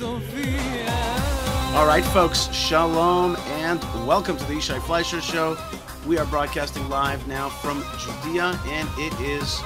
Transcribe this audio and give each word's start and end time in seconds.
All 0.00 1.84
right, 1.84 2.04
folks, 2.12 2.52
shalom 2.54 3.34
and 3.36 3.80
welcome 4.06 4.36
to 4.36 4.44
the 4.44 4.52
Yishai 4.54 4.78
Fleisher 4.80 5.20
Show. 5.20 5.58
We 6.06 6.18
are 6.18 6.24
broadcasting 6.26 6.88
live 6.88 7.26
now 7.26 7.48
from 7.48 7.82
Judea, 7.98 8.60
and 8.66 8.88
it 8.96 9.12
is 9.20 9.58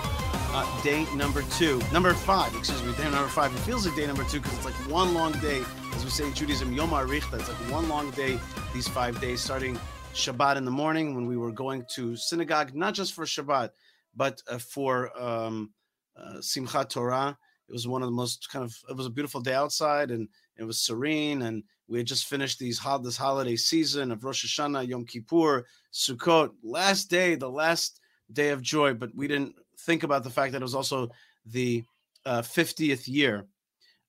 uh, 0.55 0.83
day 0.83 1.05
number 1.15 1.43
two, 1.59 1.83
number 1.93 2.15
five, 2.15 2.55
excuse 2.55 2.83
me, 2.83 2.95
day 2.95 3.11
number 3.11 3.29
five. 3.29 3.55
It 3.55 3.59
feels 3.59 3.87
like 3.87 3.95
day 3.95 4.07
number 4.07 4.25
two 4.25 4.41
because 4.41 4.57
it's 4.57 4.65
like 4.65 4.91
one 4.91 5.13
long 5.13 5.33
day, 5.33 5.63
as 5.93 6.03
we 6.03 6.09
say 6.09 6.27
in 6.27 6.33
Judaism, 6.33 6.73
Yom 6.73 6.91
HaRichta. 6.91 7.39
It's 7.39 7.49
like 7.49 7.71
one 7.71 7.91
long 7.91 8.11
day, 8.13 8.39
these 8.73 8.89
five 8.89 9.21
days, 9.21 9.43
starting 9.43 9.79
Shabbat 10.15 10.57
in 10.57 10.65
the 10.65 10.71
morning 10.71 11.15
when 11.15 11.27
we 11.27 11.37
were 11.37 11.53
going 11.53 11.85
to 11.97 12.17
synagogue, 12.17 12.75
not 12.75 12.95
just 12.95 13.13
for 13.13 13.27
Shabbat, 13.27 13.69
but 14.17 14.43
uh, 14.49 14.57
for 14.57 15.11
um, 15.23 15.75
uh, 16.17 16.37
Simchat 16.39 16.89
Torah. 16.89 17.37
It 17.69 17.73
was 17.73 17.89
one 17.89 18.03
of 18.03 18.09
the 18.09 18.15
most 18.15 18.49
kind 18.51 18.65
of, 18.65 18.77
it 18.89 18.97
was 18.97 19.07
a 19.07 19.11
beautiful 19.11 19.41
day 19.41 19.55
outside 19.55 20.11
and 20.11 20.29
it 20.57 20.65
was 20.65 20.81
serene 20.81 21.43
and 21.43 21.63
we 21.93 21.99
had 21.99 22.07
just 22.07 22.27
finished 22.27 22.59
these 22.59 22.81
this 23.03 23.17
holiday 23.19 23.55
season 23.55 24.13
of 24.13 24.25
Rosh 24.25 24.47
Hashanah, 24.47 24.89
Yom 24.89 25.05
Kippur, 25.05 25.67
Sukkot, 25.93 26.51
last 26.63 27.11
day, 27.11 27.35
the 27.35 27.51
last 27.51 28.01
day 28.33 28.49
of 28.49 28.63
joy. 28.63 28.95
But 28.95 29.15
we 29.15 29.29
didn't 29.29 29.57
think 29.81 30.03
about 30.03 30.25
the 30.25 30.31
fact 30.31 30.53
that 30.53 30.63
it 30.63 30.65
was 30.65 30.75
also 30.75 31.11
the 31.45 31.85
uh, 32.25 32.41
50th 32.41 33.09
year 33.09 33.45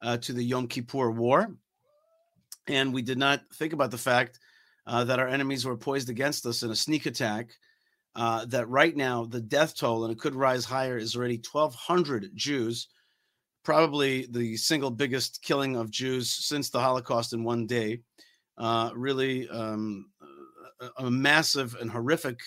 uh, 0.01 0.15
to 0.17 0.31
the 0.31 0.43
Yom 0.43 0.67
Kippur 0.67 1.11
War, 1.11 1.53
and 2.67 2.93
we 2.93 3.01
did 3.01 3.17
not 3.17 3.41
think 3.55 3.73
about 3.73 3.91
the 3.91 3.97
fact 3.97 4.39
uh, 4.87 5.03
that 5.03 5.19
our 5.19 5.27
enemies 5.27 5.65
were 5.65 5.75
poised 5.75 6.09
against 6.09 6.45
us 6.45 6.63
in 6.63 6.71
a 6.71 6.75
sneak 6.75 7.05
attack. 7.05 7.49
Uh, 8.15 8.45
that 8.45 8.69
right 8.69 8.95
now 8.95 9.25
the 9.25 9.41
death 9.41 9.75
toll, 9.75 10.05
and 10.05 10.13
it 10.13 10.19
could 10.19 10.35
rise 10.35 10.63
higher, 10.63 10.97
is 10.97 11.15
already 11.15 11.41
1,200 11.51 12.29
Jews 12.35 12.87
probably 13.63 14.27
the 14.29 14.57
single 14.57 14.91
biggest 14.91 15.41
killing 15.41 15.75
of 15.75 15.89
Jews 15.89 16.29
since 16.29 16.69
the 16.69 16.79
Holocaust 16.79 17.33
in 17.33 17.43
one 17.43 17.65
day. 17.65 18.01
Uh, 18.57 18.91
really, 18.95 19.49
um, 19.49 20.11
a, 20.79 21.05
a, 21.05 21.11
massive 21.11 21.75
and 21.81 21.89
horrific 21.89 22.39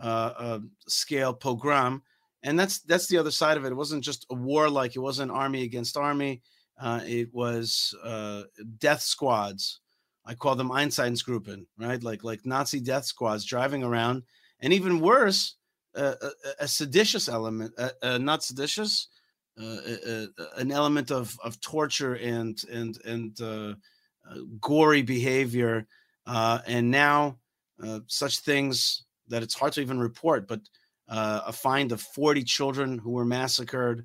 uh, 0.00 0.32
uh, 0.38 0.58
scale 0.86 1.34
pogrom, 1.34 2.00
and 2.44 2.58
that's 2.58 2.78
that's 2.80 3.08
the 3.08 3.18
other 3.18 3.32
side 3.32 3.56
of 3.56 3.64
it. 3.64 3.72
It 3.72 3.76
wasn't 3.76 4.04
just 4.04 4.24
a 4.30 4.34
war 4.34 4.70
like 4.70 4.94
it 4.94 5.00
wasn't 5.00 5.32
army 5.32 5.64
against 5.64 5.96
army. 5.96 6.42
Uh, 6.80 7.00
it 7.04 7.34
was 7.34 7.92
uh, 8.04 8.44
death 8.78 9.00
squads. 9.00 9.80
I 10.24 10.34
call 10.34 10.54
them 10.54 10.70
Einsatzgruppen, 10.70 11.66
right? 11.76 12.00
Like 12.00 12.22
like 12.22 12.46
Nazi 12.46 12.78
death 12.78 13.06
squads 13.06 13.44
driving 13.44 13.82
around, 13.82 14.22
and 14.60 14.72
even 14.72 15.00
worse, 15.00 15.56
a, 15.96 16.14
a, 16.60 16.68
seditious 16.68 17.28
element, 17.28 17.74
not 18.04 18.44
seditious, 18.44 19.08
uh, 19.60 20.26
an 20.56 20.70
element 20.70 21.10
of 21.10 21.36
of 21.42 21.60
torture 21.60 22.14
and 22.14 22.62
and 22.70 22.98
and 23.04 23.40
uh, 23.40 23.74
uh, 24.28 24.38
gory 24.60 25.02
behavior, 25.02 25.86
uh, 26.26 26.60
and 26.66 26.90
now 26.90 27.38
uh, 27.82 28.00
such 28.06 28.40
things 28.40 29.04
that 29.28 29.42
it's 29.42 29.54
hard 29.54 29.72
to 29.72 29.80
even 29.80 29.98
report. 29.98 30.46
But 30.46 30.60
a 31.10 31.52
find 31.52 31.90
of 31.90 32.02
40 32.02 32.44
children 32.44 32.98
who 32.98 33.12
were 33.12 33.24
massacred, 33.24 34.04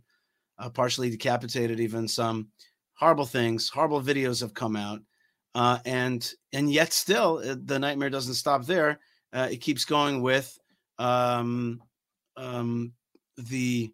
partially 0.73 1.10
decapitated, 1.10 1.82
even 1.82 2.08
some 2.08 2.48
horrible 2.94 3.26
things, 3.26 3.67
horrible 3.67 4.02
videos 4.02 4.40
have 4.40 4.54
come 4.54 4.78
out, 4.78 5.02
and 5.86 6.32
and 6.54 6.72
yet 6.72 6.94
still 6.94 7.38
the 7.66 7.78
nightmare 7.78 8.10
doesn't 8.10 8.36
stop 8.36 8.66
there. 8.66 9.00
it 9.33 9.61
keeps 9.61 9.83
going 9.86 10.22
with 10.22 10.58
um, 10.98 11.82
um, 12.38 12.94
the 13.38 13.92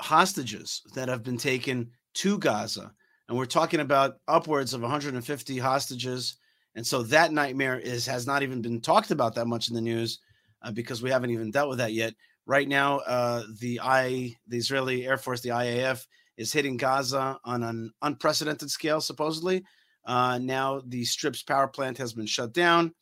hostages 0.00 0.82
that 0.94 1.08
have 1.08 1.22
been 1.22 1.38
taken 1.38 1.90
to 2.14 2.38
Gaza. 2.38 2.92
And 3.28 3.36
we're 3.36 3.46
talking 3.46 3.80
about 3.80 4.18
upwards 4.28 4.74
of 4.74 4.82
150 4.82 5.58
hostages. 5.58 6.36
And 6.74 6.86
so 6.86 7.02
that 7.04 7.32
nightmare 7.32 7.78
is 7.78 8.06
has 8.06 8.26
not 8.26 8.42
even 8.42 8.62
been 8.62 8.80
talked 8.80 9.10
about 9.10 9.34
that 9.34 9.46
much 9.46 9.68
in 9.68 9.74
the 9.74 9.80
news 9.80 10.20
uh, 10.62 10.70
because 10.70 11.02
we 11.02 11.10
haven't 11.10 11.30
even 11.30 11.50
dealt 11.50 11.68
with 11.68 11.78
that 11.78 11.92
yet. 11.92 12.14
Right 12.46 12.68
now, 12.68 12.98
uh, 12.98 13.42
the 13.58 13.80
I, 13.82 14.36
the 14.46 14.58
Israeli 14.58 15.06
Air 15.06 15.16
Force, 15.16 15.40
the 15.40 15.48
IAF, 15.48 16.06
is 16.36 16.52
hitting 16.52 16.76
Gaza 16.76 17.38
on 17.44 17.62
an 17.62 17.92
unprecedented 18.02 18.70
scale, 18.70 19.00
supposedly. 19.00 19.64
Uh, 20.04 20.38
now 20.38 20.80
the 20.86 21.04
Strip's 21.04 21.42
power 21.42 21.66
plant 21.66 21.98
has 21.98 22.12
been 22.12 22.26
shut 22.26 22.52
down. 22.52 22.94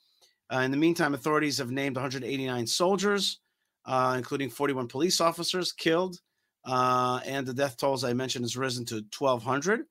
Uh, 0.53 0.59
in 0.59 0.71
the 0.71 0.77
meantime, 0.77 1.13
authorities 1.13 1.59
have 1.59 1.71
named 1.71 1.97
189 1.97 2.67
soldiers, 2.67 3.41
uh, 3.85 4.15
including 4.17 4.49
41 4.49 4.89
police 4.89 5.21
officers 5.21 5.73
killed 5.73 6.19
uh, 6.65 7.21
and 7.25 7.47
the 7.47 7.55
death 7.55 7.77
toll, 7.77 7.95
as 7.95 8.05
I 8.05 8.13
mentioned, 8.13 8.45
has 8.45 8.57
risen 8.57 8.85
to 8.87 9.05
1,200. 9.17 9.85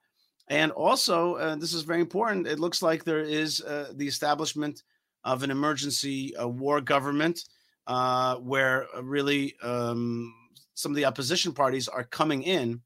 And 0.48 0.72
also, 0.72 1.36
uh, 1.36 1.56
this 1.56 1.74
is 1.74 1.84
very 1.84 2.02
important. 2.02 2.48
It 2.48 2.60
looks 2.60 2.82
like 2.82 3.04
there 3.04 3.22
is 3.22 3.62
uh, 3.62 3.94
the 3.96 4.08
establishment 4.08 4.84
of 5.24 5.44
an 5.44 5.52
emergency 5.52 6.36
uh, 6.36 6.48
war 6.48 6.82
government, 6.82 7.46
uh, 7.88 8.36
where 8.38 8.88
really 9.02 9.56
um, 9.62 10.34
some 10.74 10.92
of 10.92 10.96
the 10.96 11.06
opposition 11.06 11.54
parties 11.54 11.88
are 11.88 12.04
coming 12.04 12.44
in 12.44 12.82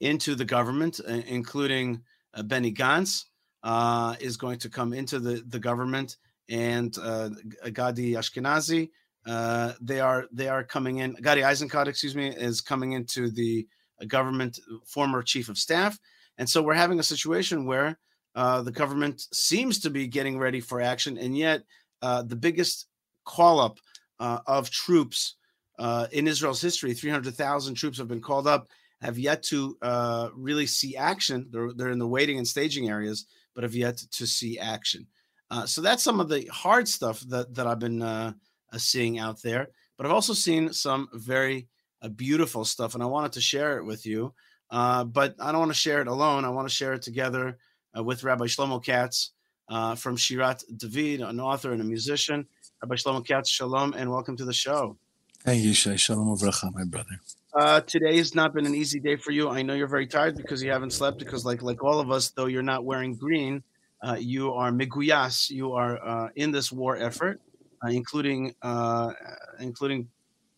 into 0.00 0.34
the 0.34 0.44
government, 0.44 1.00
including 1.00 2.02
Benny 2.44 2.72
Gantz 2.72 3.24
is 4.20 4.36
going 4.36 4.58
to 4.58 4.68
come 4.68 4.92
into 4.92 5.18
the 5.18 5.42
the 5.48 5.58
government, 5.58 6.18
and 6.50 6.94
Gadi 7.72 8.12
Ashkenazi 8.12 8.90
uh, 9.26 9.72
they 9.80 10.00
are 10.00 10.26
they 10.32 10.48
are 10.48 10.62
coming 10.62 10.98
in. 10.98 11.16
Gadi 11.20 11.40
Eisenkot, 11.40 11.86
excuse 11.86 12.14
me, 12.14 12.28
is 12.28 12.60
coming 12.60 12.92
into 12.92 13.30
the 13.30 13.66
uh, 14.00 14.04
government, 14.04 14.58
former 14.84 15.22
chief 15.22 15.48
of 15.48 15.56
staff, 15.56 15.98
and 16.36 16.48
so 16.48 16.62
we're 16.62 16.74
having 16.74 16.98
a 16.98 17.04
situation 17.04 17.64
where 17.64 17.98
uh, 18.34 18.62
the 18.62 18.72
government 18.72 19.26
seems 19.32 19.78
to 19.80 19.90
be 19.90 20.06
getting 20.06 20.38
ready 20.38 20.60
for 20.60 20.80
action, 20.80 21.16
and 21.16 21.36
yet 21.36 21.62
uh, 22.02 22.22
the 22.22 22.36
biggest 22.36 22.86
call 23.24 23.60
up 23.60 23.78
uh, 24.20 24.40
of 24.46 24.70
troops 24.70 25.36
uh, 25.78 26.06
in 26.12 26.28
Israel's 26.28 26.60
history, 26.60 26.92
three 26.92 27.10
hundred 27.10 27.34
thousand 27.34 27.76
troops 27.76 27.96
have 27.96 28.08
been 28.08 28.20
called 28.20 28.46
up, 28.46 28.68
have 29.00 29.18
yet 29.18 29.42
to 29.44 29.76
really 30.34 30.66
see 30.66 30.96
action. 30.96 31.48
They're 31.50 31.72
they're 31.72 31.90
in 31.90 31.98
the 31.98 32.06
waiting 32.06 32.36
and 32.36 32.46
staging 32.46 32.90
areas, 32.90 33.24
but 33.54 33.64
have 33.64 33.74
yet 33.74 33.96
to 33.96 34.26
see 34.26 34.58
action. 34.58 35.06
so 35.64 35.80
that's 35.80 36.02
some 36.02 36.20
of 36.20 36.28
the 36.28 36.44
hard 36.52 36.88
stuff 36.88 37.20
that 37.28 37.54
that 37.54 37.66
I've 37.66 37.78
been 37.78 38.02
uh, 38.02 38.34
seeing 38.78 39.18
out 39.18 39.42
there. 39.42 39.68
But 39.96 40.06
I've 40.06 40.12
also 40.12 40.32
seen 40.32 40.72
some 40.72 41.08
very 41.12 41.68
uh, 42.02 42.08
beautiful 42.08 42.64
stuff, 42.64 42.94
and 42.94 43.02
I 43.02 43.06
wanted 43.06 43.32
to 43.32 43.40
share 43.40 43.78
it 43.78 43.84
with 43.84 44.04
you. 44.06 44.32
Uh, 44.70 45.04
but 45.04 45.34
I 45.40 45.52
don't 45.52 45.60
want 45.60 45.70
to 45.70 45.78
share 45.78 46.00
it 46.00 46.08
alone. 46.08 46.44
I 46.44 46.50
want 46.50 46.68
to 46.68 46.74
share 46.74 46.94
it 46.94 47.02
together 47.02 47.58
uh, 47.96 48.02
with 48.02 48.24
Rabbi 48.24 48.44
Shlomo 48.46 48.82
Katz 48.82 49.30
uh, 49.68 49.94
from 49.94 50.16
Shirat 50.16 50.64
David, 50.76 51.20
an 51.20 51.40
author 51.40 51.72
and 51.72 51.80
a 51.80 51.84
musician. 51.84 52.46
Rabbi 52.82 52.96
Shlomo 52.96 53.24
Katz, 53.24 53.50
shalom, 53.50 53.94
and 53.96 54.10
welcome 54.10 54.36
to 54.36 54.44
the 54.44 54.52
show. 54.52 54.96
Hey, 55.44 55.58
Yishai, 55.60 55.98
shalom 55.98 56.36
uvracha, 56.36 56.72
my 56.72 56.84
brother. 56.84 57.20
Uh, 57.54 57.80
today 57.82 58.16
has 58.16 58.34
not 58.34 58.52
been 58.52 58.66
an 58.66 58.74
easy 58.74 58.98
day 58.98 59.14
for 59.14 59.30
you. 59.30 59.48
I 59.48 59.62
know 59.62 59.74
you're 59.74 59.86
very 59.86 60.08
tired 60.08 60.36
because 60.36 60.62
you 60.62 60.72
haven't 60.72 60.92
slept. 60.92 61.18
Because, 61.18 61.44
like 61.44 61.62
like 61.62 61.84
all 61.84 62.00
of 62.00 62.10
us, 62.10 62.30
though 62.30 62.46
you're 62.46 62.62
not 62.62 62.84
wearing 62.84 63.14
green, 63.14 63.62
uh, 64.02 64.16
you 64.18 64.52
are 64.52 64.72
miguyas. 64.72 65.50
You 65.50 65.72
are 65.74 66.04
uh, 66.04 66.28
in 66.34 66.50
this 66.50 66.72
war 66.72 66.96
effort 66.96 67.40
including 67.90 68.54
uh, 68.62 69.12
including 69.60 70.08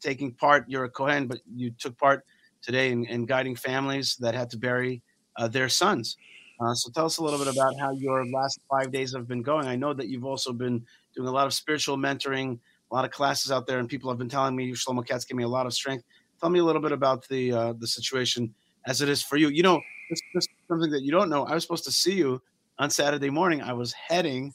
taking 0.01 0.33
part. 0.33 0.65
You're 0.69 0.85
a 0.85 0.91
Kohen, 0.91 1.27
but 1.27 1.41
you 1.53 1.71
took 1.71 1.97
part 1.99 2.25
today 2.63 2.91
in, 2.91 3.05
in 3.07 3.27
guiding 3.27 3.57
families 3.57 4.17
that 4.17 4.35
had 4.35 4.51
to 4.51 4.59
bury 4.59 5.03
uh, 5.37 5.49
their 5.49 5.69
sons. 5.69 6.17
Uh, 6.61 6.75
so 6.75 6.91
tell 6.91 7.05
us 7.05 7.19
a 7.19 7.23
little 7.23 7.39
bit 7.39 7.49
about 7.49 7.75
how 7.79 7.93
your 7.93 8.27
last 8.31 8.61
five 8.71 8.91
days 8.91 9.15
have 9.15 9.29
been 9.29 9.43
going. 9.43 9.67
I 9.67 9.77
know 9.77 9.93
that 9.93 10.09
you've 10.09 10.25
also 10.25 10.53
been 10.53 10.85
doing 11.15 11.29
a 11.29 11.31
lot 11.31 11.47
of 11.47 11.53
spiritual 11.53 11.97
mentoring, 11.97 12.59
a 12.91 12.95
lot 12.95 13.05
of 13.05 13.11
classes 13.11 13.53
out 13.53 13.67
there, 13.67 13.79
and 13.79 13.89
people 13.89 14.11
have 14.11 14.19
been 14.19 14.29
telling 14.29 14.57
me 14.57 14.65
you 14.65 14.75
Shlomo 14.75 15.07
Katz 15.07 15.25
gave 15.25 15.37
me 15.37 15.45
a 15.45 15.49
lot 15.49 15.67
of 15.67 15.75
strength. 15.75 16.05
Tell 16.41 16.51
me 16.51 16.61
a 16.61 16.65
little 16.65 16.83
bit 16.83 16.93
about 16.93 17.27
the 17.29 17.53
uh, 17.53 17.73
the 17.79 17.87
situation 17.87 18.55
as 18.87 19.01
it 19.01 19.09
is 19.09 19.23
for 19.23 19.37
you. 19.37 19.49
You 19.49 19.63
know, 19.63 19.81
this, 20.11 20.21
this 20.35 20.47
something 20.69 20.91
that 20.91 21.03
you 21.03 21.11
don't 21.11 21.29
know. 21.29 21.45
I 21.45 21.55
was 21.55 21.63
supposed 21.63 21.85
to 21.85 21.93
see 21.93 22.15
you 22.15 22.41
on 22.79 22.91
Saturday 22.91 23.31
morning. 23.31 23.63
I 23.63 23.73
was 23.73 23.93
heading 23.93 24.53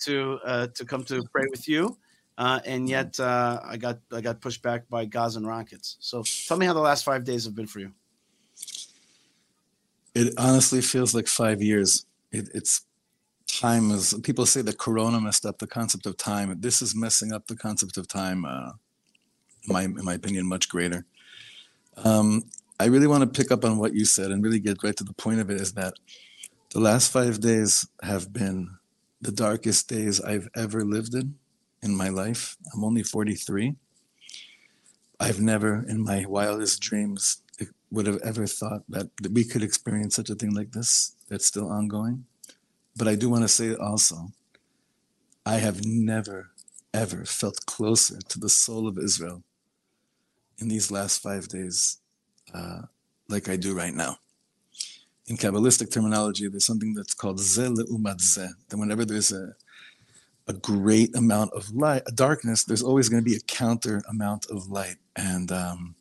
to 0.00 0.38
uh, 0.44 0.66
to 0.74 0.84
come 0.84 1.04
to 1.04 1.22
pray 1.32 1.44
with 1.50 1.68
you, 1.68 1.96
uh, 2.36 2.60
and 2.64 2.82
mm-hmm. 2.82 2.90
yet 2.90 3.20
uh, 3.20 3.60
I 3.64 3.76
got 3.76 3.98
I 4.12 4.20
got 4.20 4.40
pushed 4.40 4.62
back 4.62 4.88
by 4.88 5.04
Gazan 5.04 5.46
rockets. 5.46 5.96
So 6.00 6.24
tell 6.46 6.56
me 6.56 6.66
how 6.66 6.72
the 6.72 6.80
last 6.80 7.04
five 7.04 7.24
days 7.24 7.44
have 7.44 7.54
been 7.54 7.66
for 7.66 7.80
you. 7.80 7.92
It 10.14 10.34
honestly 10.38 10.80
feels 10.80 11.14
like 11.14 11.26
five 11.26 11.62
years. 11.62 12.06
It, 12.32 12.48
it's 12.54 12.82
time 13.46 13.90
is 13.90 14.14
people 14.22 14.46
say 14.46 14.62
that 14.62 14.78
Corona 14.78 15.20
messed 15.20 15.46
up 15.46 15.58
the 15.58 15.66
concept 15.66 16.06
of 16.06 16.16
time. 16.16 16.56
This 16.60 16.82
is 16.82 16.94
messing 16.94 17.32
up 17.32 17.46
the 17.46 17.56
concept 17.56 17.96
of 17.96 18.08
time. 18.08 18.44
Uh, 18.44 18.72
in 19.66 19.72
my 19.72 19.82
in 19.84 20.04
my 20.04 20.14
opinion, 20.14 20.46
much 20.46 20.68
greater. 20.68 21.04
Um, 21.96 22.42
I 22.80 22.86
really 22.86 23.06
want 23.06 23.22
to 23.22 23.40
pick 23.40 23.52
up 23.52 23.64
on 23.64 23.78
what 23.78 23.94
you 23.94 24.04
said 24.04 24.32
and 24.32 24.42
really 24.42 24.58
get 24.58 24.82
right 24.82 24.96
to 24.96 25.04
the 25.04 25.14
point 25.14 25.38
of 25.38 25.50
it. 25.50 25.60
Is 25.60 25.74
that 25.74 25.94
the 26.70 26.80
last 26.80 27.12
five 27.12 27.40
days 27.40 27.86
have 28.02 28.32
been 28.32 28.70
the 29.20 29.30
darkest 29.30 29.88
days 29.88 30.20
I've 30.20 30.48
ever 30.56 30.84
lived 30.84 31.14
in 31.14 31.36
in 31.84 31.94
my 31.94 32.08
life. 32.08 32.56
I'm 32.72 32.82
only 32.82 33.02
43. 33.02 33.74
I've 35.20 35.40
never 35.40 35.84
in 35.86 36.02
my 36.02 36.24
wildest 36.26 36.80
dreams 36.80 37.42
would 37.90 38.06
have 38.06 38.20
ever 38.24 38.46
thought 38.46 38.82
that, 38.88 39.08
that 39.22 39.32
we 39.32 39.44
could 39.44 39.62
experience 39.62 40.16
such 40.16 40.28
a 40.28 40.34
thing 40.34 40.52
like 40.52 40.72
this 40.72 41.14
that's 41.28 41.46
still 41.46 41.70
ongoing. 41.70 42.24
But 42.96 43.06
I 43.06 43.14
do 43.14 43.30
want 43.30 43.42
to 43.42 43.48
say 43.48 43.74
also, 43.74 44.32
I 45.46 45.56
have 45.56 45.84
never, 45.84 46.50
ever 46.92 47.24
felt 47.24 47.66
closer 47.66 48.18
to 48.20 48.40
the 48.40 48.48
soul 48.48 48.88
of 48.88 48.98
Israel 48.98 49.44
in 50.58 50.68
these 50.68 50.90
last 50.90 51.22
five 51.22 51.46
days 51.48 51.98
uh, 52.52 52.82
like 53.28 53.48
I 53.48 53.56
do 53.56 53.76
right 53.76 53.94
now. 53.94 54.18
In 55.26 55.36
Kabbalistic 55.36 55.92
terminology, 55.92 56.48
there's 56.48 56.66
something 56.66 56.94
that's 56.94 57.14
called 57.14 57.38
zeh 57.38 57.74
leumat 57.74 58.20
zeh. 58.20 58.50
That 58.68 58.76
whenever 58.76 59.04
there's 59.04 59.32
a 59.32 59.54
a 60.46 60.52
great 60.52 61.14
amount 61.16 61.52
of 61.52 61.74
light, 61.74 62.02
darkness, 62.14 62.64
there's 62.64 62.82
always 62.82 63.08
going 63.08 63.22
to 63.22 63.28
be 63.28 63.36
a 63.36 63.40
counter 63.40 64.02
amount 64.08 64.46
of 64.50 64.68
light. 64.68 64.96
And 65.16 65.50
um, 65.50 65.94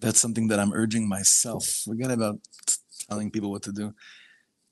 that's 0.00 0.20
something 0.20 0.48
that 0.48 0.58
I'm 0.58 0.72
urging 0.72 1.08
myself. 1.08 1.66
Forget 1.66 2.10
about 2.10 2.40
telling 3.08 3.30
people 3.30 3.50
what 3.50 3.62
to 3.64 3.72
do. 3.72 3.94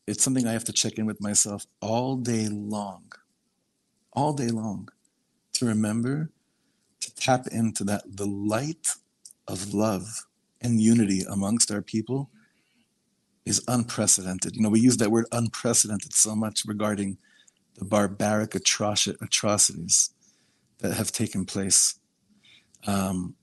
It's 0.07 0.25
something 0.25 0.47
I 0.47 0.53
have 0.53 0.65
to 0.65 0.73
check 0.73 0.99
in 0.99 1.07
with 1.07 1.21
myself 1.21 1.67
all 1.81 2.17
day 2.17 2.49
long, 2.49 3.13
all 4.13 4.33
day 4.33 4.49
long, 4.49 4.89
to 5.55 5.67
remember 5.67 6.31
to 7.01 7.15
tap 7.15 7.47
into 7.53 7.85
that 7.85 8.03
the 8.17 8.27
light 8.27 8.89
of 9.47 9.73
love 9.75 10.27
and 10.61 10.81
unity 10.81 11.23
amongst 11.29 11.71
our 11.71 11.83
people 11.83 12.31
is 13.45 13.63
unprecedented. 13.69 14.57
You 14.57 14.63
know, 14.63 14.69
we 14.69 14.81
use 14.81 14.97
that 14.99 15.11
word 15.11 15.27
unprecedented 15.33 16.13
so 16.13 16.35
much 16.35 16.65
regarding 16.67 17.19
the 17.81 17.87
barbaric 17.87 18.51
atroci- 18.51 19.21
atrocities 19.21 20.11
that 20.79 20.93
have 20.93 21.11
taken 21.11 21.47
place. 21.47 21.99
Um, 22.87 23.35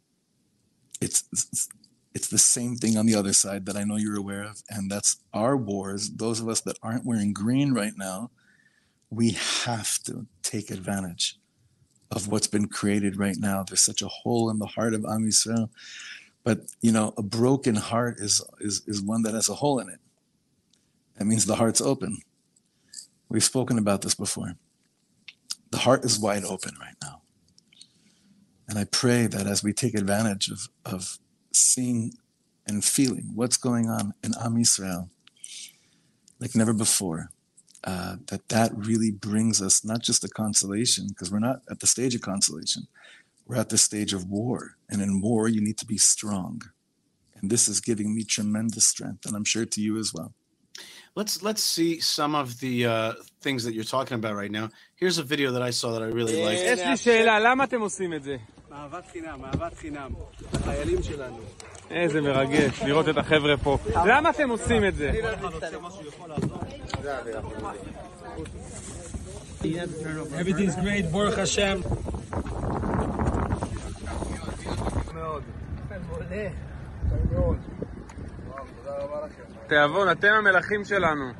it's, 1.02 1.26
it's 1.32 1.68
it's 2.14 2.30
the 2.30 2.40
same 2.40 2.76
thing 2.76 2.98
on 2.98 3.06
the 3.06 3.14
other 3.14 3.34
side 3.34 3.68
that 3.68 3.78
I 3.78 3.84
know 3.84 3.96
you're 3.98 4.18
aware 4.18 4.44
of, 4.44 4.64
and 4.70 4.90
that's 4.90 5.18
our 5.36 5.56
wars. 5.56 6.10
Those 6.10 6.40
of 6.40 6.50
us 6.50 6.62
that 6.62 6.80
aren't 6.82 7.06
wearing 7.06 7.32
green 7.32 7.74
right 7.74 7.94
now, 7.96 8.32
we 9.12 9.38
have 9.66 10.00
to 10.04 10.26
take 10.42 10.72
advantage 10.72 11.38
of 12.10 12.28
what's 12.28 12.48
been 12.48 12.70
created 12.70 13.20
right 13.20 13.38
now. 13.38 13.62
There's 13.62 13.86
such 13.86 14.02
a 14.02 14.08
hole 14.08 14.50
in 14.50 14.58
the 14.58 14.66
heart 14.66 14.96
of 14.96 15.06
Am 15.06 15.26
Yisrael, 15.28 15.70
but 16.44 16.62
you 16.82 16.92
know, 16.92 17.14
a 17.18 17.22
broken 17.22 17.76
heart 17.76 18.16
is 18.20 18.42
is 18.60 18.82
is 18.88 19.00
one 19.02 19.22
that 19.22 19.36
has 19.36 19.50
a 19.50 19.56
hole 19.56 19.78
in 19.78 19.90
it. 19.90 20.00
That 21.18 21.26
means 21.26 21.46
the 21.46 21.56
heart's 21.56 21.82
open. 21.82 22.18
We've 23.30 23.44
spoken 23.44 23.78
about 23.78 24.02
this 24.02 24.16
before. 24.16 24.56
The 25.72 25.80
heart 25.80 26.06
is 26.06 26.20
wide 26.20 26.46
open 26.46 26.76
right 26.80 26.96
now. 27.02 27.22
And 28.68 28.78
I 28.78 28.86
pray 28.86 29.28
that 29.28 29.48
as 29.48 29.64
we 29.64 29.74
take 29.74 29.96
advantage 29.96 30.50
of, 30.50 30.70
of 30.86 31.18
seeing 31.54 32.14
and 32.66 32.84
feeling 32.84 33.32
what's 33.34 33.58
going 33.58 33.90
on 33.90 34.14
in 34.24 34.34
Am 34.42 34.56
Yisrael, 34.56 35.10
like 36.40 36.56
never 36.56 36.74
before, 36.74 37.30
uh, 37.84 38.18
that 38.28 38.50
that 38.50 38.72
really 38.76 39.12
brings 39.12 39.62
us 39.62 39.86
not 39.86 40.02
just 40.02 40.24
a 40.24 40.30
consolation, 40.30 41.08
because 41.08 41.32
we're 41.32 41.40
not 41.40 41.62
at 41.70 41.80
the 41.80 41.88
stage 41.88 42.16
of 42.16 42.22
consolation, 42.22 42.88
we're 43.46 43.56
at 43.56 43.70
the 43.70 43.78
stage 43.78 44.14
of 44.14 44.30
war. 44.30 44.76
And 44.90 45.02
in 45.02 45.22
war, 45.22 45.48
you 45.48 45.62
need 45.62 45.78
to 45.78 45.86
be 45.86 45.98
strong. 45.98 46.62
And 47.36 47.50
this 47.50 47.70
is 47.70 47.80
giving 47.80 48.14
me 48.14 48.24
tremendous 48.24 48.86
strength, 48.86 49.26
and 49.26 49.36
I'm 49.36 49.46
sure 49.46 49.66
to 49.66 49.82
you 49.82 49.98
as 49.98 50.14
well. 50.14 50.34
Let's 51.17 51.43
let's 51.43 51.63
see 51.63 52.01
some 52.01 52.35
of 52.35 52.61
the 52.61 52.87
uh, 52.87 53.13
things 53.45 53.65
that 53.65 53.75
you're 53.75 53.91
talking 53.97 54.17
about 54.21 54.35
right 54.35 54.51
now. 54.51 54.67
Here's 54.97 55.19
a 55.19 55.23
video 55.23 55.49
that 55.53 55.63
I 55.63 55.71
saw 55.71 55.89
that 55.95 56.03
I 56.03 56.11
really 56.19 56.43
liked. 56.45 56.61
יש 56.61 56.81
לי 56.81 56.97
שאלה, 56.97 57.41
למה 57.41 57.65
אתם 57.65 57.81
עושים 57.81 58.15
את 58.15 58.23
זה? 58.23 58.37
אהבת 58.73 59.05
חינם, 59.13 59.45
אהבת 59.45 59.75
חינם. 59.75 60.11
החיילים 60.55 61.03
שלנו. 61.03 61.39
איזה 61.91 62.21
מרגש 62.21 62.83
לראות 62.83 63.09
את 63.09 63.17
החבר'ה 63.17 63.57
פה. 63.57 63.79
למה 64.07 64.31
אתם 64.31 64.49
עושים 64.49 64.85
את 64.85 64.95
זה? 64.95 65.13
Everything's 70.41 70.77
great, 70.77 71.07
Baruch 79.11 79.33
Hashem. 79.33 79.69
תיאבון, 79.69 80.11
אתם 80.11 80.33
המלכים 80.33 80.85
שלנו. 80.85 81.33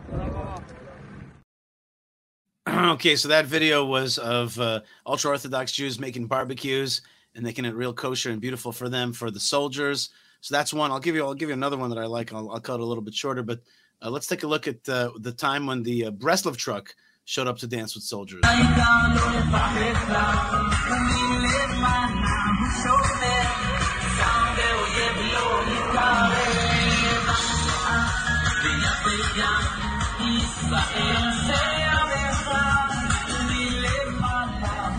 okay, 2.67 3.17
so 3.17 3.29
that 3.29 3.47
video 3.47 3.85
was 3.85 4.19
of 4.19 4.59
uh, 4.59 4.81
ultra 5.07 5.31
Orthodox 5.31 5.73
Jews 5.73 5.99
making 5.99 6.27
barbecues 6.27 7.03
and 7.35 7.45
making 7.45 7.65
it 7.65 7.75
real 7.75 7.93
kosher 7.93 8.31
and 8.31 8.41
beautiful 8.41 8.73
for 8.73 8.89
them 8.89 9.13
for 9.13 9.31
the 9.31 9.41
soldiers. 9.41 10.11
So 10.41 10.55
that's 10.55 10.73
one. 10.75 10.91
I'll 10.91 11.01
give 11.01 11.15
you. 11.15 11.25
I'll 11.25 11.35
give 11.35 11.49
you 11.49 11.55
another 11.55 11.77
one 11.77 11.91
that 11.91 11.99
I 11.99 12.07
like. 12.07 12.33
I'll, 12.33 12.51
I'll 12.51 12.61
cut 12.61 12.75
it 12.75 12.81
a 12.81 12.85
little 12.85 13.03
bit 13.03 13.15
shorter, 13.15 13.43
but 13.43 13.61
uh, 14.03 14.11
let's 14.11 14.27
take 14.27 14.43
a 14.43 14.47
look 14.47 14.67
at 14.67 14.89
uh, 14.89 15.11
the 15.21 15.33
time 15.33 15.67
when 15.67 15.83
the 15.83 16.07
uh, 16.07 16.11
Breslov 16.11 16.57
truck 16.57 16.95
showed 17.25 17.47
up 17.47 17.59
to 17.59 17.67
dance 17.67 17.95
with 17.95 18.05
soldiers. 18.05 18.43
Israel 29.40 31.34
sea 31.46 32.06
verdad, 32.10 32.90
in 33.52 34.20
mala, 34.20 34.98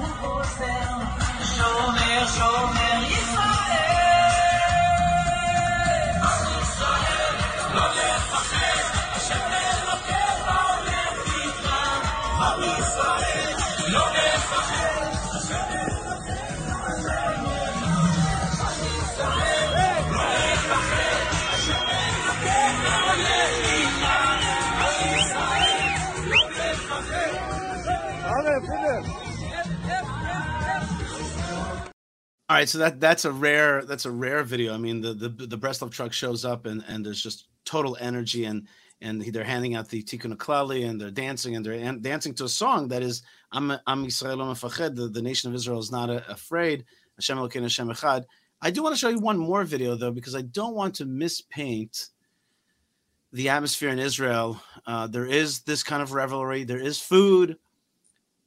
me, 1.92 2.72
me. 2.74 2.87
All 32.50 32.56
right, 32.56 32.68
so 32.68 32.78
that 32.78 32.98
that's 32.98 33.26
a 33.26 33.32
rare 33.32 33.84
that's 33.84 34.06
a 34.06 34.10
rare 34.10 34.42
video. 34.42 34.72
I 34.72 34.78
mean, 34.78 35.02
the 35.02 35.12
the 35.12 35.28
the 35.28 35.58
Breslov 35.58 35.90
truck 35.90 36.14
shows 36.14 36.46
up 36.46 36.64
and 36.64 36.82
and 36.88 37.04
there's 37.04 37.22
just 37.22 37.48
total 37.66 37.98
energy 38.00 38.46
and 38.46 38.66
and 39.02 39.20
they're 39.20 39.44
handing 39.44 39.74
out 39.74 39.90
the 39.90 40.02
Tikkun 40.02 40.34
Klali 40.36 40.88
and 40.88 40.98
they're 40.98 41.10
dancing 41.10 41.56
and 41.56 41.64
they're 41.64 41.74
an- 41.74 42.00
dancing 42.00 42.34
to 42.34 42.44
a 42.44 42.48
song 42.48 42.88
that 42.88 43.02
is 43.02 43.22
Am 43.52 43.72
Am 43.86 44.06
Yisrael 44.06 44.38
Mefached. 44.38 44.96
The, 44.96 45.08
the 45.08 45.20
nation 45.20 45.50
of 45.50 45.54
Israel 45.54 45.78
is 45.78 45.92
not 45.92 46.08
a, 46.08 46.26
afraid. 46.30 46.86
Hashem 47.16 47.36
Elokeinu 47.36 47.62
Hashem 47.62 47.88
Echad. 47.88 48.24
I 48.62 48.70
do 48.70 48.82
want 48.82 48.94
to 48.94 48.98
show 48.98 49.10
you 49.10 49.18
one 49.18 49.36
more 49.36 49.64
video 49.64 49.94
though 49.94 50.10
because 50.10 50.34
I 50.34 50.42
don't 50.42 50.74
want 50.74 50.94
to 50.96 51.04
mispaint 51.04 52.08
the 53.30 53.50
atmosphere 53.50 53.90
in 53.90 53.98
Israel. 53.98 54.58
Uh, 54.86 55.06
there 55.06 55.26
is 55.26 55.60
this 55.60 55.82
kind 55.82 56.02
of 56.02 56.12
revelry. 56.12 56.64
There 56.64 56.80
is 56.80 56.98
food. 56.98 57.58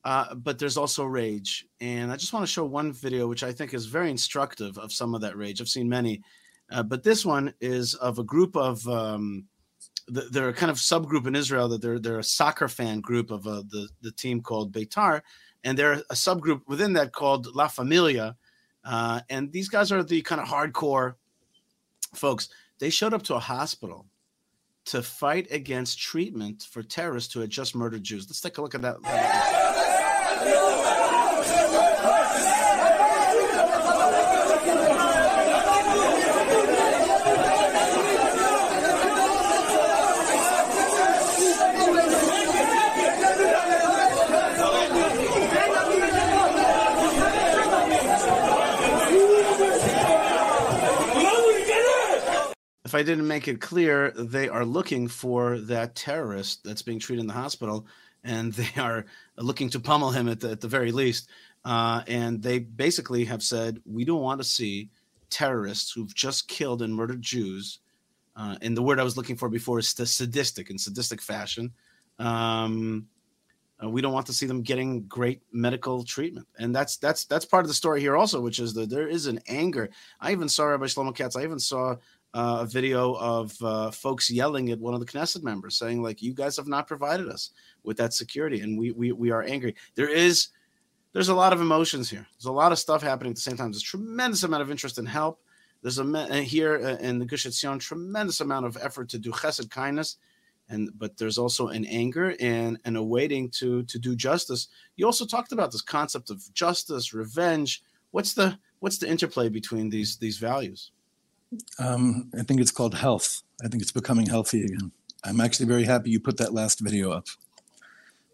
Uh, 0.04 0.34
but 0.34 0.58
there's 0.58 0.78
also 0.78 1.06
rage. 1.06 1.68
And 1.80 2.12
I 2.12 2.16
just 2.16 2.34
want 2.34 2.44
to 2.44 2.52
show 2.52 2.66
one 2.66 2.92
video, 2.92 3.28
which 3.28 3.44
I 3.44 3.52
think 3.52 3.74
is 3.74 3.86
very 3.86 4.10
instructive 4.10 4.78
of 4.80 4.92
some 4.92 5.14
of 5.14 5.22
that 5.22 5.38
rage. 5.38 5.62
I've 5.62 5.70
seen 5.70 5.88
many, 5.88 6.22
uh, 6.72 6.84
but 6.84 7.04
this 7.04 7.24
one 7.24 7.54
is 7.62 7.94
of 7.94 8.18
a 8.18 8.24
group 8.24 8.56
of, 8.56 8.88
um, 8.88 9.46
the, 10.08 10.22
they're 10.32 10.50
a 10.50 10.54
kind 10.54 10.72
of 10.72 10.78
subgroup 10.78 11.28
in 11.28 11.36
Israel 11.36 11.70
that 11.70 11.82
they're, 11.82 12.00
they're 12.00 12.20
a 12.20 12.24
soccer 12.24 12.68
fan 12.68 13.02
group 13.02 13.30
of 13.30 13.46
uh, 13.46 13.62
the, 13.70 13.88
the 14.02 14.12
team 14.12 14.42
called 14.42 14.74
Beitar. 14.74 15.22
And 15.64 15.78
they're 15.78 15.94
a 15.94 16.16
subgroup 16.16 16.62
within 16.68 16.94
that 16.94 17.14
called 17.14 17.54
La 17.54 17.68
Familia. 17.68 18.36
Uh, 18.84 19.22
and 19.30 19.52
these 19.52 19.70
guys 19.70 19.92
are 19.92 20.02
the 20.04 20.24
kind 20.24 20.42
of 20.42 20.48
hardcore 20.48 21.14
folks. 22.16 22.50
They 22.80 22.90
showed 22.90 23.14
up 23.14 23.22
to 23.24 23.36
a 23.36 23.40
hospital 23.40 24.08
to 24.86 25.04
fight 25.04 25.48
against 25.52 26.00
treatment 26.00 26.64
for 26.64 26.82
terrorists 26.82 27.32
who 27.32 27.42
had 27.42 27.52
just 27.52 27.76
murdered 27.76 28.04
Jews. 28.04 28.26
Let's 28.28 28.42
take 28.42 28.58
a 28.58 28.62
look 28.64 28.74
at 28.74 28.82
that. 28.82 29.61
If 52.92 52.96
I 52.96 53.04
didn't 53.04 53.26
make 53.26 53.48
it 53.48 53.62
clear, 53.62 54.12
they 54.12 54.50
are 54.50 54.66
looking 54.66 55.08
for 55.08 55.60
that 55.60 55.96
terrorist 55.96 56.62
that's 56.66 56.82
being 56.82 57.00
treated 57.00 57.22
in 57.22 57.28
the 57.28 57.34
hospital, 57.34 57.88
and 58.26 58.52
they 58.54 58.82
are 58.82 59.06
looking 59.38 59.70
to 59.70 59.80
pummel 59.80 60.12
him 60.12 60.28
at 60.28 60.42
the, 60.42 60.52
at 60.52 60.60
the 60.60 60.68
very 60.68 60.92
least. 60.92 61.30
Uh, 61.64 62.02
and 62.08 62.44
they 62.44 62.60
basically 62.60 63.24
have 63.24 63.42
said, 63.42 63.80
we 63.86 64.04
don't 64.04 64.22
want 64.22 64.42
to 64.42 64.44
see 64.44 64.90
terrorists 65.30 65.94
who've 65.94 66.14
just 66.14 66.50
killed 66.50 66.82
and 66.82 66.94
murdered 66.94 67.22
Jews. 67.22 67.80
Uh, 68.36 68.58
and 68.62 68.76
the 68.76 68.82
word 68.82 69.00
I 69.00 69.04
was 69.04 69.16
looking 69.16 69.38
for 69.38 69.48
before 69.48 69.80
is 69.80 69.88
sadistic 69.88 70.70
in 70.70 70.78
sadistic 70.78 71.22
fashion. 71.22 71.72
Um, 72.20 73.08
uh, 73.82 73.90
we 73.90 74.02
don't 74.02 74.14
want 74.14 74.26
to 74.26 74.34
see 74.34 74.46
them 74.46 74.64
getting 74.64 75.04
great 75.04 75.42
medical 75.54 76.04
treatment, 76.04 76.48
and 76.60 76.76
that's 76.76 76.98
that's 76.98 77.26
that's 77.26 77.46
part 77.46 77.64
of 77.64 77.68
the 77.68 77.74
story 77.74 78.00
here 78.00 78.16
also, 78.16 78.40
which 78.40 78.60
is 78.60 78.74
that 78.76 78.92
there 78.92 79.08
is 79.08 79.26
an 79.26 79.40
anger. 79.48 79.90
I 80.20 80.32
even 80.34 80.48
saw 80.48 80.66
Rabbi 80.66 80.86
Shlomo 80.86 81.16
Katz. 81.16 81.36
I 81.36 81.44
even 81.44 81.58
saw 81.58 81.96
uh, 82.34 82.60
a 82.62 82.66
video 82.66 83.14
of 83.16 83.56
uh, 83.62 83.92
folks 83.92 84.30
yelling 84.30 84.70
at 84.70 84.80
one 84.80 84.94
of 84.94 85.00
the 85.00 85.06
Knesset 85.06 85.44
members, 85.44 85.78
saying 85.78 86.02
like, 86.02 86.22
"You 86.22 86.34
guys 86.34 86.58
have 86.58 86.68
not 86.68 86.88
provided 86.88 87.28
us 87.28 87.52
with 87.84 87.98
that 87.98 88.14
security, 88.14 88.62
and 88.62 88.78
we 88.78 88.92
we 88.92 89.12
we 89.12 89.32
are 89.32 89.44
angry." 89.44 89.76
There 89.96 90.10
is 90.10 90.50
there's 91.14 91.30
a 91.30 91.36
lot 91.36 91.54
of 91.54 91.62
emotions 91.62 92.10
here. 92.10 92.26
There's 92.34 92.46
a 92.46 92.52
lot 92.52 92.72
of 92.72 92.80
stuff 92.80 93.02
happening 93.02 93.32
at 93.32 93.36
the 93.36 93.42
same 93.42 93.58
time. 93.58 93.72
There's 93.72 93.84
a 93.84 93.86
tremendous 93.86 94.44
amount 94.44 94.64
of 94.64 94.72
interest 94.72 94.98
in 94.98 95.06
help. 95.06 95.42
There's 95.82 96.00
a 96.00 96.42
here 96.42 96.76
uh, 96.76 97.04
in 97.06 97.20
the 97.20 97.26
Gush 97.26 97.46
Etzion, 97.46 97.80
tremendous 97.80 98.40
amount 98.40 98.66
of 98.66 98.78
effort 98.82 99.10
to 99.10 99.20
do 99.20 99.32
chesed 99.32 99.70
kindness 99.70 100.18
and 100.72 100.90
but 100.98 101.18
there's 101.18 101.38
also 101.38 101.68
an 101.68 101.86
anger 101.86 102.36
and 102.40 102.80
and 102.86 102.98
a 102.98 103.04
waiting 103.04 103.50
to 103.50 103.84
to 103.84 104.00
do 104.00 104.16
justice 104.16 104.70
you 104.96 105.06
also 105.06 105.26
talked 105.26 105.52
about 105.52 105.72
this 105.72 105.82
concept 105.82 106.30
of 106.30 106.42
justice 106.54 107.14
revenge 107.14 107.84
what's 108.12 108.34
the 108.34 108.58
what's 108.80 108.98
the 108.98 109.08
interplay 109.08 109.50
between 109.50 109.90
these 109.90 110.18
these 110.18 110.38
values 110.38 110.92
um, 111.80 112.30
i 112.38 112.44
think 112.44 112.60
it's 112.60 112.72
called 112.72 112.96
health 112.96 113.44
i 113.64 113.68
think 113.68 113.82
it's 113.82 113.92
becoming 113.92 114.26
healthy 114.26 114.64
again 114.64 114.92
i'm 115.24 115.42
actually 115.42 115.66
very 115.66 115.84
happy 115.84 116.10
you 116.10 116.20
put 116.20 116.38
that 116.38 116.54
last 116.54 116.80
video 116.80 117.12
up 117.12 117.28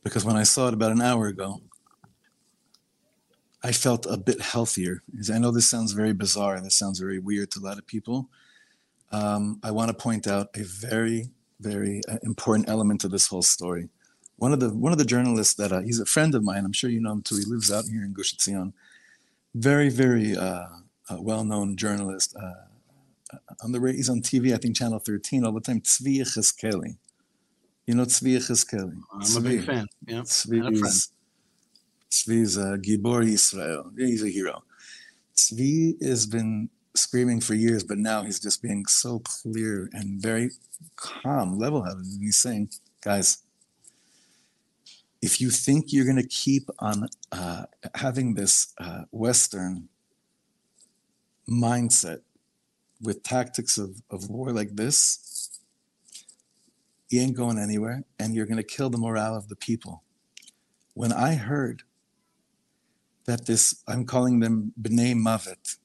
because 0.04 0.24
when 0.26 0.36
i 0.36 0.44
saw 0.44 0.68
it 0.68 0.74
about 0.74 0.92
an 0.92 1.02
hour 1.02 1.28
ago 1.28 1.62
i 3.64 3.72
felt 3.72 4.06
a 4.10 4.18
bit 4.18 4.42
healthier 4.42 5.02
i 5.34 5.38
know 5.38 5.52
this 5.52 5.70
sounds 5.70 5.92
very 5.92 6.14
bizarre 6.14 6.56
and 6.56 6.66
this 6.66 6.78
sounds 6.78 7.00
very 7.00 7.20
weird 7.20 7.50
to 7.52 7.60
a 7.60 7.66
lot 7.66 7.78
of 7.78 7.86
people 7.88 8.30
um, 9.12 9.60
i 9.64 9.72
want 9.72 9.90
to 9.90 9.94
point 9.94 10.28
out 10.28 10.50
a 10.56 10.64
very 10.64 11.30
very 11.60 12.02
uh, 12.10 12.18
important 12.24 12.70
element 12.70 13.02
to 13.02 13.08
this 13.08 13.28
whole 13.28 13.42
story. 13.42 13.90
One 14.38 14.54
of 14.54 14.60
the 14.60 14.70
one 14.70 14.92
of 14.92 14.98
the 14.98 15.06
journalists 15.06 15.56
that 15.56 15.72
uh, 15.72 15.82
he's 15.82 16.00
a 16.00 16.06
friend 16.06 16.36
of 16.36 16.44
mine. 16.44 16.64
I'm 16.66 16.74
sure 16.74 16.90
you 16.90 17.02
know 17.02 17.14
him 17.14 17.22
too. 17.22 17.38
He 17.38 17.46
lives 17.46 17.72
out 17.72 17.86
here 17.86 18.04
in 18.04 18.14
Gush 18.14 18.36
Etzion. 18.36 18.74
Very 19.56 19.90
very 19.90 20.36
uh, 20.36 20.68
uh 21.10 21.18
well 21.20 21.44
known 21.44 21.76
journalist. 21.76 22.36
Uh, 22.36 22.67
on 23.64 23.72
the 23.72 23.80
he's 23.92 24.10
on 24.10 24.22
TV. 24.22 24.54
I 24.54 24.58
think 24.58 24.76
Channel 24.76 25.00
13 25.00 25.46
all 25.46 25.52
the 25.52 25.62
time. 25.62 25.82
Tzvi 25.82 26.20
Yehezkeli. 26.20 26.96
You 27.86 27.96
know 27.96 28.06
Tzvi 28.06 28.38
Yehezkeli. 28.38 28.98
I'm 29.14 29.22
Tzvi. 29.22 29.38
a 29.38 29.42
big 29.42 29.66
fan. 29.66 29.88
Yeah, 30.06 30.22
Tzvi 30.22 30.72
is 30.74 31.12
Tzvi's 32.12 32.58
uh, 32.58 32.78
Gibor 32.78 33.26
Israel. 33.28 33.92
He's 33.98 34.24
a 34.24 34.30
hero. 34.30 34.64
Tzvi 35.36 36.02
has 36.04 36.26
been 36.26 36.70
screaming 36.96 37.40
for 37.40 37.54
years, 37.54 37.84
but 37.84 37.98
now 37.98 38.24
he's 38.24 38.40
just 38.40 38.62
being 38.62 38.86
so 38.86 39.20
clear 39.20 39.90
and 39.94 40.22
very 40.22 40.52
calm, 40.96 41.58
level 41.58 41.84
headed. 41.84 42.00
And 42.00 42.22
he's 42.22 42.38
saying, 42.38 42.70
guys, 43.02 43.40
if 45.22 45.40
you 45.42 45.50
think 45.50 45.94
you're 45.94 46.06
going 46.06 46.22
to 46.22 46.28
keep 46.28 46.70
on 46.80 47.10
uh, 47.32 47.66
having 47.96 48.34
this 48.36 48.74
uh, 48.80 49.04
Western 49.12 49.90
mindset 51.50 52.22
with 53.02 53.24
tactics 53.24 53.78
of, 53.78 54.02
of 54.10 54.30
war 54.30 54.52
like 54.52 54.76
this, 54.76 55.60
you 57.10 57.22
ain't 57.22 57.38
going 57.38 57.58
anywhere 57.58 58.04
and 58.20 58.36
you're 58.36 58.46
going 58.46 58.58
to 58.58 58.64
kill 58.64 58.90
the 58.90 58.98
morale 58.98 59.36
of 59.36 59.48
the 59.48 59.56
people. 59.56 60.04
When 60.94 61.14
I 61.14 61.36
heard 61.36 61.84
that 63.26 63.46
this, 63.46 63.84
I'm 63.88 64.06
calling 64.06 64.40
them 64.40 64.74
B'nai 64.82 65.14
Mavet, 65.14 65.78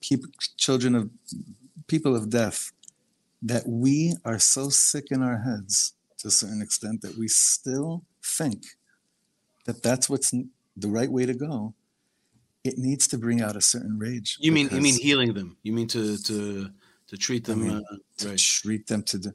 people, 0.00 0.30
children 0.56 0.94
of 0.94 1.10
people 1.86 2.14
of 2.14 2.30
death, 2.30 2.72
that 3.42 3.66
we 3.66 4.14
are 4.24 4.38
so 4.38 4.68
sick 4.68 5.06
in 5.10 5.22
our 5.22 5.38
heads 5.38 5.94
to 6.18 6.28
a 6.28 6.30
certain 6.30 6.62
extent 6.62 7.00
that 7.02 7.16
we 7.16 7.26
still 7.28 8.04
think 8.22 8.64
that 9.66 9.82
that's 9.82 10.08
what's 10.08 10.30
the 10.30 10.88
right 10.88 11.10
way 11.10 11.26
to 11.26 11.34
go. 11.34 11.74
It 12.64 12.78
needs 12.78 13.08
to 13.08 13.18
bring 13.18 13.40
out 13.40 13.56
a 13.56 13.60
certain 13.60 13.98
rage. 13.98 14.36
You 14.40 14.52
mean 14.52 14.68
you 14.70 14.80
mean 14.80 14.98
healing 14.98 15.32
them? 15.32 15.56
You 15.62 15.72
mean 15.72 15.88
to 15.88 16.18
to 16.22 16.70
to 17.08 17.16
treat 17.16 17.44
them? 17.44 17.60
I 17.60 17.64
mean, 17.64 17.76
uh, 17.76 17.96
to 18.18 18.28
right. 18.28 18.38
treat 18.38 18.86
them 18.86 19.02
to 19.04 19.18
the. 19.18 19.34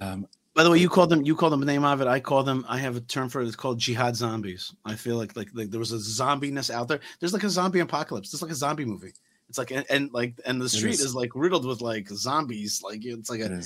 Um, 0.00 0.26
by 0.54 0.62
the 0.62 0.70
way, 0.70 0.78
you 0.78 0.88
call 0.88 1.08
them 1.08 1.24
you 1.24 1.34
call 1.34 1.50
them 1.50 1.60
the 1.60 1.66
name 1.66 1.84
of 1.84 2.00
it. 2.00 2.06
I 2.06 2.20
call 2.20 2.44
them. 2.44 2.64
I 2.68 2.78
have 2.78 2.96
a 2.96 3.00
term 3.00 3.28
for 3.28 3.40
it. 3.40 3.46
It's 3.46 3.56
called 3.56 3.80
jihad 3.80 4.14
zombies. 4.14 4.72
I 4.84 4.94
feel 4.94 5.16
like 5.16 5.36
like 5.36 5.48
like 5.52 5.70
there 5.70 5.80
was 5.80 5.92
a 5.92 5.96
zombiness 5.96 6.72
out 6.72 6.86
there. 6.86 7.00
There's 7.18 7.32
like 7.32 7.42
a 7.42 7.50
zombie 7.50 7.80
apocalypse. 7.80 8.30
There's 8.30 8.42
like 8.42 8.52
a 8.52 8.56
zombie 8.56 8.84
movie. 8.84 9.12
It's 9.48 9.58
like 9.58 9.72
and, 9.72 9.84
and 9.90 10.12
like 10.12 10.40
and 10.46 10.60
the 10.60 10.68
street 10.68 10.94
is. 10.94 11.00
is. 11.00 11.14
like 11.14 11.30
riddled 11.34 11.66
with 11.66 11.80
like 11.80 12.08
zombies. 12.08 12.82
Like 12.84 13.04
it's 13.04 13.30
like 13.30 13.40
a 13.40 13.52
it 13.52 13.64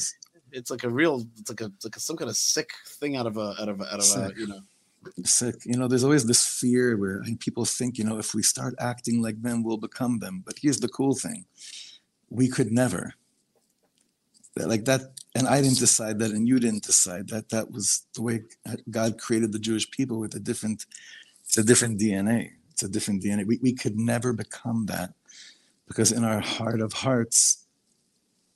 it's 0.52 0.71
like 0.71 0.85
a 0.85 0.88
real 0.88 1.26
it's 1.37 1.50
like 1.50 1.61
a 1.61 1.66
it's 1.66 1.85
like 1.85 1.97
a, 1.97 2.00
some 2.00 2.16
kind 2.16 2.30
of 2.30 2.37
sick 2.37 2.71
thing 2.87 3.16
out 3.16 3.26
of 3.26 3.37
a 3.37 3.54
out 3.61 3.68
of 3.68 3.80
a, 3.80 3.85
out 3.92 4.00
of 4.00 4.16
a 4.16 4.33
you 4.38 4.47
know 4.47 4.61
sick. 5.25 5.57
You 5.65 5.77
know, 5.77 5.88
there's 5.88 6.05
always 6.05 6.27
this 6.27 6.45
fear 6.45 6.97
where 6.97 7.23
people 7.38 7.65
think, 7.65 7.99
you 7.99 8.05
know, 8.05 8.19
if 8.19 8.35
we 8.35 8.43
start 8.43 8.75
acting 8.79 9.23
like 9.23 9.43
them, 9.43 9.62
we'll 9.62 9.77
become 9.77 10.19
them. 10.19 10.43
But 10.45 10.57
here's 10.61 10.81
the 10.81 10.88
cool 10.88 11.15
thing: 11.15 11.45
we 12.31 12.49
could 12.49 12.73
never. 12.73 13.15
Like 14.57 14.87
that, 14.87 15.03
and 15.37 15.47
I 15.47 15.62
didn't 15.62 15.79
decide 15.79 16.19
that, 16.19 16.33
and 16.33 16.49
you 16.49 16.59
didn't 16.59 16.83
decide 16.83 17.29
that. 17.29 17.50
That 17.50 17.71
was 17.71 18.03
the 18.15 18.23
way 18.23 18.43
God 18.91 19.21
created 19.21 19.53
the 19.53 19.59
Jewish 19.61 19.88
people 19.88 20.19
with 20.19 20.35
a 20.35 20.41
different, 20.41 20.85
it's 21.45 21.59
a 21.59 21.62
different 21.62 22.00
DNA. 22.00 22.50
It's 22.73 22.83
a 22.83 22.88
different 22.88 23.23
DNA. 23.23 23.47
We 23.47 23.61
we 23.62 23.73
could 23.73 23.97
never 23.97 24.33
become 24.33 24.87
that 24.87 25.15
because 25.87 26.12
in 26.12 26.25
our 26.25 26.41
heart 26.41 26.81
of 26.81 26.93
hearts, 26.93 27.67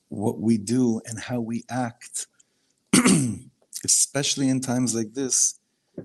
what 0.08 0.38
we 0.38 0.58
do 0.58 1.00
and 1.06 1.18
how 1.18 1.40
we 1.40 1.64
act, 1.70 2.26
especially 3.84 4.48
in 4.48 4.60
times 4.60 4.94
like 4.94 5.14
this, 5.14 5.58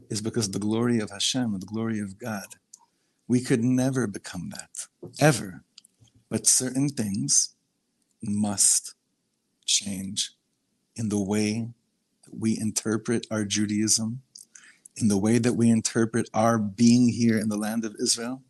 is 0.09 0.21
because 0.21 0.51
the 0.51 0.59
glory 0.59 0.99
of 0.99 1.11
Hashem, 1.11 1.59
the 1.59 1.65
glory 1.65 1.99
of 1.99 2.17
God. 2.17 2.55
We 3.27 3.41
could 3.41 3.63
never 3.63 4.07
become 4.07 4.51
that, 4.51 4.87
ever. 5.19 5.63
But 6.29 6.47
certain 6.47 6.89
things 6.89 7.55
must 8.21 8.95
change 9.65 10.31
in 10.95 11.09
the 11.09 11.21
way 11.21 11.69
that 12.23 12.39
we 12.39 12.57
interpret 12.59 13.27
our 13.29 13.45
Judaism, 13.45 14.21
in 14.95 15.07
the 15.07 15.17
way 15.17 15.37
that 15.37 15.53
we 15.53 15.69
interpret 15.69 16.29
our 16.33 16.57
being 16.57 17.09
here 17.09 17.37
in 17.37 17.49
the 17.49 17.57
land 17.57 17.85
of 17.85 17.95
Israel, 18.01 18.41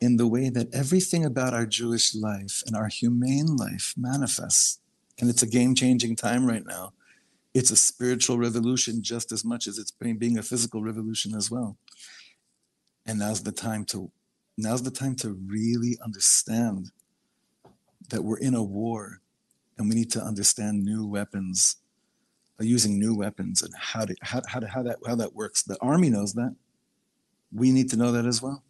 in 0.00 0.16
the 0.16 0.26
way 0.26 0.48
that 0.48 0.72
everything 0.72 1.24
about 1.24 1.54
our 1.54 1.66
Jewish 1.66 2.14
life 2.14 2.62
and 2.66 2.76
our 2.76 2.88
humane 2.88 3.56
life 3.56 3.94
manifests. 3.96 4.80
And 5.20 5.28
it's 5.28 5.42
a 5.42 5.46
game 5.46 5.74
changing 5.74 6.16
time 6.16 6.46
right 6.46 6.64
now. 6.64 6.92
It's 7.54 7.70
a 7.70 7.76
spiritual 7.76 8.38
revolution 8.38 9.02
just 9.02 9.32
as 9.32 9.44
much 9.44 9.66
as 9.66 9.78
it's 9.78 9.90
being 9.90 10.38
a 10.38 10.42
physical 10.42 10.82
revolution 10.82 11.34
as 11.34 11.50
well. 11.50 11.76
And 13.06 13.18
now's 13.18 13.42
the 13.42 13.52
time 13.52 13.84
to 13.86 14.10
now's 14.56 14.82
the 14.82 14.90
time 14.90 15.14
to 15.16 15.38
really 15.46 15.98
understand 16.04 16.90
that 18.10 18.22
we're 18.22 18.38
in 18.38 18.54
a 18.54 18.62
war 18.62 19.20
and 19.78 19.88
we 19.88 19.94
need 19.94 20.10
to 20.10 20.22
understand 20.22 20.84
new 20.84 21.06
weapons 21.06 21.76
uh, 22.60 22.64
using 22.64 22.98
new 22.98 23.14
weapons 23.14 23.62
and 23.62 23.72
how 23.76 24.04
to 24.04 24.14
how, 24.20 24.42
how, 24.46 24.60
to, 24.60 24.66
how 24.66 24.82
that 24.82 24.98
how 25.06 25.14
that 25.14 25.34
works 25.34 25.62
the 25.62 25.78
army 25.80 26.10
knows 26.10 26.34
that 26.34 26.54
we 27.52 27.70
need 27.72 27.88
to 27.88 27.96
know 27.96 28.12
that 28.12 28.26
as 28.26 28.42
well 28.42 28.62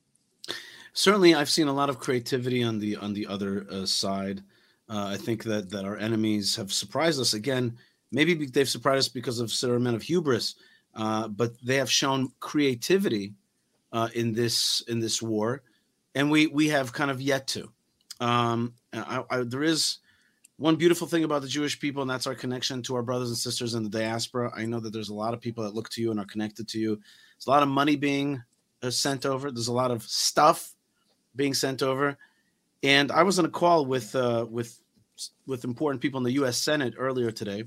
certainly 0.99 1.35
I've 1.35 1.49
seen 1.49 1.69
a 1.69 1.73
lot 1.73 1.89
of 1.89 1.99
creativity 1.99 2.63
on 2.63 2.79
the 2.79 2.97
on 2.97 3.15
the 3.15 3.27
other 3.27 3.67
uh, 3.71 3.87
side. 3.87 4.43
Uh, 4.89 5.07
I 5.07 5.17
think 5.17 5.45
that 5.45 5.71
that 5.71 5.85
our 5.85 5.97
enemies 5.97 6.57
have 6.57 6.73
surprised 6.73 7.21
us 7.21 7.35
again. 7.35 7.77
Maybe 8.11 8.47
they've 8.47 8.69
surprised 8.69 8.99
us 8.99 9.09
because 9.09 9.41
of 9.41 9.51
certain 9.51 9.77
amount 9.77 9.97
of 9.97 10.03
hubris, 10.03 10.55
uh, 10.95 11.29
but 11.29 11.53
they 11.63 11.77
have 11.77 11.91
shown 11.91 12.33
creativity 12.41 13.35
uh, 13.93 14.09
in 14.15 14.33
this 14.33 14.83
in 14.89 15.01
this 15.01 15.21
war, 15.23 15.63
and 16.15 16.31
we 16.31 16.47
we 16.47 16.69
have 16.69 16.93
kind 16.93 17.11
of 17.11 17.21
yet 17.21 17.47
to. 17.49 17.71
Um, 18.21 18.75
I, 18.93 19.23
I, 19.31 19.43
there 19.43 19.63
is 19.63 19.99
one 20.57 20.77
beautiful 20.77 21.07
thing 21.07 21.25
about 21.25 21.43
the 21.43 21.49
Jewish 21.49 21.79
people, 21.79 22.03
and 22.03 22.11
that's 22.11 22.27
our 22.27 22.35
connection 22.35 22.83
to 22.83 22.97
our 22.97 23.03
brothers 23.03 23.29
and 23.29 23.39
sisters 23.39 23.75
in 23.75 23.85
the 23.85 23.89
diaspora. 23.89 24.53
I 24.57 24.67
know 24.67 24.81
that 24.81 24.93
there's 24.93 25.11
a 25.11 25.15
lot 25.15 25.35
of 25.35 25.41
people 25.41 25.65
that 25.65 25.75
look 25.75 25.89
to 25.91 26.03
you 26.03 26.11
and 26.11 26.19
are 26.19 26.27
connected 26.27 26.67
to 26.69 26.79
you. 26.79 26.97
There's 26.97 27.47
a 27.47 27.51
lot 27.51 27.63
of 27.63 27.69
money 27.69 27.95
being 27.95 28.43
uh, 28.83 28.91
sent 28.91 29.25
over. 29.25 29.51
There's 29.51 29.69
a 29.69 29.73
lot 29.73 29.93
of 29.93 30.03
stuff 30.03 30.75
being 31.37 31.55
sent 31.55 31.83
over. 31.83 32.19
And 32.83 33.13
I 33.13 33.23
was 33.23 33.39
on 33.39 33.45
a 33.45 33.51
call 33.51 33.87
with 33.87 34.15
uh, 34.15 34.47
with 34.51 34.81
with 35.47 35.65
important 35.65 36.01
people 36.01 36.19
in 36.19 36.25
the 36.25 36.33
U.S. 36.33 36.59
Senate 36.59 36.95
earlier 36.97 37.31
today, 37.31 37.65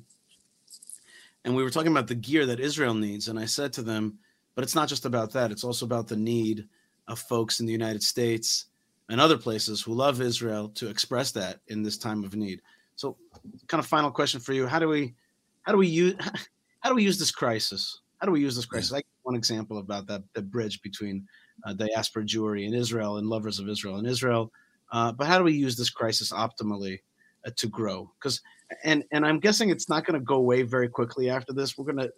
and 1.43 1.55
we 1.55 1.63
were 1.63 1.69
talking 1.69 1.91
about 1.91 2.07
the 2.07 2.15
gear 2.15 2.45
that 2.45 2.59
Israel 2.59 2.93
needs. 2.93 3.27
And 3.27 3.39
I 3.39 3.45
said 3.45 3.73
to 3.73 3.81
them, 3.81 4.19
"But 4.55 4.63
it's 4.63 4.75
not 4.75 4.89
just 4.89 5.05
about 5.05 5.31
that. 5.33 5.51
It's 5.51 5.63
also 5.63 5.85
about 5.85 6.07
the 6.07 6.17
need 6.17 6.67
of 7.07 7.19
folks 7.19 7.59
in 7.59 7.65
the 7.65 7.71
United 7.71 8.03
States 8.03 8.65
and 9.09 9.19
other 9.19 9.37
places 9.37 9.81
who 9.81 9.93
love 9.93 10.21
Israel 10.21 10.69
to 10.69 10.87
express 10.87 11.31
that 11.31 11.61
in 11.67 11.83
this 11.83 11.97
time 11.97 12.23
of 12.23 12.35
need." 12.35 12.61
So, 12.95 13.17
kind 13.67 13.79
of 13.79 13.87
final 13.87 14.11
question 14.11 14.39
for 14.39 14.53
you: 14.53 14.67
How 14.67 14.79
do 14.79 14.87
we 14.87 15.15
how 15.63 15.71
do 15.71 15.77
we 15.77 15.87
use 15.87 16.15
how 16.81 16.89
do 16.89 16.95
we 16.95 17.03
use 17.03 17.19
this 17.19 17.31
crisis? 17.31 18.01
How 18.19 18.25
do 18.27 18.31
we 18.31 18.41
use 18.41 18.55
this 18.55 18.65
crisis? 18.65 18.93
I 18.93 19.01
one 19.23 19.35
example 19.35 19.77
about 19.77 20.07
that 20.07 20.23
the 20.33 20.41
bridge 20.41 20.81
between 20.81 21.27
uh, 21.65 21.73
diaspora 21.73 22.23
Jewry 22.23 22.65
in 22.65 22.73
Israel 22.73 23.17
and 23.17 23.27
lovers 23.27 23.59
of 23.59 23.69
Israel 23.69 23.97
in 23.97 24.05
Israel. 24.05 24.51
uh, 24.91 25.11
but 25.11 25.27
how 25.27 25.37
do 25.37 25.43
we 25.43 25.53
use 25.53 25.75
this 25.77 25.89
crisis 25.89 26.31
optimally 26.31 26.99
uh, 27.45 27.51
to 27.55 27.67
grow? 27.67 28.11
Because 28.19 28.41
and 28.83 29.03
and 29.11 29.25
I'm 29.25 29.39
guessing 29.39 29.69
it's 29.69 29.89
not 29.89 30.05
going 30.05 30.19
to 30.19 30.25
go 30.25 30.35
away 30.35 30.63
very 30.63 30.89
quickly 30.89 31.29
after 31.29 31.53
this. 31.53 31.77
We're 31.77 31.85
gonna 31.85 32.09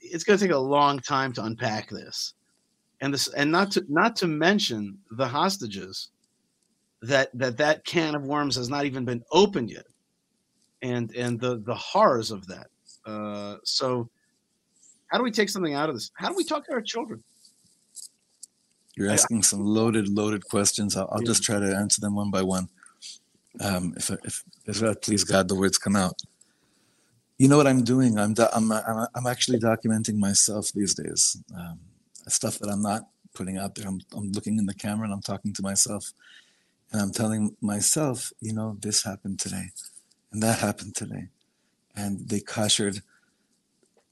it's 0.00 0.24
going 0.24 0.38
to 0.38 0.44
take 0.44 0.54
a 0.54 0.58
long 0.58 0.98
time 0.98 1.32
to 1.34 1.44
unpack 1.44 1.88
this, 1.90 2.34
and 3.00 3.12
this 3.12 3.28
and 3.34 3.50
not 3.50 3.70
to 3.72 3.84
not 3.88 4.16
to 4.16 4.26
mention 4.26 4.98
the 5.12 5.26
hostages 5.26 6.10
that 7.02 7.30
that 7.34 7.56
that 7.58 7.84
can 7.84 8.14
of 8.14 8.22
worms 8.24 8.56
has 8.56 8.68
not 8.68 8.84
even 8.84 9.04
been 9.04 9.22
opened 9.32 9.70
yet, 9.70 9.86
and 10.82 11.14
and 11.16 11.40
the 11.40 11.62
the 11.66 11.74
horrors 11.74 12.30
of 12.30 12.46
that. 12.46 12.66
Uh, 13.06 13.56
so, 13.64 14.08
how 15.08 15.18
do 15.18 15.24
we 15.24 15.30
take 15.30 15.48
something 15.48 15.74
out 15.74 15.88
of 15.88 15.94
this? 15.94 16.10
How 16.16 16.28
do 16.28 16.34
we 16.36 16.44
talk 16.44 16.64
to 16.66 16.72
our 16.72 16.80
children? 16.82 17.22
You're 18.96 19.10
asking 19.10 19.42
some 19.42 19.60
loaded, 19.64 20.08
loaded 20.08 20.44
questions. 20.44 20.96
I'll, 20.96 21.08
I'll 21.10 21.20
Yeah. 21.20 21.26
just 21.26 21.42
try 21.42 21.58
to 21.58 21.76
answer 21.76 22.00
them 22.00 22.14
one 22.14 22.30
by 22.30 22.42
one. 22.42 22.68
Um, 23.60 23.94
if, 23.96 24.10
if, 24.10 24.44
if 24.66 24.78
that 24.80 25.02
please 25.02 25.24
God, 25.24 25.48
the 25.48 25.54
words 25.54 25.78
come 25.78 25.96
out. 25.96 26.20
You 27.38 27.48
know 27.48 27.56
what 27.56 27.66
I'm 27.66 27.84
doing? 27.84 28.18
I'm, 28.18 28.34
do- 28.34 28.48
I'm, 28.52 28.70
I'm, 28.72 29.06
I'm 29.14 29.26
actually 29.26 29.58
documenting 29.58 30.16
myself 30.16 30.70
these 30.72 30.94
days. 30.94 31.36
Um, 31.56 31.80
stuff 32.28 32.58
that 32.58 32.68
I'm 32.70 32.82
not 32.82 33.02
putting 33.34 33.58
out 33.58 33.74
there. 33.74 33.88
I'm, 33.88 34.00
I'm 34.16 34.32
looking 34.32 34.58
in 34.58 34.66
the 34.66 34.74
camera 34.74 35.04
and 35.04 35.12
I'm 35.12 35.22
talking 35.22 35.52
to 35.54 35.62
myself. 35.62 36.12
And 36.92 37.02
I'm 37.02 37.12
telling 37.12 37.56
myself, 37.60 38.32
you 38.40 38.52
know, 38.52 38.76
this 38.80 39.02
happened 39.02 39.40
today 39.40 39.70
and 40.32 40.42
that 40.42 40.58
happened 40.58 40.94
today. 40.94 41.28
And 41.96 42.28
they 42.28 42.40
koshered 42.40 43.02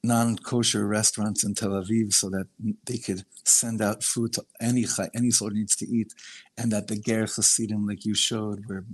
non-kosher 0.05 0.87
restaurants 0.87 1.45
in 1.45 1.55
Tel 1.55 1.71
Aviv 1.71 2.13
so 2.13 2.29
that 2.31 2.47
they 2.87 2.99
could 2.99 3.25
send 3.45 3.81
out 3.81 4.03
food 4.03 4.33
to 4.33 4.45
any 4.61 4.85
any 5.15 5.31
soul 5.31 5.51
needs 5.51 5.77
to 5.77 5.89
eat, 5.89 6.13
and 6.59 6.73
that 6.73 6.89
the 6.89 6.97
ger 6.97 7.27
chasidim, 7.27 7.87
like 7.87 8.05
you 8.05 8.15
showed, 8.15 8.65
where 8.67 8.85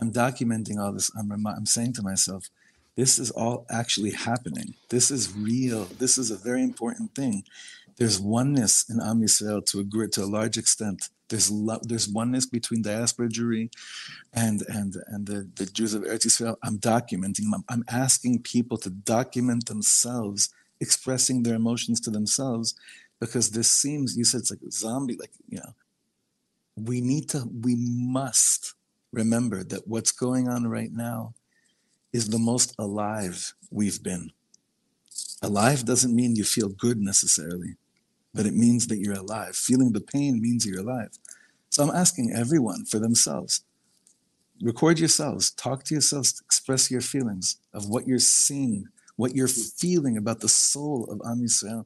I'm 0.00 0.12
documenting 0.12 0.78
all 0.78 0.92
this. 0.92 1.10
I'm 1.18 1.30
I'm 1.46 1.66
saying 1.66 1.94
to 1.94 2.02
myself, 2.02 2.50
this 2.96 3.18
is 3.18 3.30
all 3.30 3.66
actually 3.70 4.12
happening. 4.12 4.74
This 4.88 5.10
is 5.10 5.32
real. 5.36 5.84
This 5.84 6.18
is 6.18 6.30
a 6.30 6.36
very 6.36 6.62
important 6.62 7.14
thing. 7.14 7.44
There's 7.96 8.20
oneness 8.20 8.88
in 8.90 9.00
Am 9.00 9.20
Yisrael 9.20 9.64
to 9.66 9.80
a 9.80 10.08
to 10.08 10.24
a 10.24 10.26
large 10.26 10.56
extent. 10.58 11.10
There's 11.28 11.50
lo- 11.50 11.80
there's 11.82 12.08
oneness 12.08 12.46
between 12.46 12.82
diaspora 12.82 13.28
Jewry 13.28 13.70
and 14.32 14.62
and 14.68 14.96
and 15.06 15.26
the, 15.26 15.48
the 15.54 15.66
Jews 15.66 15.94
of 15.94 16.02
Eretz 16.02 16.26
Yisrael. 16.26 16.56
I'm 16.62 16.78
documenting. 16.78 17.44
I'm, 17.52 17.64
I'm 17.68 17.84
asking 17.88 18.42
people 18.42 18.78
to 18.78 18.90
document 18.90 19.66
themselves, 19.66 20.52
expressing 20.80 21.42
their 21.42 21.54
emotions 21.54 22.00
to 22.00 22.10
themselves, 22.10 22.74
because 23.20 23.50
this 23.50 23.70
seems. 23.70 24.16
You 24.16 24.24
said 24.24 24.40
it's 24.40 24.50
like 24.50 24.62
a 24.66 24.72
zombie. 24.72 25.16
Like 25.16 25.32
you 25.48 25.58
know, 25.58 25.74
we 26.76 27.00
need 27.00 27.28
to. 27.30 27.48
We 27.62 27.76
must 27.76 28.74
remember 29.14 29.64
that 29.64 29.86
what's 29.86 30.12
going 30.12 30.48
on 30.48 30.66
right 30.66 30.92
now 30.92 31.34
is 32.12 32.28
the 32.28 32.38
most 32.38 32.74
alive 32.78 33.54
we've 33.70 34.02
been. 34.02 34.30
Alive 35.42 35.84
doesn't 35.84 36.14
mean 36.14 36.36
you 36.36 36.44
feel 36.44 36.68
good 36.68 36.98
necessarily, 36.98 37.76
but 38.32 38.46
it 38.46 38.54
means 38.54 38.86
that 38.88 38.98
you're 38.98 39.14
alive. 39.14 39.56
Feeling 39.56 39.92
the 39.92 40.00
pain 40.00 40.40
means 40.40 40.66
you're 40.66 40.80
alive. 40.80 41.10
So 41.70 41.82
I'm 41.82 41.94
asking 41.94 42.32
everyone 42.32 42.84
for 42.84 42.98
themselves 42.98 43.64
record 44.62 44.98
yourselves, 44.98 45.50
talk 45.50 45.84
to 45.84 45.94
yourselves, 45.94 46.40
express 46.44 46.90
your 46.90 47.00
feelings 47.00 47.56
of 47.72 47.88
what 47.88 48.06
you're 48.06 48.18
seeing, 48.18 48.86
what 49.16 49.34
you're 49.34 49.48
feeling 49.48 50.16
about 50.16 50.40
the 50.40 50.48
soul 50.48 51.04
of 51.10 51.20
Am 51.26 51.40
Yisrael, 51.40 51.84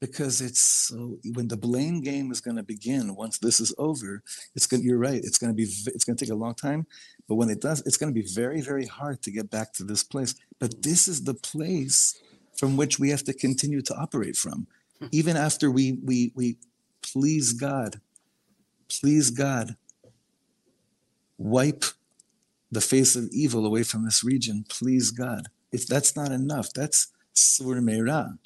because 0.00 0.40
it's 0.40 0.60
so. 0.60 1.18
When 1.34 1.48
the 1.48 1.56
blame 1.56 2.00
game 2.00 2.30
is 2.30 2.40
going 2.40 2.56
to 2.56 2.62
begin, 2.62 3.14
once 3.16 3.38
this 3.38 3.60
is 3.60 3.74
over, 3.78 4.22
it's 4.54 4.66
going. 4.66 4.82
You're 4.82 4.98
right. 4.98 5.20
It's 5.22 5.38
going 5.38 5.50
to 5.50 5.56
be. 5.56 5.64
It's 5.64 6.04
going 6.04 6.16
to 6.16 6.24
take 6.24 6.32
a 6.32 6.36
long 6.36 6.54
time, 6.54 6.86
but 7.28 7.34
when 7.36 7.50
it 7.50 7.60
does, 7.60 7.82
it's 7.86 7.96
going 7.96 8.12
to 8.12 8.20
be 8.20 8.26
very, 8.32 8.60
very 8.60 8.86
hard 8.86 9.22
to 9.22 9.30
get 9.30 9.50
back 9.50 9.72
to 9.74 9.84
this 9.84 10.04
place. 10.04 10.34
But 10.58 10.82
this 10.82 11.08
is 11.08 11.24
the 11.24 11.34
place 11.34 12.20
from 12.56 12.76
which 12.76 12.98
we 12.98 13.10
have 13.10 13.24
to 13.24 13.32
continue 13.32 13.80
to 13.82 13.94
operate 13.94 14.36
from, 14.36 14.66
hmm. 14.98 15.06
even 15.12 15.36
after 15.36 15.70
we 15.70 15.98
we 16.04 16.32
we 16.34 16.56
please 17.02 17.52
God, 17.52 18.00
please 18.88 19.30
God, 19.30 19.76
wipe 21.38 21.84
the 22.70 22.80
face 22.80 23.16
of 23.16 23.28
evil 23.32 23.64
away 23.66 23.82
from 23.82 24.04
this 24.04 24.22
region. 24.22 24.64
Please 24.68 25.10
God. 25.10 25.48
If 25.72 25.86
that's 25.86 26.16
not 26.16 26.32
enough, 26.32 26.72
that's 26.72 27.08
sur 27.32 27.80
meira. 27.80 28.38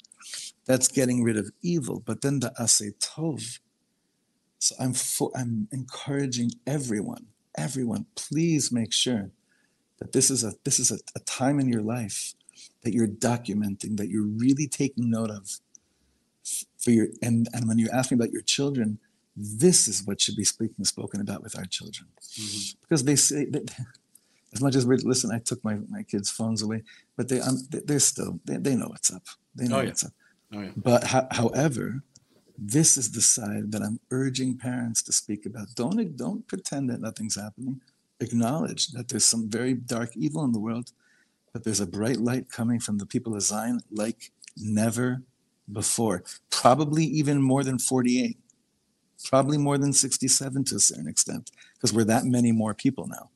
That's 0.65 0.87
getting 0.87 1.23
rid 1.23 1.37
of 1.37 1.51
evil. 1.61 2.01
But 2.05 2.21
then 2.21 2.39
the 2.39 2.53
asay 2.59 2.93
tov. 2.99 3.59
So 4.59 4.75
I'm 4.79 4.93
I'm 5.35 5.67
encouraging 5.71 6.51
everyone, 6.65 7.27
everyone, 7.57 8.05
please 8.15 8.71
make 8.71 8.93
sure 8.93 9.31
that 9.99 10.13
this 10.13 10.29
is 10.31 10.43
a 10.43 10.53
this 10.63 10.79
is 10.79 10.89
a, 10.91 10.99
a 11.15 11.19
time 11.21 11.59
in 11.59 11.67
your 11.67 11.81
life 11.81 12.33
that 12.83 12.93
you're 12.93 13.07
documenting, 13.07 13.97
that 13.97 14.09
you're 14.09 14.25
really 14.27 14.67
taking 14.67 15.09
note 15.09 15.29
of. 15.31 15.59
For 16.79 16.91
your 16.91 17.07
and, 17.21 17.47
and 17.53 17.67
when 17.69 17.77
you 17.79 17.89
ask 17.93 18.11
me 18.11 18.15
about 18.15 18.31
your 18.31 18.41
children, 18.41 18.99
this 19.37 19.87
is 19.87 20.05
what 20.05 20.19
should 20.19 20.35
be 20.35 20.43
speaking 20.43 20.83
spoken 20.85 21.21
about 21.21 21.41
with 21.41 21.57
our 21.57 21.63
children. 21.65 22.07
Because 22.81 23.03
they 23.05 23.15
say 23.15 23.45
that 23.45 23.73
as 24.53 24.61
much 24.61 24.75
as 24.75 24.85
we're 24.85 24.97
listen, 24.97 25.31
I 25.31 25.39
took 25.39 25.63
my, 25.63 25.77
my 25.89 26.03
kids' 26.03 26.29
phones 26.29 26.61
away, 26.61 26.83
but 27.15 27.29
they 27.29 27.39
um, 27.39 27.57
they- 27.69 27.79
they're 27.85 27.99
still 27.99 28.39
they, 28.45 28.57
they 28.57 28.75
know 28.75 28.87
what's 28.87 29.11
up. 29.13 29.23
They 29.55 29.67
know 29.67 29.77
Oh, 29.77 29.81
yeah. 29.81 29.87
what's 29.87 30.03
up. 30.05 30.11
Oh. 30.53 30.69
But 30.75 31.05
ho- 31.05 31.27
however, 31.31 32.03
this 32.57 32.97
is 32.97 33.11
the 33.11 33.21
side 33.21 33.71
that 33.71 33.81
I'm 33.81 33.99
urging 34.11 34.57
parents 34.57 35.01
to 35.03 35.11
speak 35.13 35.45
about. 35.45 35.73
Don't 35.75 36.15
don't 36.15 36.47
pretend 36.47 36.89
that 36.89 37.01
nothing's 37.01 37.35
happening. 37.35 37.81
Acknowledge 38.19 38.87
that 38.89 39.09
there's 39.09 39.25
some 39.25 39.49
very 39.49 39.73
dark 39.73 40.15
evil 40.15 40.43
in 40.43 40.51
the 40.51 40.59
world, 40.59 40.91
but 41.51 41.63
there's 41.63 41.79
a 41.79 41.87
bright 41.87 42.17
light 42.17 42.49
coming 42.49 42.79
from 42.79 42.97
the 42.99 43.05
people 43.05 43.35
of 43.35 43.41
Zion 43.41 43.81
like 43.91 44.31
never 44.57 45.23
before. 45.71 46.23
Probably 46.49 47.03
even 47.05 47.41
more 47.41 47.63
than 47.63 47.79
48. 47.79 48.37
Probably 49.25 49.57
more 49.57 49.77
than 49.77 49.93
67 49.93 50.65
to 50.65 50.75
a 50.75 50.79
certain 50.79 51.07
extent, 51.07 51.51
because 51.75 51.93
we're 51.93 52.03
that 52.03 52.25
many 52.25 52.51
more 52.51 52.73
people 52.73 53.07
now. 53.07 53.29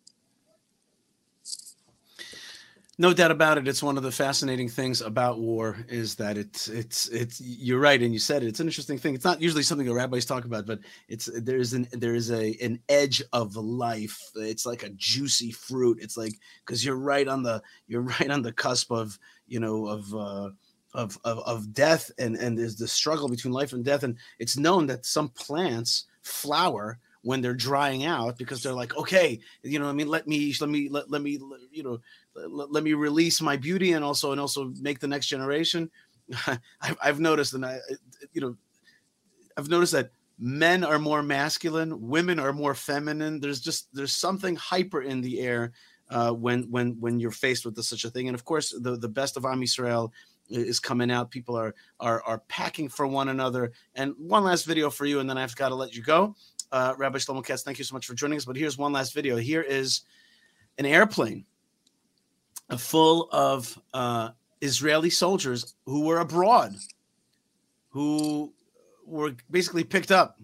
No 2.99 3.13
doubt 3.13 3.29
about 3.29 3.59
it. 3.59 3.67
It's 3.67 3.83
one 3.83 3.95
of 3.97 4.01
the 4.01 4.11
fascinating 4.11 4.69
things 4.69 5.01
about 5.01 5.37
war 5.37 5.77
is 5.87 6.15
that 6.15 6.35
it's 6.35 6.67
it's 6.67 7.07
it's 7.09 7.39
you're 7.39 7.79
right, 7.79 8.01
and 8.01 8.11
you 8.11 8.17
said 8.17 8.41
it. 8.41 8.47
It's 8.47 8.59
an 8.59 8.65
interesting 8.65 8.97
thing. 8.97 9.13
It's 9.13 9.23
not 9.23 9.39
usually 9.39 9.61
something 9.61 9.85
that 9.85 9.93
rabbis 9.93 10.25
talk 10.25 10.45
about, 10.45 10.65
but 10.65 10.79
it's 11.07 11.29
there 11.43 11.57
is 11.57 11.73
an 11.73 11.87
there 11.91 12.15
is 12.15 12.31
a 12.31 12.55
an 12.59 12.79
edge 12.89 13.21
of 13.33 13.55
life. 13.55 14.19
It's 14.33 14.65
like 14.65 14.81
a 14.81 14.89
juicy 14.89 15.51
fruit. 15.51 15.99
It's 16.01 16.17
like 16.17 16.33
because 16.65 16.83
you're 16.83 16.97
right 16.97 17.27
on 17.27 17.43
the 17.43 17.61
you're 17.87 18.01
right 18.19 18.31
on 18.31 18.41
the 18.41 18.51
cusp 18.51 18.91
of 18.91 19.19
you 19.45 19.59
know 19.59 19.85
of 19.85 20.15
uh, 20.15 20.49
of 20.95 21.19
of 21.23 21.37
of 21.39 21.73
death, 21.73 22.09
and 22.17 22.35
and 22.35 22.57
there's 22.57 22.77
the 22.77 22.87
struggle 22.87 23.29
between 23.29 23.53
life 23.53 23.73
and 23.73 23.85
death, 23.85 24.01
and 24.01 24.17
it's 24.39 24.57
known 24.57 24.87
that 24.87 25.05
some 25.05 25.29
plants 25.29 26.05
flower 26.23 26.97
when 27.21 27.41
they're 27.41 27.53
drying 27.53 28.05
out 28.05 28.37
because 28.37 28.63
they're 28.63 28.73
like 28.73 28.95
okay 28.95 29.39
you 29.61 29.79
know 29.79 29.89
i 29.89 29.91
mean 29.91 30.07
let 30.07 30.27
me 30.27 30.53
let 30.61 30.69
me 30.69 30.87
let, 30.87 31.09
let 31.09 31.21
me 31.21 31.37
you 31.71 31.83
know 31.83 31.99
let, 32.49 32.83
me 32.83 32.93
release 32.93 33.41
my 33.41 33.57
beauty 33.57 33.93
and 33.93 34.03
also 34.03 34.31
and 34.31 34.41
also 34.41 34.73
make 34.79 34.99
the 34.99 35.07
next 35.07 35.27
generation. 35.27 35.89
I've, 36.81 36.97
I've 37.01 37.19
noticed 37.19 37.53
and 37.53 37.65
i 37.65 37.79
you 38.33 38.41
know 38.41 38.57
i've 39.55 39.69
noticed 39.69 39.93
that 39.93 40.11
men 40.37 40.83
are 40.83 40.99
more 40.99 41.23
masculine 41.23 42.07
women 42.07 42.39
are 42.39 42.53
more 42.53 42.75
feminine. 42.75 43.39
There's 43.39 43.59
just 43.59 43.93
there's 43.93 44.13
something 44.13 44.55
hyper 44.55 45.01
in 45.01 45.21
the 45.21 45.39
air 45.39 45.71
uh, 46.09 46.31
when 46.31 46.63
when 46.69 46.99
when 46.99 47.19
you're 47.19 47.31
faced 47.31 47.65
with 47.65 47.81
such 47.81 48.05
a 48.05 48.09
thing. 48.09 48.27
And 48.27 48.35
of 48.35 48.45
course 48.45 48.73
the 48.79 48.97
the 48.97 49.09
best 49.09 49.37
of 49.37 49.45
am 49.45 49.61
Yisrael 49.61 50.11
is 50.49 50.79
coming 50.79 51.11
out. 51.11 51.31
People 51.31 51.55
are 51.55 51.73
are 51.99 52.21
are 52.23 52.39
packing 52.47 52.89
for 52.89 53.07
one 53.07 53.29
another. 53.29 53.71
And 53.95 54.13
one 54.17 54.43
last 54.43 54.65
video 54.65 54.89
for 54.89 55.05
you 55.05 55.19
and 55.19 55.29
then 55.29 55.37
i've 55.37 55.55
got 55.55 55.69
to 55.69 55.75
let 55.75 55.95
you 55.95 56.03
go. 56.03 56.35
Uh, 56.71 56.93
rabbi 56.97 57.17
shlomo 57.17 57.43
katz 57.43 57.63
thank 57.63 57.77
you 57.79 57.85
so 57.85 57.95
much 57.95 58.05
for 58.05 58.13
joining 58.13 58.37
us. 58.37 58.45
But 58.45 58.57
here's 58.57 58.77
one 58.77 58.93
last 58.93 59.13
video. 59.13 59.37
Here 59.37 59.61
is 59.61 60.01
an 60.77 60.85
airplane 60.85 61.45
full 62.78 63.28
of 63.32 63.78
uh, 63.94 64.30
Israeli 64.60 65.10
soldiers 65.10 65.74
who 65.86 66.00
were 66.06 66.18
abroad, 66.18 66.74
who 67.90 68.52
were 69.06 69.32
basically 69.50 69.84
picked 69.84 70.10
up 70.10 70.38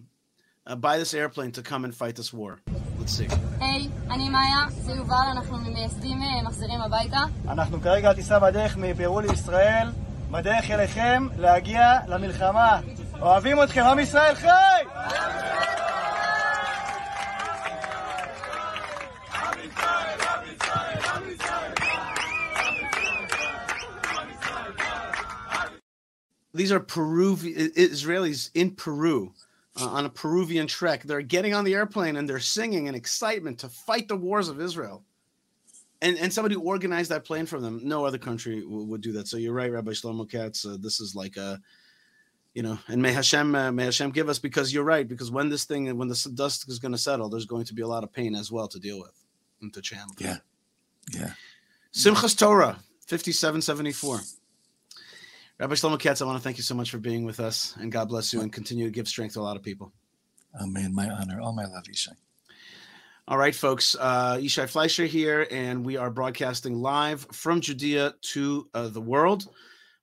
uh, 0.67 0.75
by 0.77 0.99
this 0.99 1.15
airplane 1.15 1.53
to 1.53 1.63
come 1.63 1.85
and 1.85 1.95
fight 1.95 2.17
this 2.17 2.33
war. 2.33 2.61
Let's 2.99 3.13
see. 3.13 3.29
היי, 3.61 3.89
אני 4.11 4.29
מאיה, 4.29 4.67
זה 4.71 4.93
יובל, 4.93 5.27
אנחנו 5.33 5.57
ממייסדים 5.59 6.23
אה, 6.23 6.43
מחזירים 6.43 6.81
הביתה. 6.81 7.21
אנחנו 7.49 7.81
כרגע 7.81 8.09
על 8.09 8.15
טיסה 8.15 8.39
בדרך 8.39 8.77
מפרו 8.77 9.21
לישראל, 9.21 9.89
בדרך 10.31 10.71
אליכם 10.71 11.27
להגיע 11.39 11.99
למלחמה. 12.09 12.81
אוהבים 13.21 13.63
אתכם, 13.63 13.83
עם 13.83 13.99
ישראל 13.99 14.35
חי! 14.35 14.49
These 26.54 26.72
are 26.72 26.80
Peruvian 26.80 27.72
Israelis 27.72 28.50
in 28.54 28.72
Peru 28.72 29.34
uh, 29.80 29.88
on 29.88 30.06
a 30.06 30.10
Peruvian 30.10 30.68
trek. 30.68 31.04
They're 31.04 31.22
getting 31.22 31.54
on 31.54 31.64
the 31.64 31.74
airplane 31.74 32.16
and 32.16 32.30
they're 32.30 32.40
singing 32.40 32.88
in 32.88 32.96
excitement 32.96 33.60
to 33.60 33.70
fight 33.70 34.08
the 34.08 34.16
wars 34.16 34.50
of 34.50 34.62
Israel. 34.62 35.04
And, 36.02 36.18
and 36.18 36.34
somebody 36.34 36.56
organized 36.56 37.12
that 37.12 37.24
plane 37.24 37.46
for 37.46 37.60
them. 37.60 37.80
No 37.84 38.06
other 38.06 38.18
country 38.18 38.62
w- 38.62 38.84
would 38.84 39.02
do 39.02 39.14
that. 39.14 39.28
So 39.28 39.38
you're 39.38 39.54
right, 39.54 39.72
Rabbi 39.72 39.92
Shlomo 39.92 40.30
Katz. 40.30 40.66
Uh, 40.66 40.78
this 40.78 41.00
is 41.00 41.16
like 41.16 41.38
a, 41.38 41.62
you 42.54 42.62
know, 42.62 42.78
and 42.88 43.02
may 43.02 43.14
Hashem, 43.14 43.56
uh, 43.56 43.72
may 43.72 43.86
Hashem 43.86 44.12
give 44.12 44.28
us 44.28 44.38
because 44.38 44.74
you're 44.74 44.84
right. 44.84 45.08
Because 45.08 45.32
when 45.32 45.50
this 45.50 45.64
thing, 45.64 45.98
when 45.98 46.10
the 46.10 46.32
dust 46.36 46.68
is 46.68 46.78
going 46.78 46.92
to 46.92 46.98
settle, 46.98 47.30
there's 47.30 47.46
going 47.46 47.66
to 47.66 47.74
be 47.74 47.82
a 47.82 47.88
lot 47.88 48.04
of 48.04 48.12
pain 48.12 48.36
as 48.36 48.52
well 48.52 48.68
to 48.68 48.80
deal 48.80 49.00
with 49.00 49.14
and 49.62 49.74
to 49.74 49.82
channel. 49.82 50.14
Yeah. 50.20 50.38
Yeah. 51.12 51.32
Simchas 51.94 52.38
Torah, 52.38 52.80
5774. 53.08 54.20
Rabbi 55.64 55.76
Shlomo 55.76 55.98
Katz, 55.98 56.22
I 56.22 56.26
want 56.26 56.38
to 56.38 56.44
thank 56.44 56.58
you 56.58 56.64
so 56.64 56.76
much 56.76 56.92
for 56.92 56.98
being 56.98 57.24
with 57.24 57.40
us, 57.40 57.74
and 57.80 57.90
God 57.90 58.10
bless 58.10 58.34
you, 58.34 58.42
and 58.42 58.52
continue 58.52 58.84
to 58.84 58.92
give 58.92 59.08
strength 59.08 59.36
to 59.36 59.40
a 59.40 59.44
lot 59.44 59.56
of 59.56 59.64
people. 59.64 59.94
Amen. 60.62 60.94
My 60.94 61.10
honor. 61.10 61.40
All 61.40 61.54
my 61.54 61.64
love, 61.64 61.86
Yishai. 61.86 62.18
All 63.30 63.38
right, 63.38 63.56
folks. 63.56 63.96
Uh, 63.98 64.36
Yishai 64.42 64.70
Fleisher 64.70 65.06
here, 65.06 65.48
and 65.50 65.86
we 65.86 65.96
are 65.96 66.10
broadcasting 66.10 66.76
live 66.76 67.26
from 67.32 67.62
Judea 67.62 68.14
to 68.34 68.68
uh, 68.74 68.90
the 68.90 69.00
world. 69.00 69.48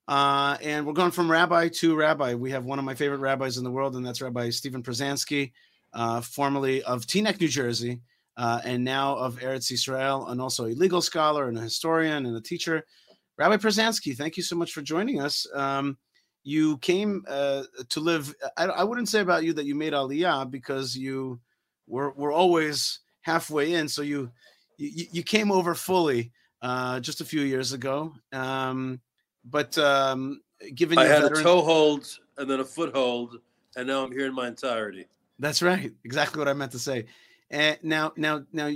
Uh, 0.07 0.57
and 0.63 0.83
we're 0.83 0.93
going 0.93 1.11
from 1.11 1.29
rabbi 1.29 1.67
to 1.67 1.95
rabbi. 1.95 2.33
We 2.33 2.49
have 2.49 2.65
one 2.65 2.79
of 2.79 2.85
my 2.85 2.95
favorite 2.95 3.19
rabbis 3.19 3.57
in 3.57 3.63
the 3.63 3.69
world, 3.69 3.95
and 3.95 4.03
that's 4.03 4.19
Rabbi 4.19 4.49
Steven 4.49 4.81
Pruzansky, 4.81 5.51
uh, 5.93 6.21
formerly 6.21 6.81
of 6.81 7.05
Teaneck, 7.05 7.39
New 7.39 7.47
Jersey, 7.47 8.01
uh, 8.35 8.61
and 8.63 8.83
now 8.83 9.15
of 9.15 9.37
Eretz 9.37 9.71
Israel, 9.71 10.25
and 10.25 10.41
also 10.41 10.65
a 10.65 10.73
legal 10.73 11.03
scholar 11.03 11.49
and 11.49 11.57
a 11.59 11.61
historian 11.61 12.25
and 12.25 12.35
a 12.35 12.41
teacher. 12.41 12.83
Rabbi 13.41 13.57
Pruzansky, 13.57 14.15
thank 14.15 14.37
you 14.37 14.43
so 14.43 14.55
much 14.55 14.71
for 14.71 14.83
joining 14.83 15.19
us. 15.19 15.47
Um, 15.55 15.97
you 16.43 16.77
came 16.77 17.25
uh, 17.27 17.63
to 17.89 17.99
live. 17.99 18.35
I, 18.55 18.65
I, 18.65 18.83
wouldn't 18.83 19.09
say 19.09 19.19
about 19.21 19.43
you 19.43 19.51
that 19.53 19.65
you 19.65 19.73
made 19.73 19.93
Aliyah 19.93 20.51
because 20.51 20.95
you 20.95 21.39
were 21.87 22.11
were 22.11 22.31
always 22.31 22.99
halfway 23.21 23.73
in. 23.73 23.87
So 23.87 24.03
you 24.03 24.29
you, 24.77 25.05
you 25.11 25.23
came 25.23 25.51
over 25.51 25.73
fully 25.73 26.31
uh, 26.61 26.99
just 26.99 27.19
a 27.19 27.25
few 27.25 27.41
years 27.41 27.73
ago. 27.73 28.13
Um, 28.31 29.01
but 29.43 29.75
um, 29.79 30.41
given 30.75 30.99
I 30.99 31.05
had 31.05 31.23
veteran- 31.23 31.41
a 31.41 31.43
toehold 31.43 32.19
and 32.37 32.47
then 32.47 32.59
a 32.59 32.65
foothold, 32.65 33.39
and 33.75 33.87
now 33.87 34.05
I'm 34.05 34.11
here 34.11 34.27
in 34.27 34.35
my 34.35 34.49
entirety. 34.49 35.07
That's 35.39 35.63
right. 35.63 35.91
Exactly 36.03 36.37
what 36.37 36.47
I 36.47 36.53
meant 36.53 36.73
to 36.73 36.79
say. 36.79 37.05
And 37.49 37.79
now, 37.81 38.13
now, 38.15 38.43
now, 38.53 38.69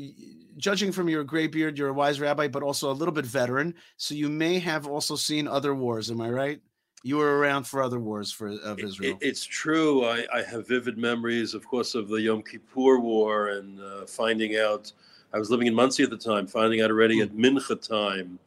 judging 0.57 0.91
from 0.91 1.09
your 1.09 1.23
gray 1.23 1.47
beard, 1.47 1.77
you're 1.77 1.89
a 1.89 1.93
wise 1.93 2.19
rabbi, 2.19 2.47
but 2.47 2.63
also 2.63 2.91
a 2.91 2.93
little 2.93 3.13
bit 3.13 3.25
veteran. 3.25 3.75
So 3.97 4.15
you 4.15 4.29
may 4.29 4.59
have 4.59 4.87
also 4.87 5.15
seen 5.15 5.47
other 5.47 5.75
wars. 5.75 6.11
Am 6.11 6.21
I 6.21 6.29
right? 6.29 6.61
You 7.03 7.17
were 7.17 7.37
around 7.37 7.65
for 7.65 7.83
other 7.83 7.99
wars 7.99 8.31
for 8.31 8.47
of 8.47 8.79
Israel. 8.79 9.17
It, 9.21 9.27
it's 9.27 9.45
true. 9.45 10.05
I, 10.05 10.25
I, 10.33 10.41
have 10.41 10.67
vivid 10.67 10.97
memories, 10.97 11.53
of 11.53 11.67
course, 11.67 11.93
of 11.93 12.07
the 12.07 12.19
Yom 12.19 12.41
Kippur 12.41 12.99
War 12.99 13.49
and 13.49 13.79
uh, 13.79 14.05
finding 14.07 14.57
out. 14.57 14.91
I 15.31 15.37
was 15.37 15.51
living 15.51 15.67
in 15.67 15.75
Monsey 15.75 16.01
at 16.01 16.09
the 16.09 16.17
time, 16.17 16.47
finding 16.47 16.81
out 16.81 16.89
already 16.89 17.21
at 17.21 17.31
Mincha 17.31 17.79
time 17.87 18.39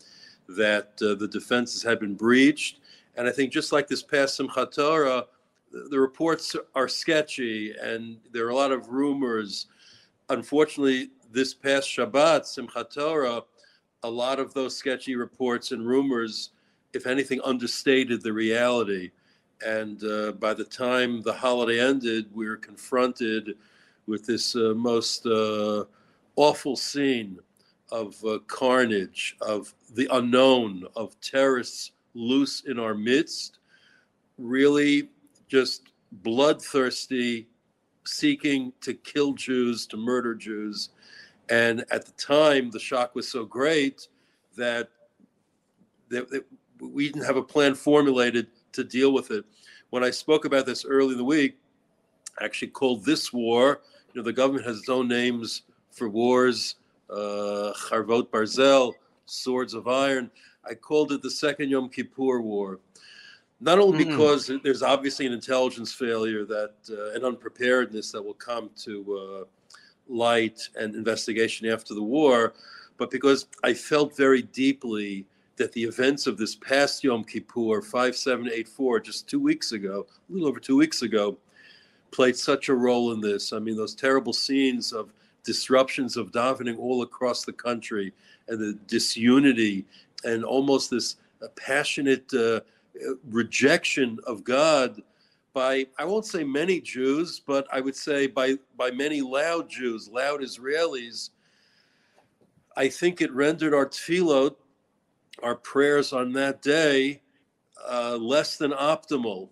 that 0.49 0.91
uh, 1.03 1.15
the 1.15 1.29
defenses 1.29 1.83
had 1.83 2.01
been 2.01 2.15
breached. 2.15 2.81
And 3.17 3.29
I 3.29 3.31
think 3.31 3.53
just 3.53 3.71
like 3.71 3.87
this 3.87 4.03
past 4.03 4.41
Simchat 4.41 4.75
Torah, 4.75 5.27
the, 5.71 5.89
the 5.91 6.01
reports 6.01 6.57
are 6.75 6.89
sketchy 6.89 7.75
and 7.81 8.17
there 8.33 8.47
are 8.47 8.51
a 8.51 8.57
lot 8.57 8.73
of 8.73 8.89
rumors 8.89 9.67
unfortunately, 10.31 11.11
this 11.31 11.55
past 11.55 11.89
Shabbat, 11.89 12.43
Simchat 12.43 12.95
Torah, 12.95 13.43
a 14.03 14.11
lot 14.11 14.39
of 14.39 14.55
those 14.55 14.77
sketchy 14.77 15.17
reports 15.17 15.73
and 15.73 15.87
rumors, 15.87 16.51
if 16.93 17.07
anything, 17.07 17.41
understated 17.45 18.23
the 18.23 18.33
reality. 18.33 19.11
And 19.65 20.03
uh, 20.05 20.33
by 20.33 20.55
the 20.55 20.65
time 20.65 21.23
the 21.23 21.33
holiday 21.33 21.81
ended, 21.81 22.27
we 22.33 22.47
were 22.47 22.57
confronted 22.57 23.57
with 24.07 24.25
this 24.25 24.55
uh, 24.57 24.73
most 24.77 25.27
uh, 25.27 25.85
awful 26.37 26.77
scene 26.77 27.39
of 27.91 28.23
uh, 28.25 28.39
carnage, 28.47 29.37
of 29.41 29.75
the 29.95 30.09
unknown, 30.13 30.85
of 30.95 31.19
terrorists 31.21 31.93
loose 32.15 32.63
in 32.67 32.79
our 32.79 32.95
midst, 32.95 33.59
really 34.39 35.09
just 35.49 35.89
bloodthirsty 36.13 37.49
seeking 38.05 38.73
to 38.81 38.95
kill 38.95 39.33
Jews, 39.35 39.87
to 39.89 39.97
murder 39.97 40.35
Jews. 40.35 40.91
And 41.51 41.85
at 41.91 42.05
the 42.05 42.13
time, 42.13 42.71
the 42.71 42.79
shock 42.79 43.15
was 43.15 43.29
so 43.29 43.45
great 43.45 44.09
that, 44.57 44.89
that, 46.11 46.29
that, 46.31 46.45
we 46.81 47.11
didn't 47.11 47.25
have 47.25 47.37
a 47.37 47.43
plan 47.43 47.75
formulated 47.75 48.49
to 48.73 48.85
deal 48.85 49.13
with 49.13 49.31
it. 49.31 49.45
When 49.91 50.05
I 50.05 50.11
spoke 50.11 50.45
about 50.45 50.67
this 50.67 50.85
early 50.85 51.13
in 51.13 51.19
the 51.19 51.25
week, 51.25 51.59
I 52.41 52.45
actually 52.45 52.69
called 52.69 53.05
this 53.05 53.33
war, 53.33 53.81
you 54.13 54.21
know, 54.21 54.25
the 54.25 54.33
government 54.33 54.67
has 54.67 54.79
its 54.79 54.89
own 54.89 55.09
names 55.09 55.63
for 55.91 56.09
wars, 56.09 56.77
uh, 57.11 57.73
Charvot 57.89 58.29
Barzel, 58.29 58.95
Swords 59.27 59.75
of 59.75 59.89
Iron. 59.89 60.31
I 60.65 60.75
called 60.75 61.13
it 61.13 61.23
the 61.23 61.31
Second 61.31 61.71
Yom 61.71 61.89
Kippur 61.89 62.41
War 62.41 62.79
not 63.61 63.79
only 63.79 64.05
mm-hmm. 64.05 64.11
because 64.11 64.51
there's 64.63 64.83
obviously 64.83 65.27
an 65.27 65.33
intelligence 65.33 65.93
failure 65.93 66.45
that 66.45 66.75
uh, 66.91 67.11
an 67.17 67.25
unpreparedness 67.25 68.13
that 68.13 68.23
will 68.23 68.35
come 68.35 68.71
to 68.77 69.19
uh, 69.43 69.45
light 70.09 70.69
and 70.77 70.95
investigation 70.95 71.69
after 71.69 71.95
the 71.95 72.03
war, 72.03 72.55
but 72.97 73.11
because 73.11 73.47
I 73.63 73.75
felt 73.75 74.17
very 74.17 74.43
deeply 74.43 75.27
that 75.57 75.73
the 75.73 75.83
events 75.83 76.27
of 76.27 76.39
this 76.39 76.55
past 76.55 77.03
Yom 77.05 77.25
Kippur, 77.25 77.83
5784, 77.83 79.01
just 79.01 79.29
two 79.29 79.41
weeks 79.41 79.73
ago, 79.73 80.07
a 80.29 80.33
little 80.33 80.49
over 80.49 80.61
two 80.61 80.77
weeks 80.77 81.03
ago, 81.03 81.37
played 82.11 82.37
such 82.37 82.69
a 82.69 82.75
role 82.75 83.13
in 83.13 83.21
this. 83.21 83.53
I 83.53 83.59
mean, 83.59 83.77
those 83.77 83.95
terrible 83.95 84.33
scenes 84.33 84.93
of 84.93 85.13
disruptions 85.45 86.17
of 86.17 86.33
davening 86.33 86.79
all 86.79 87.03
across 87.03 87.45
the 87.45 87.53
country 87.53 88.13
and 88.49 88.59
the 88.59 88.79
disunity 88.87 89.85
and 90.25 90.45
almost 90.45 90.91
this 90.91 91.17
passionate 91.57 92.33
uh, 92.35 92.61
rejection 93.31 94.19
of 94.27 94.45
God 94.45 95.03
by 95.59 95.85
I 95.99 96.05
won't 96.05 96.25
say 96.25 96.45
many 96.45 96.81
Jews, 96.81 97.41
but 97.41 97.67
I 97.73 97.81
would 97.81 97.97
say 97.97 98.29
by 98.29 98.59
by 98.77 98.93
many 98.93 99.21
loud 99.21 99.69
Jews, 99.69 100.09
loud 100.09 100.41
Israelis. 100.41 101.31
I 102.77 102.87
think 102.87 103.21
it 103.21 103.33
rendered 103.33 103.75
our 103.75 103.87
tefillot, 103.87 104.55
our 105.43 105.57
prayers 105.57 106.13
on 106.13 106.33
that 106.35 106.63
day, 106.63 107.23
uh, 107.91 108.17
less 108.21 108.57
than 108.57 108.71
optimal. 108.71 109.49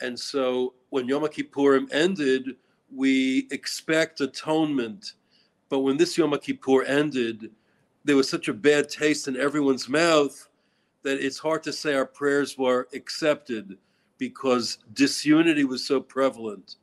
And 0.00 0.16
so 0.16 0.74
when 0.90 1.08
Yom 1.08 1.24
Kippurim 1.24 1.92
ended, 1.92 2.54
we 2.94 3.48
expect 3.50 4.20
atonement. 4.20 5.14
But 5.68 5.80
when 5.80 5.96
this 5.96 6.16
Yom 6.16 6.38
Kippur 6.38 6.84
ended, 6.84 7.50
there 8.04 8.14
was 8.14 8.30
such 8.30 8.46
a 8.46 8.54
bad 8.54 8.88
taste 8.88 9.26
in 9.26 9.36
everyone's 9.36 9.88
mouth 9.88 10.48
that 11.02 11.18
it's 11.18 11.40
hard 11.40 11.64
to 11.64 11.72
say 11.72 11.94
our 11.94 12.06
prayers 12.06 12.56
were 12.56 12.86
accepted 12.94 13.76
because 14.20 14.78
disunity 14.92 15.64
was 15.64 15.84
so 15.84 16.00
prevalent. 16.00 16.76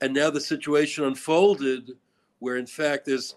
And 0.00 0.14
now 0.14 0.30
the 0.30 0.40
situation 0.40 1.04
unfolded 1.04 1.92
where, 2.38 2.58
in 2.58 2.66
fact, 2.66 3.06
there's 3.06 3.34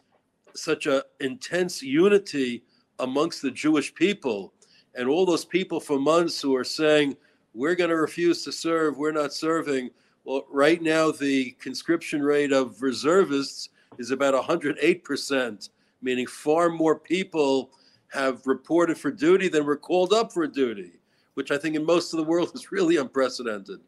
such 0.53 0.85
a 0.85 1.05
intense 1.21 1.81
unity 1.81 2.63
amongst 2.99 3.41
the 3.41 3.49
Jewish 3.49 3.95
people. 3.95 4.53
And 4.93 5.07
all 5.07 5.25
those 5.25 5.45
people 5.45 5.79
for 5.79 5.97
months 5.97 6.41
who 6.41 6.55
are 6.55 6.65
saying, 6.65 7.15
we're 7.53 7.75
going 7.75 7.89
to 7.89 7.95
refuse 7.95 8.43
to 8.43 8.51
serve, 8.51 8.97
we're 8.97 9.11
not 9.11 9.33
serving. 9.33 9.89
Well, 10.25 10.45
right 10.51 10.81
now, 10.81 11.11
the 11.11 11.51
conscription 11.61 12.21
rate 12.21 12.51
of 12.51 12.81
reservists 12.81 13.69
is 13.97 14.11
about 14.11 14.33
108%, 14.33 15.69
meaning 16.01 16.27
far 16.27 16.69
more 16.69 16.99
people 16.99 17.71
have 18.09 18.45
reported 18.45 18.97
for 18.97 19.11
duty 19.11 19.47
than 19.47 19.65
were 19.65 19.77
called 19.77 20.11
up 20.11 20.33
for 20.33 20.45
duty, 20.45 20.98
which 21.39 21.51
I 21.51 21.57
think 21.57 21.77
in 21.77 21.85
most 21.85 22.11
of 22.11 22.17
the 22.17 22.25
world 22.25 22.51
is 22.55 22.69
really 22.69 22.97
unprecedented. 22.97 23.79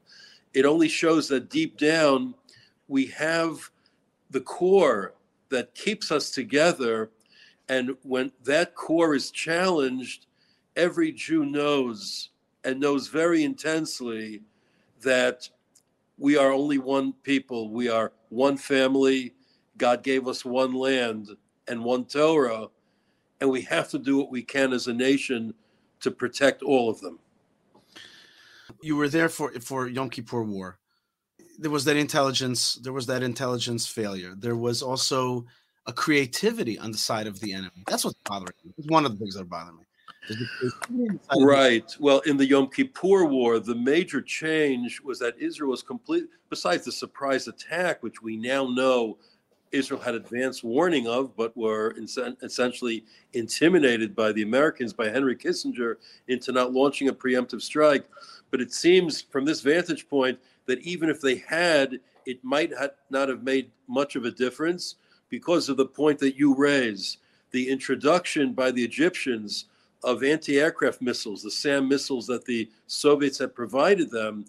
It 0.54 0.64
only 0.64 0.88
shows 0.88 1.28
that 1.28 1.50
deep 1.50 1.78
down 1.78 2.34
we 2.88 3.08
have 3.08 3.70
the 4.30 4.40
core 4.40 5.16
that 5.50 5.76
keeps 5.76 6.14
us 6.14 6.32
together. 6.32 7.12
And 7.68 7.98
when 8.04 8.32
that 8.46 8.74
core 8.74 9.16
is 9.16 9.32
challenged, 9.32 10.28
every 10.78 11.12
Jew 11.12 11.44
knows 11.44 12.30
and 12.64 12.80
knows 12.80 13.10
very 13.10 13.44
intensely 13.44 14.44
that 15.02 15.50
we 16.18 16.38
are 16.38 16.54
only 16.54 16.78
one 16.78 17.12
people, 17.24 17.70
we 17.70 17.90
are 17.90 18.14
one 18.30 18.56
family. 18.56 19.34
God 19.78 20.04
gave 20.04 20.26
us 20.26 20.46
one 20.46 20.72
land 20.74 21.28
and 21.68 21.84
one 21.84 22.06
Torah 22.06 22.70
and 23.42 23.50
we 23.50 23.64
have 23.64 23.90
to 23.90 24.00
do 24.00 24.18
what 24.18 24.32
we 24.32 24.42
can 24.42 24.72
as 24.72 24.88
a 24.88 24.94
nation 24.94 25.54
to 26.00 26.12
protect 26.12 26.62
all 26.62 26.90
of 26.90 27.02
them. 27.02 27.20
You 28.82 28.96
were 28.96 29.10
there 29.10 29.30
for 29.30 29.52
for 29.60 29.88
Yom 29.88 30.10
Kippur 30.10 30.44
War. 30.44 30.80
There 31.60 31.72
was 31.72 31.86
that 31.86 31.98
intelligence. 31.98 32.76
There 32.76 32.94
was 32.94 33.06
that 33.08 33.24
intelligence 33.24 33.88
failure. 33.88 34.34
There 34.36 34.56
was 34.56 34.82
also 34.82 35.46
a 35.88 35.94
creativity 35.94 36.78
on 36.80 36.92
the 36.92 36.98
side 36.98 37.28
of 37.28 37.40
the 37.40 37.54
enemy. 37.54 37.84
That's 37.88 38.06
what's 38.06 38.18
bothering 38.26 38.54
me. 38.64 38.74
It's 38.78 38.88
one 38.88 39.06
of 39.06 39.12
the 39.14 39.18
things 39.18 39.36
that 39.36 39.50
bother 39.50 39.74
me. 39.74 39.84
Right. 41.40 41.96
Well, 42.00 42.20
in 42.22 42.38
the 42.38 42.46
Yom 42.46 42.70
Kippur 42.70 43.26
War, 43.26 43.60
the 43.60 43.76
major 43.76 44.22
change 44.22 45.02
was 45.02 45.20
that 45.20 45.36
Israel 45.40 45.72
was 45.72 45.82
complete. 45.82 46.26
Besides 46.50 46.86
the 46.86 46.92
surprise 46.92 47.48
attack, 47.48 48.04
which 48.04 48.22
we 48.22 48.38
now 48.38 48.68
know 48.68 49.18
Israel 49.72 50.00
had 50.00 50.16
advance 50.16 50.64
warning 50.64 51.08
of, 51.08 51.36
but 51.36 51.56
were 51.56 51.96
essentially 52.44 53.04
intimidated 53.34 54.16
by 54.16 54.32
the 54.32 54.44
Americans, 54.44 54.94
by 54.94 55.10
Henry 55.10 55.36
Kissinger, 55.36 55.96
into 56.28 56.52
not 56.52 56.74
launching 56.74 57.08
a 57.08 57.14
preemptive 57.14 57.62
strike. 57.62 58.06
But 58.52 58.62
it 58.62 58.74
seems 58.74 59.22
from 59.22 59.46
this 59.46 59.62
vantage 59.62 60.08
point 60.10 60.38
that 60.68 60.80
even 60.80 61.10
if 61.10 61.22
they 61.22 61.38
had, 61.38 62.00
it 62.26 62.44
might 62.44 62.72
not 63.10 63.30
have 63.30 63.44
made 63.44 63.72
much 63.88 64.16
of 64.16 64.26
a 64.26 64.32
difference 64.32 64.96
because 65.30 65.70
of 65.70 65.78
the 65.78 65.86
point 65.86 66.20
that 66.20 66.38
you 66.38 66.54
raise 66.56 67.18
the 67.52 67.70
introduction 67.70 68.54
by 68.54 68.72
the 68.72 68.84
Egyptians 68.84 69.66
of 70.04 70.24
anti 70.24 70.60
aircraft 70.60 71.02
missiles, 71.02 71.44
the 71.44 71.52
SAM 71.52 71.88
missiles 71.88 72.28
that 72.28 72.46
the 72.46 72.70
Soviets 72.88 73.40
had 73.40 73.56
provided 73.56 74.10
them, 74.10 74.46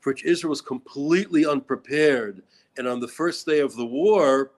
for 0.00 0.10
which 0.10 0.24
Israel 0.24 0.50
was 0.50 0.60
completely 0.60 1.46
unprepared. 1.46 2.42
And 2.76 2.86
on 2.86 3.00
the 3.00 3.08
first 3.08 3.46
day 3.46 3.60
of 3.60 3.74
the 3.76 3.86
war, 3.86 4.52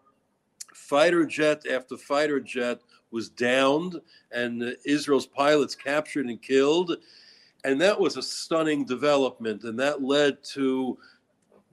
fighter 0.75 1.25
jet 1.25 1.67
after 1.67 1.97
fighter 1.97 2.41
jet 2.41 2.81
was 3.11 3.29
downed, 3.29 4.01
and 4.33 4.77
Israel's 4.85 5.27
pilots 5.27 5.75
captured 5.75 6.27
and 6.27 6.41
killed. 6.41 6.97
And 7.64 7.81
that 7.81 7.99
was 7.99 8.16
a 8.16 8.23
stunning 8.23 8.85
development, 8.85 9.64
and 9.64 9.79
that 9.81 10.03
led 10.03 10.42
to 10.55 10.99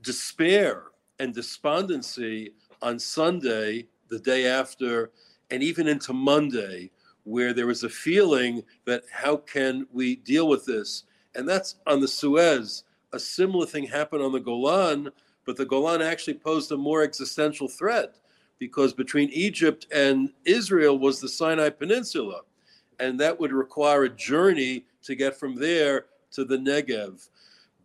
despair 0.02 0.86
and 1.20 1.34
despondency 1.34 2.54
on 2.82 3.00
Sunday, 3.00 3.88
the 4.10 4.20
day 4.20 4.48
after, 4.48 5.12
and 5.52 5.62
even 5.62 5.88
into 5.88 6.14
Monday, 6.14 6.92
where 7.24 7.54
there 7.54 7.68
was 7.68 7.84
a 7.84 7.90
feeling 7.90 8.64
that 8.86 9.04
how 9.12 9.38
can 9.38 9.88
we 9.92 10.16
deal 10.18 10.48
with 10.48 10.66
this? 10.66 11.04
And 11.36 11.48
that's 11.48 11.76
on 11.88 12.00
the 12.00 12.08
Suez. 12.08 12.84
A 13.14 13.20
similar 13.20 13.66
thing 13.66 13.86
happened 13.86 14.22
on 14.22 14.32
the 14.32 14.40
Golan, 14.40 15.10
but 15.46 15.58
the 15.58 15.66
Golan 15.66 16.02
actually 16.02 16.36
posed 16.36 16.72
a 16.72 16.78
more 16.78 17.04
existential 17.04 17.68
threat 17.68 18.16
because 18.60 18.94
between 18.94 19.30
Egypt 19.30 19.88
and 19.92 20.32
Israel 20.46 20.98
was 20.98 21.20
the 21.20 21.30
Sinai 21.30 21.70
Peninsula. 21.70 22.42
And 23.00 23.20
that 23.20 23.40
would 23.40 23.52
require 23.52 24.04
a 24.04 24.10
journey 24.10 24.86
to 25.06 25.16
get 25.16 25.38
from 25.38 25.56
there 25.56 26.06
to 26.32 26.46
the 26.46 26.58
Negev. 26.58 27.30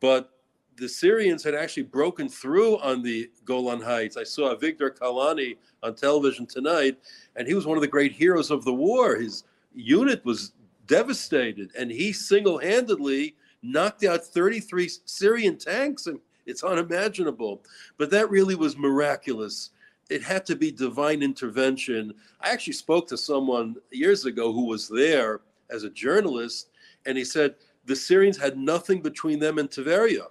But 0.01 0.33
the 0.77 0.89
Syrians 0.89 1.45
had 1.45 1.55
actually 1.55 1.83
broken 1.85 2.29
through 2.29 2.79
on 2.79 3.03
the 3.03 3.31
Golan 3.45 3.83
Heights. 3.83 4.17
I 4.17 4.25
saw 4.25 4.55
Avigdor 4.55 4.97
Kahalani 4.99 5.57
on 5.83 5.95
television 5.95 6.47
tonight, 6.47 6.99
and 7.37 7.47
he 7.47 7.55
was 7.55 7.67
one 7.67 7.77
of 7.77 7.83
the 7.83 7.89
great 7.89 8.13
heroes 8.13 8.51
of 8.51 8.65
the 8.65 8.73
war. 8.73 9.17
His 9.17 9.45
unit 9.75 10.25
was 10.25 10.53
devastated, 10.87 11.71
and 11.79 11.91
he 11.91 12.13
single 12.13 12.59
handedly 12.59 13.37
knocked 13.63 14.05
out 14.05 14.25
33 14.25 14.91
Syrian 15.05 15.59
tanks. 15.59 16.07
And 16.07 16.19
it's 16.47 16.65
unimaginable. 16.65 17.63
But 17.99 18.11
that 18.11 18.31
really 18.31 18.55
was 18.55 18.77
miraculous. 18.77 19.71
It 20.09 20.23
had 20.23 20.45
to 20.47 20.57
be 20.57 20.73
divine 20.73 21.23
intervention. 21.23 22.15
I 22.41 22.51
actually 22.51 22.73
spoke 22.73 23.07
to 23.09 23.17
someone 23.17 23.77
years 23.91 24.25
ago 24.25 24.53
who 24.53 24.67
was 24.67 24.89
there 24.89 25.43
as 25.71 25.85
a 25.85 25.91
journalist, 25.91 26.70
and 27.07 27.17
he 27.17 27.25
said 27.25 27.55
the 27.85 27.97
Syrians 27.97 28.37
had 28.37 28.59
nothing 28.59 29.01
between 29.01 29.39
them 29.39 29.59
and 29.59 29.71
Tiberia 29.71 30.27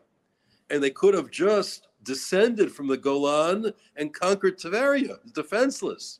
and 0.69 0.81
they 0.81 0.89
could 0.89 1.13
have 1.13 1.31
just 1.31 1.87
descended 2.03 2.71
from 2.71 2.87
the 2.87 2.97
Golan 2.97 3.73
and 3.95 4.13
conquered 4.13 4.57
Tveria, 4.57 5.17
defenseless. 5.33 6.19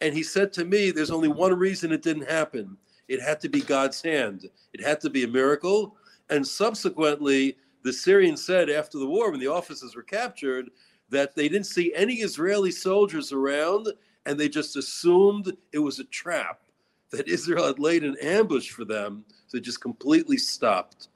And 0.00 0.14
he 0.14 0.22
said 0.22 0.52
to 0.54 0.64
me, 0.64 0.90
There's 0.90 1.10
only 1.10 1.28
one 1.28 1.54
reason 1.54 1.92
it 1.92 2.02
didn't 2.02 2.30
happen. 2.30 2.76
It 3.08 3.20
had 3.20 3.40
to 3.40 3.48
be 3.48 3.60
God's 3.60 4.00
hand, 4.00 4.48
it 4.72 4.82
had 4.82 5.00
to 5.00 5.10
be 5.10 5.24
a 5.24 5.28
miracle. 5.28 5.96
And 6.30 6.46
subsequently, 6.46 7.56
the 7.82 7.92
Syrians 7.92 8.44
said 8.44 8.70
after 8.70 8.98
the 8.98 9.06
war, 9.06 9.30
when 9.30 9.40
the 9.40 9.48
officers 9.48 9.94
were 9.94 10.02
captured, 10.02 10.70
that 11.10 11.34
they 11.34 11.48
didn't 11.48 11.66
see 11.66 11.92
any 11.94 12.14
Israeli 12.16 12.70
soldiers 12.70 13.32
around 13.32 13.88
and 14.24 14.38
they 14.38 14.48
just 14.48 14.76
assumed 14.76 15.54
it 15.72 15.80
was 15.80 15.98
a 15.98 16.04
trap, 16.04 16.60
that 17.10 17.28
Israel 17.28 17.66
had 17.66 17.80
laid 17.80 18.04
an 18.04 18.16
ambush 18.22 18.70
for 18.70 18.84
them. 18.84 19.24
It 19.54 19.60
just 19.60 19.80
completely 19.80 20.36
stopped. 20.36 21.08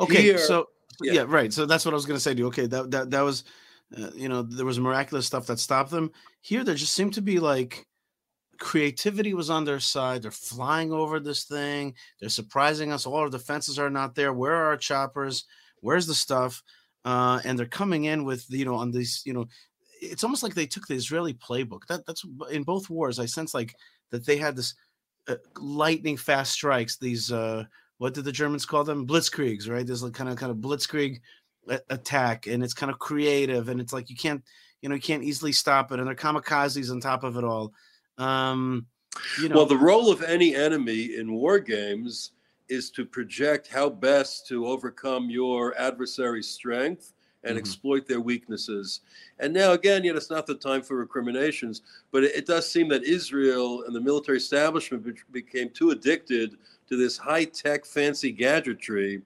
Okay, 0.00 0.22
Here, 0.22 0.38
so 0.38 0.68
yeah. 1.02 1.12
yeah. 1.12 1.24
right. 1.26 1.52
So 1.52 1.66
that's 1.66 1.84
what 1.84 1.92
I 1.92 1.96
was 1.96 2.06
going 2.06 2.16
to 2.16 2.22
say 2.22 2.34
to 2.34 2.38
you. 2.38 2.46
Okay, 2.48 2.66
that 2.66 2.90
that 2.90 3.10
that 3.10 3.22
was, 3.22 3.44
uh, 3.96 4.10
you 4.14 4.28
know, 4.28 4.42
there 4.42 4.66
was 4.66 4.78
miraculous 4.78 5.26
stuff 5.26 5.46
that 5.46 5.58
stopped 5.58 5.90
them. 5.90 6.10
Here, 6.40 6.64
there 6.64 6.74
just 6.74 6.92
seemed 6.92 7.14
to 7.14 7.22
be 7.22 7.38
like 7.38 7.86
creativity 8.58 9.34
was 9.34 9.50
on 9.50 9.64
their 9.64 9.80
side. 9.80 10.22
They're 10.22 10.30
flying 10.30 10.92
over 10.92 11.20
this 11.20 11.44
thing. 11.44 11.94
They're 12.20 12.28
surprising 12.28 12.92
us. 12.92 13.06
All 13.06 13.16
our 13.16 13.28
defenses 13.28 13.78
are 13.78 13.90
not 13.90 14.14
there. 14.14 14.32
Where 14.32 14.52
are 14.52 14.66
our 14.66 14.76
choppers? 14.76 15.44
Where's 15.80 16.06
the 16.06 16.14
stuff? 16.14 16.62
Uh, 17.04 17.40
and 17.44 17.58
they're 17.58 17.66
coming 17.66 18.04
in 18.04 18.24
with 18.24 18.44
you 18.48 18.64
know 18.64 18.74
on 18.74 18.90
these 18.90 19.22
you 19.24 19.32
know, 19.32 19.46
it's 20.00 20.24
almost 20.24 20.42
like 20.42 20.54
they 20.54 20.66
took 20.66 20.86
the 20.86 20.94
Israeli 20.94 21.34
playbook. 21.34 21.86
That 21.88 22.06
that's 22.06 22.24
in 22.50 22.64
both 22.64 22.90
wars. 22.90 23.18
I 23.18 23.26
sense 23.26 23.54
like 23.54 23.74
that 24.10 24.26
they 24.26 24.36
had 24.36 24.56
this 24.56 24.74
lightning 25.58 26.16
fast 26.16 26.52
strikes. 26.52 26.96
These 26.96 27.32
uh, 27.32 27.64
what 27.98 28.14
did 28.14 28.24
the 28.24 28.32
Germans 28.32 28.66
call 28.66 28.84
them? 28.84 29.06
Blitzkriegs, 29.06 29.68
right? 29.68 29.86
There's 29.86 30.02
like 30.02 30.14
kind 30.14 30.30
of 30.30 30.36
kind 30.36 30.50
of 30.50 30.58
blitzkrieg 30.58 31.20
attack, 31.90 32.46
and 32.46 32.62
it's 32.62 32.74
kind 32.74 32.90
of 32.90 32.98
creative, 32.98 33.68
and 33.68 33.80
it's 33.80 33.92
like 33.92 34.08
you 34.10 34.16
can't, 34.16 34.42
you 34.80 34.88
know, 34.88 34.94
you 34.94 35.00
can't 35.00 35.24
easily 35.24 35.52
stop 35.52 35.92
it, 35.92 35.98
and 35.98 36.08
they're 36.08 36.14
kamikazes 36.14 36.90
on 36.90 37.00
top 37.00 37.24
of 37.24 37.36
it 37.36 37.44
all. 37.44 37.72
Um, 38.16 38.86
you 39.40 39.48
know, 39.48 39.56
well, 39.56 39.66
the 39.66 39.76
role 39.76 40.10
of 40.10 40.22
any 40.22 40.54
enemy 40.54 41.16
in 41.16 41.32
war 41.32 41.58
games 41.58 42.32
is 42.68 42.90
to 42.90 43.04
project 43.04 43.66
how 43.66 43.88
best 43.88 44.46
to 44.46 44.66
overcome 44.66 45.30
your 45.30 45.78
adversary's 45.78 46.48
strength 46.48 47.14
and 47.44 47.52
mm-hmm. 47.52 47.58
exploit 47.58 48.06
their 48.06 48.20
weaknesses. 48.20 49.00
And 49.38 49.52
now, 49.52 49.72
again, 49.72 50.04
yet 50.04 50.16
it's 50.16 50.30
not 50.30 50.46
the 50.46 50.54
time 50.54 50.82
for 50.82 50.96
recriminations, 50.96 51.82
but 52.10 52.24
it, 52.24 52.34
it 52.34 52.46
does 52.46 52.70
seem 52.70 52.88
that 52.88 53.04
Israel 53.04 53.84
and 53.84 53.94
the 53.94 54.00
military 54.00 54.38
establishment 54.38 55.04
be- 55.04 55.40
became 55.42 55.70
too 55.70 55.90
addicted 55.90 56.56
to 56.88 56.96
this 56.96 57.16
high 57.16 57.44
tech, 57.44 57.84
fancy 57.84 58.32
gadgetry, 58.32 59.22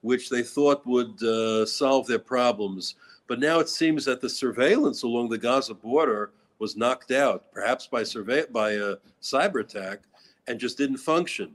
which 0.00 0.28
they 0.28 0.42
thought 0.42 0.86
would 0.86 1.22
uh, 1.22 1.64
solve 1.64 2.06
their 2.06 2.18
problems. 2.18 2.96
But 3.28 3.38
now 3.38 3.60
it 3.60 3.68
seems 3.68 4.04
that 4.04 4.20
the 4.20 4.28
surveillance 4.28 5.04
along 5.04 5.28
the 5.28 5.38
Gaza 5.38 5.74
border 5.74 6.32
was 6.58 6.76
knocked 6.76 7.12
out, 7.12 7.50
perhaps 7.52 7.86
by 7.86 8.02
survey 8.02 8.44
by 8.50 8.72
a 8.72 8.96
cyber 9.22 9.60
attack, 9.60 10.00
and 10.46 10.58
just 10.58 10.78
didn't 10.78 10.98
function. 10.98 11.52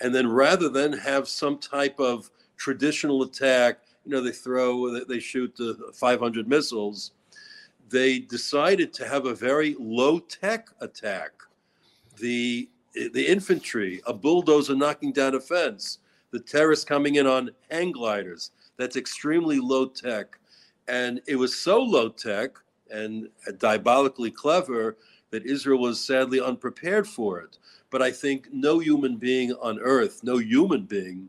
And 0.00 0.14
then 0.14 0.26
rather 0.26 0.68
than 0.68 0.92
have 0.92 1.28
some 1.28 1.58
type 1.58 1.98
of 2.00 2.30
traditional 2.56 3.22
attack, 3.22 3.80
you 4.04 4.12
know, 4.12 4.20
they 4.20 4.32
throw, 4.32 5.04
they 5.04 5.20
shoot 5.20 5.54
uh, 5.60 5.92
500 5.92 6.48
missiles. 6.48 7.12
They 7.88 8.18
decided 8.18 8.92
to 8.94 9.08
have 9.08 9.26
a 9.26 9.34
very 9.34 9.76
low 9.78 10.18
tech 10.18 10.68
attack. 10.80 11.32
The 12.16 12.68
the 12.94 13.26
infantry, 13.26 14.02
a 14.06 14.12
bulldozer 14.12 14.74
knocking 14.74 15.12
down 15.12 15.34
a 15.34 15.40
fence, 15.40 15.98
the 16.30 16.40
terrorists 16.40 16.84
coming 16.84 17.16
in 17.16 17.26
on 17.26 17.50
hang 17.70 17.92
gliders. 17.92 18.50
That's 18.76 18.96
extremely 18.96 19.60
low 19.60 19.86
tech. 19.86 20.38
And 20.88 21.20
it 21.26 21.36
was 21.36 21.56
so 21.56 21.80
low 21.80 22.08
tech 22.08 22.58
and 22.90 23.28
diabolically 23.58 24.30
clever 24.30 24.98
that 25.30 25.46
Israel 25.46 25.80
was 25.80 26.04
sadly 26.04 26.40
unprepared 26.40 27.08
for 27.08 27.40
it. 27.40 27.58
But 27.90 28.02
I 28.02 28.10
think 28.10 28.48
no 28.52 28.78
human 28.78 29.16
being 29.16 29.52
on 29.54 29.78
earth, 29.78 30.20
no 30.22 30.38
human 30.38 30.84
being, 30.84 31.28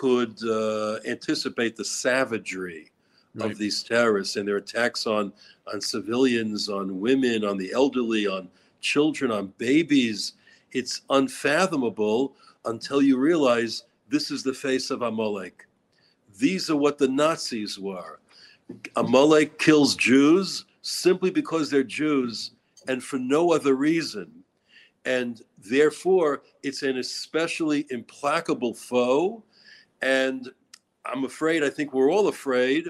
could 0.00 0.36
uh, 0.44 0.98
anticipate 1.06 1.74
the 1.76 1.84
savagery 1.84 2.90
right. 3.34 3.50
of 3.50 3.58
these 3.58 3.82
terrorists 3.82 4.36
and 4.36 4.46
their 4.46 4.58
attacks 4.58 5.06
on 5.06 5.32
on 5.72 5.80
civilians, 5.80 6.68
on 6.68 7.00
women, 7.00 7.44
on 7.44 7.56
the 7.56 7.72
elderly, 7.72 8.26
on 8.26 8.48
children, 8.80 9.30
on 9.30 9.52
babies 9.58 10.34
it's 10.76 11.00
unfathomable 11.08 12.36
until 12.66 13.00
you 13.00 13.16
realize 13.16 13.84
this 14.10 14.30
is 14.30 14.42
the 14.42 14.52
face 14.52 14.90
of 14.90 15.00
Amalek. 15.00 15.66
These 16.38 16.68
are 16.68 16.76
what 16.76 16.98
the 16.98 17.08
Nazis 17.08 17.78
were. 17.78 18.20
Amalek 18.96 19.58
kills 19.58 19.96
Jews 19.96 20.66
simply 20.82 21.30
because 21.30 21.70
they're 21.70 21.82
Jews 21.82 22.50
and 22.88 23.02
for 23.02 23.18
no 23.18 23.52
other 23.52 23.74
reason. 23.74 24.30
And 25.06 25.40
therefore, 25.56 26.42
it's 26.62 26.82
an 26.82 26.98
especially 26.98 27.86
implacable 27.90 28.74
foe. 28.74 29.42
And 30.02 30.50
I'm 31.04 31.24
afraid, 31.24 31.64
I 31.64 31.70
think 31.70 31.92
we're 31.92 32.10
all 32.10 32.28
afraid 32.28 32.88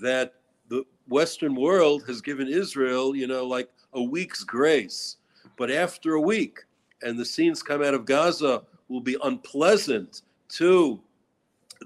that 0.00 0.34
the 0.68 0.84
Western 1.08 1.54
world 1.54 2.04
has 2.06 2.20
given 2.20 2.48
Israel, 2.48 3.14
you 3.14 3.26
know, 3.26 3.46
like 3.46 3.70
a 3.92 4.02
week's 4.02 4.44
grace. 4.44 5.16
But 5.56 5.70
after 5.70 6.14
a 6.14 6.20
week, 6.20 6.60
and 7.02 7.18
the 7.18 7.24
scenes 7.24 7.62
come 7.62 7.82
out 7.82 7.94
of 7.94 8.06
Gaza 8.06 8.62
will 8.88 9.00
be 9.00 9.16
unpleasant 9.22 10.22
to 10.50 11.00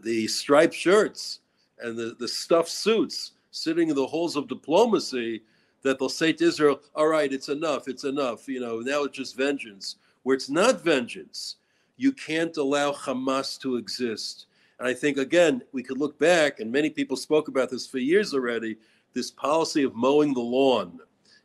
the 0.02 0.26
striped 0.28 0.74
shirts 0.74 1.40
and 1.80 1.96
the, 1.96 2.16
the 2.18 2.28
stuffed 2.28 2.70
suits 2.70 3.32
sitting 3.50 3.88
in 3.88 3.96
the 3.96 4.06
halls 4.06 4.36
of 4.36 4.48
diplomacy 4.48 5.42
that 5.82 5.98
they'll 5.98 6.08
say 6.08 6.32
to 6.32 6.44
Israel, 6.44 6.80
all 6.94 7.08
right, 7.08 7.32
it's 7.32 7.48
enough, 7.48 7.88
it's 7.88 8.04
enough. 8.04 8.48
You 8.48 8.60
know, 8.60 8.80
now 8.80 9.04
it's 9.04 9.16
just 9.16 9.36
vengeance. 9.36 9.96
Where 10.22 10.34
it's 10.34 10.50
not 10.50 10.82
vengeance, 10.82 11.56
you 11.96 12.12
can't 12.12 12.56
allow 12.56 12.92
Hamas 12.92 13.60
to 13.60 13.76
exist. 13.76 14.46
And 14.78 14.88
I 14.88 14.94
think, 14.94 15.18
again, 15.18 15.62
we 15.72 15.82
could 15.82 15.98
look 15.98 16.18
back, 16.18 16.60
and 16.60 16.70
many 16.70 16.90
people 16.90 17.16
spoke 17.16 17.48
about 17.48 17.70
this 17.70 17.86
for 17.86 17.98
years 17.98 18.34
already 18.34 18.76
this 19.14 19.30
policy 19.30 19.82
of 19.82 19.94
mowing 19.94 20.34
the 20.34 20.40
lawn, 20.40 21.00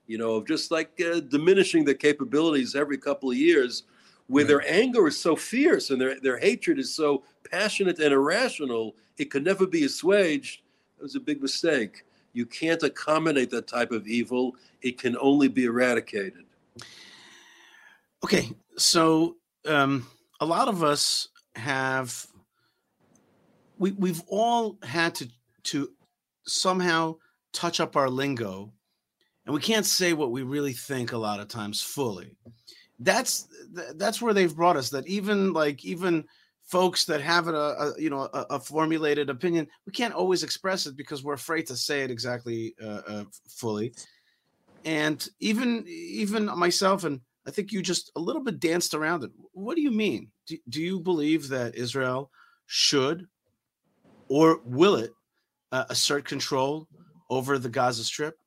you 0.05 0.17
know, 0.17 0.35
of 0.35 0.45
just 0.45 0.69
like 0.69 1.01
uh, 1.01 1.21
diminishing 1.21 1.83
their 1.83 1.93
capabilities 1.95 2.75
every 2.75 2.97
couple 2.97 3.31
of 3.31 3.37
years, 3.37 3.83
where 4.27 4.43
their 4.43 4.67
anger 4.69 5.07
is 5.07 5.19
so 5.19 5.35
fierce 5.35 5.89
and 5.89 5.99
their, 5.99 6.19
their 6.19 6.37
hatred 6.37 6.79
is 6.79 6.93
so 6.93 7.23
passionate 7.49 7.99
and 7.99 8.13
irrational, 8.13 8.95
it 9.17 9.25
could 9.25 9.43
never 9.43 9.65
be 9.65 9.85
assuaged. 9.85 10.61
It 10.97 11.03
was 11.03 11.15
a 11.15 11.19
big 11.19 11.41
mistake. 11.41 12.03
You 12.33 12.45
can't 12.45 12.81
accommodate 12.83 13.49
that 13.51 13.67
type 13.67 13.91
of 13.91 14.07
evil, 14.07 14.55
it 14.81 14.99
can 14.99 15.17
only 15.17 15.47
be 15.47 15.65
eradicated. 15.65 16.45
Okay, 18.23 18.49
so 18.77 19.35
um, 19.65 20.07
a 20.39 20.45
lot 20.45 20.67
of 20.67 20.83
us 20.83 21.29
have 21.55 22.27
we 23.83 23.91
we've 23.91 24.23
all 24.27 24.77
had 24.81 25.13
to 25.13 25.27
to 25.63 25.89
somehow 26.45 27.15
touch 27.51 27.81
up 27.81 27.97
our 27.97 28.09
lingo 28.09 28.71
and 29.45 29.53
we 29.53 29.59
can't 29.59 29.85
say 29.85 30.13
what 30.13 30.31
we 30.31 30.43
really 30.43 30.71
think 30.71 31.11
a 31.11 31.17
lot 31.17 31.41
of 31.41 31.49
times 31.49 31.81
fully. 31.81 32.37
That's 32.99 33.49
that's 33.95 34.21
where 34.21 34.33
they've 34.33 34.55
brought 34.55 34.77
us 34.77 34.89
that 34.91 35.05
even 35.05 35.51
like 35.51 35.83
even 35.83 36.23
folks 36.63 37.03
that 37.05 37.19
have 37.19 37.49
a, 37.49 37.51
a 37.53 37.93
you 37.99 38.09
know 38.09 38.29
a, 38.33 38.45
a, 38.51 38.59
formulated 38.59 39.29
opinion 39.29 39.67
we 39.85 39.91
can't 39.91 40.13
always 40.13 40.43
express 40.43 40.85
it 40.85 40.95
because 40.95 41.21
we're 41.21 41.33
afraid 41.33 41.67
to 41.67 41.75
say 41.75 42.03
it 42.03 42.11
exactly 42.11 42.73
uh, 42.81 43.01
uh, 43.05 43.23
fully. 43.49 43.93
And 44.85 45.27
even 45.41 45.83
even 45.87 46.45
myself 46.57 47.03
and 47.03 47.19
i 47.45 47.51
think 47.51 47.73
you 47.73 47.81
just 47.81 48.11
a 48.15 48.19
little 48.19 48.43
bit 48.43 48.61
danced 48.61 48.93
around 48.93 49.25
it. 49.25 49.31
What 49.51 49.75
do 49.75 49.81
you 49.81 49.91
mean? 49.91 50.31
Do, 50.47 50.57
do 50.69 50.81
you 50.81 51.01
believe 51.01 51.49
that 51.49 51.75
israel 51.75 52.31
should 52.65 53.27
or 54.29 54.59
will 54.65 54.95
it 54.95 55.11
uh, 55.71 55.85
assert 55.89 56.25
control 56.25 56.87
over 57.29 57.57
the 57.57 57.69
Gaza 57.69 58.03
Strip? 58.03 58.37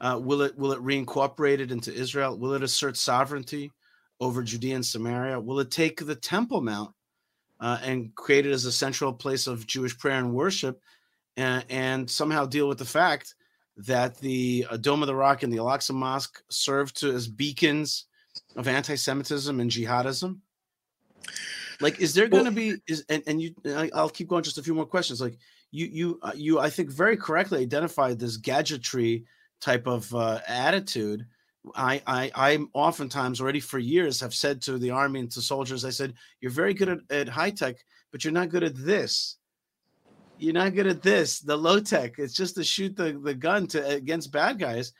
Uh, 0.00 0.20
will 0.22 0.42
it 0.42 0.56
will 0.58 0.72
it 0.72 0.82
reincorporate 0.82 1.58
it 1.60 1.72
into 1.72 1.92
Israel? 1.92 2.38
Will 2.38 2.52
it 2.52 2.62
assert 2.62 2.96
sovereignty 2.96 3.72
over 4.20 4.42
Judea 4.42 4.76
and 4.76 4.86
Samaria? 4.86 5.40
Will 5.40 5.60
it 5.60 5.70
take 5.70 6.04
the 6.04 6.14
Temple 6.14 6.60
Mount 6.60 6.92
uh, 7.60 7.78
and 7.82 8.14
create 8.14 8.46
it 8.46 8.52
as 8.52 8.64
a 8.64 8.72
central 8.72 9.12
place 9.12 9.46
of 9.46 9.66
Jewish 9.66 9.96
prayer 9.98 10.18
and 10.18 10.34
worship, 10.34 10.80
and, 11.36 11.64
and 11.70 12.10
somehow 12.10 12.44
deal 12.44 12.68
with 12.68 12.78
the 12.78 12.84
fact 12.84 13.34
that 13.78 14.18
the 14.18 14.66
uh, 14.70 14.76
Dome 14.76 15.02
of 15.02 15.06
the 15.06 15.14
Rock 15.14 15.42
and 15.42 15.52
the 15.52 15.58
Al-Aqsa 15.58 15.92
Mosque 15.92 16.42
serve 16.50 16.92
to, 16.94 17.12
as 17.12 17.28
beacons 17.28 18.06
of 18.56 18.68
anti-Semitism 18.68 19.60
and 19.60 19.70
jihadism? 19.70 20.38
Like, 21.80 22.00
is 22.00 22.14
there 22.14 22.28
going 22.28 22.44
to 22.46 22.50
be 22.50 22.76
is 22.88 23.04
and, 23.08 23.22
and 23.26 23.40
you? 23.40 23.54
I'll 23.94 24.08
keep 24.08 24.28
going. 24.28 24.42
Just 24.42 24.58
a 24.58 24.62
few 24.62 24.74
more 24.74 24.86
questions. 24.86 25.20
Like, 25.20 25.38
you 25.70 25.86
you 25.86 26.18
uh, 26.22 26.32
you 26.34 26.58
I 26.58 26.70
think 26.70 26.90
very 26.90 27.16
correctly 27.16 27.60
identified 27.60 28.18
this 28.18 28.36
gadgetry 28.36 29.24
type 29.60 29.86
of 29.86 30.14
uh, 30.14 30.40
attitude. 30.46 31.26
I, 31.74 32.00
I 32.06 32.30
I'm 32.34 32.68
oftentimes 32.74 33.40
already 33.40 33.60
for 33.60 33.78
years 33.78 34.20
have 34.20 34.34
said 34.34 34.62
to 34.62 34.78
the 34.78 34.90
army 34.90 35.20
and 35.20 35.30
to 35.32 35.42
soldiers, 35.42 35.84
I 35.84 35.90
said, 35.90 36.14
you're 36.40 36.52
very 36.52 36.74
good 36.74 36.88
at, 36.88 36.98
at 37.10 37.28
high 37.28 37.50
tech, 37.50 37.76
but 38.12 38.24
you're 38.24 38.32
not 38.32 38.50
good 38.50 38.62
at 38.62 38.76
this. 38.76 39.36
You're 40.38 40.54
not 40.54 40.74
good 40.74 40.86
at 40.86 41.02
this, 41.02 41.40
the 41.40 41.56
low 41.56 41.80
tech. 41.80 42.18
It's 42.18 42.34
just 42.34 42.54
to 42.56 42.64
shoot 42.64 42.94
the, 42.94 43.20
the 43.24 43.34
gun 43.34 43.66
to 43.68 43.84
against 43.86 44.30
bad 44.32 44.58
guys. 44.58 44.92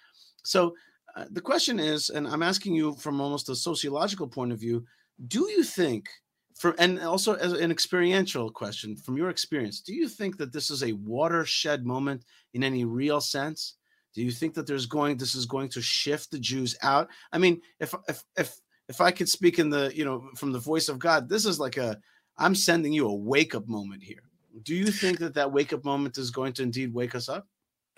So 0.43 0.75
uh, 1.15 1.27
the 1.31 1.41
question 1.41 1.79
is, 1.79 2.11
and 2.11 2.27
I'm 2.27 2.43
asking 2.43 2.75
you 2.75 2.95
from 2.95 3.21
almost 3.21 3.49
a 3.49 3.55
sociological 3.55 4.27
point 4.27 4.53
of 4.53 4.59
view, 4.59 4.85
do 5.29 5.49
you 5.49 5.63
think 5.63 6.09
for 6.57 6.75
and 6.79 6.99
also 7.01 7.35
as 7.35 7.53
an 7.53 7.71
experiential 7.71 8.51
question 8.51 8.97
from 8.97 9.17
your 9.17 9.29
experience 9.29 9.81
do 9.81 9.95
you 9.95 10.09
think 10.09 10.39
that 10.39 10.53
this 10.53 10.71
is 10.71 10.83
a 10.83 10.93
watershed 10.93 11.85
moment 11.85 12.25
in 12.55 12.65
any 12.65 12.85
real 12.85 13.21
sense? 13.21 13.75
Do 14.15 14.23
you 14.23 14.31
think 14.31 14.55
that 14.55 14.67
there's 14.67 14.87
going 14.87 15.19
this 15.19 15.35
is 15.35 15.45
going 15.45 15.69
to 15.71 15.83
shift 15.83 16.31
the 16.31 16.39
jews 16.39 16.75
out? 16.83 17.09
I 17.33 17.39
mean 17.39 17.61
if 17.79 17.95
if 18.09 18.25
if 18.37 18.57
if 18.89 19.01
i 19.01 19.11
could 19.11 19.29
speak 19.29 19.59
in 19.59 19.69
the 19.69 19.93
you 19.95 20.05
know 20.05 20.29
from 20.37 20.53
the 20.53 20.59
voice 20.59 20.89
of 20.89 20.99
god 20.99 21.29
this 21.29 21.45
is 21.45 21.59
like 21.59 21.77
a 21.77 21.99
i'm 22.39 22.55
sending 22.55 22.93
you 22.93 23.09
a 23.09 23.15
wake 23.15 23.55
up 23.55 23.69
moment 23.69 24.03
here. 24.03 24.23
Do 24.63 24.75
you 24.75 24.87
think 24.87 25.19
that 25.19 25.35
that 25.35 25.53
wake 25.53 25.75
up 25.75 25.85
moment 25.85 26.17
is 26.17 26.31
going 26.31 26.55
to 26.55 26.63
indeed 26.63 26.95
wake 26.95 27.15
us 27.15 27.29
up? 27.29 27.47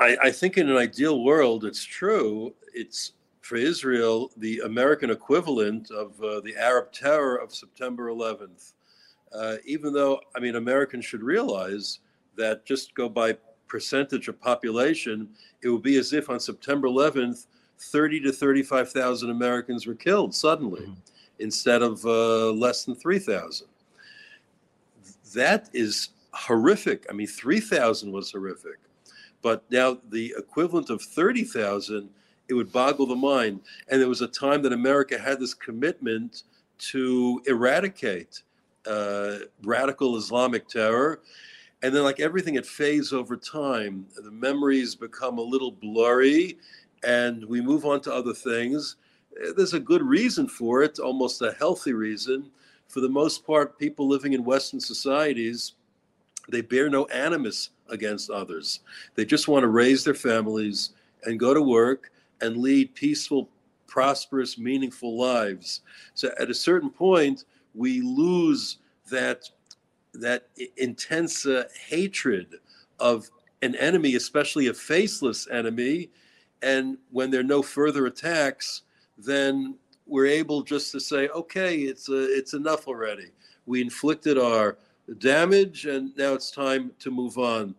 I, 0.01 0.17
I 0.23 0.31
think 0.33 0.59
in 0.59 0.69
an 0.69 0.77
ideal 0.77 1.23
world 1.23 1.65
it's 1.65 1.85
true. 1.85 2.55
It's 2.75 3.13
for 3.49 3.57
Israel 3.57 4.31
the 4.37 4.61
American 4.67 5.11
equivalent 5.11 5.91
of 5.91 6.23
uh, 6.23 6.39
the 6.41 6.55
Arab 6.55 6.93
terror 6.93 7.37
of 7.37 7.55
September 7.55 8.11
11th. 8.11 8.75
Uh, 9.33 9.57
even 9.65 9.95
though, 9.95 10.21
I 10.37 10.41
mean, 10.41 10.57
Americans 10.57 11.07
should 11.07 11.23
realize 11.23 12.01
that 12.37 12.67
just 12.67 12.95
go 12.95 13.09
by 13.09 13.39
percentage 13.67 14.29
of 14.29 14.39
population, 14.39 15.31
it 15.63 15.71
would 15.71 15.83
be 15.83 15.97
as 15.97 16.13
if 16.13 16.29
on 16.29 16.39
September 16.39 16.89
11th, 16.89 17.47
30 17.79 18.21
to 18.21 18.33
35,000 18.33 19.31
Americans 19.31 19.87
were 19.87 19.95
killed 19.95 20.35
suddenly 20.35 20.83
mm-hmm. 20.83 20.93
instead 21.39 21.81
of 21.81 22.05
uh, 22.05 22.51
less 22.53 22.85
than 22.85 22.95
3,000. 22.95 23.67
That 25.35 25.71
is 25.73 26.11
horrific. 26.33 27.07
I 27.09 27.15
mean, 27.15 27.27
3,000 27.27 28.13
was 28.13 28.31
horrific. 28.31 28.77
But 29.41 29.65
now 29.71 29.99
the 30.11 30.35
equivalent 30.37 30.91
of 30.91 31.01
30,000 31.01 32.11
it 32.49 32.55
would 32.55 32.73
boggle 32.73 33.07
the 33.07 33.17
mind. 33.17 33.61
And 33.89 34.01
there 34.01 34.09
was 34.09 34.23
a 34.23 34.29
time 34.29 34.63
that 34.63 34.73
America 34.73 35.19
had 35.19 35.39
this 35.39 35.55
commitment 35.55 36.45
to 36.79 37.43
eradicate 37.47 38.43
uh, 38.87 39.39
radical 39.63 40.17
Islamic 40.17 40.69
terror. 40.69 41.21
And 41.83 41.95
then, 41.95 42.03
like 42.03 42.21
everything, 42.21 42.55
it 42.55 42.67
fades 42.67 43.13
over 43.13 43.37
time. 43.37 44.07
The 44.17 44.31
memories 44.31 44.95
become 44.95 45.39
a 45.39 45.43
little 45.43 45.71
blurry, 45.71 46.59
and 47.05 47.45
we 47.45 47.61
move 47.61 47.85
on 47.85 48.01
to 48.03 48.13
other 48.13 48.35
things. 48.35 48.97
There's 49.57 49.75
a 49.75 49.81
good 49.81 50.03
reason 50.03 50.49
for 50.49 50.83
it, 50.83 50.99
almost 50.99 51.43
a 51.43 51.53
healthy 51.53 51.93
reason. 51.93 52.51
For 52.89 53.01
the 53.01 53.09
most 53.09 53.47
part, 53.47 53.79
people 53.79 54.09
living 54.09 54.33
in 54.33 54.43
Western 54.43 54.81
societies, 54.81 55.75
they 56.49 56.63
bear 56.63 56.89
no 56.89 57.05
animus 57.07 57.71
against 57.91 58.31
others. 58.31 58.81
They 59.15 59.25
just 59.25 59.47
want 59.47 59.63
to 59.63 59.69
raise 59.69 60.03
their 60.03 60.15
families 60.15 60.91
and 61.25 61.39
go 61.39 61.55
to 61.55 61.63
work 61.63 62.11
and 62.41 62.57
lead 62.57 62.95
peaceful, 62.95 63.49
prosperous, 63.87 64.59
meaningful 64.59 65.17
lives. 65.19 65.81
So 66.15 66.31
at 66.39 66.51
a 66.51 66.55
certain 66.55 66.91
point, 66.91 67.45
we 67.75 68.01
lose 68.01 68.79
that 69.11 69.49
that 70.15 70.49
intense 70.77 71.47
uh, 71.47 71.65
hatred 71.89 72.57
of 72.99 73.31
an 73.63 73.75
enemy, 73.77 74.15
especially 74.15 74.69
a 74.69 74.75
faceless 74.75 75.49
enemy. 75.51 76.11
And 76.63 76.99
when 77.11 77.31
there 77.31 77.41
are 77.41 77.45
no 77.45 77.63
further 77.63 78.07
attacks, 78.07 78.83
then 79.17 79.77
we're 80.07 80.27
able 80.27 80.63
just 80.63 80.91
to 80.93 81.01
say, 81.01 81.29
okay, 81.29 81.77
it's 81.77 82.09
uh, 82.09 82.27
it's 82.31 82.55
enough 82.55 82.89
already. 82.89 83.31
We 83.67 83.81
inflicted 83.81 84.39
our 84.39 84.79
damage, 85.19 85.87
and 85.87 86.17
now 86.17 86.35
it's 86.35 86.51
time 86.51 86.93
to 87.01 87.11
move 87.11 87.39
on. 87.39 87.75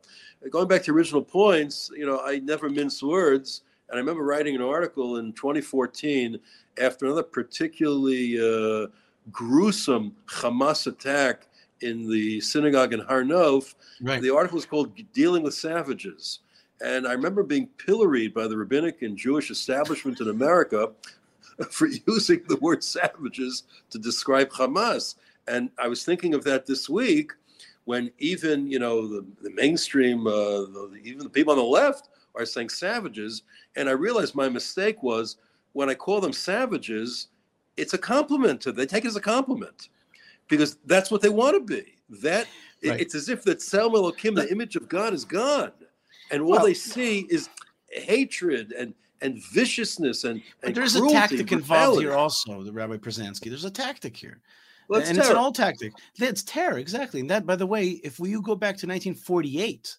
Going 0.49 0.67
back 0.67 0.83
to 0.83 0.91
original 0.91 1.21
points, 1.21 1.91
you 1.95 2.05
know, 2.05 2.21
I 2.21 2.39
never 2.39 2.69
mince 2.69 3.03
words. 3.03 3.61
And 3.89 3.97
I 3.97 3.99
remember 3.99 4.23
writing 4.23 4.55
an 4.55 4.61
article 4.61 5.17
in 5.17 5.33
2014 5.33 6.39
after 6.79 7.05
another 7.05 7.23
particularly 7.23 8.37
uh, 8.39 8.87
gruesome 9.31 10.15
Hamas 10.27 10.85
attack 10.85 11.47
in 11.81 12.09
the 12.09 12.39
synagogue 12.41 12.93
in 12.93 12.99
Har 12.99 13.23
Nof. 13.23 13.73
Right. 14.01 14.21
The 14.21 14.33
article 14.33 14.57
was 14.57 14.65
called 14.65 14.91
Dealing 15.13 15.43
with 15.43 15.55
Savages. 15.55 16.39
And 16.81 17.07
I 17.07 17.13
remember 17.13 17.43
being 17.43 17.67
pilloried 17.77 18.33
by 18.33 18.47
the 18.47 18.55
rabbinic 18.55 19.01
and 19.01 19.17
Jewish 19.17 19.49
establishment 19.49 20.21
in 20.21 20.29
America 20.29 20.91
for 21.71 21.87
using 22.07 22.43
the 22.47 22.57
word 22.57 22.83
savages 22.83 23.63
to 23.89 23.97
describe 23.97 24.49
Hamas. 24.49 25.15
And 25.47 25.71
I 25.79 25.87
was 25.87 26.03
thinking 26.03 26.35
of 26.35 26.43
that 26.43 26.67
this 26.67 26.87
week 26.87 27.31
when 27.85 28.11
even, 28.19 28.69
you 28.69 28.77
know, 28.77 29.07
the, 29.07 29.25
the 29.41 29.49
mainstream, 29.49 30.27
uh, 30.27 30.31
the, 30.31 30.99
even 31.03 31.23
the 31.23 31.29
people 31.29 31.51
on 31.51 31.57
the 31.57 31.63
left 31.63 32.09
are 32.39 32.45
saying 32.45 32.69
savages. 32.69 33.43
And 33.75 33.89
I 33.89 33.93
realized 33.93 34.35
my 34.35 34.49
mistake 34.49 35.03
was 35.03 35.37
when 35.73 35.89
I 35.89 35.95
call 35.95 36.21
them 36.21 36.33
savages, 36.33 37.27
it's 37.77 37.93
a 37.93 37.97
compliment 37.97 38.61
to 38.61 38.71
them. 38.71 38.77
They 38.77 38.85
take 38.85 39.05
it 39.05 39.09
as 39.09 39.15
a 39.15 39.21
compliment 39.21 39.89
because 40.47 40.77
that's 40.85 41.11
what 41.11 41.21
they 41.21 41.29
want 41.29 41.55
to 41.55 41.61
be. 41.61 41.95
That 42.21 42.47
right. 42.83 42.99
it's 42.99 43.15
as 43.15 43.29
if 43.29 43.43
that 43.43 43.59
Tzelem 43.59 43.93
Elohim, 43.93 44.33
the 44.33 44.51
image 44.51 44.75
of 44.75 44.89
God, 44.89 45.13
is 45.13 45.23
gone, 45.23 45.71
and 46.31 46.41
all 46.41 46.49
well, 46.51 46.65
they 46.65 46.73
see 46.73 47.27
is 47.29 47.49
hatred 47.91 48.71
and 48.71 48.93
and 49.21 49.43
viciousness 49.51 50.23
and, 50.23 50.41
and 50.63 50.73
there's 50.73 50.95
cruelty, 50.95 51.15
a 51.15 51.19
tactic 51.19 51.51
involved 51.51 51.99
here 51.99 52.13
also 52.13 52.63
the 52.63 52.71
rabbi 52.71 52.95
Pruzansky. 52.95 53.49
there's 53.49 53.65
a 53.65 53.71
tactic 53.71 54.15
here 54.15 54.39
well, 54.87 55.01
and 55.01 55.09
terror. 55.09 55.19
it's 55.19 55.29
an 55.29 55.35
old 55.35 55.55
tactic 55.55 55.91
it's 56.17 56.43
terror 56.43 56.77
exactly 56.77 57.19
and 57.19 57.29
that 57.29 57.45
by 57.45 57.55
the 57.55 57.65
way 57.65 57.99
if 58.03 58.19
we 58.19 58.31
go 58.41 58.55
back 58.55 58.77
to 58.77 58.87
1948 58.87 59.97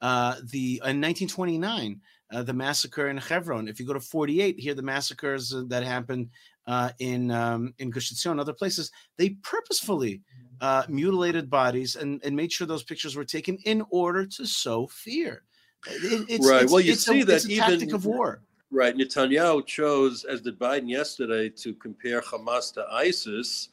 uh, 0.00 0.36
the 0.50 0.74
in 0.84 1.00
1929, 1.00 2.00
uh, 2.32 2.42
the 2.42 2.52
massacre 2.52 3.08
in 3.08 3.16
Hebron. 3.16 3.68
If 3.68 3.78
you 3.80 3.86
go 3.86 3.92
to 3.92 4.00
48, 4.00 4.58
here 4.58 4.74
the 4.74 4.82
massacres 4.82 5.54
uh, 5.54 5.62
that 5.68 5.82
happened 5.84 6.28
uh, 6.66 6.90
in 6.98 7.30
um, 7.30 7.72
in 7.78 7.90
Gush 7.90 8.12
Etzion, 8.12 8.32
and 8.32 8.40
other 8.40 8.52
places, 8.52 8.90
they 9.16 9.30
purposefully 9.42 10.22
uh, 10.60 10.84
mutilated 10.88 11.48
bodies 11.50 11.96
and, 11.96 12.20
and 12.24 12.34
made 12.34 12.50
sure 12.52 12.66
those 12.66 12.82
pictures 12.82 13.14
were 13.16 13.24
taken 13.24 13.56
in 13.64 13.84
order 13.90 14.24
to 14.26 14.46
sow 14.46 14.86
fear. 14.86 15.42
It- 15.86 16.26
it's, 16.28 16.48
Right. 16.48 16.56
it's- 16.62 16.70
Well, 16.72 16.80
you 16.80 16.92
it's 16.92 17.04
see 17.04 17.20
a, 17.20 17.24
that 17.26 17.44
a 17.44 17.56
tactic 17.56 17.82
even- 17.82 17.94
of 17.94 18.06
war. 18.06 18.40
Right. 18.72 18.96
Netanyahu 18.96 19.64
chose, 19.64 20.24
as 20.24 20.40
did 20.40 20.58
Biden 20.58 20.88
yesterday, 20.88 21.48
to 21.50 21.72
compare 21.74 22.20
Hamas 22.20 22.74
to 22.74 22.84
ISIS, 22.90 23.68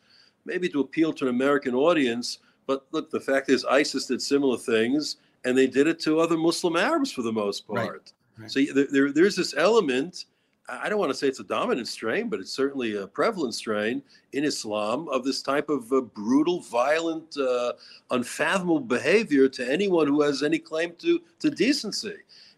maybe 0.46 0.70
to 0.70 0.82
appeal 0.82 1.12
to 1.14 1.26
an 1.26 1.30
American 1.30 1.74
audience. 1.74 2.38
But 2.68 2.86
look, 2.92 3.10
the 3.10 3.20
fact 3.20 3.50
is, 3.50 3.66
ISIS 3.66 4.06
did 4.06 4.22
similar 4.22 4.58
things, 4.58 5.18
and 5.46 5.58
they 5.58 5.68
did 5.68 5.88
it 5.88 6.00
to 6.02 6.20
other 6.20 6.38
Muslim 6.38 6.76
Arabs 6.76 7.12
for 7.12 7.22
the 7.22 7.32
most 7.32 7.68
part. 7.68 8.14
right. 8.38 8.52
So 8.52 8.62
there, 8.74 8.88
there, 8.90 9.12
there's 9.12 9.36
this 9.36 9.54
element. 9.56 10.26
I 10.70 10.86
I 10.86 10.90
don't 10.90 11.00
want 11.00 11.12
to 11.12 11.18
say 11.18 11.28
it's 11.28 11.42
a 11.42 11.44
dominant 11.44 11.88
strain, 11.88 12.30
but 12.30 12.40
it's 12.40 12.54
certainly 12.54 12.96
a 12.96 13.08
prevalent 13.08 13.54
strain 13.54 14.02
in 14.32 14.46
Islam 14.46 15.10
of 15.10 15.24
this 15.24 15.42
type 15.42 15.70
of 15.70 15.92
uh, 15.92 16.02
brutal, 16.02 16.62
violent, 16.62 17.38
uh, 17.38 17.74
unfathomable 18.12 18.80
behavior 18.80 19.50
to 19.50 19.72
anyone 19.72 20.08
who 20.08 20.22
has 20.22 20.42
any 20.42 20.60
claim 20.60 20.94
to, 21.00 21.22
to 21.40 21.50
decency. 21.50 22.16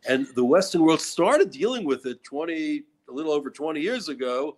And 0.08 0.28
the 0.36 0.46
Western 0.46 0.84
world 0.84 1.02
started 1.02 1.50
dealing 1.50 1.84
with 1.84 2.06
it 2.06 2.24
20, 2.24 2.84
a 3.10 3.12
little 3.12 3.32
over 3.32 3.50
20 3.50 3.80
years 3.80 4.08
ago. 4.08 4.58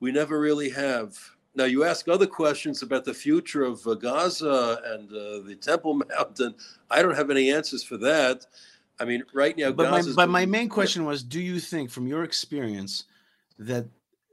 We 0.00 0.10
never 0.10 0.40
really 0.40 0.70
have. 0.70 1.18
Now, 1.56 1.64
you 1.64 1.84
ask 1.84 2.08
other 2.08 2.26
questions 2.26 2.82
about 2.82 3.04
the 3.04 3.14
future 3.14 3.62
of 3.62 3.86
uh, 3.86 3.94
Gaza 3.94 4.80
and 4.86 5.08
uh, 5.10 5.46
the 5.46 5.56
Temple 5.60 5.94
Mount, 6.10 6.40
and 6.40 6.54
I 6.90 7.00
don't 7.02 7.14
have 7.14 7.30
any 7.30 7.50
answers 7.50 7.84
for 7.84 7.96
that. 7.98 8.46
I 8.98 9.04
mean, 9.04 9.24
right 9.32 9.56
now, 9.56 9.72
but 9.72 9.90
my 9.90 9.98
Gaza's 9.98 10.16
but 10.16 10.28
my 10.28 10.46
main 10.46 10.68
question 10.68 11.04
was 11.04 11.22
do 11.22 11.40
you 11.40 11.58
think 11.58 11.90
from 11.90 12.06
your 12.06 12.22
experience 12.22 13.04
that 13.58 13.86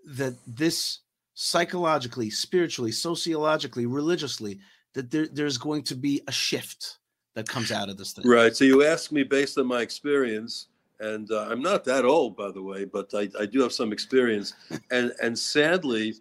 that 0.05 0.35
this 0.47 0.99
psychologically 1.33 2.29
spiritually 2.29 2.91
sociologically 2.91 3.85
religiously 3.85 4.59
that 4.93 5.09
there, 5.09 5.27
there's 5.27 5.57
going 5.57 5.81
to 5.81 5.95
be 5.95 6.21
a 6.27 6.31
shift 6.31 6.97
that 7.33 7.47
comes 7.47 7.71
out 7.71 7.89
of 7.89 7.97
this 7.97 8.13
thing 8.13 8.27
Right. 8.27 8.55
So 8.55 8.65
you 8.65 8.83
ask 8.85 9.11
me 9.11 9.23
based 9.23 9.57
on 9.57 9.65
my 9.65 9.81
experience, 9.81 10.67
and 10.99 11.31
uh, 11.31 11.47
I'm 11.49 11.61
not 11.61 11.83
that 11.85 12.05
old, 12.05 12.35
by 12.35 12.51
the 12.51 12.61
way, 12.61 12.85
but 12.85 13.09
I, 13.13 13.29
I 13.39 13.45
do 13.45 13.61
have 13.61 13.73
some 13.73 13.91
experience. 13.91 14.53
and 14.91 15.13
and 15.21 15.37
sadly, 15.37 16.15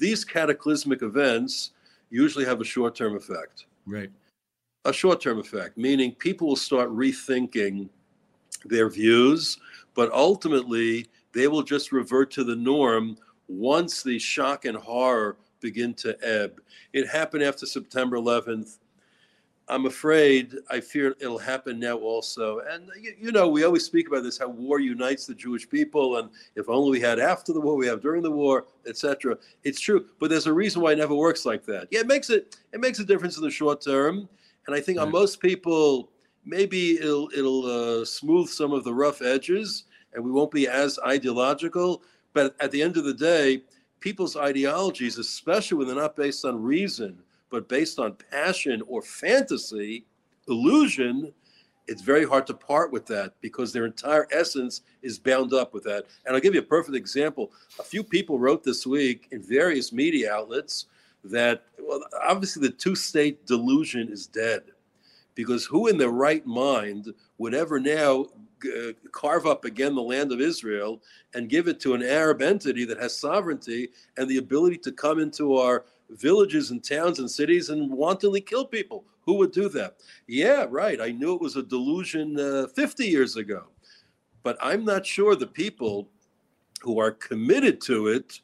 these 0.00 0.24
cataclysmic 0.24 1.02
events 1.02 1.72
usually 2.10 2.44
have 2.44 2.60
a 2.60 2.64
short-term 2.64 3.16
effect. 3.16 3.66
right 3.86 4.10
A 4.84 4.92
short-term 4.92 5.38
effect, 5.38 5.76
meaning 5.76 6.12
people 6.12 6.48
will 6.48 6.56
start 6.56 6.90
rethinking 6.90 7.88
their 8.64 8.88
views, 8.88 9.58
but 9.94 10.12
ultimately 10.12 11.06
they 11.32 11.48
will 11.48 11.62
just 11.62 11.92
revert 11.92 12.30
to 12.32 12.44
the 12.44 12.56
norm 12.56 13.16
once 13.48 14.02
the 14.02 14.18
shock 14.18 14.64
and 14.64 14.76
horror 14.76 15.36
begin 15.60 15.94
to 15.94 16.16
ebb. 16.22 16.60
It 16.92 17.08
happened 17.08 17.42
after 17.42 17.66
September 17.66 18.16
11th. 18.16 18.78
I'm 19.68 19.86
afraid, 19.86 20.56
I 20.68 20.80
fear 20.80 21.16
it'll 21.20 21.38
happen 21.38 21.80
now 21.80 21.96
also. 21.96 22.60
And 22.70 22.90
you, 23.00 23.14
you 23.18 23.32
know, 23.32 23.48
we 23.48 23.64
always 23.64 23.84
speak 23.84 24.08
about 24.08 24.22
this 24.22 24.36
how 24.36 24.48
war 24.48 24.78
unites 24.78 25.26
the 25.26 25.34
Jewish 25.34 25.68
people, 25.68 26.18
and 26.18 26.28
if 26.54 26.68
only 26.68 26.90
we 26.90 27.00
had 27.00 27.18
after 27.18 27.52
the 27.52 27.60
war, 27.60 27.74
we 27.74 27.86
have 27.86 28.02
during 28.02 28.22
the 28.22 28.30
war, 28.30 28.66
etc. 28.86 29.38
It's 29.62 29.80
true, 29.80 30.06
but 30.20 30.28
there's 30.28 30.46
a 30.46 30.52
reason 30.52 30.82
why 30.82 30.92
it 30.92 30.98
never 30.98 31.14
works 31.14 31.46
like 31.46 31.64
that. 31.64 31.88
Yeah, 31.90 32.00
it 32.00 32.06
makes 32.06 32.28
it 32.28 32.58
it 32.72 32.80
makes 32.80 32.98
a 32.98 33.04
difference 33.04 33.38
in 33.38 33.42
the 33.42 33.50
short 33.50 33.80
term, 33.80 34.28
and 34.66 34.76
I 34.76 34.80
think 34.80 34.98
on 34.98 35.10
most 35.10 35.40
people, 35.40 36.10
maybe 36.44 36.98
it'll 36.98 37.30
it'll 37.34 38.00
uh, 38.00 38.04
smooth 38.04 38.48
some 38.48 38.72
of 38.72 38.84
the 38.84 38.92
rough 38.92 39.22
edges, 39.22 39.84
and 40.12 40.22
we 40.22 40.30
won't 40.30 40.50
be 40.50 40.68
as 40.68 40.98
ideological. 41.06 42.02
But 42.34 42.54
at 42.60 42.70
the 42.70 42.82
end 42.82 42.98
of 42.98 43.04
the 43.04 43.14
day, 43.14 43.62
people's 44.00 44.36
ideologies, 44.36 45.16
especially 45.16 45.78
when 45.78 45.86
they're 45.86 45.96
not 45.96 46.16
based 46.16 46.44
on 46.44 46.62
reason, 46.62 47.18
but 47.54 47.68
based 47.68 48.00
on 48.00 48.16
passion 48.32 48.82
or 48.88 49.00
fantasy, 49.00 50.04
illusion, 50.48 51.32
it's 51.86 52.02
very 52.02 52.24
hard 52.24 52.48
to 52.48 52.54
part 52.54 52.90
with 52.90 53.06
that 53.06 53.34
because 53.40 53.72
their 53.72 53.86
entire 53.86 54.26
essence 54.32 54.80
is 55.02 55.20
bound 55.20 55.52
up 55.52 55.72
with 55.72 55.84
that. 55.84 56.06
And 56.26 56.34
I'll 56.34 56.42
give 56.42 56.54
you 56.54 56.62
a 56.62 56.64
perfect 56.64 56.96
example. 56.96 57.52
A 57.78 57.84
few 57.84 58.02
people 58.02 58.40
wrote 58.40 58.64
this 58.64 58.88
week 58.88 59.28
in 59.30 59.40
various 59.40 59.92
media 59.92 60.34
outlets 60.34 60.86
that, 61.22 61.62
well, 61.78 62.00
obviously 62.26 62.66
the 62.66 62.74
two 62.74 62.96
state 62.96 63.46
delusion 63.46 64.08
is 64.08 64.26
dead 64.26 64.64
because 65.36 65.64
who 65.64 65.86
in 65.86 65.96
their 65.96 66.10
right 66.10 66.44
mind 66.44 67.14
would 67.38 67.54
ever 67.54 67.78
now 67.78 68.26
uh, 68.64 68.92
carve 69.12 69.46
up 69.46 69.64
again 69.64 69.94
the 69.94 70.02
land 70.02 70.32
of 70.32 70.40
Israel 70.40 71.02
and 71.34 71.48
give 71.48 71.68
it 71.68 71.80
to 71.80 71.94
an 71.94 72.02
Arab 72.02 72.42
entity 72.42 72.84
that 72.84 73.00
has 73.00 73.16
sovereignty 73.16 73.88
and 74.16 74.28
the 74.28 74.38
ability 74.38 74.78
to 74.78 74.92
come 74.92 75.18
into 75.18 75.56
our 75.56 75.84
villages 76.10 76.70
and 76.70 76.82
towns 76.82 77.18
and 77.18 77.30
cities 77.30 77.70
and 77.70 77.90
wantonly 77.90 78.40
kill 78.40 78.64
people? 78.64 79.04
Who 79.22 79.34
would 79.34 79.52
do 79.52 79.68
that? 79.70 79.96
Yeah, 80.26 80.66
right. 80.68 81.00
I 81.00 81.10
knew 81.10 81.34
it 81.34 81.40
was 81.40 81.56
a 81.56 81.62
delusion 81.62 82.38
uh, 82.38 82.66
50 82.74 83.06
years 83.06 83.36
ago, 83.36 83.64
but 84.42 84.56
I'm 84.60 84.84
not 84.84 85.06
sure 85.06 85.34
the 85.34 85.46
people 85.46 86.08
who 86.82 86.98
are 87.00 87.10
committed 87.10 87.80
to 87.82 88.08
it 88.08 88.40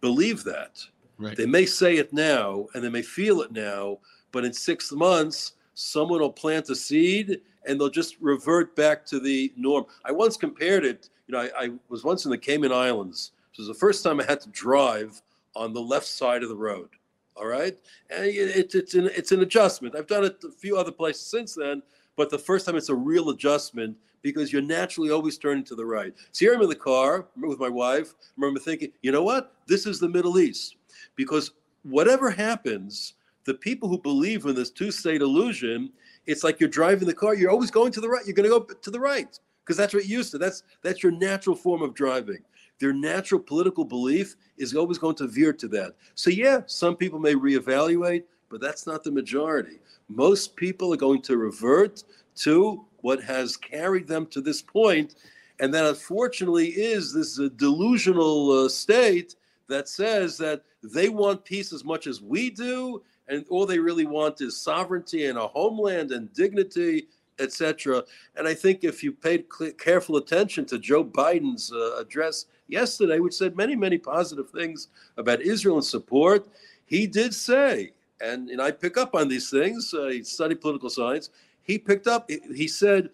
believe 0.00 0.44
that. 0.44 0.84
right 1.18 1.36
They 1.36 1.46
may 1.46 1.64
say 1.66 1.96
it 1.96 2.12
now 2.12 2.66
and 2.74 2.84
they 2.84 2.90
may 2.90 3.02
feel 3.02 3.40
it 3.40 3.52
now, 3.52 3.98
but 4.32 4.44
in 4.44 4.52
six 4.52 4.92
months, 4.92 5.52
someone 5.74 6.20
will 6.20 6.32
plant 6.32 6.68
a 6.68 6.76
seed 6.76 7.40
and 7.66 7.80
they'll 7.80 7.90
just 7.90 8.16
revert 8.20 8.74
back 8.76 9.04
to 9.06 9.20
the 9.20 9.52
norm. 9.56 9.84
I 10.04 10.12
once 10.12 10.36
compared 10.36 10.84
it, 10.84 11.10
you 11.26 11.32
know, 11.32 11.40
I, 11.40 11.64
I 11.64 11.70
was 11.88 12.04
once 12.04 12.24
in 12.24 12.30
the 12.30 12.38
Cayman 12.38 12.72
Islands. 12.72 13.32
This 13.52 13.58
was 13.58 13.68
the 13.68 13.74
first 13.74 14.02
time 14.02 14.20
I 14.20 14.24
had 14.24 14.40
to 14.42 14.48
drive 14.50 15.20
on 15.54 15.72
the 15.72 15.80
left 15.80 16.06
side 16.06 16.42
of 16.42 16.48
the 16.48 16.56
road. 16.56 16.88
All 17.36 17.46
right. 17.46 17.76
And 18.10 18.24
it, 18.24 18.56
it, 18.56 18.74
it's, 18.74 18.94
an, 18.94 19.10
it's 19.14 19.32
an 19.32 19.40
adjustment. 19.40 19.96
I've 19.96 20.06
done 20.06 20.24
it 20.24 20.42
a 20.44 20.50
few 20.50 20.76
other 20.76 20.92
places 20.92 21.26
since 21.26 21.54
then, 21.54 21.82
but 22.16 22.30
the 22.30 22.38
first 22.38 22.66
time 22.66 22.76
it's 22.76 22.88
a 22.88 22.94
real 22.94 23.30
adjustment 23.30 23.96
because 24.22 24.52
you're 24.52 24.62
naturally 24.62 25.10
always 25.10 25.38
turning 25.38 25.64
to 25.64 25.74
the 25.74 25.84
right. 25.84 26.12
So 26.32 26.44
here 26.44 26.54
I'm 26.54 26.62
in 26.62 26.68
the 26.68 26.74
car 26.74 27.26
with 27.36 27.58
my 27.58 27.68
wife. 27.68 28.14
I 28.20 28.32
remember 28.36 28.60
thinking, 28.60 28.92
you 29.02 29.12
know 29.12 29.22
what? 29.22 29.54
This 29.66 29.86
is 29.86 29.98
the 29.98 30.08
Middle 30.08 30.38
East 30.38 30.76
because 31.16 31.52
whatever 31.82 32.30
happens, 32.30 33.14
the 33.44 33.54
people 33.54 33.88
who 33.88 33.98
believe 33.98 34.44
in 34.44 34.54
this 34.54 34.70
two-state 34.70 35.22
illusion, 35.22 35.90
it's 36.26 36.44
like 36.44 36.60
you're 36.60 36.68
driving 36.68 37.06
the 37.06 37.14
car. 37.14 37.34
You're 37.34 37.50
always 37.50 37.70
going 37.70 37.92
to 37.92 38.00
the 38.00 38.08
right. 38.08 38.24
You're 38.26 38.34
going 38.34 38.48
to 38.48 38.58
go 38.58 38.74
to 38.74 38.90
the 38.90 39.00
right 39.00 39.38
because 39.64 39.76
that's 39.76 39.94
what 39.94 40.04
you're 40.06 40.18
used 40.18 40.32
to. 40.32 40.38
That's 40.38 40.62
that's 40.82 41.02
your 41.02 41.12
natural 41.12 41.56
form 41.56 41.82
of 41.82 41.94
driving. 41.94 42.42
Their 42.78 42.92
natural 42.92 43.40
political 43.40 43.84
belief 43.84 44.36
is 44.56 44.74
always 44.74 44.98
going 44.98 45.16
to 45.16 45.26
veer 45.26 45.52
to 45.52 45.68
that. 45.68 45.94
So 46.14 46.30
yeah, 46.30 46.62
some 46.66 46.96
people 46.96 47.18
may 47.18 47.34
reevaluate, 47.34 48.24
but 48.48 48.60
that's 48.60 48.86
not 48.86 49.04
the 49.04 49.10
majority. 49.10 49.78
Most 50.08 50.56
people 50.56 50.92
are 50.92 50.98
going 50.98 51.22
to 51.22 51.36
revert 51.36 52.02
to 52.36 52.84
what 53.02 53.22
has 53.22 53.56
carried 53.56 54.06
them 54.06 54.26
to 54.26 54.40
this 54.40 54.62
point, 54.62 55.16
and 55.60 55.72
that 55.74 55.84
unfortunately 55.84 56.68
is 56.68 57.12
this 57.12 57.38
uh, 57.38 57.48
delusional 57.56 58.64
uh, 58.64 58.68
state 58.68 59.36
that 59.68 59.88
says 59.88 60.36
that 60.38 60.62
they 60.82 61.08
want 61.08 61.44
peace 61.44 61.72
as 61.72 61.84
much 61.84 62.06
as 62.06 62.22
we 62.22 62.50
do, 62.50 63.02
and 63.30 63.46
all 63.48 63.64
they 63.64 63.78
really 63.78 64.06
want 64.06 64.40
is 64.40 64.56
sovereignty 64.56 65.26
and 65.26 65.38
a 65.38 65.46
homeland 65.46 66.10
and 66.10 66.32
dignity, 66.34 67.06
etc. 67.38 68.02
And 68.36 68.46
I 68.46 68.54
think 68.54 68.84
if 68.84 69.02
you 69.02 69.12
paid 69.12 69.44
cl- 69.56 69.72
careful 69.72 70.16
attention 70.16 70.66
to 70.66 70.78
Joe 70.78 71.04
Biden's 71.04 71.72
uh, 71.72 71.96
address 71.98 72.46
yesterday, 72.68 73.20
which 73.20 73.34
said 73.34 73.56
many, 73.56 73.76
many 73.76 73.98
positive 73.98 74.50
things 74.50 74.88
about 75.16 75.40
Israel 75.40 75.76
and 75.76 75.84
support, 75.84 76.48
he 76.86 77.06
did 77.06 77.32
say, 77.32 77.92
and, 78.20 78.50
and 78.50 78.60
I 78.60 78.72
pick 78.72 78.98
up 78.98 79.14
on 79.14 79.28
these 79.28 79.48
things. 79.48 79.94
Uh, 79.94 80.08
he 80.08 80.22
studied 80.24 80.60
political 80.60 80.90
science. 80.90 81.30
He 81.62 81.78
picked 81.78 82.06
up. 82.08 82.28
He 82.28 82.40
he 82.54 82.68
said, 82.68 83.10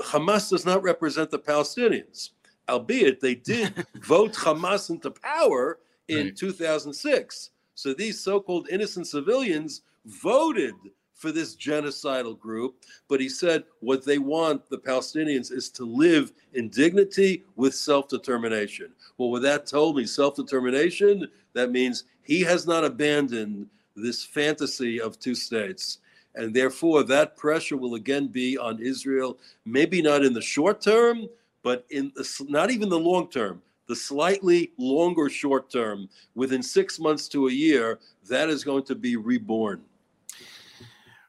Hamas 0.00 0.50
does 0.50 0.66
not 0.66 0.82
represent 0.82 1.30
the 1.30 1.38
Palestinians, 1.38 2.30
albeit 2.68 3.20
they 3.20 3.36
did 3.36 3.86
vote 4.02 4.32
Hamas 4.34 4.90
into 4.90 5.10
power 5.10 5.78
in 6.08 6.26
Right. 6.26 6.36
2006. 6.36 7.50
So 7.74 7.94
these 7.94 8.20
so-called 8.20 8.68
innocent 8.70 9.06
civilians 9.06 9.82
voted 10.04 10.74
for 11.14 11.30
this 11.30 11.54
genocidal 11.54 12.38
group, 12.38 12.74
but 13.08 13.20
he 13.20 13.28
said 13.28 13.64
what 13.80 14.04
they 14.04 14.18
want 14.18 14.68
the 14.68 14.78
Palestinians 14.78 15.52
is 15.52 15.70
to 15.70 15.84
live 15.84 16.32
in 16.54 16.68
dignity 16.68 17.44
with 17.54 17.74
self-determination. 17.74 18.92
Well, 19.18 19.30
with 19.30 19.42
that 19.42 19.66
told 19.66 19.96
me 19.96 20.04
self-determination, 20.04 21.28
that 21.52 21.70
means 21.70 22.04
he 22.22 22.40
has 22.40 22.66
not 22.66 22.84
abandoned 22.84 23.68
this 23.94 24.24
fantasy 24.24 25.00
of 25.00 25.18
two 25.18 25.34
states. 25.34 25.98
And 26.34 26.54
therefore, 26.54 27.02
that 27.04 27.36
pressure 27.36 27.76
will 27.76 27.94
again 27.94 28.26
be 28.26 28.56
on 28.58 28.80
Israel, 28.80 29.38
maybe 29.64 30.00
not 30.02 30.24
in 30.24 30.32
the 30.32 30.40
short 30.40 30.80
term, 30.80 31.28
but 31.62 31.84
in 31.90 32.10
the, 32.16 32.46
not 32.48 32.70
even 32.70 32.88
the 32.88 32.98
long 32.98 33.28
term, 33.28 33.62
the 33.92 33.96
slightly 33.96 34.72
longer 34.78 35.28
short 35.28 35.70
term, 35.70 36.08
within 36.34 36.62
six 36.62 36.98
months 36.98 37.28
to 37.28 37.48
a 37.48 37.52
year, 37.52 37.98
that 38.26 38.48
is 38.48 38.64
going 38.64 38.82
to 38.82 38.94
be 38.94 39.16
reborn. 39.16 39.82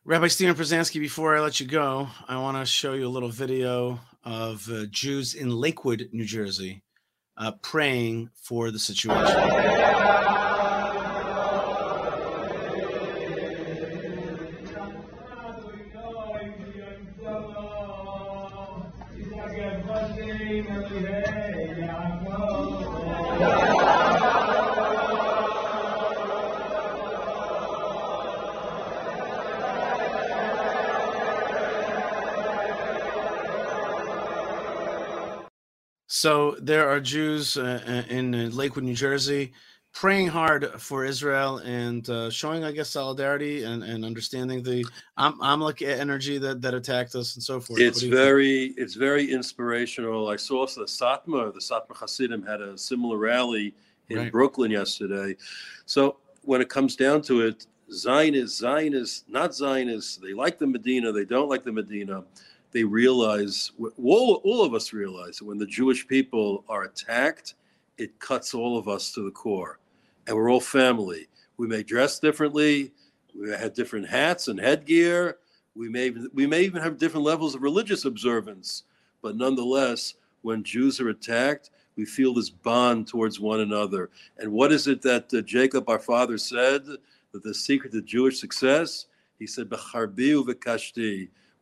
Rabbi 0.06 0.30
Steven 0.30 0.56
Pruzansky, 0.56 1.02
before 1.02 1.36
I 1.36 1.42
let 1.42 1.60
you 1.60 1.68
go, 1.68 2.08
I 2.26 2.38
want 2.38 2.56
to 2.56 2.66
show 2.66 2.94
you 2.94 3.06
a 3.06 3.10
little 3.10 3.28
video 3.28 4.00
of 4.24 4.66
uh, 4.72 4.86
Jews 4.92 5.34
in 5.34 5.50
Lakewood, 5.50 6.08
New 6.14 6.24
Jersey, 6.24 6.82
uh, 7.36 7.52
praying 7.62 8.30
for 8.34 8.72
the 8.72 8.80
situation. 8.80 10.53
So 36.24 36.56
there 36.62 36.88
are 36.88 37.02
Jews 37.02 37.58
uh, 37.58 37.84
uh, 37.86 38.10
in 38.10 38.34
uh, 38.34 38.50
Lakewood, 38.54 38.86
New 38.86 38.94
Jersey, 38.94 39.52
praying 39.94 40.28
hard 40.28 40.80
for 40.80 41.04
Israel 41.04 41.58
and 41.58 42.10
uh, 42.10 42.30
showing, 42.30 42.64
I 42.64 42.72
guess, 42.72 42.92
solidarity 42.92 43.66
and, 43.66 43.84
and 43.84 44.06
understanding 44.06 44.64
the 44.64 44.86
Am- 45.18 45.38
Amalek 45.42 45.82
energy 45.82 46.38
that, 46.38 46.62
that 46.62 46.74
attacked 46.74 47.14
us 47.16 47.36
and 47.36 47.44
so 47.44 47.60
forth. 47.60 47.82
It's 47.82 48.02
you 48.02 48.12
think? 48.12 48.22
very, 48.22 48.74
it's 48.78 48.94
very 48.94 49.34
inspirational. 49.34 50.30
I 50.30 50.38
saw 50.38 50.66
the 50.66 50.86
Satmar, 50.86 51.54
the 51.54 51.60
Satmar 51.60 51.98
Hasidim 51.98 52.42
had 52.46 52.62
a 52.62 52.78
similar 52.78 53.18
rally 53.18 53.76
in 54.08 54.20
Right. 54.20 54.32
Brooklyn 54.32 54.72
yesterday. 54.72 55.36
So 55.86 56.20
when 56.44 56.62
it 56.62 56.70
comes 56.70 56.96
down 56.96 57.22
to 57.24 57.42
it, 57.42 57.68
Zionists, 57.92 58.60
Zionists, 58.60 59.26
not 59.28 59.54
Zionists, 59.54 60.16
they 60.16 60.34
like 60.34 60.58
the 60.58 60.68
Medina, 60.68 61.12
they 61.12 61.26
don't 61.26 61.50
like 61.50 61.66
the 61.66 61.74
Medina. 61.74 62.24
They 62.74 62.84
realize, 62.84 63.72
all, 63.78 64.42
all 64.44 64.64
of 64.64 64.74
us 64.74 64.94
realize 64.94 65.38
that 65.38 65.46
when 65.46 65.60
the 65.60 65.66
Jewish 65.66 66.08
people 66.08 66.64
are 66.68 66.84
attacked, 66.84 67.54
it 67.98 68.20
cuts 68.20 68.54
all 68.54 68.78
of 68.78 68.88
us 68.88 69.12
to 69.14 69.24
the 69.24 69.32
core. 69.32 69.80
And 70.28 70.36
we're 70.36 70.52
all 70.52 70.60
family. 70.60 71.28
We 71.58 71.68
may 71.68 71.84
dress 71.84 72.20
differently, 72.20 72.92
we 73.36 73.48
may 73.50 73.58
have 73.58 73.74
different 73.74 74.08
hats 74.10 74.48
and 74.48 74.60
headgear, 74.60 75.38
we 75.76 75.90
may 75.90 76.12
we 76.34 76.46
may 76.46 76.62
even 76.62 76.82
have 76.82 76.98
different 76.98 77.26
levels 77.26 77.56
of 77.56 77.62
religious 77.62 78.06
observance, 78.06 78.84
but 79.22 79.36
nonetheless, 79.36 80.16
when 80.42 80.64
Jews 80.64 81.00
are 81.00 81.10
attacked, 81.10 81.72
we 81.96 82.06
feel 82.06 82.34
this 82.34 82.50
bond 82.50 83.08
towards 83.08 83.40
one 83.40 83.62
another. 83.62 84.10
And 84.38 84.52
what 84.52 84.72
is 84.72 84.88
it 84.88 85.02
that 85.04 85.34
uh, 85.34 85.42
Jacob, 85.42 85.90
our 85.90 86.00
father, 86.00 86.38
said 86.38 86.86
that 86.86 87.44
the 87.44 87.54
secret 87.54 87.92
to 87.94 88.02
Jewish 88.02 88.40
success? 88.40 89.06
He 89.40 89.48
said, 89.48 89.70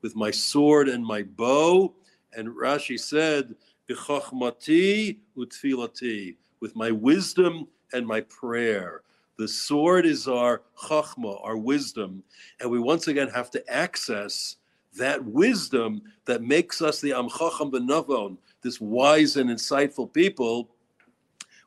with 0.01 0.15
my 0.15 0.31
sword 0.31 0.89
and 0.89 1.05
my 1.05 1.23
bow. 1.23 1.93
And 2.33 2.49
Rashi 2.49 2.99
said, 2.99 3.55
"B'chochmati 3.89 5.19
u'tfilati," 5.37 6.35
with 6.59 6.75
my 6.75 6.91
wisdom 6.91 7.67
and 7.93 8.07
my 8.07 8.21
prayer. 8.21 9.01
The 9.37 9.47
sword 9.47 10.05
is 10.05 10.27
our 10.27 10.61
chachma, 10.77 11.43
our 11.43 11.57
wisdom, 11.57 12.23
and 12.59 12.69
we 12.69 12.79
once 12.79 13.07
again 13.07 13.29
have 13.29 13.49
to 13.51 13.73
access 13.73 14.57
that 14.95 15.23
wisdom 15.23 16.01
that 16.25 16.43
makes 16.43 16.81
us 16.81 17.01
the 17.01 17.13
Am 17.13 17.29
Chacham 17.29 17.71
Benavon, 17.71 18.37
this 18.61 18.79
wise 18.79 19.37
and 19.37 19.49
insightful 19.49 20.11
people. 20.11 20.69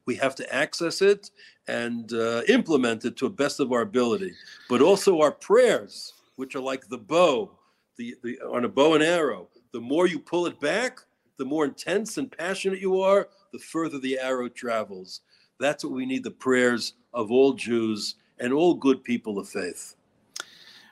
We 0.07 0.15
have 0.17 0.35
to 0.37 0.55
access 0.55 1.01
it 1.01 1.31
and 1.67 2.13
uh, 2.13 2.43
implement 2.49 3.05
it 3.07 3.17
to 3.17 3.29
the 3.29 3.35
best 3.35 3.59
of 3.61 3.73
our 3.73 3.81
ability, 3.81 4.33
but 4.69 4.83
also 4.83 5.21
our 5.21 5.33
prayers, 5.33 6.13
which 6.37 6.55
are 6.55 6.61
like 6.61 6.89
the 6.89 6.99
bow, 6.99 7.51
the, 7.97 8.15
the 8.23 8.39
on 8.41 8.65
a 8.65 8.69
bow 8.69 8.95
and 8.95 9.03
arrow. 9.03 9.49
The 9.73 9.81
more 9.81 10.07
you 10.07 10.19
pull 10.19 10.47
it 10.47 10.61
back, 10.61 11.01
the 11.37 11.45
more 11.45 11.65
intense 11.65 12.17
and 12.19 12.31
passionate 12.31 12.81
you 12.81 13.01
are, 13.01 13.29
the 13.53 13.59
further 13.59 13.99
the 13.99 14.19
arrow 14.19 14.49
travels. 14.49 15.21
That's 15.59 15.85
what 15.85 15.93
we 15.93 16.07
need 16.07 16.25
the 16.25 16.31
prayers 16.31 16.95
of 17.13 17.31
all 17.31 17.53
Jews 17.53 18.17
and 18.39 18.53
all 18.53 18.75
good 18.75 19.03
people 19.05 19.39
of 19.39 19.49
faith. 19.49 19.95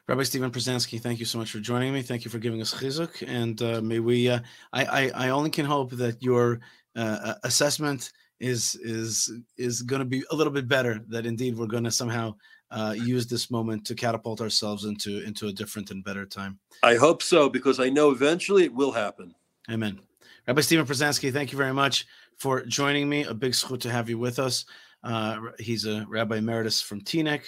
Rabbi 0.08 0.24
Steven 0.24 0.50
Pruzansky, 0.50 1.00
thank 1.00 1.20
you 1.20 1.24
so 1.24 1.38
much 1.38 1.52
for 1.52 1.60
joining 1.60 1.92
me. 1.92 2.02
Thank 2.02 2.24
you 2.24 2.30
for 2.30 2.38
giving 2.38 2.60
us 2.60 2.74
chizuk, 2.74 3.26
and 3.26 3.60
uh, 3.62 3.80
may 3.80 4.00
we. 4.00 4.28
Uh, 4.28 4.40
I, 4.72 4.84
I 4.84 5.10
I 5.26 5.28
only 5.28 5.50
can 5.50 5.64
hope 5.64 5.92
that 5.92 6.22
your 6.22 6.60
uh, 6.96 7.34
assessment 7.44 8.12
is 8.40 8.74
is 8.82 9.32
is 9.56 9.82
going 9.82 10.00
to 10.00 10.04
be 10.04 10.24
a 10.32 10.34
little 10.34 10.52
bit 10.52 10.66
better. 10.66 11.04
That 11.08 11.24
indeed 11.24 11.56
we're 11.56 11.66
going 11.66 11.84
to 11.84 11.90
somehow 11.90 12.34
uh, 12.72 12.94
use 12.96 13.26
this 13.26 13.50
moment 13.50 13.84
to 13.86 13.94
catapult 13.94 14.40
ourselves 14.40 14.84
into 14.84 15.22
into 15.24 15.48
a 15.48 15.52
different 15.52 15.90
and 15.90 16.02
better 16.02 16.26
time. 16.26 16.58
I 16.82 16.96
hope 16.96 17.22
so 17.22 17.48
because 17.48 17.78
I 17.78 17.88
know 17.88 18.10
eventually 18.10 18.64
it 18.64 18.74
will 18.74 18.92
happen. 18.92 19.34
Amen. 19.70 20.00
Rabbi 20.46 20.60
Steven 20.62 20.86
Pruzansky, 20.86 21.32
thank 21.32 21.52
you 21.52 21.58
very 21.58 21.72
much 21.72 22.06
for 22.38 22.64
joining 22.64 23.08
me. 23.08 23.24
A 23.24 23.34
big 23.34 23.52
schut 23.52 23.80
to 23.82 23.90
have 23.90 24.08
you 24.08 24.18
with 24.18 24.38
us. 24.38 24.64
Uh, 25.04 25.38
he's 25.58 25.86
a 25.86 26.04
rabbi 26.08 26.36
emeritus 26.36 26.80
from 26.80 27.00
Teaneck, 27.00 27.42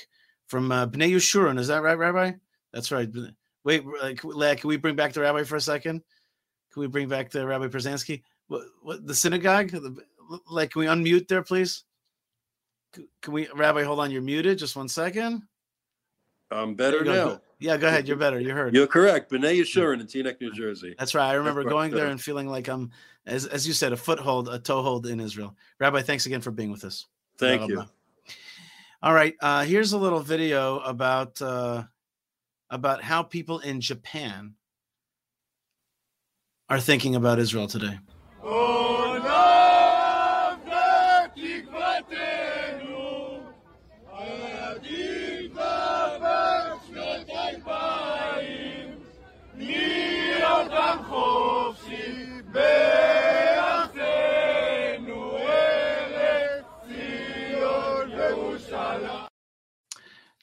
from 0.46 0.70
uh, 0.70 0.86
Bnei 0.86 1.10
Yeshurun. 1.10 1.58
Is 1.58 1.68
that 1.68 1.82
right, 1.82 1.98
Rabbi? 1.98 2.32
That's 2.72 2.92
right. 2.92 3.08
Wait, 3.64 3.84
like, 4.24 4.60
can 4.60 4.68
we 4.68 4.76
bring 4.76 4.94
back 4.94 5.12
the 5.12 5.20
rabbi 5.22 5.42
for 5.44 5.56
a 5.56 5.60
second? 5.60 6.02
Can 6.72 6.80
we 6.80 6.86
bring 6.88 7.08
back 7.08 7.30
the 7.30 7.46
Rabbi 7.46 7.68
Pruzansky? 7.68 8.22
What, 8.48 8.62
what 8.82 9.06
the 9.06 9.14
synagogue? 9.14 9.70
Like, 10.50 10.72
can 10.72 10.80
we 10.80 10.86
unmute 10.86 11.28
there, 11.28 11.42
please? 11.42 11.84
Can 13.22 13.32
we, 13.32 13.48
Rabbi? 13.54 13.82
Hold 13.82 14.00
on, 14.00 14.10
you're 14.10 14.22
muted. 14.22 14.58
Just 14.58 14.76
one 14.76 14.88
second. 14.88 15.42
I'm 16.50 16.74
better 16.74 17.04
now. 17.04 17.12
go. 17.12 17.24
Go- 17.30 17.40
Yeah, 17.58 17.76
go 17.76 17.88
ahead. 17.88 18.06
You're 18.06 18.16
better. 18.16 18.38
You 18.40 18.52
heard. 18.52 18.74
You're 18.74 18.86
correct. 18.86 19.30
B'nai 19.30 19.58
Yeshurun 19.60 20.00
in 20.00 20.06
Teaneck, 20.06 20.40
New 20.40 20.52
Jersey. 20.52 20.94
That's 20.98 21.14
right. 21.14 21.28
I 21.28 21.34
remember 21.34 21.62
right, 21.62 21.70
going 21.70 21.90
there 21.92 22.08
and 22.08 22.20
feeling 22.20 22.48
like 22.48 22.68
I'm, 22.68 22.90
as, 23.26 23.46
as 23.46 23.66
you 23.66 23.72
said, 23.72 23.92
a 23.92 23.96
foothold, 23.96 24.48
a 24.48 24.58
toehold 24.58 25.06
in 25.06 25.20
Israel. 25.20 25.56
Rabbi, 25.80 26.02
thanks 26.02 26.26
again 26.26 26.40
for 26.40 26.50
being 26.50 26.70
with 26.70 26.84
us. 26.84 27.06
Thank 27.38 27.68
you. 27.68 27.84
All 29.02 29.12
right. 29.12 29.34
Uh, 29.40 29.64
here's 29.64 29.92
a 29.92 29.98
little 29.98 30.20
video 30.20 30.78
about 30.80 31.40
uh, 31.42 31.84
about 32.70 33.02
how 33.02 33.22
people 33.22 33.58
in 33.60 33.80
Japan 33.80 34.54
are 36.68 36.80
thinking 36.80 37.14
about 37.14 37.38
Israel 37.38 37.66
today. 37.66 37.98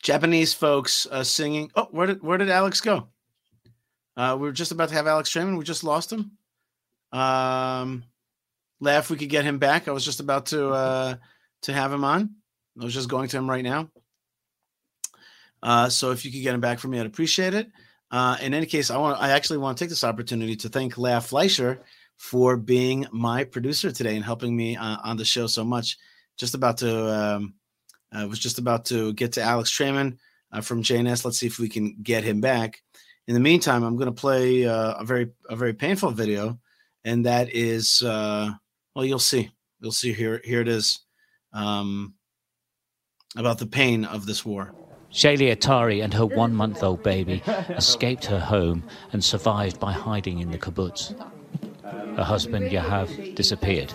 Japanese 0.01 0.53
folks 0.53 1.07
uh, 1.11 1.23
singing. 1.23 1.71
Oh, 1.75 1.87
where 1.91 2.07
did 2.07 2.23
where 2.23 2.37
did 2.37 2.49
Alex 2.49 2.81
go? 2.81 3.07
Uh, 4.17 4.35
we 4.39 4.47
were 4.47 4.53
just 4.53 4.71
about 4.71 4.89
to 4.89 4.95
have 4.95 5.07
Alex 5.07 5.29
Traiman. 5.29 5.57
We 5.57 5.63
just 5.63 5.83
lost 5.83 6.11
him. 6.11 6.31
Um, 7.11 8.03
laugh, 8.79 9.09
we 9.09 9.17
could 9.17 9.29
get 9.29 9.45
him 9.45 9.59
back. 9.59 9.87
I 9.87 9.91
was 9.91 10.05
just 10.05 10.19
about 10.19 10.47
to 10.47 10.69
uh, 10.69 11.15
to 11.63 11.73
have 11.73 11.93
him 11.93 12.03
on. 12.03 12.35
I 12.79 12.83
was 12.83 12.93
just 12.93 13.09
going 13.09 13.29
to 13.29 13.37
him 13.37 13.49
right 13.49 13.63
now. 13.63 13.89
Uh, 15.63 15.89
so 15.89 16.11
if 16.11 16.25
you 16.25 16.31
could 16.31 16.41
get 16.41 16.55
him 16.55 16.61
back 16.61 16.79
for 16.79 16.87
me, 16.87 16.99
I'd 16.99 17.05
appreciate 17.05 17.53
it. 17.53 17.69
Uh, 18.09 18.37
in 18.41 18.53
any 18.53 18.65
case, 18.65 18.89
I 18.89 18.97
want 18.97 19.21
I 19.21 19.31
actually 19.31 19.59
want 19.59 19.77
to 19.77 19.83
take 19.83 19.89
this 19.89 20.03
opportunity 20.03 20.55
to 20.57 20.69
thank 20.69 20.97
Leah 20.97 21.21
Fleisher 21.21 21.79
for 22.17 22.57
being 22.57 23.05
my 23.11 23.43
producer 23.43 23.91
today 23.91 24.15
and 24.15 24.25
helping 24.25 24.55
me 24.55 24.75
uh, 24.75 24.97
on 25.03 25.17
the 25.17 25.25
show 25.25 25.47
so 25.47 25.63
much. 25.63 25.97
Just 26.37 26.55
about 26.55 26.77
to 26.77 27.09
um, 27.13 27.53
I 28.11 28.25
was 28.25 28.39
just 28.39 28.59
about 28.59 28.85
to 28.85 29.13
get 29.13 29.33
to 29.33 29.41
Alex 29.41 29.69
Traiman 29.69 30.19
uh, 30.51 30.61
from 30.61 30.83
JNS. 30.83 31.23
Let's 31.23 31.39
see 31.39 31.47
if 31.47 31.59
we 31.59 31.69
can 31.69 31.97
get 32.01 32.23
him 32.23 32.41
back. 32.41 32.81
In 33.27 33.33
the 33.33 33.39
meantime, 33.39 33.83
I'm 33.83 33.95
going 33.95 34.07
to 34.07 34.21
play 34.21 34.65
uh, 34.65 34.95
a 34.95 35.05
very 35.05 35.31
a 35.49 35.55
very 35.55 35.73
painful 35.73 36.11
video, 36.11 36.59
and 37.05 37.25
that 37.25 37.49
is 37.53 38.01
uh, 38.01 38.51
well, 38.95 39.05
you'll 39.05 39.19
see, 39.19 39.51
you'll 39.79 39.91
see 39.91 40.13
here 40.13 40.41
here 40.43 40.61
it 40.61 40.67
is 40.67 40.99
um, 41.53 42.15
about 43.35 43.59
the 43.59 43.67
pain 43.67 44.05
of 44.05 44.25
this 44.25 44.45
war. 44.45 44.73
Shaylee 45.11 45.53
Atari 45.55 46.03
and 46.03 46.13
her 46.13 46.25
one 46.25 46.53
month 46.53 46.83
old 46.83 47.03
baby 47.03 47.43
escaped 47.69 48.25
her 48.25 48.39
home 48.39 48.83
and 49.11 49.23
survived 49.23 49.79
by 49.79 49.91
hiding 49.91 50.39
in 50.39 50.51
the 50.51 50.57
kibbutz. 50.57 51.13
Her 52.15 52.23
husband, 52.23 52.71
Yahav, 52.71 53.35
disappeared. 53.35 53.93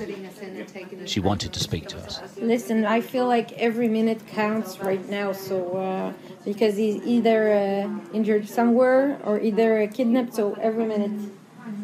She 1.05 1.19
wanted 1.19 1.53
to 1.53 1.59
speak 1.59 1.88
to 1.89 1.97
us. 1.97 2.22
Listen, 2.38 2.86
I 2.86 3.01
feel 3.01 3.28
like 3.28 3.51
every 3.53 3.88
minute 3.88 4.22
counts 4.28 4.80
right 4.80 5.07
now. 5.09 5.32
So 5.34 5.78
uh, 5.78 6.13
because 6.45 6.76
he's 6.78 6.97
either 7.05 7.39
uh, 7.53 8.13
injured 8.13 8.47
somewhere 8.47 9.19
or 9.24 9.39
either 9.39 9.82
uh, 9.82 9.88
kidnapped, 9.88 10.34
so 10.36 10.53
every 10.61 10.86
minute 10.86 11.11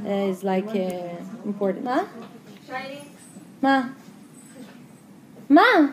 uh, 0.05 0.09
is 0.31 0.43
like 0.43 0.67
uh, 0.67 1.45
important. 1.45 1.85
Ma, 1.85 2.05
ma, 3.61 3.89
ma, 5.49 5.89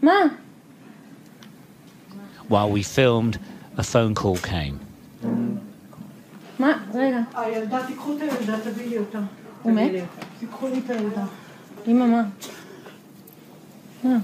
ma. 0.00 0.30
While 2.48 2.70
we 2.70 2.82
filmed, 2.82 3.38
a 3.76 3.82
phone 3.82 4.14
call 4.14 4.36
came. 4.36 4.80
מה? 6.58 6.84
רגע. 6.94 7.20
הילדה, 7.34 7.86
תיקחו 7.86 8.16
את 8.16 8.22
הילדה, 8.22 8.60
תביאי 8.60 8.88
לי 8.88 8.98
אותה. 8.98 9.20
הוא 9.62 9.72
מת? 9.72 9.90
Icônica 10.43 10.93
da. 11.15 11.29
Ei, 11.87 11.93
mamã. 11.93 12.29
Ah. 14.03 14.21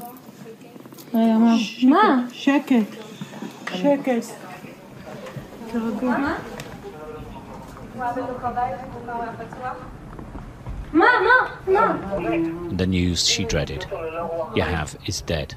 Aí, 1.14 1.34
mamã. 1.34 1.58
Má! 1.84 2.28
Cheque. 2.34 2.86
The 12.78 12.86
news 12.86 13.26
she 13.26 13.46
dreaded. 13.46 13.86
Yahav 14.56 14.98
is 15.08 15.22
dead. 15.22 15.56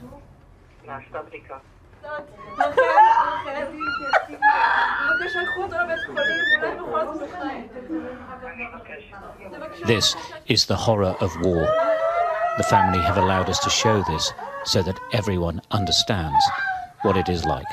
This 9.87 10.15
is 10.47 10.67
the 10.67 10.77
horror 10.77 11.17
of 11.21 11.31
war. 11.43 11.67
The 12.57 12.63
family 12.65 13.01
have 13.01 13.17
allowed 13.17 13.49
us 13.49 13.59
to 13.61 13.71
show 13.71 14.03
this 14.03 14.33
so 14.65 14.83
that 14.83 14.99
everyone 15.13 15.61
understands 15.71 16.45
what 17.03 17.17
it 17.17 17.29
is 17.29 17.45
like. 17.45 17.67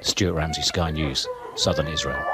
Stuart 0.00 0.34
Ramsay, 0.34 0.62
Sky 0.62 0.90
News, 0.90 1.28
Southern 1.54 1.86
Israel. 1.86 2.24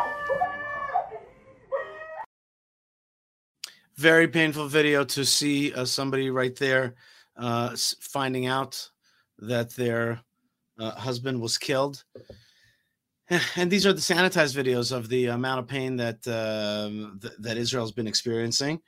Very 3.97 4.29
painful 4.29 4.69
video 4.69 5.05
to 5.05 5.25
see 5.25 5.73
uh, 5.73 5.85
somebody 5.85 6.31
right 6.31 6.55
there 6.57 6.95
uh, 7.37 7.75
finding 8.01 8.47
out 8.47 8.91
that 9.39 9.71
their 9.75 10.21
uh, 10.79 10.93
husband 10.93 11.41
was 11.41 11.59
killed. 11.59 12.05
And 13.57 13.71
these 13.71 13.87
are 13.87 13.93
the 13.93 14.01
sanitized 14.01 14.57
videos 14.57 14.97
of 14.97 15.09
the 15.09 15.27
amount 15.27 15.61
of 15.61 15.67
pain 15.67 15.97
that 15.97 16.27
um, 16.29 17.19
th- 17.21 17.35
that 17.41 17.57
Israel's 17.57 17.93
been 17.93 18.07
experiencing. 18.07 18.81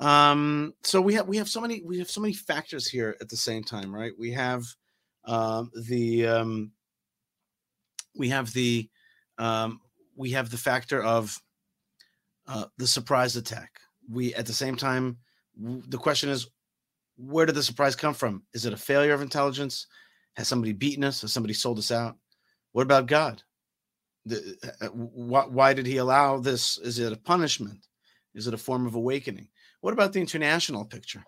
Um, 0.00 0.74
so 0.82 1.00
we 1.00 1.14
have 1.14 1.28
we 1.28 1.36
have 1.36 1.48
so 1.48 1.60
many 1.60 1.82
we 1.84 1.98
have 1.98 2.10
so 2.10 2.20
many 2.20 2.34
factors 2.34 2.86
here 2.86 3.16
at 3.20 3.28
the 3.28 3.36
same 3.36 3.62
time, 3.62 3.94
right? 3.94 4.12
We 4.18 4.32
have 4.32 4.64
um, 5.24 5.70
the 5.88 6.26
um, 6.26 6.72
we 8.16 8.28
have 8.28 8.52
the 8.52 8.88
um, 9.38 9.80
we 10.16 10.30
have 10.30 10.50
the 10.50 10.56
factor 10.56 11.02
of 11.02 11.36
uh, 12.46 12.66
the 12.78 12.86
surprise 12.86 13.36
attack. 13.36 13.80
We 14.10 14.34
at 14.34 14.46
the 14.46 14.52
same 14.52 14.76
time, 14.76 15.18
w- 15.60 15.82
the 15.88 15.98
question 15.98 16.28
is, 16.28 16.48
where 17.16 17.46
did 17.46 17.54
the 17.54 17.62
surprise 17.62 17.96
come 17.96 18.14
from? 18.14 18.42
Is 18.52 18.66
it 18.66 18.72
a 18.72 18.76
failure 18.76 19.14
of 19.14 19.22
intelligence? 19.22 19.86
Has 20.36 20.48
somebody 20.48 20.72
beaten 20.72 21.04
us? 21.04 21.22
Has 21.22 21.32
somebody 21.32 21.54
sold 21.54 21.78
us 21.78 21.90
out? 21.90 22.16
What 22.72 22.82
about 22.82 23.06
God? 23.06 23.42
The, 24.26 24.56
uh, 24.80 24.86
why, 24.88 25.74
did 25.74 25.86
He 25.86 25.98
allow 25.98 26.38
this? 26.38 26.78
Is 26.78 26.98
it 26.98 27.12
a 27.12 27.16
punishment? 27.16 27.86
Is 28.34 28.46
it 28.46 28.54
a 28.54 28.58
form 28.58 28.86
of 28.86 28.94
awakening? 28.94 29.48
What 29.80 29.92
about 29.92 30.12
the 30.12 30.20
international 30.20 30.84
picture? 30.84 31.22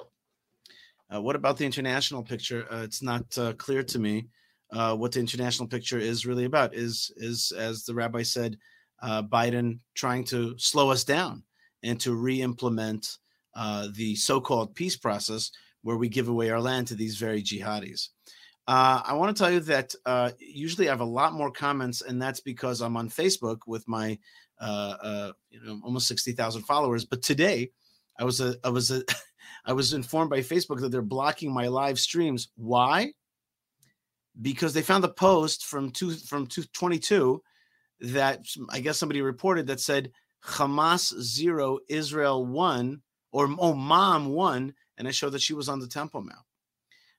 Uh, 1.14 1.20
what 1.20 1.36
about 1.36 1.56
the 1.56 1.66
international 1.66 2.22
picture? 2.22 2.66
Uh, 2.70 2.82
it's 2.82 3.02
not 3.02 3.26
uh, 3.38 3.52
clear 3.54 3.82
to 3.82 3.98
me 3.98 4.26
uh, 4.72 4.96
what 4.96 5.12
the 5.12 5.20
international 5.20 5.68
picture 5.68 5.98
is 5.98 6.26
really 6.26 6.46
about. 6.46 6.74
Is 6.74 7.12
is 7.16 7.52
as 7.56 7.84
the 7.84 7.94
rabbi 7.94 8.22
said, 8.22 8.56
Biden 9.04 9.78
trying 9.94 10.24
to 10.24 10.58
slow 10.58 10.90
us 10.90 11.04
down 11.04 11.44
and 11.82 12.00
to 12.00 12.14
re-implement 12.14 13.18
the 13.94 14.16
so-called 14.16 14.74
peace 14.74 14.96
process, 14.96 15.50
where 15.82 15.96
we 15.96 16.08
give 16.08 16.28
away 16.28 16.50
our 16.50 16.60
land 16.60 16.88
to 16.88 16.94
these 16.94 17.16
very 17.16 17.42
jihadis. 17.42 18.08
Uh, 18.68 19.00
I 19.04 19.14
want 19.14 19.36
to 19.36 19.40
tell 19.40 19.52
you 19.52 19.60
that 19.60 19.94
uh, 20.04 20.32
usually 20.40 20.88
I 20.88 20.92
have 20.92 21.00
a 21.00 21.04
lot 21.04 21.32
more 21.32 21.52
comments, 21.52 22.02
and 22.02 22.20
that's 22.20 22.40
because 22.40 22.80
I'm 22.80 22.96
on 22.96 23.08
Facebook 23.08 23.60
with 23.66 23.86
my 23.86 24.18
uh, 24.60 24.94
uh, 25.00 25.32
you 25.50 25.60
know 25.62 25.80
almost 25.84 26.08
sixty 26.08 26.32
thousand 26.32 26.62
followers. 26.62 27.04
But 27.04 27.22
today, 27.22 27.70
I 28.18 28.24
was 28.24 28.40
a 28.40 28.56
I 28.64 28.70
was 28.70 28.90
a 28.90 29.02
I 29.66 29.72
was 29.72 29.92
informed 29.92 30.30
by 30.30 30.40
Facebook 30.40 30.80
that 30.80 30.90
they're 30.90 31.02
blocking 31.02 31.52
my 31.52 31.68
live 31.68 31.98
streams. 31.98 32.48
Why? 32.56 33.12
Because 34.40 34.74
they 34.74 34.82
found 34.82 35.04
a 35.04 35.08
post 35.08 35.64
from 35.64 35.90
two 35.90 36.10
from 36.10 36.48
two 36.48 36.64
twenty 36.72 36.98
two 36.98 37.42
that 38.00 38.40
I 38.70 38.80
guess 38.80 38.98
somebody 38.98 39.22
reported 39.22 39.68
that 39.68 39.80
said 39.80 40.10
Hamas 40.44 41.16
zero, 41.20 41.78
Israel 41.88 42.44
one, 42.44 43.02
or 43.30 43.48
oh 43.60 43.74
mom 43.74 44.26
one, 44.26 44.74
and 44.98 45.06
I 45.06 45.12
showed 45.12 45.30
that 45.30 45.42
she 45.42 45.54
was 45.54 45.68
on 45.68 45.78
the 45.78 45.86
Temple 45.86 46.22
Mount. 46.22 46.45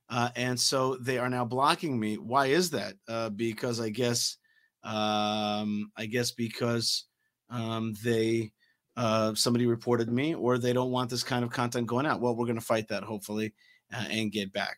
Uh, 0.09 0.29
and 0.35 0.59
so 0.59 0.95
they 0.95 1.17
are 1.17 1.29
now 1.29 1.43
blocking 1.43 1.99
me. 1.99 2.17
Why 2.17 2.47
is 2.47 2.69
that? 2.71 2.93
Uh, 3.07 3.29
because 3.29 3.81
I 3.81 3.89
guess, 3.89 4.37
um, 4.83 5.91
I 5.97 6.05
guess 6.05 6.31
because 6.31 7.05
um, 7.49 7.93
they 8.03 8.51
uh, 8.95 9.35
somebody 9.35 9.65
reported 9.65 10.11
me, 10.11 10.33
or 10.33 10.57
they 10.57 10.73
don't 10.73 10.91
want 10.91 11.09
this 11.09 11.23
kind 11.23 11.43
of 11.43 11.51
content 11.51 11.87
going 11.87 12.05
out. 12.05 12.21
Well, 12.21 12.35
we're 12.35 12.45
going 12.45 12.59
to 12.59 12.65
fight 12.65 12.87
that 12.87 13.03
hopefully 13.03 13.53
uh, 13.93 14.05
and 14.09 14.31
get 14.31 14.53
back. 14.53 14.77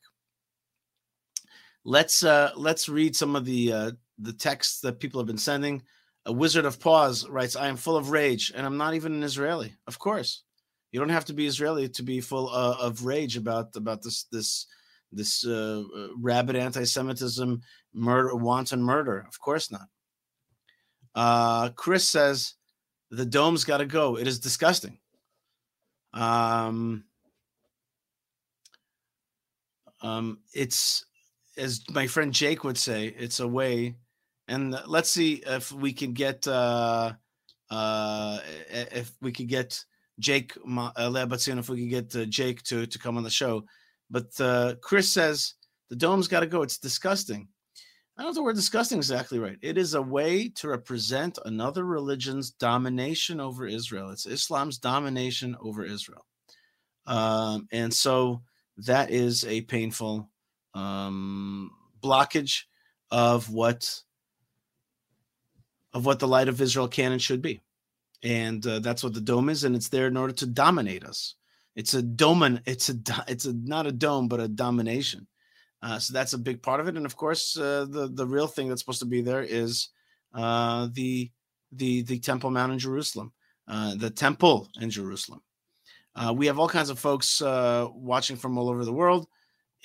Let's 1.86 2.24
uh, 2.24 2.52
let's 2.56 2.90
read 2.90 3.16
some 3.16 3.36
of 3.36 3.46
the 3.46 3.72
uh, 3.72 3.92
the 4.18 4.34
texts 4.34 4.82
that 4.82 5.00
people 5.00 5.20
have 5.22 5.28
been 5.28 5.38
sending. 5.38 5.84
A 6.26 6.34
Wizard 6.34 6.66
of 6.66 6.80
Pause 6.80 7.30
writes, 7.30 7.56
"I 7.56 7.68
am 7.68 7.78
full 7.78 7.96
of 7.96 8.10
rage, 8.10 8.52
and 8.54 8.66
I'm 8.66 8.78
not 8.78 8.96
even 8.96 9.14
an 9.14 9.24
Israeli. 9.24 9.74
Of 9.88 10.00
course, 10.00 10.44
you 10.92 11.00
don't 11.00 11.10
have 11.10 11.26
to 11.26 11.34
be 11.34 11.46
Israeli 11.46 11.88
to 11.90 12.04
be 12.04 12.20
full 12.20 12.50
of 12.50 13.06
rage 13.06 13.38
about 13.38 13.76
about 13.76 14.02
this 14.02 14.24
this." 14.32 14.66
This 15.12 15.46
uh, 15.46 15.84
uh, 15.96 16.08
rabid 16.18 16.56
anti-Semitism, 16.56 17.62
murder, 17.94 18.36
wanton 18.36 18.82
murder. 18.82 19.26
Of 19.28 19.40
course 19.40 19.72
not. 19.72 19.88
Uh, 21.16 21.70
Chris 21.70 22.08
says 22.08 22.54
the 23.12 23.26
dome's 23.26 23.64
got 23.64 23.78
to 23.78 23.86
go. 23.86 24.18
It 24.18 24.28
is 24.28 24.40
disgusting. 24.40 25.00
Um, 26.14 27.04
um, 30.02 30.40
it's 30.54 31.06
as 31.58 31.84
my 31.90 32.08
friend 32.08 32.34
Jake 32.34 32.64
would 32.64 32.78
say, 32.78 33.14
it's 33.18 33.40
a 33.40 33.48
way. 33.48 33.96
And 34.48 34.76
let's 34.88 35.12
see 35.12 35.44
if 35.46 35.72
we 35.72 35.94
can 35.94 36.14
get 36.14 36.48
uh, 36.48 37.14
uh, 37.70 38.40
if 38.72 39.12
we 39.22 39.32
could 39.32 39.48
get 39.48 39.84
Jake 40.20 40.58
uh, 40.68 41.12
if 41.16 41.70
we 41.70 41.80
could 41.82 41.90
get 41.90 42.16
uh, 42.16 42.26
Jake 42.26 42.64
to 42.64 42.88
to 42.88 43.00
come 43.00 43.18
on 43.18 43.24
the 43.24 43.30
show. 43.30 43.64
But 44.10 44.40
uh, 44.40 44.76
Chris 44.82 45.12
says 45.12 45.56
the 45.90 45.96
dome's 45.96 46.28
got 46.28 46.42
to 46.42 46.48
go. 46.48 46.62
It's 46.62 46.78
disgusting. 46.78 47.48
I 48.18 48.24
don't 48.24 48.32
know 48.32 48.36
the 48.36 48.44
word 48.44 48.56
disgusting 48.56 48.98
exactly 48.98 49.40
right. 49.40 49.58
It 49.62 49.78
is 49.78 49.94
a 49.94 50.02
way 50.02 50.50
to 50.50 50.68
represent 50.68 51.40
another 51.46 51.86
religion's 51.86 52.52
domination 52.52 53.40
over 53.40 53.66
Israel. 53.66 54.10
It's 54.10 54.26
Islam's 54.26 54.78
domination 54.78 55.56
over 55.62 55.86
Israel. 55.86 56.26
Um, 57.06 57.68
and 57.72 57.94
so 57.94 58.42
that 58.78 59.10
is 59.10 59.46
a 59.46 59.62
painful 59.62 60.30
um, 60.74 61.72
blockage 62.02 62.64
of 63.10 63.50
what 63.50 64.02
of 65.94 66.06
what 66.06 66.20
the 66.20 66.28
light 66.28 66.50
of 66.50 66.62
Israel 66.62 66.88
can 66.88 67.14
and 67.14 67.22
should 67.22 67.42
be. 67.42 67.62
And 68.22 68.66
uh, 68.68 68.80
that's 68.80 69.04
what 69.04 69.14
the 69.14 69.22
dome 69.22 69.50
is, 69.50 69.64
and 69.64 69.76
it's 69.76 69.90
there 69.90 70.08
in 70.08 70.18
order 70.18 70.34
to 70.34 70.46
dominate 70.46 71.04
us 71.04 71.36
it's 71.76 71.94
a 71.94 72.02
domin 72.02 72.62
it's 72.66 72.90
a 72.90 72.96
it's 73.28 73.46
a 73.46 73.54
not 73.54 73.88
a 73.88 73.92
dome 73.92 74.28
but 74.28 74.40
a 74.40 74.48
domination. 74.48 75.28
Uh, 75.82 75.98
so 75.98 76.14
that's 76.14 76.34
a 76.34 76.38
big 76.38 76.62
part 76.62 76.82
of 76.82 76.88
it 76.88 76.98
and 76.98 77.06
of 77.06 77.16
course 77.16 77.58
uh, 77.58 77.86
the 77.90 78.10
the 78.14 78.26
real 78.28 78.48
thing 78.48 78.68
that's 78.68 78.82
supposed 78.82 79.00
to 79.00 79.06
be 79.06 79.22
there 79.22 79.44
is 79.44 79.90
uh, 80.34 80.90
the 80.94 81.32
the 81.72 82.02
the 82.04 82.20
temple 82.20 82.52
mount 82.52 82.74
in 82.74 82.80
jerusalem 82.80 83.32
uh, 83.68 83.96
the 83.96 84.10
temple 84.10 84.68
in 84.82 84.90
jerusalem. 84.90 85.42
Uh, 86.16 86.34
we 86.36 86.48
have 86.48 86.60
all 86.60 86.68
kinds 86.68 86.90
of 86.90 87.00
folks 87.00 87.42
uh, 87.42 87.88
watching 87.94 88.36
from 88.36 88.58
all 88.58 88.68
over 88.70 88.84
the 88.84 88.92
world 88.92 89.28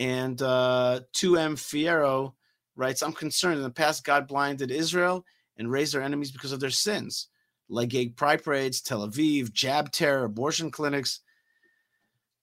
and 0.00 0.42
uh, 0.42 0.98
2m 1.12 1.54
fiero 1.54 2.32
writes 2.74 3.02
i'm 3.02 3.12
concerned. 3.12 3.58
In 3.58 3.62
the 3.62 3.70
past 3.70 4.02
god 4.04 4.26
blinded 4.26 4.72
israel 4.72 5.24
and 5.56 5.70
raised 5.70 5.94
their 5.94 6.02
enemies 6.02 6.32
because 6.32 6.50
of 6.50 6.58
their 6.58 6.70
sins 6.70 7.28
like 7.68 7.90
gay 7.90 8.08
pride 8.08 8.42
parades 8.42 8.80
tel 8.80 9.06
aviv 9.06 9.52
jab 9.52 9.92
terror 9.92 10.24
abortion 10.24 10.70
clinics 10.70 11.20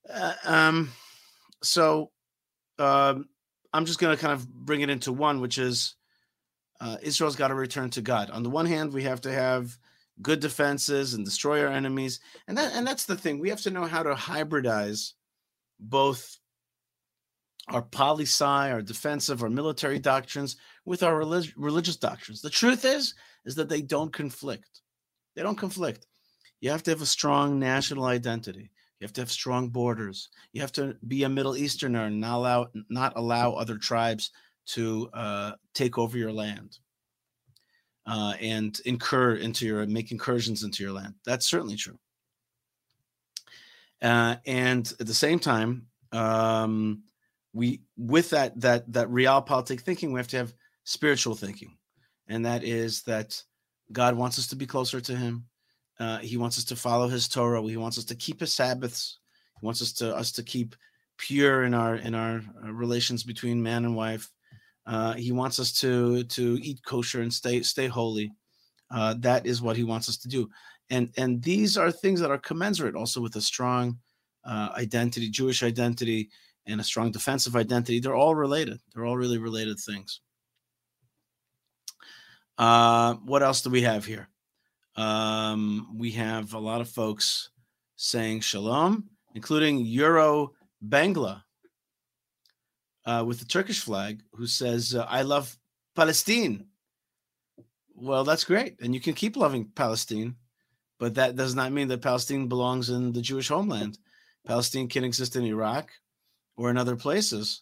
uh, 0.09 0.33
um, 0.45 0.91
so 1.63 2.11
um, 2.79 3.27
I'm 3.73 3.85
just 3.85 3.99
going 3.99 4.15
to 4.15 4.21
kind 4.21 4.33
of 4.33 4.47
bring 4.47 4.81
it 4.81 4.89
into 4.89 5.11
one, 5.11 5.41
which 5.41 5.57
is 5.57 5.95
uh, 6.79 6.97
Israel's 7.01 7.35
got 7.35 7.49
to 7.49 7.55
return 7.55 7.89
to 7.91 8.01
God. 8.01 8.29
On 8.31 8.43
the 8.43 8.49
one 8.49 8.65
hand, 8.65 8.93
we 8.93 9.03
have 9.03 9.21
to 9.21 9.31
have 9.31 9.77
good 10.21 10.39
defenses 10.39 11.13
and 11.13 11.25
destroy 11.25 11.63
our 11.63 11.71
enemies, 11.71 12.19
and 12.47 12.57
that 12.57 12.73
and 12.73 12.85
that's 12.85 13.05
the 13.05 13.15
thing. 13.15 13.39
We 13.39 13.49
have 13.49 13.61
to 13.61 13.71
know 13.71 13.85
how 13.85 14.03
to 14.03 14.13
hybridize 14.13 15.13
both 15.79 16.37
our 17.69 17.81
policy, 17.81 18.43
our 18.43 18.81
defensive, 18.81 19.43
our 19.43 19.49
military 19.49 19.99
doctrines 19.99 20.57
with 20.85 21.03
our 21.03 21.17
relig- 21.17 21.53
religious 21.55 21.95
doctrines. 21.95 22.41
The 22.41 22.49
truth 22.49 22.85
is, 22.85 23.13
is 23.45 23.55
that 23.55 23.69
they 23.69 23.81
don't 23.81 24.11
conflict. 24.11 24.81
They 25.35 25.43
don't 25.43 25.57
conflict. 25.57 26.07
You 26.59 26.71
have 26.71 26.83
to 26.83 26.91
have 26.91 27.01
a 27.01 27.05
strong 27.07 27.59
national 27.59 28.05
identity. 28.05 28.71
You 29.01 29.05
have 29.07 29.13
to 29.15 29.21
have 29.23 29.31
strong 29.31 29.71
borders. 29.71 30.29
You 30.53 30.61
have 30.61 30.73
to 30.73 30.95
be 31.07 31.23
a 31.25 31.29
Middle 31.29 31.57
Easterner 31.57 32.05
and 32.05 32.21
not 32.21 32.37
allow 32.37 32.67
not 32.89 33.13
allow 33.17 33.53
other 33.53 33.77
tribes 33.79 34.31
to 34.67 35.09
uh, 35.13 35.53
take 35.75 35.97
over 35.99 36.17
your 36.17 36.33
land. 36.33 36.79
uh, 38.07 38.35
and 38.41 38.79
incur 38.85 39.35
into 39.35 39.67
your 39.67 39.87
make 39.87 40.11
incursions 40.11 40.63
into 40.63 40.83
your 40.83 40.93
land. 40.93 41.15
That's 41.25 41.47
certainly 41.47 41.77
true. 41.77 41.99
Uh, 44.01 44.37
and 44.45 44.91
at 44.99 45.07
the 45.07 45.15
same 45.15 45.39
time, 45.39 45.87
um, 46.11 47.03
we 47.53 47.81
with 47.97 48.31
that 48.31 48.59
that 48.61 48.91
that 48.93 49.09
realpolitik 49.09 49.81
thinking, 49.81 50.13
we 50.13 50.19
have 50.19 50.29
to 50.29 50.37
have 50.37 50.53
spiritual 50.85 51.35
thinking, 51.35 51.77
and 52.27 52.45
that 52.45 52.63
is 52.63 53.03
that 53.03 53.43
God 53.91 54.15
wants 54.15 54.39
us 54.39 54.47
to 54.49 54.57
be 54.57 54.67
closer 54.67 55.01
to 55.01 55.15
Him. 55.17 55.45
Uh, 56.01 56.17
he 56.17 56.35
wants 56.35 56.57
us 56.57 56.63
to 56.63 56.75
follow 56.75 57.07
His 57.07 57.27
Torah. 57.27 57.61
He 57.61 57.77
wants 57.77 57.99
us 57.99 58.05
to 58.05 58.15
keep 58.15 58.39
His 58.39 58.51
Sabbaths. 58.51 59.19
He 59.59 59.65
wants 59.65 59.83
us 59.83 59.93
to 59.93 60.15
us 60.15 60.31
to 60.31 60.41
keep 60.41 60.75
pure 61.19 61.65
in 61.65 61.75
our 61.75 61.97
in 61.97 62.15
our 62.15 62.41
uh, 62.63 62.73
relations 62.73 63.23
between 63.23 63.61
man 63.61 63.85
and 63.85 63.95
wife. 63.95 64.27
Uh, 64.87 65.13
he 65.13 65.31
wants 65.31 65.59
us 65.59 65.71
to 65.73 66.23
to 66.23 66.57
eat 66.63 66.83
kosher 66.83 67.21
and 67.21 67.31
stay 67.31 67.61
stay 67.61 67.85
holy. 67.85 68.31
Uh, 68.89 69.13
that 69.19 69.45
is 69.45 69.61
what 69.61 69.77
he 69.77 69.83
wants 69.83 70.09
us 70.09 70.17
to 70.17 70.27
do, 70.27 70.49
and 70.89 71.13
and 71.17 71.43
these 71.43 71.77
are 71.77 71.91
things 71.91 72.19
that 72.19 72.31
are 72.31 72.39
commensurate 72.39 72.95
also 72.95 73.21
with 73.21 73.35
a 73.35 73.41
strong 73.41 73.95
uh, 74.43 74.69
identity, 74.75 75.29
Jewish 75.29 75.61
identity, 75.61 76.31
and 76.65 76.81
a 76.81 76.83
strong 76.83 77.11
defensive 77.11 77.55
identity. 77.55 77.99
They're 77.99 78.15
all 78.15 78.33
related. 78.33 78.79
They're 78.91 79.05
all 79.05 79.17
really 79.17 79.37
related 79.37 79.79
things. 79.79 80.19
Uh, 82.57 83.13
what 83.23 83.43
else 83.43 83.61
do 83.61 83.69
we 83.69 83.83
have 83.83 84.03
here? 84.03 84.27
Um, 84.95 85.95
we 85.97 86.11
have 86.11 86.53
a 86.53 86.59
lot 86.59 86.81
of 86.81 86.89
folks 86.89 87.49
saying 87.95 88.41
shalom, 88.41 89.09
including 89.35 89.79
Euro 89.85 90.53
Bangla 90.85 91.43
uh, 93.05 93.23
with 93.25 93.39
the 93.39 93.45
Turkish 93.45 93.79
flag, 93.79 94.21
who 94.33 94.47
says, 94.47 94.95
uh, 94.95 95.05
I 95.07 95.21
love 95.21 95.57
Palestine. 95.95 96.65
Well, 97.95 98.23
that's 98.23 98.43
great. 98.43 98.81
And 98.81 98.93
you 98.93 98.99
can 98.99 99.13
keep 99.13 99.35
loving 99.35 99.65
Palestine, 99.75 100.35
but 100.99 101.15
that 101.15 101.35
does 101.35 101.55
not 101.55 101.71
mean 101.71 101.87
that 101.89 102.01
Palestine 102.01 102.47
belongs 102.47 102.89
in 102.89 103.11
the 103.11 103.21
Jewish 103.21 103.47
homeland. 103.47 103.97
Palestine 104.45 104.87
can 104.87 105.03
exist 105.03 105.35
in 105.35 105.45
Iraq 105.45 105.91
or 106.57 106.69
in 106.69 106.77
other 106.77 106.95
places, 106.95 107.61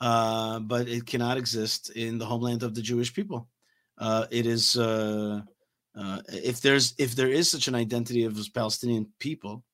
uh, 0.00 0.60
but 0.60 0.88
it 0.88 1.06
cannot 1.06 1.38
exist 1.38 1.90
in 1.90 2.18
the 2.18 2.26
homeland 2.26 2.62
of 2.62 2.74
the 2.74 2.82
Jewish 2.82 3.14
people. 3.14 3.48
Uh, 3.96 4.26
it 4.30 4.46
is 4.46 4.76
uh, 5.96 6.20
if 6.28 6.60
there's 6.60 6.94
if 6.98 7.14
there 7.14 7.28
is 7.28 7.50
such 7.50 7.68
an 7.68 7.74
identity 7.74 8.24
of 8.24 8.38
Palestinian 8.54 9.06
people, 9.18 9.64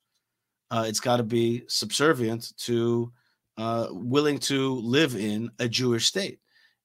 uh, 0.70 0.84
it's 0.86 1.00
got 1.00 1.18
to 1.18 1.22
be 1.22 1.64
subservient 1.68 2.52
to 2.58 3.12
uh, 3.56 3.88
willing 3.90 4.38
to 4.38 4.74
live 4.74 5.14
in 5.16 5.50
a 5.58 5.68
Jewish 5.68 6.06
state. 6.06 6.40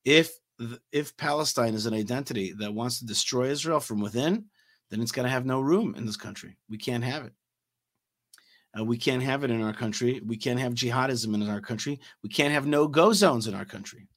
If 0.06 0.32
if 0.92 1.16
Palestine 1.16 1.74
is 1.74 1.86
an 1.86 1.94
identity 1.94 2.54
that 2.60 2.74
wants 2.74 3.00
to 3.00 3.06
destroy 3.06 3.46
Israel 3.46 3.80
from 3.80 4.02
within, 4.02 4.46
then 4.90 5.02
it's 5.02 5.12
going 5.12 5.24
to 5.24 5.32
have 5.32 5.46
no 5.46 5.62
room 5.62 5.96
in 5.96 6.06
this 6.06 6.18
country. 6.18 6.58
We 6.70 6.78
can't 6.78 7.04
have 7.04 7.26
it. 7.26 7.34
Uh, 8.78 8.84
we 8.84 8.98
can't 8.98 9.24
have 9.24 9.44
it 9.44 9.52
in 9.52 9.62
our 9.62 9.74
country. 9.74 10.22
We 10.26 10.38
can't 10.38 10.60
have 10.60 10.74
jihadism 10.74 11.34
in 11.34 11.50
our 11.50 11.62
country. 11.62 12.00
We 12.24 12.30
can't 12.30 12.54
have 12.54 12.68
no 12.68 12.88
go 12.88 13.14
zones 13.14 13.48
in 13.48 13.56
our 13.56 13.66
country. 13.66 14.08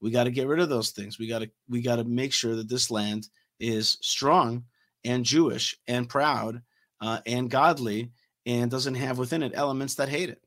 We 0.00 0.10
got 0.10 0.24
to 0.24 0.30
get 0.30 0.48
rid 0.48 0.60
of 0.60 0.68
those 0.68 0.90
things. 0.90 1.18
We 1.18 1.28
got 1.28 1.40
to 1.40 1.50
we 1.68 1.82
got 1.82 1.96
to 1.96 2.04
make 2.04 2.32
sure 2.32 2.56
that 2.56 2.68
this 2.68 2.90
land 2.90 3.28
is 3.60 3.98
strong 4.00 4.64
and 5.04 5.24
Jewish 5.24 5.76
and 5.86 6.08
proud 6.08 6.62
uh, 7.00 7.20
and 7.26 7.50
godly 7.50 8.10
and 8.46 8.70
doesn't 8.70 8.94
have 8.94 9.18
within 9.18 9.42
it 9.42 9.52
elements 9.54 9.94
that 9.96 10.08
hate 10.08 10.30
it. 10.30 10.42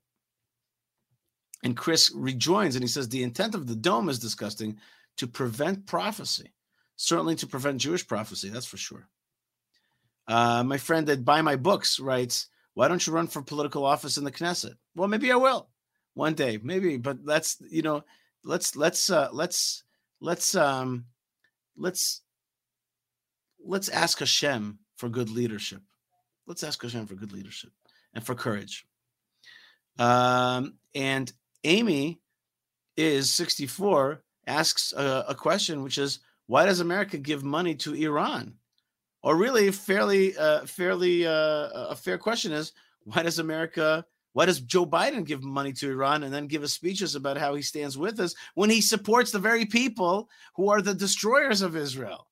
And 1.63 1.77
Chris 1.77 2.11
rejoins 2.13 2.75
and 2.75 2.83
he 2.83 2.89
says 2.89 3.07
the 3.07 3.23
intent 3.23 3.55
of 3.55 3.67
the 3.67 3.75
dome 3.75 4.09
is 4.09 4.19
disgusting 4.19 4.77
to 5.17 5.27
prevent 5.27 5.85
prophecy, 5.85 6.51
certainly 6.95 7.35
to 7.35 7.47
prevent 7.47 7.81
Jewish 7.81 8.05
prophecy, 8.05 8.49
that's 8.49 8.65
for 8.65 8.77
sure. 8.77 9.07
Uh, 10.27 10.63
my 10.63 10.77
friend 10.77 11.07
that 11.07 11.25
buy 11.25 11.41
my 11.41 11.55
books 11.55 11.99
writes, 11.99 12.47
Why 12.73 12.87
don't 12.87 13.05
you 13.05 13.13
run 13.13 13.27
for 13.27 13.41
political 13.41 13.85
office 13.85 14.17
in 14.17 14.23
the 14.23 14.31
Knesset? 14.31 14.75
Well, 14.95 15.07
maybe 15.07 15.31
I 15.31 15.35
will 15.35 15.69
one 16.13 16.33
day, 16.33 16.59
maybe, 16.61 16.97
but 16.97 17.25
that's 17.25 17.57
you 17.69 17.81
know, 17.81 18.03
let's 18.43 18.75
let's 18.75 19.09
uh 19.09 19.29
let's 19.31 19.83
let's 20.19 20.55
um 20.55 21.05
let's 21.77 22.21
let's 23.63 23.89
ask 23.89 24.19
Hashem 24.19 24.79
for 24.95 25.09
good 25.09 25.29
leadership. 25.29 25.81
Let's 26.45 26.63
ask 26.63 26.81
Hashem 26.81 27.07
for 27.07 27.15
good 27.15 27.31
leadership 27.31 27.71
and 28.13 28.23
for 28.23 28.35
courage. 28.35 28.85
Um, 29.97 30.75
and 30.95 31.31
Amy 31.63 32.19
is 32.97 33.33
64, 33.33 34.23
asks 34.47 34.93
a, 34.93 35.25
a, 35.29 35.35
question, 35.35 35.83
which 35.83 35.97
is 35.97 36.19
why 36.47 36.65
does 36.65 36.79
America 36.79 37.17
give 37.17 37.43
money 37.43 37.75
to 37.75 37.93
Iran? 37.93 38.55
Or 39.21 39.37
really, 39.37 39.71
fairly, 39.71 40.35
uh, 40.35 40.65
fairly, 40.65 41.25
uh, 41.25 41.69
a 41.89 41.95
fair 41.95 42.17
question 42.17 42.51
is 42.51 42.73
why 43.03 43.23
does 43.23 43.39
America, 43.39 44.05
why 44.33 44.45
does 44.45 44.59
Joe 44.59 44.85
Biden 44.85 45.25
give 45.25 45.43
money 45.43 45.71
to 45.73 45.91
Iran 45.91 46.23
and 46.23 46.33
then 46.33 46.47
give 46.47 46.63
us 46.63 46.73
speeches 46.73 47.15
about 47.15 47.37
how 47.37 47.55
he 47.55 47.61
stands 47.61 47.97
with 47.97 48.19
us 48.19 48.35
when 48.55 48.69
he 48.69 48.81
supports 48.81 49.31
the 49.31 49.39
very 49.39 49.65
people 49.65 50.29
who 50.55 50.69
are 50.69 50.81
the 50.81 50.93
destroyers 50.93 51.61
of 51.61 51.77
Israel? 51.77 52.27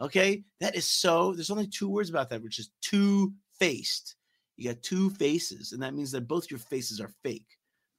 Okay, 0.00 0.42
that 0.60 0.74
is 0.74 0.88
so. 0.88 1.32
There's 1.32 1.50
only 1.50 1.66
two 1.66 1.88
words 1.88 2.10
about 2.10 2.30
that, 2.30 2.42
which 2.42 2.58
is 2.58 2.70
two 2.82 3.32
faced. 3.58 4.16
You 4.56 4.70
got 4.70 4.82
two 4.82 5.10
faces, 5.10 5.72
and 5.72 5.82
that 5.82 5.94
means 5.94 6.10
that 6.12 6.28
both 6.28 6.50
your 6.50 6.58
faces 6.58 7.00
are 7.00 7.10
fake. 7.22 7.46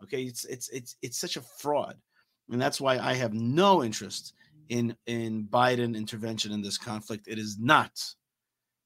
Okay, 0.03 0.23
it's 0.23 0.45
it's 0.45 0.69
it's 0.69 0.95
it's 1.01 1.17
such 1.17 1.37
a 1.37 1.41
fraud, 1.41 1.95
and 2.51 2.61
that's 2.61 2.81
why 2.81 2.97
I 2.97 3.13
have 3.13 3.33
no 3.33 3.83
interest 3.83 4.33
in 4.69 4.95
in 5.07 5.47
Biden 5.49 5.95
intervention 5.95 6.51
in 6.51 6.61
this 6.61 6.77
conflict. 6.77 7.27
It 7.27 7.39
is 7.39 7.57
not 7.59 8.03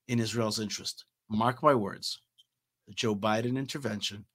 in 0.08 0.20
Israel's 0.20 0.60
interest. 0.60 1.06
Mark 1.30 1.64
my 1.64 1.74
words. 1.74 2.22
The 2.88 2.94
Joe 2.94 3.16
Biden 3.16 3.58
intervention 3.58 4.26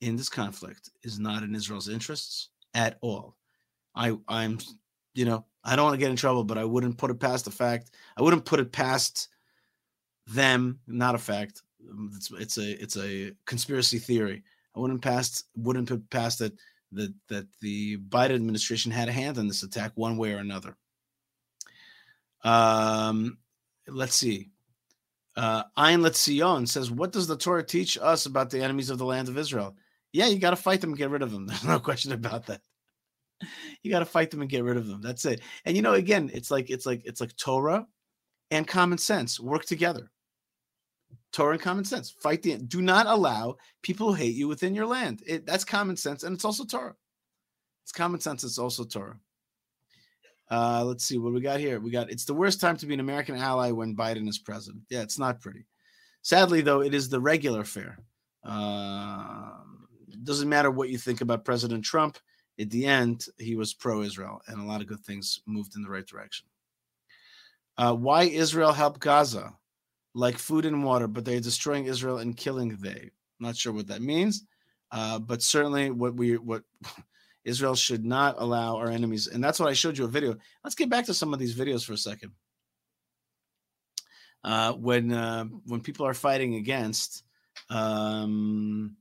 in 0.00 0.16
this 0.16 0.28
conflict 0.28 0.90
is 1.02 1.18
not 1.18 1.42
in 1.42 1.54
Israel's 1.54 1.88
interests 1.88 2.50
at 2.74 2.98
all. 3.00 3.36
I 3.94 4.16
I'm 4.28 4.58
you 5.14 5.24
know 5.24 5.44
I 5.64 5.76
don't 5.76 5.84
want 5.84 5.94
to 5.94 6.00
get 6.00 6.10
in 6.10 6.16
trouble, 6.16 6.44
but 6.44 6.58
I 6.58 6.64
wouldn't 6.64 6.98
put 6.98 7.10
it 7.10 7.20
past 7.20 7.44
the 7.44 7.50
fact. 7.50 7.90
I 8.16 8.22
wouldn't 8.22 8.44
put 8.44 8.60
it 8.60 8.72
past 8.72 9.28
them. 10.26 10.80
Not 10.86 11.14
a 11.14 11.18
fact. 11.18 11.62
It's, 12.14 12.30
it's 12.32 12.58
a 12.58 12.82
it's 12.82 12.96
a 12.96 13.32
conspiracy 13.46 13.98
theory. 13.98 14.42
I 14.74 14.80
wouldn't 14.80 15.02
past 15.02 15.44
wouldn't 15.56 15.88
put 15.88 16.08
past 16.10 16.38
that 16.40 16.52
that 16.92 17.12
that 17.28 17.46
the 17.60 17.98
Biden 17.98 18.34
administration 18.34 18.92
had 18.92 19.08
a 19.08 19.12
hand 19.12 19.38
in 19.38 19.48
this 19.48 19.62
attack 19.62 19.92
one 19.94 20.16
way 20.16 20.32
or 20.32 20.38
another. 20.38 20.76
Um, 22.44 23.38
let's 23.86 24.14
see. 24.14 24.50
Uh, 25.36 25.64
Ein 25.76 26.00
Letzion 26.00 26.68
says, 26.68 26.90
"What 26.90 27.12
does 27.12 27.26
the 27.26 27.36
Torah 27.36 27.64
teach 27.64 27.96
us 28.00 28.26
about 28.26 28.50
the 28.50 28.62
enemies 28.62 28.90
of 28.90 28.98
the 28.98 29.06
land 29.06 29.28
of 29.28 29.38
Israel?" 29.38 29.76
Yeah, 30.12 30.26
you 30.26 30.38
got 30.38 30.50
to 30.50 30.56
fight 30.56 30.80
them 30.80 30.90
and 30.90 30.98
get 30.98 31.10
rid 31.10 31.22
of 31.22 31.30
them. 31.30 31.46
There's 31.48 31.64
no 31.64 31.80
question 31.80 32.12
about 32.12 32.46
that. 32.46 32.60
You 33.82 33.90
got 33.90 34.00
to 34.00 34.04
fight 34.04 34.30
them 34.30 34.40
and 34.40 34.50
get 34.50 34.64
rid 34.64 34.76
of 34.76 34.86
them. 34.86 35.00
That's 35.02 35.24
it. 35.24 35.40
And 35.64 35.76
you 35.76 35.82
know, 35.82 35.94
again, 35.94 36.30
it's 36.32 36.50
like 36.50 36.70
it's 36.70 36.86
like 36.86 37.02
it's 37.04 37.20
like 37.20 37.36
Torah 37.36 37.86
and 38.50 38.66
common 38.66 38.98
sense 38.98 39.40
work 39.40 39.64
together. 39.64 40.10
Torah 41.32 41.54
and 41.54 41.62
common 41.62 41.84
sense. 41.84 42.10
Fight 42.10 42.42
the 42.42 42.58
do 42.58 42.82
not 42.82 43.06
allow 43.06 43.56
people 43.82 44.08
who 44.08 44.14
hate 44.14 44.34
you 44.34 44.48
within 44.48 44.74
your 44.74 44.86
land. 44.86 45.22
It, 45.26 45.46
that's 45.46 45.64
common 45.64 45.96
sense, 45.96 46.22
and 46.22 46.34
it's 46.34 46.44
also 46.44 46.64
Torah. 46.64 46.94
It's 47.82 47.92
common 47.92 48.20
sense. 48.20 48.44
It's 48.44 48.58
also 48.58 48.84
Torah. 48.84 49.18
Uh, 50.50 50.84
let's 50.84 51.04
see 51.04 51.16
what 51.16 51.32
we 51.32 51.40
got 51.40 51.60
here. 51.60 51.80
We 51.80 51.90
got 51.90 52.10
it's 52.10 52.26
the 52.26 52.34
worst 52.34 52.60
time 52.60 52.76
to 52.76 52.86
be 52.86 52.94
an 52.94 53.00
American 53.00 53.36
ally 53.36 53.70
when 53.70 53.96
Biden 53.96 54.28
is 54.28 54.38
president. 54.38 54.82
Yeah, 54.90 55.00
it's 55.00 55.18
not 55.18 55.40
pretty. 55.40 55.66
Sadly, 56.20 56.60
though, 56.60 56.82
it 56.82 56.94
is 56.94 57.08
the 57.08 57.20
regular 57.20 57.64
fare. 57.64 57.98
Uh, 58.44 59.50
doesn't 60.24 60.48
matter 60.48 60.70
what 60.70 60.90
you 60.90 60.98
think 60.98 61.20
about 61.20 61.44
President 61.44 61.84
Trump. 61.84 62.18
At 62.62 62.70
the 62.70 62.86
end, 62.86 63.26
he 63.38 63.56
was 63.56 63.74
pro-Israel, 63.74 64.40
and 64.46 64.60
a 64.60 64.64
lot 64.64 64.80
of 64.80 64.86
good 64.86 65.00
things 65.00 65.40
moved 65.46 65.76
in 65.76 65.82
the 65.82 65.90
right 65.90 66.06
direction. 66.06 66.46
Uh, 67.76 67.94
why 67.94 68.24
Israel 68.24 68.72
help 68.72 68.98
Gaza? 69.00 69.54
like 70.14 70.38
food 70.38 70.66
and 70.66 70.84
water, 70.84 71.08
but 71.08 71.24
they're 71.24 71.40
destroying 71.40 71.86
Israel 71.86 72.18
and 72.18 72.36
killing 72.36 72.76
they. 72.80 73.10
Not 73.40 73.56
sure 73.56 73.72
what 73.72 73.88
that 73.88 74.02
means, 74.02 74.44
uh, 74.90 75.18
but 75.18 75.42
certainly 75.42 75.90
what 75.90 76.14
we 76.14 76.36
what 76.36 76.62
Israel 77.44 77.74
should 77.74 78.04
not 78.04 78.36
allow 78.38 78.76
our 78.76 78.88
enemies, 78.88 79.26
and 79.26 79.42
that's 79.42 79.58
what 79.58 79.68
I 79.68 79.72
showed 79.72 79.98
you 79.98 80.04
a 80.04 80.08
video. 80.08 80.36
Let's 80.62 80.76
get 80.76 80.90
back 80.90 81.06
to 81.06 81.14
some 81.14 81.32
of 81.32 81.40
these 81.40 81.56
videos 81.56 81.84
for 81.84 81.92
a 81.92 81.98
second. 81.98 82.32
Uh, 84.44 84.72
when 84.72 85.12
uh, 85.12 85.44
when 85.66 85.80
people 85.80 86.06
are 86.06 86.14
fighting 86.14 86.54
against 86.56 87.24
um, 87.70 88.96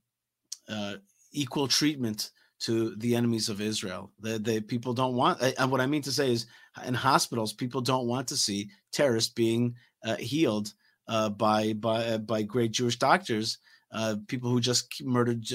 uh, 0.69 0.95
equal 1.33 1.67
treatment 1.67 2.31
to 2.61 2.95
the 2.95 3.15
enemies 3.15 3.49
of 3.49 3.59
Israel, 3.59 4.11
the, 4.19 4.63
people 4.67 4.93
don't 4.93 5.15
want. 5.15 5.41
And 5.41 5.71
what 5.71 5.81
I 5.81 5.87
mean 5.87 6.03
to 6.03 6.11
say 6.11 6.31
is, 6.31 6.45
in 6.85 6.93
hospitals, 6.93 7.53
people 7.53 7.81
don't 7.81 8.07
want 8.07 8.27
to 8.29 8.37
see 8.37 8.69
terrorists 8.91 9.33
being 9.33 9.75
uh, 10.03 10.15
healed 10.17 10.73
uh, 11.07 11.29
by 11.29 11.73
by 11.73 12.05
uh, 12.05 12.17
by 12.19 12.43
great 12.43 12.71
Jewish 12.71 12.97
doctors, 12.97 13.57
uh, 13.91 14.15
people 14.27 14.49
who 14.49 14.59
just 14.59 15.03
murdered 15.03 15.45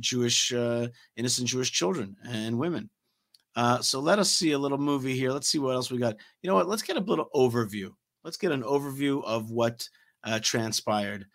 Jewish 0.00 0.52
uh, 0.52 0.88
innocent 1.16 1.48
Jewish 1.48 1.72
children 1.72 2.16
and 2.26 2.58
women. 2.58 2.90
Uh, 3.56 3.80
so 3.80 4.00
let 4.00 4.18
us 4.18 4.32
see 4.32 4.52
a 4.52 4.58
little 4.58 4.78
movie 4.78 5.16
here. 5.16 5.30
Let's 5.30 5.48
see 5.48 5.58
what 5.58 5.74
else 5.74 5.90
we 5.90 5.98
got. 5.98 6.16
You 6.42 6.48
know 6.48 6.54
what? 6.54 6.68
Let's 6.68 6.82
get 6.82 6.96
a 6.96 7.00
little 7.00 7.28
overview. 7.34 7.90
let's 8.24 8.36
get 8.36 8.52
an 8.52 8.62
overview 8.62 9.22
of 9.24 9.50
what 9.50 9.88
transpired 10.42 11.26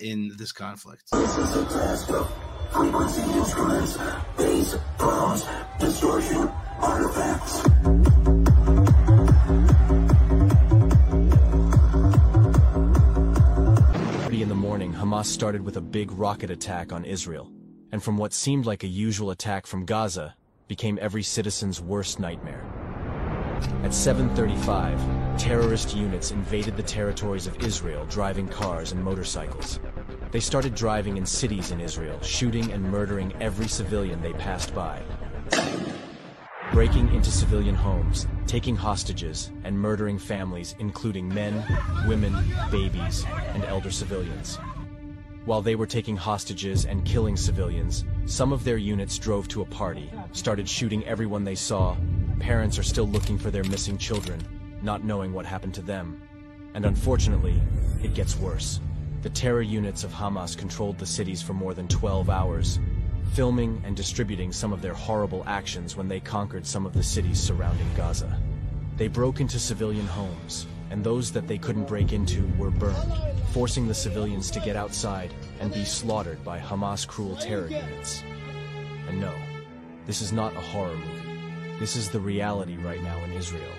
in 0.00 0.32
this 0.38 0.52
conflict. 0.52 1.10
Frequency 2.74 3.22
distortion, 5.78 6.50
artifacts. 6.80 7.62
in 14.42 14.48
the 14.48 14.54
morning, 14.54 14.92
Hamas 14.92 15.24
started 15.24 15.62
with 15.62 15.76
a 15.76 15.80
big 15.80 16.10
rocket 16.12 16.50
attack 16.50 16.92
on 16.92 17.04
Israel, 17.04 17.50
and 17.92 18.02
from 18.02 18.18
what 18.18 18.34
seemed 18.34 18.66
like 18.66 18.82
a 18.82 18.88
usual 18.88 19.30
attack 19.30 19.66
from 19.66 19.86
Gaza, 19.86 20.34
became 20.68 20.98
every 21.00 21.22
citizen's 21.22 21.80
worst 21.80 22.18
nightmare. 22.18 22.62
At 23.84 23.92
7.35, 23.92 25.38
terrorist 25.38 25.94
units 25.96 26.32
invaded 26.32 26.76
the 26.76 26.82
territories 26.82 27.46
of 27.46 27.56
Israel 27.64 28.04
driving 28.06 28.48
cars 28.48 28.92
and 28.92 29.02
motorcycles. 29.02 29.78
They 30.34 30.40
started 30.40 30.74
driving 30.74 31.16
in 31.16 31.24
cities 31.24 31.70
in 31.70 31.80
Israel, 31.80 32.20
shooting 32.20 32.72
and 32.72 32.82
murdering 32.82 33.32
every 33.40 33.68
civilian 33.68 34.20
they 34.20 34.32
passed 34.32 34.74
by. 34.74 35.00
Breaking 36.72 37.14
into 37.14 37.30
civilian 37.30 37.76
homes, 37.76 38.26
taking 38.48 38.74
hostages, 38.74 39.52
and 39.62 39.78
murdering 39.78 40.18
families 40.18 40.74
including 40.80 41.32
men, 41.32 41.64
women, 42.08 42.34
babies, 42.72 43.24
and 43.54 43.64
elder 43.66 43.92
civilians. 43.92 44.58
While 45.44 45.62
they 45.62 45.76
were 45.76 45.86
taking 45.86 46.16
hostages 46.16 46.84
and 46.84 47.04
killing 47.04 47.36
civilians, 47.36 48.04
some 48.26 48.52
of 48.52 48.64
their 48.64 48.76
units 48.76 49.18
drove 49.18 49.46
to 49.48 49.62
a 49.62 49.66
party, 49.66 50.10
started 50.32 50.68
shooting 50.68 51.04
everyone 51.04 51.44
they 51.44 51.54
saw. 51.54 51.96
Parents 52.40 52.76
are 52.76 52.82
still 52.82 53.06
looking 53.06 53.38
for 53.38 53.52
their 53.52 53.62
missing 53.62 53.98
children, 53.98 54.44
not 54.82 55.04
knowing 55.04 55.32
what 55.32 55.46
happened 55.46 55.74
to 55.74 55.82
them. 55.82 56.20
And 56.74 56.84
unfortunately, 56.84 57.62
it 58.02 58.14
gets 58.14 58.36
worse. 58.36 58.80
The 59.24 59.30
terror 59.30 59.62
units 59.62 60.04
of 60.04 60.12
Hamas 60.12 60.54
controlled 60.54 60.98
the 60.98 61.06
cities 61.06 61.40
for 61.40 61.54
more 61.54 61.72
than 61.72 61.88
12 61.88 62.28
hours, 62.28 62.78
filming 63.32 63.80
and 63.82 63.96
distributing 63.96 64.52
some 64.52 64.70
of 64.70 64.82
their 64.82 64.92
horrible 64.92 65.42
actions 65.46 65.96
when 65.96 66.08
they 66.08 66.20
conquered 66.20 66.66
some 66.66 66.84
of 66.84 66.92
the 66.92 67.02
cities 67.02 67.40
surrounding 67.40 67.88
Gaza. 67.96 68.38
They 68.98 69.08
broke 69.08 69.40
into 69.40 69.58
civilian 69.58 70.06
homes, 70.06 70.66
and 70.90 71.02
those 71.02 71.32
that 71.32 71.48
they 71.48 71.56
couldn't 71.56 71.88
break 71.88 72.12
into 72.12 72.46
were 72.58 72.70
burned, 72.70 73.14
forcing 73.50 73.88
the 73.88 73.94
civilians 73.94 74.50
to 74.50 74.60
get 74.60 74.76
outside 74.76 75.32
and 75.58 75.72
be 75.72 75.86
slaughtered 75.86 76.44
by 76.44 76.58
Hamas 76.58 77.08
cruel 77.08 77.36
terror 77.36 77.68
units. 77.68 78.22
And 79.08 79.22
no, 79.22 79.34
this 80.04 80.20
is 80.20 80.34
not 80.34 80.54
a 80.54 80.60
horror 80.60 80.98
movie. 80.98 81.78
This 81.78 81.96
is 81.96 82.10
the 82.10 82.20
reality 82.20 82.76
right 82.76 83.02
now 83.02 83.24
in 83.24 83.32
Israel. 83.32 83.72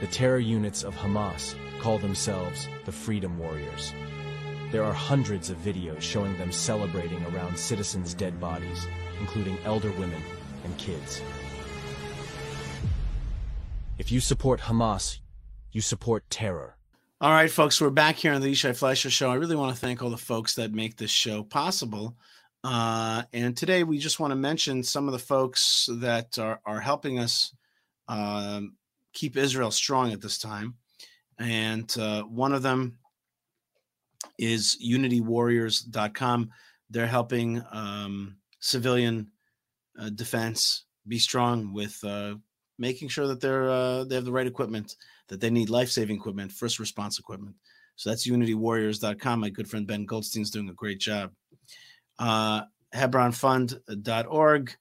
The 0.00 0.08
terror 0.08 0.40
units 0.40 0.84
of 0.84 0.94
Hamas 0.94 1.54
call 1.80 1.98
themselves 1.98 2.68
the 2.84 2.92
Freedom 2.92 3.38
Warriors. 3.38 3.94
There 4.74 4.82
are 4.82 4.92
hundreds 4.92 5.50
of 5.50 5.58
videos 5.58 6.00
showing 6.00 6.36
them 6.36 6.50
celebrating 6.50 7.24
around 7.26 7.56
citizens' 7.56 8.12
dead 8.12 8.40
bodies, 8.40 8.88
including 9.20 9.56
elder 9.64 9.92
women 9.92 10.20
and 10.64 10.76
kids. 10.78 11.22
If 13.98 14.10
you 14.10 14.18
support 14.18 14.62
Hamas, 14.62 15.20
you 15.70 15.80
support 15.80 16.28
terror. 16.28 16.76
All 17.20 17.30
right, 17.30 17.48
folks, 17.48 17.80
we're 17.80 17.90
back 17.90 18.16
here 18.16 18.32
on 18.32 18.40
the 18.40 18.50
Yishai 18.50 18.76
Fleisher 18.76 19.10
Show. 19.10 19.30
I 19.30 19.36
really 19.36 19.54
want 19.54 19.72
to 19.72 19.80
thank 19.80 20.02
all 20.02 20.10
the 20.10 20.16
folks 20.16 20.56
that 20.56 20.72
make 20.72 20.96
this 20.96 21.08
show 21.08 21.44
possible. 21.44 22.16
Uh, 22.64 23.22
and 23.32 23.56
today 23.56 23.84
we 23.84 23.98
just 23.98 24.18
want 24.18 24.32
to 24.32 24.36
mention 24.36 24.82
some 24.82 25.06
of 25.06 25.12
the 25.12 25.20
folks 25.20 25.88
that 26.00 26.36
are, 26.36 26.60
are 26.66 26.80
helping 26.80 27.20
us 27.20 27.54
um, 28.08 28.74
keep 29.12 29.36
Israel 29.36 29.70
strong 29.70 30.12
at 30.12 30.20
this 30.20 30.36
time. 30.36 30.74
And 31.38 31.96
uh, 31.96 32.24
one 32.24 32.52
of 32.52 32.62
them 32.62 32.98
is 34.38 34.78
unitywarriors.com. 34.84 36.50
They're 36.90 37.06
helping 37.06 37.62
um, 37.70 38.36
civilian 38.60 39.28
uh, 39.98 40.10
defense 40.10 40.84
be 41.06 41.18
strong 41.18 41.72
with 41.72 42.02
uh, 42.04 42.34
making 42.78 43.08
sure 43.08 43.26
that 43.28 43.40
they're 43.40 43.68
uh, 43.68 44.04
they 44.04 44.14
have 44.14 44.24
the 44.24 44.32
right 44.32 44.46
equipment, 44.46 44.96
that 45.28 45.40
they 45.40 45.50
need 45.50 45.70
life 45.70 45.90
saving 45.90 46.16
equipment, 46.16 46.52
first 46.52 46.78
response 46.78 47.18
equipment. 47.18 47.56
So 47.96 48.10
that's 48.10 48.26
unitywarriors.com. 48.26 49.40
My 49.40 49.50
good 49.50 49.68
friend 49.68 49.86
Ben 49.86 50.04
Goldstein's 50.04 50.50
doing 50.50 50.68
a 50.68 50.74
great 50.74 50.98
job. 50.98 51.30
Uh, 52.18 52.62
Hebronfund.org 52.94 54.76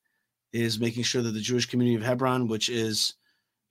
is 0.52 0.80
making 0.80 1.04
sure 1.04 1.22
that 1.22 1.32
the 1.32 1.40
Jewish 1.40 1.66
community 1.66 1.96
of 1.96 2.04
Hebron, 2.04 2.48
which 2.48 2.70
is 2.70 3.16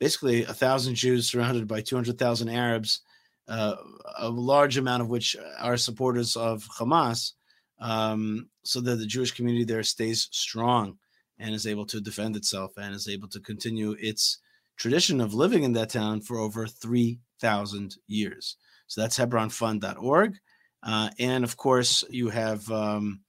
basically 0.00 0.44
a 0.44 0.52
thousand 0.52 0.96
Jews 0.96 1.30
surrounded 1.30 1.68
by 1.68 1.80
200,000 1.80 2.48
Arabs, 2.48 3.02
uh, 3.48 3.76
a 4.18 4.28
large 4.28 4.76
amount 4.76 5.02
of 5.02 5.08
which 5.08 5.36
are 5.58 5.76
supporters 5.76 6.36
of 6.36 6.66
Hamas, 6.78 7.32
um, 7.80 8.48
so 8.64 8.80
that 8.80 8.96
the 8.96 9.06
Jewish 9.06 9.32
community 9.32 9.64
there 9.64 9.82
stays 9.82 10.28
strong 10.30 10.98
and 11.38 11.54
is 11.54 11.66
able 11.66 11.86
to 11.86 12.00
defend 12.00 12.36
itself 12.36 12.72
and 12.76 12.94
is 12.94 13.08
able 13.08 13.28
to 13.28 13.40
continue 13.40 13.96
its 13.98 14.38
tradition 14.76 15.20
of 15.20 15.34
living 15.34 15.64
in 15.64 15.72
that 15.72 15.90
town 15.90 16.20
for 16.20 16.38
over 16.38 16.66
3,000 16.66 17.96
years. 18.06 18.56
So 18.86 19.00
that's 19.00 19.18
hebronfund.org. 19.18 20.38
Uh, 20.82 21.10
and 21.18 21.44
of 21.44 21.56
course, 21.56 22.04
you 22.10 22.28
have 22.28 22.70
um, 22.70 23.20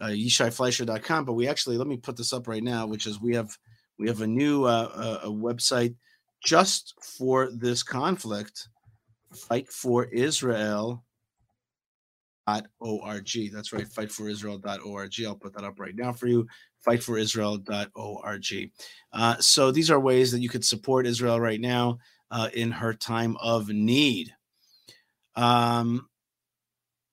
uh. 0.00 0.12
But 1.22 1.32
we 1.32 1.48
actually, 1.48 1.78
let 1.78 1.86
me 1.86 1.96
put 1.96 2.16
this 2.16 2.32
up 2.32 2.48
right 2.48 2.62
now, 2.62 2.86
which 2.86 3.06
is 3.06 3.20
we 3.20 3.34
have 3.34 3.56
we 3.98 4.08
have 4.08 4.20
a 4.20 4.26
new 4.26 4.64
uh, 4.64 5.20
a 5.24 5.28
website 5.28 5.94
just 6.44 6.94
for 7.00 7.50
this 7.52 7.82
conflict 7.82 8.68
fight 9.36 9.68
for 9.68 10.04
Israel. 10.04 11.04
That's 12.46 13.72
right, 13.72 13.86
fightforisrael.org. 13.86 15.14
I'll 15.26 15.34
put 15.36 15.54
that 15.54 15.64
up 15.64 15.78
right 15.78 15.94
now 15.94 16.12
for 16.12 16.26
you. 16.26 16.46
Fightforisrael.org. 16.86 18.70
Uh, 19.12 19.36
so 19.38 19.70
these 19.70 19.90
are 19.90 20.00
ways 20.00 20.32
that 20.32 20.40
you 20.40 20.48
could 20.48 20.64
support 20.64 21.06
Israel 21.06 21.40
right 21.40 21.60
now 21.60 21.98
uh, 22.30 22.48
in 22.52 22.72
her 22.72 22.94
time 22.94 23.36
of 23.40 23.68
need. 23.68 24.34
Um, 25.36 26.08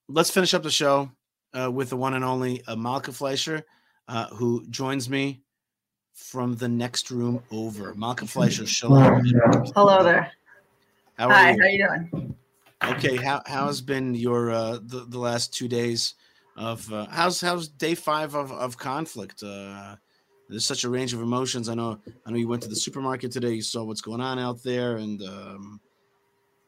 let's 0.07 0.31
finish 0.31 0.53
up 0.53 0.63
the 0.63 0.71
show 0.71 1.11
uh, 1.57 1.71
with 1.71 1.89
the 1.89 1.97
one 1.97 2.15
and 2.15 2.25
only 2.25 2.63
uh, 2.65 2.75
Malkah 2.75 3.13
Fleisher, 3.13 3.63
uh, 4.07 4.27
who 4.27 4.65
joins 4.69 5.09
me 5.09 5.41
from 6.13 6.55
the 6.55 6.67
next 6.67 7.11
room 7.11 7.41
over. 7.51 7.93
Malkah 7.93 8.27
Fleisher, 8.27 8.65
shalom. 8.65 9.23
Hello 9.75 10.03
there. 10.03 10.31
How 11.19 11.29
Hi, 11.31 11.51
you? 11.51 11.61
how 11.61 11.67
you 11.67 11.85
doing? 11.85 12.35
Okay, 12.81 13.17
how 13.17 13.41
how's 13.45 13.81
been 13.81 14.15
your 14.15 14.51
uh 14.51 14.79
the, 14.81 15.05
the 15.09 15.19
last 15.19 15.53
two 15.53 15.67
days 15.67 16.13
of 16.55 16.91
uh, 16.93 17.07
how's 17.07 17.41
how's 17.41 17.67
day 17.67 17.93
five 17.93 18.35
of, 18.35 18.53
of 18.53 18.77
conflict? 18.77 19.43
Uh 19.43 19.97
there's 20.47 20.65
such 20.65 20.85
a 20.85 20.89
range 20.89 21.13
of 21.13 21.21
emotions. 21.21 21.67
I 21.67 21.75
know 21.75 21.99
I 22.25 22.31
know 22.31 22.37
you 22.37 22.47
went 22.47 22.63
to 22.63 22.69
the 22.69 22.75
supermarket 22.77 23.33
today, 23.33 23.51
you 23.51 23.61
saw 23.61 23.83
what's 23.83 23.99
going 23.99 24.21
on 24.21 24.39
out 24.39 24.63
there, 24.63 24.95
and 24.95 25.21
um 25.23 25.81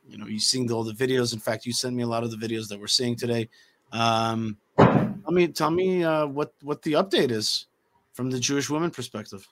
you 0.05 0.17
know, 0.17 0.27
you've 0.27 0.41
seen 0.41 0.69
all 0.69 0.83
the 0.83 0.91
videos. 0.91 1.31
In 1.31 1.39
fact, 1.39 1.65
you 1.65 1.71
sent 1.71 1.95
me 1.95 2.03
a 2.03 2.07
lot 2.07 2.25
of 2.25 2.31
the 2.31 2.35
videos 2.45 2.67
that 2.67 2.79
we're 2.79 2.87
seeing 2.87 3.15
today. 3.15 3.47
Um 3.93 4.57
tell 4.77 5.31
me 5.31 5.47
tell 5.47 5.71
me 5.71 6.03
uh 6.03 6.25
what 6.25 6.53
what 6.61 6.81
the 6.81 6.93
update 6.93 7.31
is 7.31 7.67
from 8.11 8.29
the 8.29 8.39
Jewish 8.39 8.69
woman 8.69 8.91
perspective. 8.91 9.47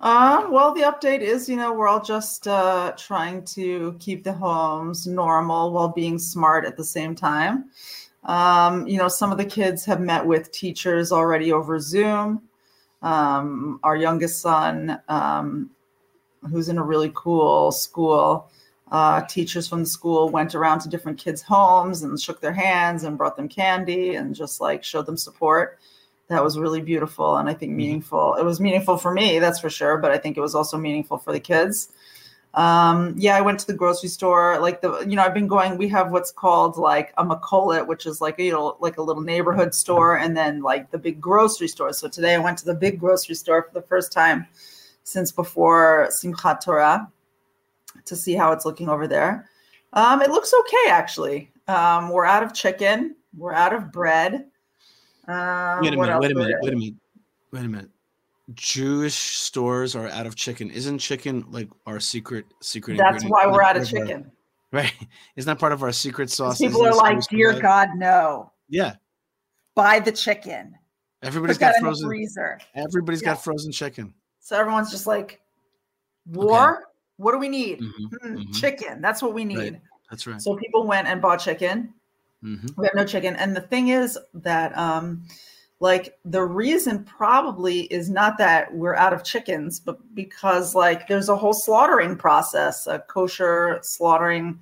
Uh, 0.00 0.46
well, 0.50 0.72
the 0.72 0.80
update 0.80 1.20
is, 1.20 1.46
you 1.46 1.56
know, 1.56 1.74
we're 1.74 1.86
all 1.86 2.02
just 2.02 2.48
uh, 2.48 2.92
trying 2.96 3.44
to 3.44 3.94
keep 4.00 4.24
the 4.24 4.32
homes 4.32 5.06
normal 5.06 5.72
while 5.72 5.88
being 5.88 6.18
smart 6.18 6.64
at 6.64 6.76
the 6.76 6.84
same 6.84 7.14
time. 7.14 7.66
Um, 8.24 8.86
you 8.86 8.96
know, 8.96 9.08
some 9.08 9.30
of 9.30 9.36
the 9.36 9.44
kids 9.44 9.84
have 9.84 10.00
met 10.00 10.24
with 10.24 10.52
teachers 10.52 11.12
already 11.12 11.52
over 11.52 11.78
Zoom. 11.78 12.42
Um, 13.02 13.78
our 13.82 13.96
youngest 13.96 14.40
son, 14.40 15.00
um, 15.08 15.70
who's 16.50 16.70
in 16.70 16.78
a 16.78 16.82
really 16.82 17.12
cool 17.14 17.70
school, 17.70 18.50
uh, 18.90 19.22
teachers 19.22 19.68
from 19.68 19.80
the 19.80 19.86
school 19.86 20.30
went 20.30 20.54
around 20.54 20.80
to 20.80 20.88
different 20.88 21.18
kids' 21.18 21.42
homes 21.42 22.02
and 22.02 22.18
shook 22.18 22.40
their 22.40 22.52
hands 22.52 23.04
and 23.04 23.18
brought 23.18 23.36
them 23.36 23.48
candy 23.48 24.14
and 24.14 24.34
just 24.34 24.62
like 24.62 24.82
showed 24.82 25.06
them 25.06 25.16
support 25.16 25.78
that 26.30 26.42
was 26.42 26.58
really 26.58 26.80
beautiful 26.80 27.36
and 27.36 27.48
I 27.48 27.54
think 27.54 27.72
meaningful. 27.72 28.34
It 28.34 28.44
was 28.44 28.60
meaningful 28.60 28.96
for 28.96 29.12
me, 29.12 29.40
that's 29.40 29.58
for 29.58 29.68
sure, 29.68 29.98
but 29.98 30.12
I 30.12 30.18
think 30.18 30.36
it 30.36 30.40
was 30.40 30.54
also 30.54 30.78
meaningful 30.78 31.18
for 31.18 31.32
the 31.32 31.40
kids. 31.40 31.92
Um, 32.54 33.14
yeah, 33.16 33.36
I 33.36 33.40
went 33.40 33.60
to 33.60 33.66
the 33.66 33.74
grocery 33.74 34.08
store. 34.08 34.58
Like 34.60 34.80
the, 34.80 35.00
you 35.00 35.16
know, 35.16 35.22
I've 35.22 35.34
been 35.34 35.46
going. 35.46 35.76
We 35.76 35.88
have 35.88 36.10
what's 36.10 36.32
called 36.32 36.76
like 36.76 37.12
a 37.16 37.24
Macolet, 37.24 37.86
which 37.86 38.06
is 38.06 38.20
like 38.20 38.40
a, 38.40 38.42
you 38.42 38.52
know, 38.52 38.76
like 38.80 38.98
a 38.98 39.02
little 39.02 39.22
neighborhood 39.22 39.72
store, 39.72 40.18
and 40.18 40.36
then 40.36 40.60
like 40.60 40.90
the 40.90 40.98
big 40.98 41.20
grocery 41.20 41.68
store. 41.68 41.92
So 41.92 42.08
today 42.08 42.34
I 42.34 42.38
went 42.38 42.58
to 42.58 42.64
the 42.64 42.74
big 42.74 42.98
grocery 42.98 43.36
store 43.36 43.62
for 43.62 43.72
the 43.72 43.86
first 43.86 44.10
time 44.10 44.46
since 45.04 45.30
before 45.30 46.08
Simchat 46.10 46.64
Torah 46.64 47.10
to 48.04 48.16
see 48.16 48.34
how 48.34 48.50
it's 48.50 48.64
looking 48.64 48.88
over 48.88 49.06
there. 49.06 49.48
Um, 49.92 50.20
it 50.20 50.30
looks 50.30 50.52
okay 50.52 50.90
actually. 50.90 51.52
Um, 51.68 52.08
we're 52.08 52.24
out 52.24 52.42
of 52.42 52.52
chicken. 52.52 53.14
We're 53.36 53.54
out 53.54 53.72
of 53.72 53.92
bread. 53.92 54.49
Um, 55.30 55.80
wait 55.82 55.94
a 55.94 55.96
minute, 55.96 56.18
wait 56.20 56.32
a 56.32 56.34
minute, 56.34 56.56
wait 56.60 56.72
a 56.72 56.76
minute, 56.76 56.94
wait 57.52 57.64
a 57.64 57.68
minute. 57.68 57.90
Jewish 58.54 59.14
stores 59.14 59.94
are 59.94 60.08
out 60.08 60.26
of 60.26 60.34
chicken. 60.34 60.70
Isn't 60.70 60.98
chicken 60.98 61.44
like 61.50 61.68
our 61.86 62.00
secret 62.00 62.46
secret? 62.60 62.96
That's 62.98 63.22
ingredient 63.22 63.30
why 63.30 63.46
we're 63.46 63.62
out 63.62 63.76
of 63.76 63.82
of 63.82 63.94
our- 63.94 64.06
chicken. 64.06 64.32
Right? 64.72 64.92
Isn't 65.34 65.48
that 65.48 65.58
part 65.58 65.72
of 65.72 65.82
our 65.82 65.90
secret 65.90 66.30
sauce? 66.30 66.58
People 66.58 66.86
are 66.86 66.94
like, 66.94 67.18
"Dear 67.28 67.58
God, 67.60 67.88
no! 67.96 68.52
Yeah. 68.68 68.94
Buy 69.74 69.98
the 69.98 70.12
chicken." 70.12 70.76
Everybody's 71.24 71.58
got 71.58 71.74
the 71.74 71.80
frozen. 71.80 72.08
freezer. 72.08 72.60
Everybody's 72.76 73.20
Yeah. 73.20 73.30
got 73.34 73.42
frozen 73.42 73.72
chicken. 73.72 74.14
So 74.38 74.56
everyone's 74.56 74.92
just 74.92 75.08
like, 75.08 75.40
"War? 76.26 76.84
What 77.16 77.32
do 77.32 77.38
we 77.38 77.48
need? 77.48 77.80
Mhm, 77.80 77.92
Hmm, 78.22 78.36
mhm. 78.36 78.60
Chicken. 78.60 79.00
That's 79.00 79.20
what 79.22 79.34
we 79.34 79.44
need." 79.44 79.58
Right. 79.58 79.80
That's 80.08 80.26
right. 80.28 80.40
So 80.40 80.54
people 80.56 80.86
went 80.86 81.08
and 81.08 81.20
bought 81.20 81.38
chicken. 81.40 81.92
Mhm. 82.44 82.76
We 82.76 82.86
have 82.86 82.94
no 82.94 83.04
chicken. 83.04 83.36
And 83.36 83.54
the 83.54 83.60
thing 83.60 83.88
is 83.88 84.18
that 84.34 84.76
um 84.76 85.22
like 85.80 86.18
the 86.26 86.42
reason 86.44 87.04
probably 87.04 87.82
is 87.84 88.10
not 88.10 88.36
that 88.38 88.74
we're 88.74 88.94
out 88.94 89.14
of 89.14 89.24
chickens, 89.24 89.80
but 89.80 89.98
because 90.14 90.74
like 90.74 91.08
there's 91.08 91.28
a 91.30 91.36
whole 91.36 91.54
slaughtering 91.54 92.16
process. 92.16 92.86
A 92.86 92.98
kosher 93.00 93.80
slaughtering 93.82 94.58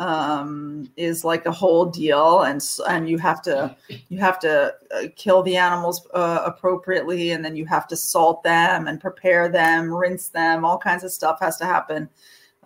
um 0.00 0.90
is 0.96 1.24
like 1.24 1.46
a 1.46 1.52
whole 1.52 1.86
deal 1.86 2.42
and 2.42 2.60
and 2.88 3.08
you 3.08 3.16
have 3.16 3.40
to 3.42 3.76
you 4.08 4.18
have 4.18 4.40
to 4.40 4.74
uh, 4.92 5.02
kill 5.14 5.40
the 5.42 5.56
animals 5.56 6.06
uh, 6.14 6.42
appropriately 6.44 7.30
and 7.30 7.44
then 7.44 7.54
you 7.54 7.64
have 7.64 7.86
to 7.86 7.94
salt 7.96 8.42
them 8.42 8.88
and 8.88 9.00
prepare 9.00 9.48
them 9.48 9.94
rinse 9.94 10.30
them 10.30 10.64
all 10.64 10.78
kinds 10.78 11.04
of 11.04 11.12
stuff 11.12 11.38
has 11.40 11.56
to 11.56 11.64
happen 11.64 12.08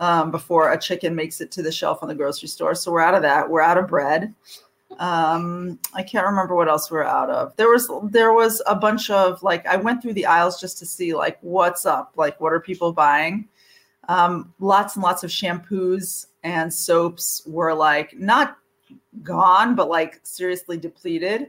um, 0.00 0.30
before 0.30 0.72
a 0.72 0.78
chicken 0.78 1.14
makes 1.14 1.40
it 1.40 1.50
to 1.52 1.62
the 1.62 1.72
shelf 1.72 2.02
on 2.02 2.08
the 2.08 2.14
grocery 2.14 2.48
store. 2.48 2.74
So 2.74 2.92
we're 2.92 3.00
out 3.00 3.14
of 3.14 3.22
that. 3.22 3.48
We're 3.48 3.60
out 3.60 3.78
of 3.78 3.88
bread. 3.88 4.34
Um 4.98 5.78
i 5.94 6.02
can't 6.02 6.26
remember 6.26 6.54
what 6.54 6.68
else 6.68 6.90
we're 6.90 7.04
out 7.04 7.28
of. 7.28 7.54
There 7.56 7.68
was 7.68 7.90
there 8.04 8.32
was 8.32 8.62
a 8.66 8.74
bunch 8.74 9.10
of 9.10 9.42
like 9.42 9.66
i 9.66 9.76
went 9.76 10.00
through 10.00 10.14
the 10.14 10.26
aisles 10.26 10.58
just 10.60 10.78
to 10.78 10.86
see 10.86 11.14
like 11.14 11.38
what's 11.42 11.84
up? 11.84 12.14
Like 12.16 12.40
what 12.40 12.54
are 12.54 12.60
people 12.60 12.92
buying? 12.92 13.48
Um 14.08 14.54
lots 14.60 14.96
and 14.96 15.02
lots 15.02 15.24
of 15.24 15.30
shampoos 15.30 16.28
and 16.42 16.72
soaps 16.72 17.42
were 17.46 17.74
like 17.74 18.18
not 18.18 18.56
gone 19.22 19.74
but 19.74 19.90
like 19.90 20.20
seriously 20.22 20.78
depleted. 20.78 21.48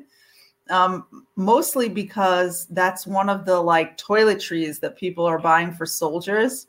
Um 0.70 1.26
mostly 1.38 1.88
because 1.88 2.68
that's 2.72 3.08
one 3.08 3.30
of 3.30 3.45
the 3.45 3.60
like 3.60 3.97
toiletries 3.97 4.82
that 4.82 4.97
people 4.97 5.26
are 5.26 5.39
buying 5.39 5.72
for 5.72 5.86
soldiers 5.86 6.68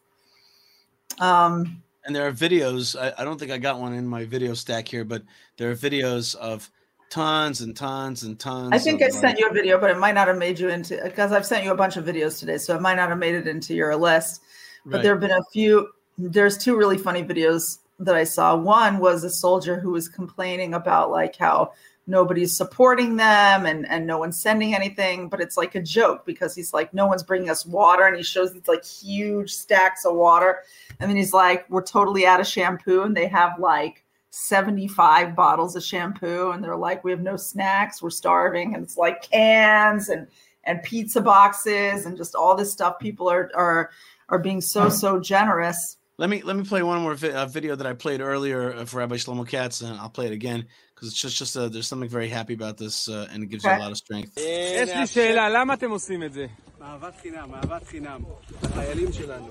um 1.19 1.83
And 2.05 2.15
there 2.15 2.27
are 2.27 2.33
videos. 2.33 2.99
I, 2.99 3.13
I 3.21 3.25
don't 3.25 3.39
think 3.39 3.51
I 3.51 3.59
got 3.59 3.79
one 3.79 3.95
in 3.95 4.07
my 4.07 4.25
video 4.25 4.55
stack 4.55 4.89
here, 4.89 5.05
but 5.05 5.23
there 5.59 5.71
are 5.71 5.75
videos 5.75 6.35
of 6.37 6.71
tons 7.11 7.61
and 7.61 7.77
tons 7.77 8.23
and 8.23 8.39
tons. 8.39 8.73
I 8.73 8.79
think 8.79 9.03
I 9.03 9.09
sent 9.09 9.39
you 9.39 9.49
a 9.49 9.53
video, 9.53 9.79
but 9.79 9.91
it 9.91 9.99
might 9.99 10.15
not 10.15 10.29
have 10.29 10.39
made 10.39 10.59
you 10.59 10.69
into 10.69 10.99
because 11.03 11.33
I've 11.33 11.45
sent 11.45 11.65
you 11.65 11.73
a 11.73 11.77
bunch 11.77 11.97
of 11.97 12.05
videos 12.05 12.39
today, 12.39 12.57
so 12.57 12.75
it 12.75 12.81
might 12.81 12.95
not 12.95 13.09
have 13.09 13.19
made 13.19 13.35
it 13.35 13.47
into 13.47 13.75
your 13.75 13.97
list. 13.97 14.43
But 14.85 14.93
Right. 14.93 15.03
there 15.03 15.13
have 15.13 15.21
been 15.21 15.31
a 15.31 15.43
few. 15.53 15.89
There's 16.17 16.57
two 16.57 16.77
really 16.77 16.97
funny 16.99 17.23
videos 17.23 17.79
that 17.99 18.15
I 18.15 18.25
saw. 18.25 18.57
One 18.57 18.99
was 18.99 19.25
a 19.25 19.31
soldier 19.31 19.79
who 19.79 19.91
was 19.91 20.09
complaining 20.09 20.75
about 20.75 21.11
like 21.11 21.37
how 21.37 21.73
nobody's 22.07 22.57
supporting 22.57 23.17
them 23.17 23.67
and 23.67 23.89
and 23.89 24.07
no 24.07 24.19
one's 24.19 24.41
sending 24.41 24.75
anything, 24.75 25.29
but 25.29 25.41
it's 25.41 25.57
like 25.57 25.75
a 25.75 25.83
joke 25.83 26.25
because 26.27 26.55
he's 26.55 26.73
like 26.73 26.93
no 26.95 27.07
one's 27.07 27.23
bringing 27.23 27.51
us 27.51 27.67
water, 27.67 28.05
and 28.07 28.17
he 28.17 28.23
shows 28.23 28.53
these 28.53 28.69
like 28.69 28.85
huge 28.85 29.53
stacks 29.53 30.05
of 30.05 30.15
water, 30.15 30.61
and 30.99 31.09
then 31.09 31.17
he's 31.17 31.33
like 31.33 31.69
we're 31.71 31.83
totally 31.83 32.27
out 32.27 32.41
of 32.41 32.47
shampoo, 32.47 33.03
and 33.03 33.17
they 33.17 33.27
have 33.27 33.59
like 33.59 34.05
75 34.31 35.35
bottles 35.35 35.77
of 35.77 35.83
shampoo. 35.83 36.51
And 36.51 36.63
they're 36.63 36.77
like 36.77 37.05
we 37.05 37.11
have 37.11 37.21
no 37.21 37.37
snacks. 37.37 38.03
We're 38.03 38.11
starving. 38.11 38.75
And 38.75 38.83
it's 38.83 38.97
like 38.97 39.29
cans 39.29 40.09
and 40.09 40.27
and 40.65 40.83
pizza 40.83 41.21
boxes 41.21 42.07
and 42.07 42.17
just 42.17 42.35
all 42.35 42.55
this 42.55 42.73
stuff. 42.73 42.99
People 42.99 43.29
are 43.29 43.51
are 43.55 43.91
are 44.29 44.39
being 44.39 44.61
so 44.61 44.89
so 44.89 45.21
generous 45.21 45.97
Let 46.20 46.30
me 46.30 46.38
let 46.44 46.56
me 46.56 46.64
play 46.64 46.82
one 46.82 47.00
more 47.02 47.14
vi- 47.16 47.34
uh, 47.34 47.46
video 47.46 47.76
that 47.76 47.86
I 47.86 47.94
played 47.94 48.22
earlier 48.22 48.62
uh, 48.74 48.86
for 48.86 48.96
Rabbi 49.00 49.16
Shlomo 49.16 49.46
Katz, 49.46 49.82
and 49.82 50.00
I'll 50.00 50.10
play 50.18 50.28
it 50.28 50.32
again 50.42 50.66
because 50.94 51.10
it's 51.10 51.22
just 51.26 51.36
just 51.36 51.58
uh, 51.58 51.68
there's 51.68 51.88
something 51.88 52.08
very 52.08 52.30
happy 52.30 52.54
about 52.54 52.78
this, 52.78 53.10
uh, 53.10 53.28
and 53.32 53.44
it 53.44 53.48
gives 53.48 53.64
you 53.66 53.70
a 53.70 53.74
Okay. 53.74 53.82
lot 53.84 53.92
of 53.92 53.98
strength. 53.98 54.32
יש 54.38 54.90
לי 54.96 55.08
שאלה, 55.08 55.50
למה 55.50 55.74
אתם 55.74 55.90
עושים 55.92 56.24
את 56.24 56.34
זה? 56.34 56.46
אהבת 56.82 57.14
חינם, 57.22 57.54
אהבת 57.56 57.88
חינם. 57.88 58.22
החיילים 58.64 59.14
שלנו. 59.14 59.48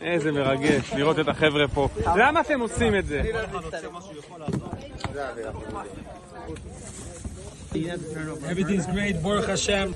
איזה 0.00 0.32
מרגש 0.32 0.92
לראות 0.92 1.18
את 1.18 1.28
החבר'ה 1.28 1.68
פה. 1.68 1.88
למה 2.16 2.40
אתם 2.40 2.60
עושים 2.60 2.94
את 2.98 3.06
זה? 3.06 3.22
Everything's 8.50 8.86
great, 8.86 9.16
Baruch 9.22 9.48
Hashem. 9.48 9.88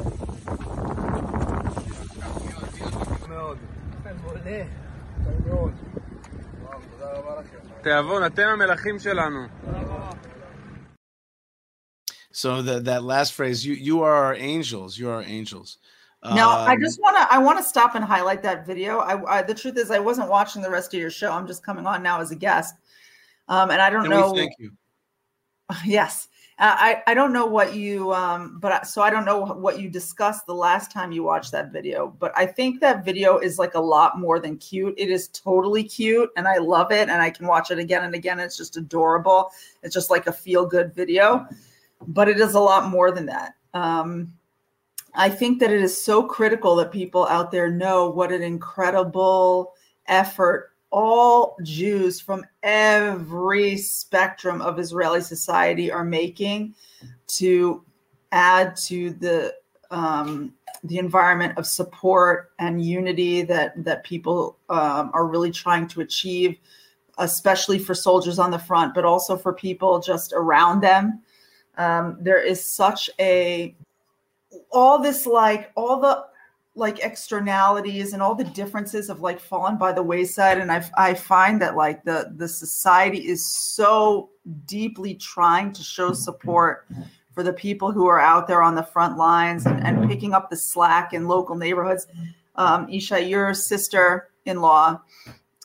תיאבון, 3.26 3.56
אתם 4.00 4.16
המלכים 4.26 4.62
שלנו. 5.46 5.83
So 12.31 12.61
that 12.61 12.83
that 12.85 13.03
last 13.03 13.33
phrase, 13.33 13.65
you 13.65 13.73
you 13.75 14.01
are 14.03 14.13
our 14.13 14.35
angels, 14.35 14.97
you 14.97 15.09
are 15.09 15.15
our 15.15 15.23
angels. 15.23 15.77
now 16.23 16.49
i 16.65 16.73
Um, 16.73 16.81
just 16.81 16.99
want 16.99 17.15
to 17.17 17.33
i 17.33 17.37
want 17.37 17.57
to 17.59 17.63
stop 17.63 17.95
and 17.95 18.03
highlight 18.03 18.41
that 18.43 18.65
video. 18.65 18.97
I, 18.99 19.37
I 19.37 19.41
the 19.43 19.53
truth 19.53 19.77
is 19.77 19.91
i 19.91 19.99
wasn't 19.99 20.29
watching 20.29 20.61
the 20.61 20.69
rest 20.69 20.93
of 20.93 20.99
your 20.99 21.11
show. 21.11 21.31
I'm 21.31 21.47
just 21.47 21.63
coming 21.63 21.85
on 21.85 22.03
now 22.03 22.19
as 22.19 22.31
a 22.31 22.35
guest. 22.35 22.75
Um 23.47 23.71
and 23.71 23.81
i 23.81 23.89
don't 23.89 24.05
and 24.05 24.09
we 24.13 24.19
know 24.19 24.33
thank 24.35 24.51
you. 24.57 24.71
yes 25.85 26.27
uh, 26.57 26.75
i 26.77 27.03
i 27.07 27.13
don't 27.13 27.33
know 27.33 27.45
what 27.45 27.75
you 27.75 28.13
um 28.13 28.57
but 28.59 28.87
so 28.87 29.01
i 29.01 29.09
don't 29.09 29.25
know 29.25 29.45
what 29.45 29.79
you 29.79 29.89
discussed 29.89 30.45
the 30.45 30.53
last 30.53 30.91
time 30.91 31.11
you 31.11 31.23
watched 31.23 31.51
that 31.51 31.71
video 31.71 32.07
but 32.19 32.31
i 32.37 32.45
think 32.45 32.79
that 32.79 33.03
video 33.03 33.37
is 33.37 33.59
like 33.59 33.73
a 33.73 33.79
lot 33.79 34.19
more 34.19 34.39
than 34.39 34.57
cute. 34.57 34.93
It 34.97 35.09
is 35.09 35.27
totally 35.29 35.83
cute 35.83 36.29
and 36.37 36.47
i 36.47 36.57
love 36.57 36.91
it 36.91 37.09
and 37.09 37.21
i 37.21 37.29
can 37.29 37.47
watch 37.47 37.71
it 37.71 37.79
again 37.79 38.03
and 38.03 38.15
again. 38.15 38.39
It's 38.39 38.57
just 38.57 38.77
adorable. 38.77 39.51
It's 39.83 39.93
just 39.93 40.09
like 40.09 40.27
a 40.27 40.31
feel 40.31 40.65
good 40.65 40.93
video 40.93 41.47
but 42.07 42.29
it 42.29 42.39
is 42.39 42.53
a 42.53 42.59
lot 42.59 42.89
more 42.89 43.11
than 43.11 43.25
that. 43.25 43.55
Um 43.73 44.33
I 45.15 45.29
think 45.29 45.59
that 45.59 45.71
it 45.71 45.81
is 45.81 45.99
so 46.01 46.23
critical 46.23 46.75
that 46.75 46.91
people 46.91 47.25
out 47.27 47.49
there 47.49 47.71
know 47.71 48.09
what 48.09 48.31
an 48.33 48.41
incredible 48.41 49.73
effort 50.07 50.74
all 50.95 51.57
Jews 51.61 52.21
from 52.21 52.45
every 52.63 53.75
spectrum 53.75 54.61
of 54.61 54.79
Israeli 54.79 55.19
society 55.19 55.91
are 55.91 56.05
making 56.05 56.73
to 57.27 57.83
add 58.31 58.77
to 58.77 59.11
the 59.11 59.53
um, 59.91 60.53
the 60.85 60.97
environment 60.97 61.57
of 61.57 61.67
support 61.67 62.53
and 62.59 62.81
unity 62.81 63.41
that 63.41 63.73
that 63.83 64.05
people 64.05 64.57
um, 64.69 65.11
are 65.13 65.27
really 65.27 65.51
trying 65.51 65.85
to 65.89 65.99
achieve, 65.99 66.57
especially 67.17 67.77
for 67.77 67.93
soldiers 67.93 68.39
on 68.39 68.49
the 68.49 68.57
front, 68.57 68.93
but 68.95 69.03
also 69.03 69.35
for 69.35 69.51
people 69.51 69.99
just 69.99 70.31
around 70.31 70.79
them. 70.79 71.21
Um, 71.77 72.17
there 72.21 72.41
is 72.41 72.63
such 72.63 73.09
a 73.19 73.75
all 74.71 74.99
this 74.99 75.25
like 75.25 75.71
all 75.75 75.99
the 75.99 76.23
like 76.75 76.99
externalities 76.99 78.11
and 78.11 78.21
all 78.21 78.35
the 78.35 78.43
differences 78.43 79.09
of 79.09 79.21
like 79.21 79.39
fallen 79.39 79.77
by 79.77 79.93
the 79.93 80.03
wayside. 80.03 80.57
And 80.57 80.71
i 80.71 80.85
i 80.97 81.13
find 81.13 81.61
that 81.61 81.75
like 81.75 82.03
the 82.03 82.33
the 82.35 82.47
society 82.47 83.27
is 83.27 83.45
so 83.45 84.29
deeply 84.65 85.15
trying 85.15 85.71
to 85.73 85.81
show 85.81 86.13
support 86.13 86.87
for 87.33 87.43
the 87.43 87.53
people 87.53 87.91
who 87.91 88.07
are 88.07 88.19
out 88.19 88.47
there 88.47 88.61
on 88.61 88.75
the 88.75 88.83
front 88.83 89.17
lines 89.17 89.65
and, 89.65 89.85
and 89.85 90.09
picking 90.09 90.33
up 90.33 90.49
the 90.49 90.57
slack 90.57 91.13
in 91.13 91.27
local 91.27 91.55
neighborhoods. 91.55 92.07
Um 92.55 92.87
Yishai 92.87 93.29
your 93.29 93.53
sister-in-law 93.53 95.01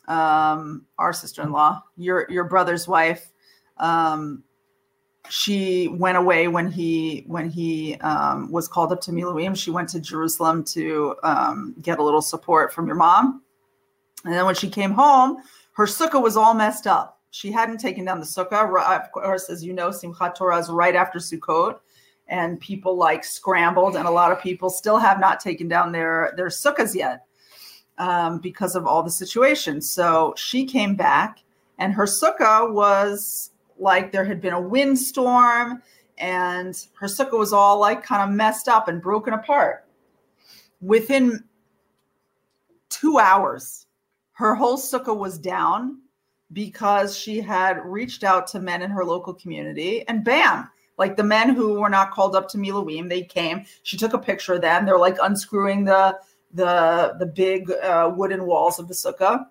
um 0.08 0.86
our 0.98 1.12
sister-in-law 1.12 1.82
your 1.96 2.26
your 2.30 2.44
brother's 2.44 2.88
wife 2.88 3.30
um 3.76 4.42
she 5.30 5.86
went 5.88 6.18
away 6.18 6.48
when 6.48 6.70
he 6.70 7.24
when 7.26 7.48
he 7.48 7.94
um, 8.00 8.50
was 8.50 8.66
called 8.66 8.92
up 8.92 9.00
to 9.02 9.12
Miluim. 9.12 9.56
She 9.56 9.70
went 9.70 9.88
to 9.90 10.00
Jerusalem 10.00 10.64
to 10.64 11.14
um, 11.22 11.74
get 11.80 11.98
a 11.98 12.02
little 12.02 12.22
support 12.22 12.72
from 12.72 12.86
your 12.86 12.96
mom, 12.96 13.42
and 14.24 14.34
then 14.34 14.44
when 14.44 14.56
she 14.56 14.68
came 14.68 14.90
home, 14.90 15.38
her 15.72 15.86
sukkah 15.86 16.20
was 16.20 16.36
all 16.36 16.54
messed 16.54 16.86
up. 16.86 17.20
She 17.30 17.52
hadn't 17.52 17.78
taken 17.78 18.04
down 18.04 18.18
the 18.18 18.26
sukkah. 18.26 19.00
Of 19.00 19.12
course, 19.12 19.48
as 19.50 19.64
you 19.64 19.72
know, 19.72 19.90
Simchat 19.90 20.34
Torah 20.34 20.58
is 20.58 20.68
right 20.68 20.96
after 20.96 21.20
Sukkot, 21.20 21.78
and 22.26 22.58
people 22.58 22.96
like 22.96 23.22
scrambled, 23.22 23.94
and 23.94 24.08
a 24.08 24.10
lot 24.10 24.32
of 24.32 24.40
people 24.40 24.68
still 24.68 24.98
have 24.98 25.20
not 25.20 25.38
taken 25.38 25.68
down 25.68 25.92
their 25.92 26.34
their 26.36 26.48
sukkahs 26.48 26.94
yet 26.94 27.24
um, 27.98 28.40
because 28.40 28.74
of 28.74 28.84
all 28.84 29.04
the 29.04 29.10
situation. 29.10 29.80
So 29.80 30.34
she 30.36 30.64
came 30.64 30.96
back, 30.96 31.38
and 31.78 31.92
her 31.92 32.06
sukkah 32.06 32.72
was 32.72 33.52
like 33.80 34.12
there 34.12 34.24
had 34.24 34.40
been 34.40 34.52
a 34.52 34.60
windstorm, 34.60 35.82
and 36.18 36.86
her 36.98 37.06
sukkah 37.06 37.38
was 37.38 37.52
all 37.52 37.80
like 37.80 38.04
kind 38.04 38.22
of 38.22 38.36
messed 38.36 38.68
up 38.68 38.88
and 38.88 39.02
broken 39.02 39.34
apart. 39.34 39.86
Within 40.80 41.44
two 42.88 43.18
hours, 43.18 43.86
her 44.32 44.54
whole 44.54 44.76
sukkah 44.76 45.16
was 45.16 45.38
down 45.38 46.02
because 46.52 47.16
she 47.16 47.40
had 47.40 47.84
reached 47.84 48.24
out 48.24 48.46
to 48.48 48.60
men 48.60 48.82
in 48.82 48.90
her 48.90 49.04
local 49.04 49.32
community, 49.32 50.06
and 50.08 50.24
bam, 50.24 50.68
like 50.98 51.16
the 51.16 51.24
men 51.24 51.54
who 51.54 51.80
were 51.80 51.88
not 51.88 52.10
called 52.10 52.36
up 52.36 52.48
to 52.50 52.58
Miluim, 52.58 53.08
they 53.08 53.22
came. 53.22 53.64
She 53.82 53.96
took 53.96 54.12
a 54.12 54.18
picture 54.18 54.54
of 54.54 54.60
them. 54.60 54.84
They're 54.84 54.98
like 54.98 55.16
unscrewing 55.22 55.84
the 55.84 56.18
the 56.52 57.14
the 57.18 57.26
big 57.26 57.70
uh, 57.70 58.12
wooden 58.14 58.44
walls 58.44 58.78
of 58.78 58.88
the 58.88 58.94
sukkah, 58.94 59.46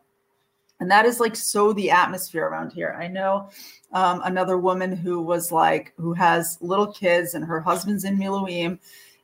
and 0.80 0.90
that 0.92 1.06
is 1.06 1.20
like 1.20 1.36
so 1.36 1.74
the 1.74 1.92
atmosphere 1.92 2.46
around 2.46 2.72
here. 2.72 2.98
I 3.00 3.08
know 3.08 3.50
um, 3.92 4.22
another 4.24 4.58
woman 4.58 4.96
who 4.96 5.22
was 5.22 5.52
like 5.52 5.94
who 5.98 6.14
has 6.14 6.58
little 6.62 6.88
kids 6.88 7.34
and 7.34 7.44
her 7.46 7.60
husband's 7.60 8.04
in 8.06 8.18
Miluim, 8.18 8.80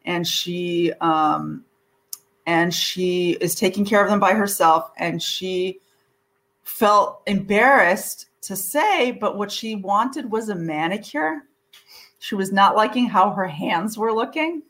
and 0.06 0.28
she 0.28 0.91
um, 1.01 1.64
and 2.45 2.74
she 2.74 3.32
is 3.41 3.56
taking 3.56 3.86
care 3.86 4.03
of 4.03 4.10
them 4.10 4.20
by 4.20 4.34
herself, 4.34 4.91
and 4.97 5.22
she 5.22 5.80
felt 6.64 7.22
embarrassed 7.28 8.28
to 8.41 8.56
say, 8.56 9.12
but 9.12 9.38
what 9.38 9.51
she 9.51 9.76
wanted 9.76 10.32
was 10.32 10.49
a 10.49 10.56
manicure. 10.56 11.43
She 12.20 12.36
was 12.36 12.51
not 12.51 12.76
liking 12.76 13.08
how 13.08 13.32
her 13.32 13.47
hands 13.47 13.97
were 13.97 14.14
looking. 14.14 14.62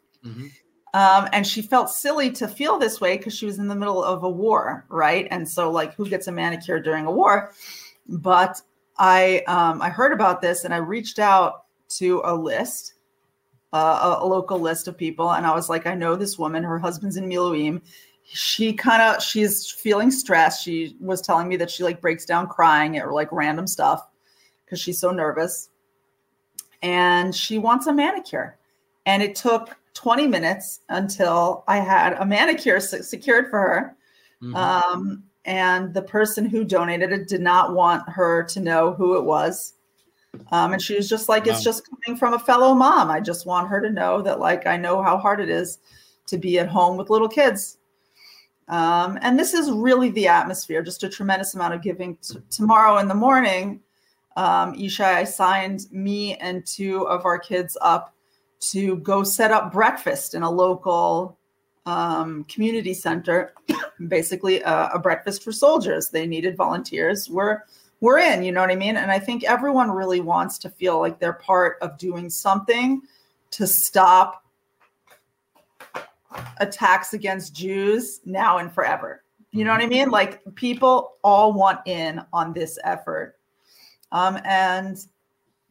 Um, 0.95 1.27
and 1.33 1.45
she 1.45 1.61
felt 1.61 1.89
silly 1.89 2.31
to 2.31 2.47
feel 2.47 2.79
this 2.79 3.01
way 3.01 3.17
because 3.17 3.35
she 3.35 3.45
was 3.45 3.59
in 3.59 3.67
the 3.67 3.75
middle 3.75 4.01
of 4.01 4.23
a 4.23 4.29
war, 4.29 4.85
right? 4.87 5.27
And 5.29 5.47
so, 5.47 5.69
like, 5.69 5.93
who 5.93 6.07
gets 6.07 6.27
a 6.27 6.31
manicure 6.31 6.79
during 6.79 7.05
a 7.05 7.11
war? 7.11 7.51
But 8.07 8.61
I 8.97 9.43
um, 9.47 9.81
I 9.81 9.89
heard 9.89 10.13
about 10.13 10.41
this 10.41 10.63
and 10.63 10.73
I 10.73 10.77
reached 10.77 11.19
out 11.19 11.65
to 11.97 12.21
a 12.23 12.33
list, 12.33 12.93
uh, 13.73 14.17
a, 14.21 14.25
a 14.25 14.25
local 14.25 14.57
list 14.57 14.87
of 14.87 14.97
people, 14.97 15.33
and 15.33 15.45
I 15.45 15.53
was 15.53 15.67
like, 15.67 15.85
I 15.85 15.95
know 15.95 16.15
this 16.15 16.39
woman. 16.39 16.63
Her 16.63 16.79
husband's 16.79 17.17
in 17.17 17.27
Miluim. 17.27 17.81
She 18.23 18.71
kind 18.71 19.01
of 19.01 19.21
she's 19.21 19.69
feeling 19.69 20.11
stressed. 20.11 20.63
She 20.63 20.95
was 21.01 21.21
telling 21.21 21.49
me 21.49 21.57
that 21.57 21.69
she 21.69 21.83
like 21.83 21.99
breaks 21.99 22.23
down 22.23 22.47
crying 22.47 22.97
or 23.01 23.11
like 23.11 23.33
random 23.33 23.67
stuff 23.67 24.07
because 24.63 24.79
she's 24.79 24.99
so 24.99 25.11
nervous, 25.11 25.71
and 26.81 27.35
she 27.35 27.57
wants 27.57 27.85
a 27.87 27.91
manicure. 27.91 28.57
And 29.05 29.21
it 29.21 29.35
took 29.35 29.75
20 29.95 30.27
minutes 30.27 30.81
until 30.89 31.63
I 31.67 31.77
had 31.77 32.13
a 32.13 32.25
manicure 32.25 32.79
secured 32.79 33.49
for 33.49 33.59
her. 33.59 33.97
Mm-hmm. 34.43 34.55
Um, 34.55 35.23
and 35.45 35.93
the 35.93 36.01
person 36.01 36.45
who 36.45 36.63
donated 36.63 37.11
it 37.11 37.27
did 37.27 37.41
not 37.41 37.73
want 37.73 38.07
her 38.09 38.43
to 38.43 38.59
know 38.59 38.93
who 38.93 39.17
it 39.17 39.23
was. 39.23 39.73
Um, 40.51 40.73
and 40.73 40.81
she 40.81 40.95
was 40.95 41.07
just 41.07 41.29
like, 41.29 41.47
it's 41.47 41.59
Wow. 41.59 41.63
just 41.63 41.89
coming 41.89 42.17
from 42.17 42.33
a 42.33 42.39
fellow 42.39 42.73
mom. 42.73 43.09
I 43.09 43.19
just 43.19 43.45
want 43.45 43.69
her 43.69 43.79
to 43.79 43.89
know 43.89 44.21
that, 44.21 44.39
like, 44.39 44.67
I 44.67 44.75
know 44.75 45.01
how 45.01 45.17
hard 45.17 45.39
it 45.39 45.49
is 45.49 45.79
to 46.27 46.37
be 46.37 46.59
at 46.59 46.67
home 46.67 46.97
with 46.97 47.09
little 47.09 47.29
kids. 47.29 47.77
Um, 48.67 49.19
and 49.21 49.37
this 49.37 49.53
is 49.53 49.71
really 49.71 50.09
the 50.09 50.27
atmosphere, 50.27 50.81
just 50.81 51.03
a 51.03 51.09
tremendous 51.09 51.53
amount 51.53 51.75
of 51.75 51.81
giving. 51.83 52.17
T- 52.17 52.39
tomorrow 52.49 52.97
in 52.97 53.07
the 53.07 53.13
morning, 53.15 53.79
um, 54.35 54.73
Yishai 54.73 55.27
signed 55.27 55.85
me 55.91 56.35
and 56.37 56.65
two 56.65 57.07
of 57.07 57.25
our 57.25 57.37
kids 57.37 57.77
up 57.81 58.14
to 58.59 58.97
go 58.97 59.23
set 59.23 59.51
up 59.51 59.71
breakfast 59.71 60.33
in 60.33 60.43
a 60.43 60.49
local 60.49 61.37
um, 61.85 62.43
community 62.45 62.93
center, 62.93 63.53
basically 64.07 64.61
a, 64.61 64.89
a 64.93 64.99
breakfast 64.99 65.43
for 65.43 65.51
soldiers. 65.51 66.09
They 66.09 66.25
needed 66.25 66.57
volunteers. 66.57 67.29
We're 67.29 67.63
we're 68.01 68.19
in, 68.19 68.43
you 68.43 68.51
know 68.51 68.61
what 68.61 68.71
I 68.71 68.75
mean? 68.75 68.97
And 68.97 69.09
I 69.09 69.19
think 69.19 69.43
everyone 69.45 69.89
really 69.89 70.19
wants 70.19 70.57
to 70.59 70.69
feel 70.69 70.99
like 70.99 71.19
they're 71.19 71.33
part 71.33 71.77
of 71.81 71.97
doing 71.97 72.29
something 72.29 73.01
to 73.51 73.65
stop 73.65 74.43
attacks 76.57 77.13
against 77.13 77.55
Jews 77.55 78.19
now 78.25 78.57
and 78.57 78.71
forever. 78.71 79.23
You 79.51 79.63
know 79.63 79.71
what 79.71 79.81
I 79.81 79.87
mean? 79.87 80.09
Like 80.09 80.43
people 80.55 81.13
all 81.23 81.53
want 81.53 81.79
in 81.85 82.21
on 82.33 82.51
this 82.51 82.77
effort. 82.83 83.37
Um, 84.11 84.39
and 84.43 84.97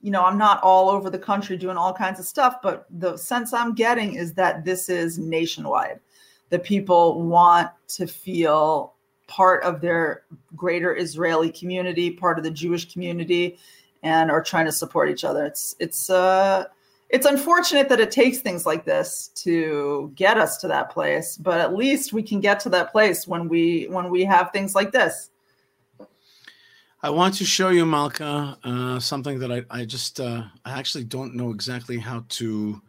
you 0.05 0.11
know, 0.11 0.23
I'm 0.23 0.37
not 0.37 0.63
all 0.63 0.91
over 0.91 1.09
the 1.09 1.19
country 1.19 1.57
doing 1.57 1.79
all 1.79 1.95
kinds 1.95 2.21
of 2.21 2.27
stuff, 2.27 2.57
but 2.63 2.85
the 2.91 3.17
sense 3.17 3.55
I'm 3.55 3.75
getting 3.75 4.17
is 4.17 4.35
that 4.35 4.63
this 4.63 4.91
is 4.91 5.19
nationwide. 5.19 5.99
That 6.51 6.63
people 6.63 7.23
want 7.23 7.71
to 7.89 8.07
feel 8.07 8.97
part 9.29 9.65
of 9.65 9.81
their 9.81 10.25
greater 10.55 10.95
Israeli 10.95 11.51
community, 11.51 12.11
part 12.11 12.37
of 12.37 12.45
the 12.45 12.51
Jewish 12.51 12.93
community, 12.93 13.57
and 14.03 14.31
are 14.31 14.43
trying 14.43 14.67
to 14.67 14.73
support 14.73 15.09
each 15.09 15.25
other. 15.25 15.47
It's 15.47 15.75
it's 15.79 16.11
uh 16.11 16.65
it's 17.09 17.25
unfortunate 17.25 17.89
that 17.89 17.99
it 17.99 18.11
takes 18.11 18.39
things 18.39 18.67
like 18.67 18.85
this 18.85 19.29
to 19.37 20.13
get 20.17 20.37
us 20.37 20.59
to 20.59 20.69
that 20.69 20.91
place, 20.91 21.39
but 21.39 21.61
at 21.61 21.75
least 21.75 22.13
we 22.13 22.23
can 22.23 22.41
get 22.41 22.61
to 22.61 22.69
that 22.69 22.93
place 22.93 23.27
when 23.27 23.49
we 23.49 23.87
when 23.89 24.11
we 24.11 24.23
have 24.25 24.51
things 24.53 24.75
like 24.75 24.93
this. 24.93 25.31
I 27.05 27.11
want 27.11 27.35
to 27.35 27.45
show 27.45 27.69
you, 27.69 27.85
Malkah, 27.85 28.57
uh, 28.65 28.99
something 28.99 29.39
that 29.41 29.53
I, 29.53 29.63
I 29.69 29.85
just 29.85 30.21
uh, 30.21 30.45
I 30.65 30.79
actually 30.79 31.05
don't 31.05 31.35
know 31.35 31.51
exactly 31.51 31.99
how 31.99 32.25
to 32.31 32.81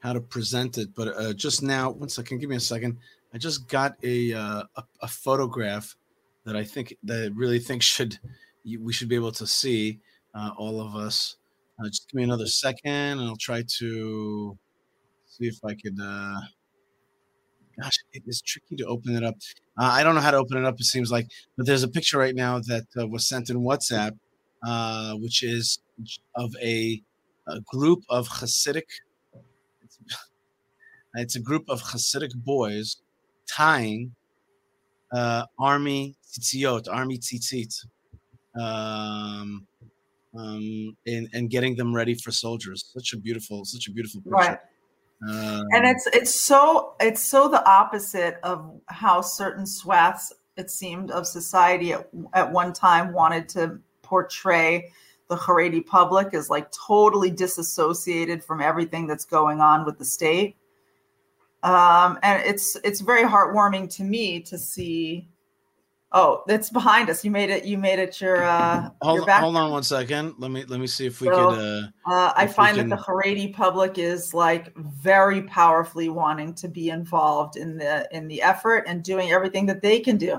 how 0.00 0.12
to 0.12 0.20
present 0.20 0.76
it, 0.76 0.94
but 0.94 1.08
uh, 1.16 1.32
just 1.32 1.62
now, 1.62 1.88
one 1.88 2.10
second, 2.10 2.40
give 2.40 2.50
me 2.50 2.56
a 2.56 2.60
second. 2.60 2.98
I 3.32 3.38
just 3.38 3.68
got 3.68 3.96
a 4.02 4.34
uh, 4.34 4.64
a, 4.76 4.84
a 5.00 5.08
photograph 5.08 5.96
that 6.44 6.54
I 6.54 6.64
think 6.64 6.94
that 7.04 7.22
I 7.22 7.26
really 7.34 7.58
think 7.58 7.82
should 7.94 8.18
we 8.78 8.92
should 8.92 9.08
be 9.08 9.14
able 9.14 9.32
to 9.32 9.46
see 9.46 10.00
uh, 10.34 10.50
all 10.58 10.78
of 10.78 10.94
us. 10.94 11.36
Uh, 11.80 11.88
just 11.88 12.10
give 12.10 12.18
me 12.18 12.24
another 12.24 12.48
second, 12.48 13.20
and 13.20 13.22
I'll 13.22 13.36
try 13.36 13.64
to 13.78 14.58
see 15.24 15.46
if 15.46 15.64
I 15.64 15.72
could. 15.72 15.98
Gosh, 17.82 17.98
it 18.12 18.22
is 18.26 18.40
tricky 18.40 18.76
to 18.76 18.86
open 18.86 19.16
it 19.16 19.24
up. 19.24 19.34
Uh, 19.78 19.90
I 19.92 20.04
don't 20.04 20.14
know 20.14 20.20
how 20.20 20.30
to 20.30 20.36
open 20.36 20.56
it 20.58 20.64
up. 20.64 20.78
It 20.78 20.84
seems 20.84 21.10
like, 21.10 21.26
but 21.56 21.66
there's 21.66 21.82
a 21.82 21.88
picture 21.88 22.18
right 22.18 22.34
now 22.34 22.60
that 22.60 22.86
uh, 22.98 23.08
was 23.08 23.26
sent 23.26 23.50
in 23.50 23.58
WhatsApp, 23.58 24.12
uh, 24.64 25.14
which 25.14 25.42
is 25.42 25.80
of 26.36 26.54
a, 26.62 27.02
a 27.48 27.60
group 27.62 28.04
of 28.08 28.28
Hasidic. 28.28 28.84
It's, 29.82 29.98
it's 31.14 31.36
a 31.36 31.40
group 31.40 31.64
of 31.68 31.82
Hasidic 31.82 32.34
boys 32.36 32.98
tying 33.50 34.14
uh, 35.12 35.46
army 35.58 36.14
tzitziot, 36.24 36.86
army 36.88 37.18
tzitzit, 37.18 37.84
um, 38.60 39.66
um, 40.38 40.96
and, 41.06 41.28
and 41.32 41.50
getting 41.50 41.74
them 41.74 41.94
ready 41.94 42.14
for 42.14 42.30
soldiers. 42.30 42.90
Such 42.94 43.12
a 43.12 43.16
beautiful, 43.18 43.64
such 43.64 43.88
a 43.88 43.90
beautiful 43.90 44.20
picture. 44.20 44.36
Right. 44.36 44.58
Um, 45.28 45.68
and 45.72 45.86
it's 45.86 46.06
it's 46.12 46.34
so 46.34 46.94
it's 47.00 47.22
so 47.22 47.48
the 47.48 47.64
opposite 47.68 48.38
of 48.42 48.80
how 48.86 49.20
certain 49.20 49.66
swaths 49.66 50.32
it 50.56 50.70
seemed 50.70 51.10
of 51.10 51.26
society 51.26 51.92
at, 51.92 52.08
at 52.34 52.50
one 52.50 52.72
time 52.72 53.12
wanted 53.12 53.48
to 53.50 53.78
portray 54.02 54.90
the 55.28 55.36
Haredi 55.36 55.84
public 55.84 56.34
as 56.34 56.50
like 56.50 56.70
totally 56.72 57.30
disassociated 57.30 58.42
from 58.44 58.60
everything 58.60 59.06
that's 59.06 59.24
going 59.24 59.60
on 59.60 59.86
with 59.86 59.98
the 59.98 60.04
state. 60.04 60.56
Um, 61.62 62.18
and 62.22 62.42
it's 62.44 62.76
it's 62.82 63.00
very 63.00 63.22
heartwarming 63.22 63.94
to 63.96 64.04
me 64.04 64.40
to 64.40 64.58
see. 64.58 65.28
Oh, 66.14 66.42
it's 66.46 66.68
behind 66.68 67.08
us. 67.08 67.24
You 67.24 67.30
made 67.30 67.48
it. 67.48 67.64
You 67.64 67.78
made 67.78 67.98
it 67.98 68.20
your 68.20 68.44
uh, 68.44 68.90
hold, 69.00 69.16
your 69.16 69.26
back. 69.26 69.40
hold 69.40 69.56
on 69.56 69.70
one 69.70 69.82
second. 69.82 70.34
Let 70.38 70.50
me 70.50 70.64
let 70.66 70.78
me 70.78 70.86
see 70.86 71.06
if 71.06 71.20
we 71.22 71.28
So, 71.28 71.50
could. 71.50 71.58
Uh, 71.58 71.86
Uh, 72.06 72.32
I 72.36 72.46
find 72.46 72.76
can- 72.76 72.90
that 72.90 72.96
the 72.96 73.02
Haredi 73.02 73.54
public 73.54 73.96
is 73.96 74.34
like 74.34 74.76
very 74.76 75.42
powerfully 75.44 76.10
wanting 76.10 76.52
to 76.54 76.68
be 76.68 76.90
involved 76.90 77.56
in 77.56 77.78
the 77.78 78.06
in 78.12 78.28
the 78.28 78.42
effort 78.42 78.84
and 78.86 79.02
doing 79.02 79.32
everything 79.32 79.64
that 79.66 79.80
they 79.80 80.00
can 80.00 80.18
do. 80.18 80.38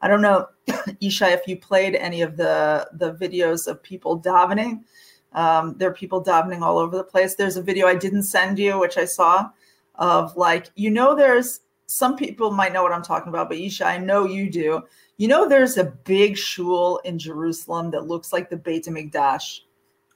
I 0.00 0.08
don't 0.08 0.22
know, 0.22 0.46
Yishai, 1.02 1.32
if 1.34 1.46
you 1.46 1.58
played 1.58 1.94
any 1.96 2.22
of 2.22 2.38
the 2.38 2.88
the 2.94 3.12
videos 3.14 3.66
of 3.66 3.82
people 3.82 4.18
davening. 4.20 4.84
Um, 5.32 5.76
there 5.78 5.88
are 5.90 5.94
people 5.94 6.24
davening 6.24 6.62
all 6.62 6.78
over 6.78 6.96
the 6.96 7.04
place. 7.04 7.34
There's 7.36 7.56
a 7.56 7.62
video 7.62 7.86
I 7.86 7.94
didn't 7.94 8.24
send 8.24 8.58
you, 8.58 8.80
which 8.80 8.96
I 8.96 9.04
saw, 9.04 9.50
of 9.96 10.34
like 10.36 10.70
you 10.76 10.90
know, 10.90 11.14
there's 11.14 11.60
some 11.86 12.16
people 12.16 12.50
might 12.52 12.72
know 12.72 12.82
what 12.82 12.92
I'm 12.92 13.02
talking 13.02 13.28
about, 13.28 13.48
but 13.48 13.58
Yishai, 13.58 13.84
I 13.86 13.98
know 13.98 14.24
you 14.24 14.48
do. 14.48 14.82
You 15.20 15.28
know, 15.28 15.46
there's 15.46 15.76
a 15.76 15.84
big 15.84 16.34
shul 16.34 16.96
in 17.04 17.18
Jerusalem 17.18 17.90
that 17.90 18.06
looks 18.06 18.32
like 18.32 18.48
the 18.48 18.56
Beit 18.56 18.86
Hamikdash. 18.86 19.60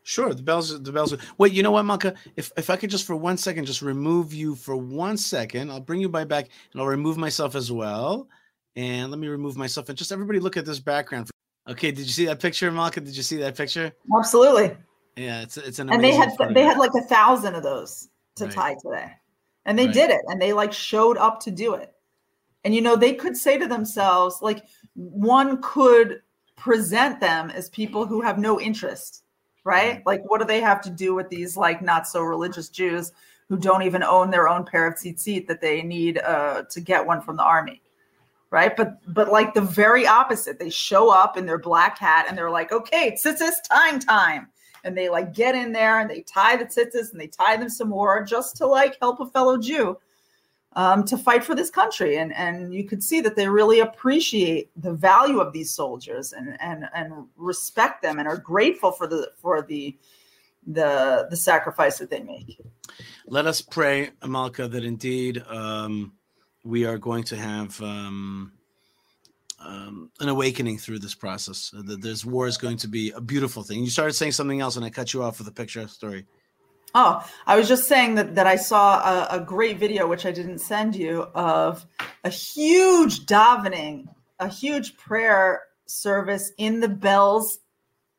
Sure, 0.03 0.33
the 0.33 0.43
Belz. 0.43 0.83
The 0.83 0.91
Belz. 0.91 1.21
Wait, 1.37 1.53
you 1.53 1.63
know 1.63 1.73
what, 1.73 1.85
Malkah? 1.85 2.15
If 2.37 2.51
if 2.57 2.71
I 2.71 2.77
could 2.77 2.89
just 2.89 3.07
for 3.07 3.15
one 3.15 3.37
second 3.37 3.67
just 3.67 3.83
remove 3.83 4.33
you 4.33 4.55
for 4.55 4.77
one 4.77 5.19
second, 5.19 5.71
I'll 5.71 5.83
bring 5.83 6.01
you 6.01 6.09
by 6.09 6.25
back, 6.25 6.49
and 6.73 6.81
I'll 6.81 6.89
remove 6.89 7.19
myself 7.19 7.55
as 7.55 7.71
well. 7.71 8.29
And 8.77 9.11
let 9.11 9.21
me 9.21 9.29
remove 9.29 9.59
myself, 9.59 9.91
and 9.91 9.99
just 9.99 10.11
everybody 10.11 10.41
look 10.41 10.57
at 10.57 10.65
this 10.65 10.81
background. 10.81 11.29
Okay, 11.69 11.91
did 11.91 12.07
you 12.07 12.13
see 12.13 12.25
that 12.25 12.41
picture, 12.41 12.73
Malkah? 12.73 13.05
Did 13.05 13.15
you 13.15 13.23
see 13.23 13.37
that 13.37 13.59
picture? 13.59 13.93
Absolutely. 14.19 14.75
Yeah, 15.17 15.43
it's 15.43 15.59
it's 15.59 15.81
an 15.81 15.93
and 15.93 16.03
they 16.03 16.15
had 16.15 16.31
they 16.55 16.63
had 16.63 16.79
like 16.79 16.93
a 16.99 17.07
thousand 17.09 17.57
of 17.57 17.63
those 17.63 18.09
to 18.37 18.47
Right. 18.47 18.55
tie 18.55 18.77
today 18.83 19.13
and 19.67 19.79
they 19.79 19.85
Right. 19.85 19.95
did 19.95 20.09
it 20.09 20.23
and 20.29 20.41
they 20.41 20.55
like 20.55 20.73
showed 20.73 21.19
up 21.19 21.41
to 21.41 21.51
do 21.51 21.75
it 21.75 21.95
and 22.65 22.75
you 22.75 22.81
know 22.81 22.97
they 22.97 23.13
could 23.15 23.37
say 23.37 23.59
to 23.59 23.69
themselves 23.69 24.39
like 24.43 24.65
one 24.95 25.61
could 25.63 26.23
present 26.57 27.21
them 27.21 27.51
as 27.51 27.69
people 27.71 28.07
who 28.07 28.21
have 28.21 28.39
no 28.39 28.61
interest 28.61 29.25
right? 29.65 30.05
Like 30.07 30.23
what 30.31 30.41
do 30.41 30.47
they 30.47 30.61
have 30.61 30.81
to 30.83 30.91
do 30.91 31.15
with 31.15 31.31
these 31.31 31.57
like 31.57 31.83
not 31.83 32.07
so 32.07 32.23
religious 32.23 32.69
jews 32.69 33.13
who 33.49 33.59
don't 33.59 33.83
even 33.83 34.03
own 34.03 34.31
their 34.31 34.49
own 34.49 34.65
pair 34.65 34.87
of 34.87 34.95
tzitzit 34.95 35.47
that 35.49 35.61
they 35.61 35.83
need 35.83 36.19
uh, 36.19 36.63
to 36.71 36.81
get 36.81 37.05
one 37.05 37.21
from 37.21 37.37
the 37.37 37.43
army 37.43 37.81
right? 38.51 38.77
But 38.77 38.99
but 39.13 39.33
like 39.33 39.53
the 39.53 39.61
very 39.61 40.07
opposite. 40.07 40.61
They 40.61 40.71
show 40.71 41.11
up 41.11 41.37
in 41.37 41.45
their 41.45 41.59
black 41.59 41.99
hat 41.99 42.27
and 42.29 42.39
they're 42.39 42.51
like 42.51 42.71
okay 42.71 43.17
tzitzis 43.21 43.55
time 43.69 43.99
time. 43.99 44.49
And 44.85 44.97
they 44.97 45.09
like 45.09 45.33
get 45.33 45.55
in 45.55 45.73
there 45.73 46.01
and 46.01 46.09
they 46.09 46.21
tie 46.21 46.57
the 46.57 46.67
tzitzis 46.67 47.11
and 47.11 47.21
they 47.21 47.27
tie 47.27 47.57
them 47.57 47.71
some 47.71 47.89
more 47.89 48.23
just 48.23 48.57
to 48.59 48.67
like 48.67 48.97
help 49.01 49.19
a 49.19 49.27
fellow 49.27 49.59
jew 49.59 49.99
um, 50.77 51.05
to 51.05 51.17
fight 51.17 51.45
for 51.45 51.55
this 51.55 51.71
country. 51.71 52.19
And, 52.19 52.35
and 52.35 52.75
you 52.75 52.85
could 52.85 53.03
see 53.03 53.21
that 53.21 53.37
they 53.37 53.49
really 53.49 53.81
appreciate 53.81 54.71
the 54.81 54.93
value 54.93 55.41
of 55.41 55.53
these 55.53 55.71
soldiers 55.71 56.33
and, 56.33 56.57
and, 56.61 56.89
and 56.95 57.27
respect 57.37 58.03
them 58.03 58.19
and 58.19 58.29
are 58.29 58.37
grateful 58.37 58.91
for 58.93 59.07
the, 59.07 59.31
for 59.37 59.63
the, 59.63 59.97
the, 60.67 61.27
the 61.31 61.37
sacrifice 61.37 61.99
that 61.99 62.11
they 62.11 62.23
make. 62.23 62.61
Let 63.27 63.47
us 63.47 63.61
pray, 63.61 64.11
Amalka, 64.23 64.71
that 64.71 64.85
indeed 64.85 65.43
um, 65.49 66.13
we 66.65 66.85
are 66.85 66.99
going 66.99 67.25
to 67.25 67.37
have 67.37 67.81
um, 67.81 68.53
um, 69.61 70.11
an 70.21 70.29
awakening 70.29 70.79
through 70.79 70.99
this 70.99 71.15
process. 71.15 71.73
That 71.73 72.03
this 72.03 72.25
war 72.25 72.47
is 72.47 72.59
going 72.59 72.77
to 72.79 72.89
be 72.89 73.13
a 73.13 73.21
beautiful 73.21 73.63
thing. 73.63 73.83
You 73.83 73.91
started 73.91 74.15
saying 74.15 74.33
something 74.33 74.61
else, 74.61 74.77
and 74.77 74.85
I 74.85 74.91
cut 74.91 75.15
you 75.15 75.23
off 75.23 75.39
with 75.39 75.49
a 75.49 75.53
picture 75.53 75.87
story. 75.89 76.27
Oh, 76.97 77.29
I 77.47 77.57
was 77.57 77.67
just 77.67 77.89
saying 77.89 78.15
that 78.15 78.37
that 78.37 78.47
I 78.47 78.55
saw 78.55 79.01
a, 79.01 79.39
a 79.39 79.41
great 79.41 79.79
video, 79.79 80.07
which 80.07 80.27
I 80.27 80.31
didn't 80.31 80.59
send 80.59 80.95
you, 80.95 81.23
of 81.35 81.85
a 82.23 82.31
huge 82.31 83.27
davening, 83.27 84.07
a 84.39 84.49
huge 84.49 84.97
prayer 84.97 85.63
service 85.87 86.53
in 86.57 86.81
the 86.81 86.89
Belz 86.89 87.59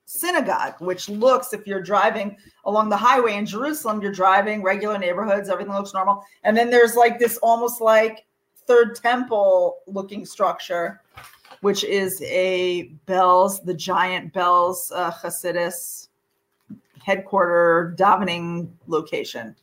synagogue, 0.05 0.75
which 0.79 1.09
looks, 1.09 1.53
if 1.53 1.65
you're 1.65 1.81
driving 1.81 2.37
along 2.65 2.89
the 2.89 2.97
highway 2.97 3.35
in 3.35 3.45
Jerusalem, 3.45 4.01
you're 4.01 4.11
driving 4.11 4.61
regular 4.61 4.97
neighborhoods, 4.97 5.49
everything 5.49 5.73
looks 5.73 5.93
normal. 5.93 6.23
And 6.43 6.55
then 6.55 6.69
there's 6.69 6.95
like 6.95 7.17
this 7.17 7.37
almost 7.37 7.81
like 7.81 8.25
third 8.67 8.95
temple 8.95 9.77
looking 9.87 10.25
structure, 10.25 11.01
which 11.61 11.83
is 11.83 12.21
a 12.23 12.91
Belz, 13.07 13.63
the 13.63 13.73
giant 13.73 14.33
Belz 14.33 14.91
uh, 14.93 15.11
Hasidus 15.11 16.09
headquarter 17.05 17.95
davening 17.97 18.67
location. 18.87 19.55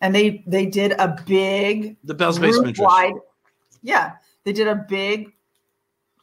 And 0.00 0.14
they 0.14 0.42
they 0.46 0.66
did 0.66 0.92
a 0.92 1.16
big 1.26 1.96
the 2.02 2.14
Belz 2.14 2.40
basement 2.40 2.78
wide, 2.78 3.14
yeah, 3.82 4.12
they 4.44 4.52
did 4.52 4.66
a 4.66 4.74
big 4.74 5.32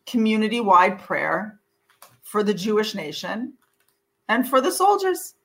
community 0.06 0.60
wide 0.60 1.00
prayer 1.00 1.60
for 2.24 2.44
the 2.44 2.54
Jewish 2.54 2.94
nation 2.94 3.54
and 4.28 4.48
for 4.50 4.60
the 4.60 4.72
soldiers. 4.72 5.36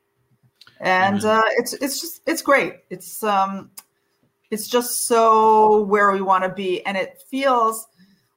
And 0.80 1.24
uh, 1.24 1.42
it's 1.58 1.74
it's 1.74 2.00
just 2.00 2.22
it's 2.26 2.42
great. 2.42 2.78
It's 2.90 3.22
um 3.22 3.70
it's 4.50 4.66
just 4.66 5.06
so 5.06 5.82
where 5.82 6.10
we 6.10 6.22
want 6.22 6.42
to 6.42 6.50
be, 6.50 6.84
and 6.86 6.96
it 6.96 7.22
feels 7.28 7.86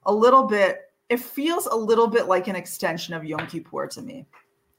a 0.06 0.14
little 0.14 0.44
bit. 0.44 0.82
It 1.10 1.20
feels 1.20 1.66
a 1.68 1.76
little 1.76 2.08
bit 2.08 2.28
like 2.28 2.48
an 2.48 2.56
extension 2.56 3.14
of 3.14 3.24
Yom 3.24 3.48
Kippur 3.48 3.88
to 3.88 4.02
me. 4.02 4.28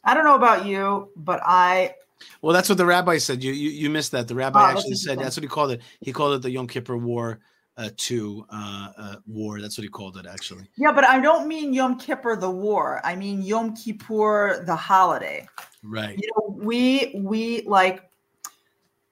I 0.06 0.14
don't 0.14 0.24
know 0.24 0.36
about 0.36 0.64
you, 0.64 1.10
but 1.16 1.40
I. 1.44 1.94
Well, 2.40 2.54
that's 2.54 2.68
what 2.68 2.78
the 2.78 2.86
rabbi 2.86 3.18
said. 3.18 3.44
You 3.44 3.52
you, 3.52 3.70
you 3.70 3.90
missed 3.90 4.12
that. 4.12 4.28
The 4.28 4.34
rabbi 4.34 4.62
Oh, 4.62 4.66
actually 4.66 4.94
said 4.94 5.18
that's 5.18 5.36
what 5.36 5.42
he 5.42 5.48
called 5.48 5.72
it. 5.72 5.82
He 6.00 6.12
called 6.12 6.34
it 6.34 6.42
the 6.42 6.50
Yom 6.50 6.66
Kippur 6.66 6.96
War 6.96 7.40
uh, 7.76 7.90
Two 7.96 8.46
uh, 8.50 8.92
uh, 8.96 9.16
War. 9.26 9.60
That's 9.60 9.76
what 9.76 9.82
he 9.82 9.90
called 9.90 10.16
it 10.16 10.24
actually. 10.26 10.66
Yeah, 10.76 10.92
but 10.92 11.04
I 11.04 11.20
don't 11.20 11.46
mean 11.46 11.74
Yom 11.74 11.98
Kippur 11.98 12.36
the 12.36 12.50
war. 12.50 13.02
I 13.04 13.16
mean 13.16 13.42
Yom 13.42 13.76
Kippur 13.76 14.64
the 14.64 14.74
holiday. 14.76 15.46
Right. 15.82 16.18
You 16.18 16.30
know, 16.34 16.56
we 16.64 17.12
we 17.16 17.62
like 17.62 18.08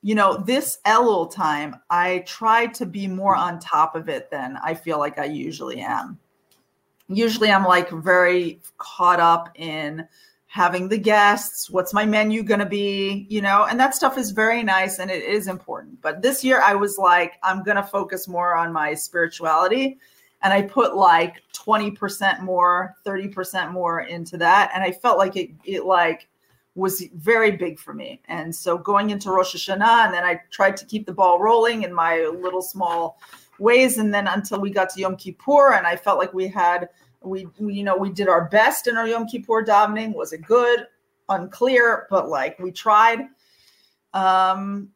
you 0.05 0.15
know, 0.15 0.37
this 0.37 0.81
Elul 0.85 1.33
time, 1.33 1.77
I 1.89 2.19
try 2.27 2.67
to 2.67 2.85
be 2.85 3.07
more 3.07 3.35
on 3.35 3.59
top 3.59 3.97
of 3.97 4.11
it 4.11 4.31
than 4.31 4.59
I 4.63 4.75
feel 4.75 4.99
like 4.99 5.19
I 5.19 5.25
usually 5.25 5.81
am. 5.81 6.19
Usually 7.09 7.51
I'm 7.51 7.65
like 7.65 7.89
very 7.89 8.61
caught 8.77 9.19
up 9.19 9.49
in 9.55 10.07
having 10.55 10.89
the 10.89 10.97
guests, 10.97 11.69
what's 11.69 11.93
my 11.93 12.07
menu 12.07 12.41
going 12.45 12.61
to 12.61 12.65
be, 12.65 13.27
you 13.29 13.43
know, 13.43 13.67
and 13.69 13.81
that 13.81 13.93
stuff 13.93 14.17
is 14.17 14.31
very 14.31 14.63
nice 14.63 15.01
and 15.01 15.11
it 15.11 15.25
is 15.25 15.49
important. 15.49 16.01
But 16.01 16.23
this 16.23 16.45
year 16.45 16.61
I 16.63 16.77
was 16.77 16.97
like, 16.97 17.33
I'm 17.43 17.65
going 17.65 17.77
to 17.77 17.83
focus 17.83 18.29
more 18.29 18.55
on 18.55 18.73
my 18.73 18.95
spirituality. 18.95 19.99
And 20.43 20.53
I 20.53 20.63
put 20.63 20.95
like 20.95 21.43
20% 21.55 22.43
more, 22.43 22.95
30% 23.05 23.73
more 23.73 24.03
into 24.03 24.37
that. 24.37 24.71
And 24.73 24.85
I 24.85 24.93
felt 24.93 25.19
like 25.19 25.35
it, 25.35 25.51
it 25.65 25.87
like 25.87 26.29
was 26.77 27.03
very 27.17 27.51
big 27.51 27.81
for 27.81 27.93
me. 27.93 28.21
And 28.29 28.55
so 28.55 28.79
going 28.79 29.11
into 29.11 29.33
Rosh 29.33 29.57
Hashanah, 29.57 30.05
and 30.05 30.15
then 30.15 30.23
I 30.23 30.41
tried 30.53 30.77
to 30.77 30.87
keep 30.87 31.05
the 31.05 31.13
ball 31.13 31.41
rolling 31.41 31.83
in 31.83 31.93
my 31.93 32.31
little 32.33 32.63
small 32.63 33.19
ways. 33.59 33.99
And 33.99 34.15
then 34.15 34.29
until 34.29 34.61
we 34.61 34.71
got 34.71 34.91
to 34.91 35.01
Yom 35.01 35.17
Kippur, 35.17 35.73
and 35.73 35.85
I 35.85 35.97
felt 35.97 36.21
like 36.21 36.33
we 36.33 36.47
had 36.47 36.91
we, 37.25 37.47
we 37.59 37.75
you 37.75 37.85
know 37.85 37.97
we 37.97 38.11
did 38.11 38.29
our 38.29 38.49
best 38.49 38.87
in 38.87 38.97
our 38.97 39.07
Yom 39.07 39.27
Kippur 39.27 39.65
davening. 39.65 40.15
Was 40.15 40.33
it 40.33 40.43
good? 40.43 40.87
Unclear, 41.29 42.07
but 42.11 42.29
like 42.29 42.59
we 42.59 42.71
tried. 42.71 43.21
Um, 44.13 44.91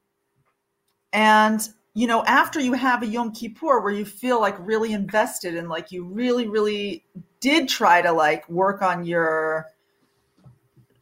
and 1.13 1.69
you 1.95 2.07
know, 2.07 2.25
after 2.25 2.61
you 2.61 2.75
have 2.75 3.03
a 3.03 3.07
Yom 3.07 3.33
Kippur 3.33 3.81
where 3.81 3.93
you 3.93 4.05
feel 4.05 4.41
like 4.41 4.57
really 4.61 4.93
invested 4.93 5.57
and 5.57 5.69
like 5.69 5.91
you 5.91 6.05
really, 6.05 6.47
really 6.47 7.05
did 7.41 7.69
try 7.69 8.03
to 8.03 8.13
like 8.13 8.49
work 8.49 8.83
on 8.83 9.05
your 9.05 9.67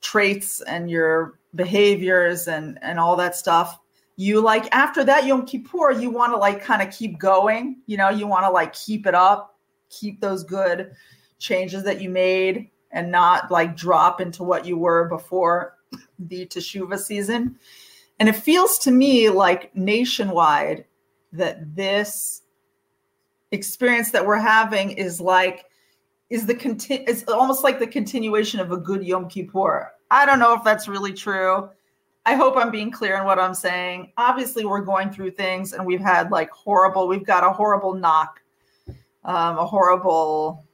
traits 0.01 0.61
and 0.62 0.90
your 0.90 1.39
behaviors 1.55 2.48
and 2.48 2.78
and 2.82 3.01
all 3.01 3.16
that 3.16 3.35
stuff 3.35 3.81
you 4.16 4.40
like 4.40 4.69
after 4.73 5.03
that 5.03 5.27
yom 5.27 5.44
kippur 5.44 5.90
you 5.90 6.11
want 6.11 6.32
to 6.32 6.36
like 6.36 6.62
kind 6.62 6.82
of 6.82 6.93
keep 6.94 7.19
going 7.19 7.77
you 7.86 7.97
know 7.97 8.09
you 8.09 8.27
want 8.27 8.44
to 8.44 8.51
like 8.51 8.73
keep 8.73 9.07
it 9.07 9.15
up 9.15 9.56
keep 9.88 10.20
those 10.20 10.44
good 10.44 10.92
changes 11.38 11.82
that 11.82 12.00
you 12.00 12.08
made 12.08 12.70
and 12.92 13.10
not 13.10 13.50
like 13.50 13.76
drop 13.76 14.20
into 14.20 14.42
what 14.42 14.64
you 14.64 14.76
were 14.76 15.08
before 15.08 15.76
the 16.18 16.46
teshuva 16.46 16.98
season 16.98 17.58
and 18.18 18.28
it 18.28 18.36
feels 18.36 18.78
to 18.78 18.90
me 18.90 19.28
like 19.28 19.74
nationwide 19.76 20.84
that 21.32 21.74
this 21.74 22.42
experience 23.52 24.10
that 24.10 24.24
we're 24.24 24.38
having 24.38 24.90
is 24.92 25.20
like 25.20 25.66
is 26.30 26.46
the 26.46 26.54
conti- 26.54 27.04
it's 27.06 27.24
almost 27.28 27.62
like 27.62 27.78
the 27.78 27.86
continuation 27.86 28.58
of 28.58 28.72
a 28.72 28.76
good 28.76 29.04
Yom 29.04 29.28
Kippur. 29.28 29.92
I 30.10 30.26
don't 30.26 30.38
know 30.38 30.54
if 30.54 30.64
that's 30.64 30.88
really 30.88 31.12
true. 31.12 31.68
I 32.24 32.34
hope 32.34 32.56
I'm 32.56 32.72
being 32.72 32.90
clear 32.90 33.16
in 33.16 33.24
what 33.24 33.38
I'm 33.38 33.54
saying. 33.54 34.12
Obviously, 34.16 34.64
we're 34.64 34.80
going 34.80 35.10
through 35.10 35.32
things 35.32 35.72
and 35.72 35.86
we've 35.86 36.00
had 36.00 36.32
like 36.32 36.50
horrible, 36.50 37.06
we've 37.06 37.24
got 37.24 37.44
a 37.44 37.50
horrible 37.50 37.94
knock, 37.94 38.40
um, 39.27 39.59
a 39.59 39.66
horrible 39.66 40.65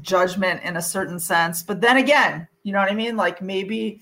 judgment 0.00 0.62
in 0.64 0.76
a 0.76 0.82
certain 0.82 1.20
sense. 1.20 1.62
But 1.62 1.80
then 1.80 1.98
again, 1.98 2.48
you 2.64 2.72
know 2.72 2.80
what 2.80 2.90
I 2.90 2.94
mean? 2.94 3.16
Like 3.16 3.40
maybe, 3.40 4.00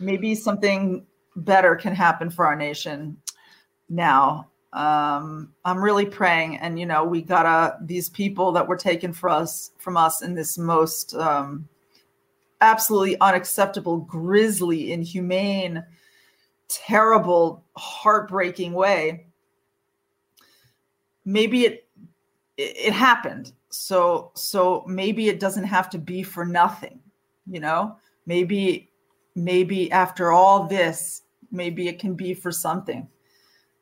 maybe 0.00 0.34
something 0.34 1.04
better 1.36 1.76
can 1.76 1.94
happen 1.94 2.30
for 2.30 2.46
our 2.46 2.56
nation 2.56 3.16
now 3.88 4.48
um 4.72 5.52
i'm 5.64 5.82
really 5.82 6.04
praying 6.04 6.56
and 6.58 6.78
you 6.78 6.86
know 6.86 7.04
we 7.04 7.22
gotta 7.22 7.76
these 7.82 8.08
people 8.08 8.50
that 8.50 8.66
were 8.66 8.76
taken 8.76 9.12
for 9.12 9.30
us 9.30 9.70
from 9.78 9.96
us 9.96 10.20
in 10.20 10.34
this 10.34 10.58
most 10.58 11.14
um 11.14 11.68
absolutely 12.60 13.18
unacceptable 13.20 13.98
grisly 13.98 14.92
inhumane 14.92 15.84
terrible 16.68 17.64
heartbreaking 17.76 18.72
way 18.72 19.26
maybe 21.24 21.66
it 21.66 21.83
it, 22.56 22.76
it 22.76 22.92
happened. 22.92 23.52
So 23.70 24.32
so 24.34 24.84
maybe 24.86 25.28
it 25.28 25.40
doesn't 25.40 25.64
have 25.64 25.90
to 25.90 25.98
be 25.98 26.22
for 26.22 26.44
nothing 26.44 27.00
you 27.46 27.60
know? 27.60 27.96
Maybe 28.26 28.90
maybe 29.34 29.90
after 29.90 30.32
all 30.32 30.66
this 30.66 31.22
maybe 31.50 31.88
it 31.88 31.98
can 31.98 32.14
be 32.14 32.34
for 32.34 32.50
something. 32.50 33.08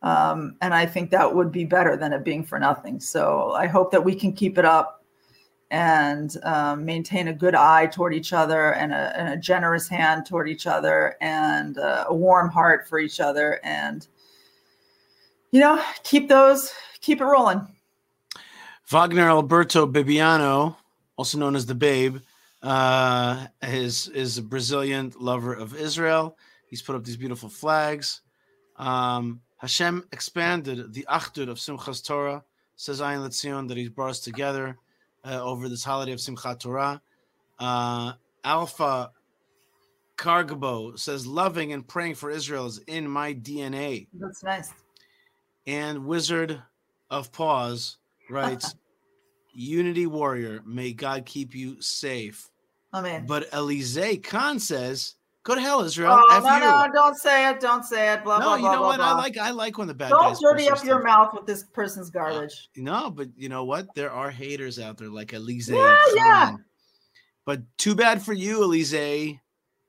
Um, 0.03 0.57
and 0.61 0.75
I 0.75 0.85
think 0.85 1.11
that 1.11 1.33
would 1.33 1.53
be 1.53 1.65
better 1.65 1.97
than 1.97 2.13
it 2.13 2.25
being 2.25 2.45
for 2.45 2.59
nothing. 2.59 2.99
So 3.01 3.53
I 3.53 3.67
hope 3.67 3.93
that 3.93 4.05
we 4.05 4.15
can 4.15 4.33
keep 4.33 4.59
it 4.59 4.65
up 4.65 5.05
and 5.71 6.37
um, 6.43 6.85
maintain 6.85 7.29
a 7.29 7.33
good 7.33 7.55
eye 7.55 7.87
toward 7.87 8.13
each 8.13 8.33
other 8.33 8.75
and 8.75 8.93
a, 8.93 9.17
and 9.19 9.29
a 9.29 9.37
generous 9.37 9.89
hand 9.89 10.27
toward 10.27 10.49
each 10.49 10.67
other 10.67 11.17
and 11.21 11.79
uh, 11.79 12.05
a 12.09 12.15
warm 12.15 12.51
heart 12.51 12.87
for 12.89 12.99
each 12.99 13.21
other 13.21 13.59
and 13.65 14.09
you 15.51 15.61
know 15.61 15.83
keep 16.03 16.29
those 16.29 16.75
keep 17.01 17.23
it 17.23 17.25
rolling 17.25 17.67
Wagner 18.93 19.27
Alberto 19.31 19.87
Bibiano, 19.87 20.77
also 21.17 21.39
known 21.39 21.57
as 21.57 21.65
the 21.65 21.75
Babe, 21.75 22.19
uh, 22.61 23.47
is 23.63 24.09
is 24.09 24.37
a 24.37 24.43
Brazilian 24.43 25.15
lover 25.19 25.55
of 25.55 25.75
Israel. 25.75 26.37
He's 26.67 26.83
put 26.83 26.95
up 26.95 27.03
these 27.03 27.17
beautiful 27.17 27.49
flags. 27.49 28.21
Um, 28.77 29.41
Hashem 29.57 30.05
expanded 30.13 30.93
the 30.93 31.07
Achdut 31.09 31.49
of 31.49 31.57
Simchas 31.57 32.05
Torah, 32.07 32.45
says 32.77 33.01
Ayin 33.01 33.27
Letzion, 33.27 33.67
that 33.69 33.79
He 33.79 33.89
brought 33.89 34.11
us 34.11 34.21
together 34.21 34.77
uh, 35.25 35.43
over 35.43 35.71
this 35.71 35.83
holiday 35.83 36.13
of 36.13 36.19
Simchat 36.19 36.61
Torah. 36.61 37.01
Uh, 37.59 38.13
Alpha 38.45 39.11
Cargabo 40.19 40.99
says, 40.99 41.27
loving 41.27 41.73
and 41.73 41.89
praying 41.89 42.17
for 42.17 42.31
Israel 42.31 42.67
is 42.67 42.77
in 42.87 43.09
my 43.09 43.33
DNA. 43.33 44.09
that's 44.13 44.43
nice 44.43 44.71
And 45.67 46.05
Wizard 46.05 46.63
of 47.09 47.33
Pause 47.33 47.97
writes, 48.29 48.75
Unity 49.53 50.07
Warrior, 50.07 50.63
may 50.67 50.93
God 50.93 51.27
keep 51.27 51.55
you 51.55 51.81
safe. 51.81 52.49
Oh, 52.93 52.99
Amen. 52.99 53.25
But 53.27 53.49
Elise 53.53 54.19
Khan 54.23 54.59
says, 54.59 55.15
Go 55.45 55.57
to 55.57 55.61
hell, 55.61 55.81
Israel. 55.81 56.21
Oh, 56.23 56.37
F 56.37 56.45
no, 56.45 56.55
you. 56.55 56.61
no, 56.61 56.87
don't 56.95 57.17
say 57.17 57.51
it. 57.51 57.59
Don't 57.59 57.85
say 57.85 58.13
it. 58.13 58.23
Blah, 58.23 58.39
no, 58.39 58.45
blah, 58.45 58.57
you 58.57 58.63
know 58.63 58.79
blah, 58.79 58.87
what? 58.87 59.01
I 59.01 59.13
like 59.13 59.37
I 59.39 59.51
like 59.51 59.77
when 59.77 59.89
the 59.89 59.95
bad 59.95 60.11
Don't 60.11 60.23
guys. 60.23 60.39
dirty 60.41 60.69
up 60.69 60.85
your 60.85 61.03
mouth 61.03 61.35
with 61.35 61.47
this 61.47 61.65
person's 61.65 62.11
uh, 62.11 62.13
garbage. 62.13 62.69
No, 62.77 63.11
but 63.11 63.29
you 63.37 63.49
know 63.49 63.65
what? 63.65 63.93
There 63.97 64.13
are 64.13 64.31
haters 64.31 64.79
out 64.79 64.99
there 64.99 65.09
like 65.09 65.33
Elise. 65.33 65.69
Yeah, 65.69 65.97
yeah. 66.15 66.57
But 67.45 67.63
too 67.77 67.97
bad 67.97 68.23
for 68.23 68.33
you, 68.33 68.63
Elise. 68.63 69.37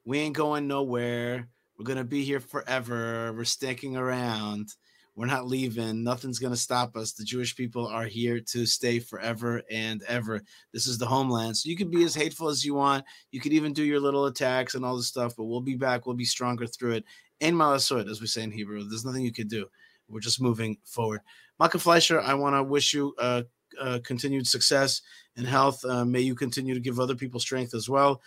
We 0.05 0.19
ain't 0.19 0.35
going 0.35 0.67
nowhere. 0.67 1.49
We're 1.77 1.85
gonna 1.85 2.03
be 2.03 2.23
here 2.23 2.39
forever. 2.39 3.31
We're 3.33 3.43
sticking 3.43 3.95
around. 3.95 4.69
We're 5.15 5.27
not 5.27 5.47
leaving. 5.47 6.03
Nothing's 6.03 6.39
gonna 6.39 6.55
stop 6.55 6.95
us. 6.95 7.11
The 7.11 7.23
Jewish 7.23 7.55
people 7.55 7.87
are 7.87 8.05
here 8.05 8.39
to 8.39 8.65
stay 8.65 8.99
forever 8.99 9.61
and 9.69 10.01
ever. 10.07 10.41
This 10.73 10.87
is 10.87 10.97
the 10.97 11.05
homeland. 11.05 11.55
So 11.57 11.69
you 11.69 11.77
can 11.77 11.91
be 11.91 12.03
as 12.03 12.15
hateful 12.15 12.49
as 12.49 12.65
you 12.65 12.73
want. 12.73 13.05
You 13.31 13.39
could 13.39 13.53
even 13.53 13.73
do 13.73 13.83
your 13.83 13.99
little 13.99 14.25
attacks 14.25 14.73
and 14.73 14.83
all 14.83 14.97
this 14.97 15.07
stuff, 15.07 15.35
but 15.37 15.45
we'll 15.45 15.61
be 15.61 15.75
back. 15.75 16.05
We'll 16.05 16.15
be 16.15 16.25
stronger 16.25 16.65
through 16.65 16.93
it. 16.93 17.05
In 17.41 17.55
malasot, 17.55 18.09
as 18.09 18.21
we 18.21 18.27
say 18.27 18.43
in 18.43 18.51
Hebrew. 18.51 18.83
There's 18.83 19.05
nothing 19.05 19.23
you 19.23 19.33
could 19.33 19.49
do. 19.49 19.67
We're 20.07 20.19
just 20.19 20.41
moving 20.41 20.77
forward. 20.83 21.21
Malkah 21.59 21.79
Fleisher, 21.79 22.19
I 22.19 22.33
want 22.33 22.55
to 22.55 22.63
wish 22.63 22.93
you 22.93 23.13
uh, 23.19 23.43
uh, 23.79 23.99
continued 24.03 24.47
success 24.47 25.01
and 25.37 25.45
health. 25.45 25.83
Uh, 25.85 26.05
may 26.05 26.21
you 26.21 26.35
continue 26.35 26.73
to 26.73 26.79
give 26.79 26.99
other 26.99 27.15
people 27.15 27.39
strength 27.39 27.73
as 27.73 27.87
well 27.87 28.21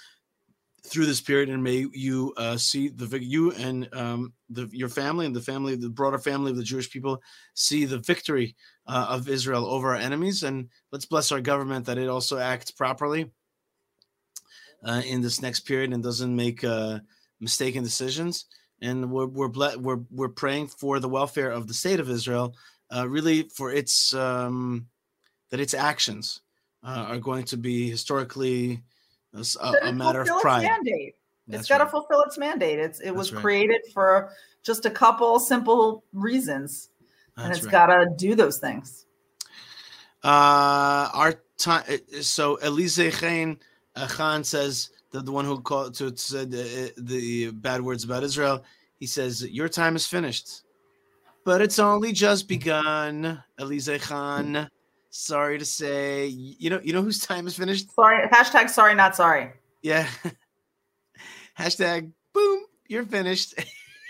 through 0.86 1.06
this 1.06 1.20
period, 1.20 1.48
and 1.48 1.62
may 1.62 1.86
you 1.92 2.32
uh, 2.36 2.56
see 2.56 2.88
the 2.88 3.06
you 3.22 3.52
and 3.52 3.88
um, 3.94 4.32
the, 4.48 4.68
your 4.72 4.88
family 4.88 5.26
and 5.26 5.34
the 5.34 5.40
family, 5.40 5.76
the 5.76 5.88
broader 5.88 6.18
family 6.18 6.50
of 6.50 6.56
the 6.56 6.62
Jewish 6.62 6.90
people, 6.90 7.20
see 7.54 7.84
the 7.84 7.98
victory 7.98 8.56
uh, 8.86 9.06
of 9.08 9.28
Israel 9.28 9.66
over 9.66 9.90
our 9.90 10.00
enemies. 10.00 10.42
And 10.42 10.68
let's 10.92 11.06
bless 11.06 11.32
our 11.32 11.40
government 11.40 11.86
that 11.86 11.98
it 11.98 12.08
also 12.08 12.38
acts 12.38 12.70
properly 12.70 13.30
uh, 14.84 15.02
in 15.04 15.20
this 15.20 15.42
next 15.42 15.60
period 15.60 15.92
and 15.92 16.02
doesn't 16.02 16.34
make 16.34 16.64
uh, 16.64 17.00
mistaken 17.40 17.82
decisions. 17.82 18.46
And 18.82 19.10
we're 19.10 19.26
we're 19.26 19.48
ble- 19.48 19.78
we're 19.78 20.02
we're 20.10 20.28
praying 20.28 20.68
for 20.68 21.00
the 21.00 21.08
welfare 21.08 21.50
of 21.50 21.66
the 21.66 21.74
state 21.74 22.00
of 22.00 22.10
Israel, 22.10 22.54
uh, 22.94 23.08
really 23.08 23.48
for 23.54 23.72
its 23.72 24.12
um, 24.14 24.86
that 25.50 25.60
its 25.60 25.74
actions 25.74 26.42
uh, 26.84 27.06
are 27.08 27.18
going 27.18 27.44
to 27.44 27.56
be 27.56 27.90
historically 27.90 28.82
a, 29.36 29.40
s- 29.40 29.56
a- 29.60 29.88
a 29.88 29.92
matter 29.92 30.20
of 30.22 30.26
its 30.28 30.40
pride. 30.40 30.62
mandate. 30.64 31.14
That's 31.48 31.60
it's 31.60 31.68
got 31.68 31.78
to 31.78 31.84
right. 31.84 31.90
fulfill 31.90 32.22
its 32.22 32.36
mandate. 32.38 32.78
It's 32.80 33.00
it 33.00 33.12
was 33.12 33.32
right. 33.32 33.40
created 33.40 33.82
for 33.94 34.30
just 34.62 34.84
a 34.84 34.90
couple 34.90 35.38
simple 35.38 36.02
reasons, 36.12 36.90
and 37.36 37.46
That's 37.46 37.58
it's 37.58 37.66
right. 37.66 37.72
got 37.72 37.86
to 37.86 38.06
do 38.16 38.34
those 38.34 38.58
things. 38.58 39.06
Uh, 40.24 41.08
our 41.14 41.34
time. 41.56 41.84
So 42.20 42.58
Elise 42.62 43.16
Khan, 43.20 43.58
uh, 43.94 44.08
Khan 44.08 44.42
says 44.42 44.90
the, 45.12 45.20
the 45.20 45.30
one 45.30 45.44
who 45.44 45.60
called 45.60 45.94
to 45.94 46.16
said 46.16 46.48
uh, 46.52 46.90
the 46.96 47.50
bad 47.52 47.80
words 47.80 48.02
about 48.02 48.24
Israel. 48.24 48.64
He 48.98 49.06
says 49.06 49.46
your 49.48 49.68
time 49.68 49.94
is 49.94 50.06
finished, 50.06 50.62
but 51.44 51.60
it's 51.60 51.78
only 51.78 52.12
just 52.12 52.48
begun. 52.48 53.40
Elise 53.58 53.98
Khan, 54.00 54.68
sorry 55.16 55.58
to 55.58 55.64
say, 55.64 56.26
you 56.26 56.70
know, 56.70 56.80
you 56.82 56.92
know 56.92 57.02
whose 57.02 57.20
time 57.20 57.46
is 57.46 57.56
finished. 57.56 57.92
Sorry. 57.94 58.26
Hashtag 58.28 58.68
sorry, 58.68 58.94
not 58.94 59.16
sorry. 59.16 59.52
Yeah. 59.82 60.06
Hashtag 61.58 62.10
boom, 62.34 62.60
you're 62.86 63.06
finished. 63.06 63.54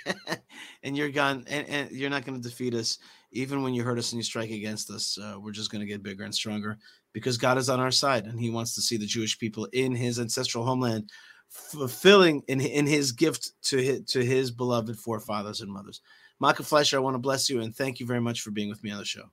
and 0.82 0.96
you're 0.96 1.10
gone. 1.10 1.44
And, 1.48 1.68
and 1.68 1.90
you're 1.90 2.10
not 2.10 2.24
going 2.24 2.40
to 2.40 2.48
defeat 2.48 2.74
us. 2.74 2.98
Even 3.32 3.62
when 3.62 3.74
you 3.74 3.82
hurt 3.82 3.98
us 3.98 4.12
and 4.12 4.18
you 4.18 4.22
strike 4.22 4.50
against 4.50 4.90
us, 4.90 5.18
uh, 5.18 5.36
we're 5.38 5.52
just 5.52 5.70
going 5.70 5.80
to 5.80 5.86
get 5.86 6.02
bigger 6.02 6.24
and 6.24 6.34
stronger 6.34 6.78
because 7.12 7.36
God 7.36 7.58
is 7.58 7.68
on 7.68 7.80
our 7.80 7.90
side 7.90 8.26
and 8.26 8.40
he 8.40 8.50
wants 8.50 8.74
to 8.74 8.80
see 8.80 8.96
the 8.96 9.06
Jewish 9.06 9.38
people 9.38 9.66
in 9.72 9.94
his 9.94 10.18
ancestral 10.18 10.64
homeland 10.64 11.10
fulfilling 11.48 12.42
in, 12.48 12.60
in 12.60 12.86
his 12.86 13.12
gift 13.12 13.52
to 13.62 13.78
his, 13.78 14.04
to 14.04 14.24
his 14.24 14.50
beloved 14.50 14.98
forefathers 14.98 15.60
and 15.60 15.72
mothers. 15.72 16.00
Malkah 16.42 16.64
Fleisher, 16.64 16.96
I 16.96 17.00
want 17.00 17.14
to 17.14 17.18
bless 17.18 17.48
you 17.48 17.60
and 17.60 17.74
thank 17.74 18.00
you 18.00 18.06
very 18.06 18.20
much 18.20 18.40
for 18.40 18.50
being 18.50 18.68
with 18.68 18.82
me 18.82 18.90
on 18.90 18.98
the 18.98 19.04
show. 19.04 19.30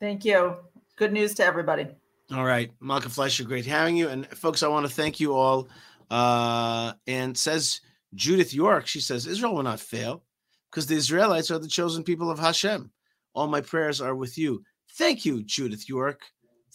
Thank 0.00 0.24
you. 0.24 0.56
Good 0.98 1.12
news 1.12 1.34
to 1.34 1.44
everybody. 1.44 1.86
All 2.34 2.44
right, 2.44 2.72
Malkah 2.82 3.08
Fleisher, 3.08 3.44
great 3.44 3.64
having 3.64 3.96
you. 3.96 4.08
And 4.08 4.26
folks, 4.26 4.64
I 4.64 4.68
want 4.68 4.84
to 4.84 4.92
thank 4.92 5.20
you 5.20 5.32
all. 5.32 5.68
Uh, 6.10 6.92
and 7.06 7.38
says 7.38 7.80
Judith 8.16 8.52
York, 8.52 8.88
she 8.88 8.98
says, 9.00 9.26
Israel 9.26 9.54
will 9.54 9.62
not 9.62 9.78
fail 9.78 10.24
because 10.70 10.86
the 10.86 10.96
Israelites 10.96 11.52
are 11.52 11.60
the 11.60 11.68
chosen 11.68 12.02
people 12.02 12.32
of 12.32 12.40
Hashem. 12.40 12.90
All 13.32 13.46
my 13.46 13.60
prayers 13.60 14.00
are 14.00 14.16
with 14.16 14.36
you. 14.36 14.64
Thank 14.94 15.24
you, 15.24 15.44
Judith 15.44 15.88
York. 15.88 16.22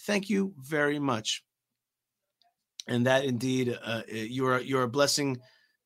Thank 0.06 0.30
you 0.30 0.54
very 0.58 1.00
much. 1.00 1.44
And 2.88 3.06
that 3.06 3.26
indeed, 3.26 3.78
uh, 3.84 4.04
you're 4.08 4.60
you're 4.60 4.84
a 4.84 4.90
blessing 4.90 5.38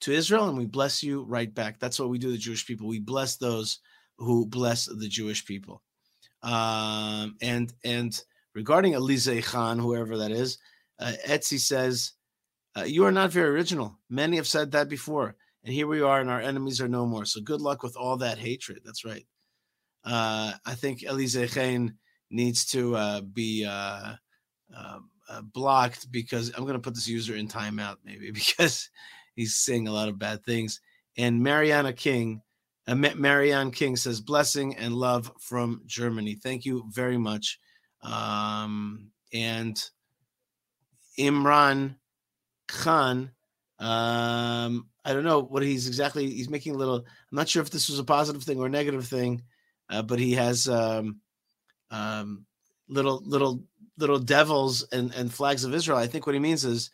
to 0.01 0.11
Israel, 0.11 0.47
and 0.47 0.57
we 0.57 0.65
bless 0.65 1.01
you 1.01 1.23
right 1.23 1.51
back. 1.51 1.79
That's 1.79 1.99
what 1.99 2.09
we 2.09 2.19
do, 2.19 2.31
the 2.31 2.37
Jewish 2.37 2.67
people. 2.67 2.87
We 2.87 2.99
bless 2.99 3.37
those 3.37 3.79
who 4.19 4.45
bless 4.45 4.85
the 4.85 5.07
Jewish 5.07 5.43
people. 5.43 5.81
Um, 6.43 7.35
and 7.41 7.73
and 7.83 8.19
regarding 8.53 8.95
Elise 8.95 9.45
Khan, 9.47 9.79
whoever 9.79 10.17
that 10.17 10.31
is, 10.31 10.57
uh, 10.99 11.13
Etsy 11.25 11.59
says, 11.59 12.13
uh, 12.77 12.83
You 12.83 13.05
are 13.05 13.11
not 13.11 13.31
very 13.31 13.49
original. 13.49 13.97
Many 14.09 14.37
have 14.37 14.47
said 14.47 14.71
that 14.71 14.89
before. 14.89 15.35
And 15.63 15.73
here 15.73 15.87
we 15.87 16.01
are, 16.01 16.21
and 16.21 16.29
our 16.29 16.39
enemies 16.41 16.79
are 16.79 16.87
no 16.87 17.05
more. 17.05 17.25
So 17.25 17.41
good 17.41 17.61
luck 17.61 17.83
with 17.83 17.97
all 17.97 18.17
that 18.17 18.37
hatred. 18.37 18.81
That's 18.85 19.03
right. 19.03 19.25
Uh, 20.05 20.53
I 20.65 20.75
think 20.75 21.03
Elise 21.05 21.53
Khan 21.53 21.95
needs 22.29 22.65
to 22.67 22.95
uh, 22.95 23.21
be 23.21 23.65
uh, 23.65 24.13
uh, 24.75 24.99
uh, 25.29 25.41
blocked 25.41 26.11
because 26.11 26.51
I'm 26.55 26.63
going 26.63 26.75
to 26.75 26.79
put 26.79 26.95
this 26.95 27.07
user 27.07 27.35
in 27.35 27.47
timeout, 27.47 27.97
maybe, 28.05 28.31
because 28.33 28.89
he's 29.35 29.55
saying 29.55 29.87
a 29.87 29.93
lot 29.93 30.09
of 30.09 30.19
bad 30.19 30.45
things. 30.45 30.79
And 31.17 31.41
Mariana 31.41 31.93
King, 31.93 32.41
Ma- 32.95 33.15
Marianne 33.15 33.71
King 33.71 33.95
says, 33.95 34.21
Blessing 34.21 34.75
and 34.77 34.93
love 34.93 35.31
from 35.39 35.81
Germany. 35.85 36.35
Thank 36.35 36.65
you 36.65 36.85
very 36.89 37.17
much. 37.17 37.59
Um, 38.01 39.11
and 39.33 39.81
Imran 41.19 41.95
Khan. 42.67 43.31
Um, 43.79 44.87
I 45.05 45.13
don't 45.13 45.23
know 45.23 45.41
what 45.41 45.63
he's 45.63 45.87
exactly. 45.87 46.29
He's 46.29 46.49
making 46.49 46.75
a 46.75 46.77
little. 46.77 46.97
I'm 46.97 47.35
not 47.35 47.49
sure 47.49 47.61
if 47.61 47.69
this 47.69 47.89
was 47.89 47.99
a 47.99 48.03
positive 48.03 48.43
thing 48.43 48.59
or 48.59 48.65
a 48.65 48.69
negative 48.69 49.07
thing, 49.07 49.43
uh, 49.89 50.01
but 50.01 50.19
he 50.19 50.33
has 50.33 50.67
um, 50.67 51.19
um, 51.91 52.45
little 52.89 53.21
little 53.25 53.63
little 53.97 54.19
devils 54.19 54.87
and 54.91 55.13
and 55.13 55.33
flags 55.33 55.63
of 55.63 55.73
Israel. 55.73 55.97
I 55.97 56.07
think 56.07 56.25
what 56.25 56.35
he 56.35 56.39
means 56.39 56.65
is 56.65 56.89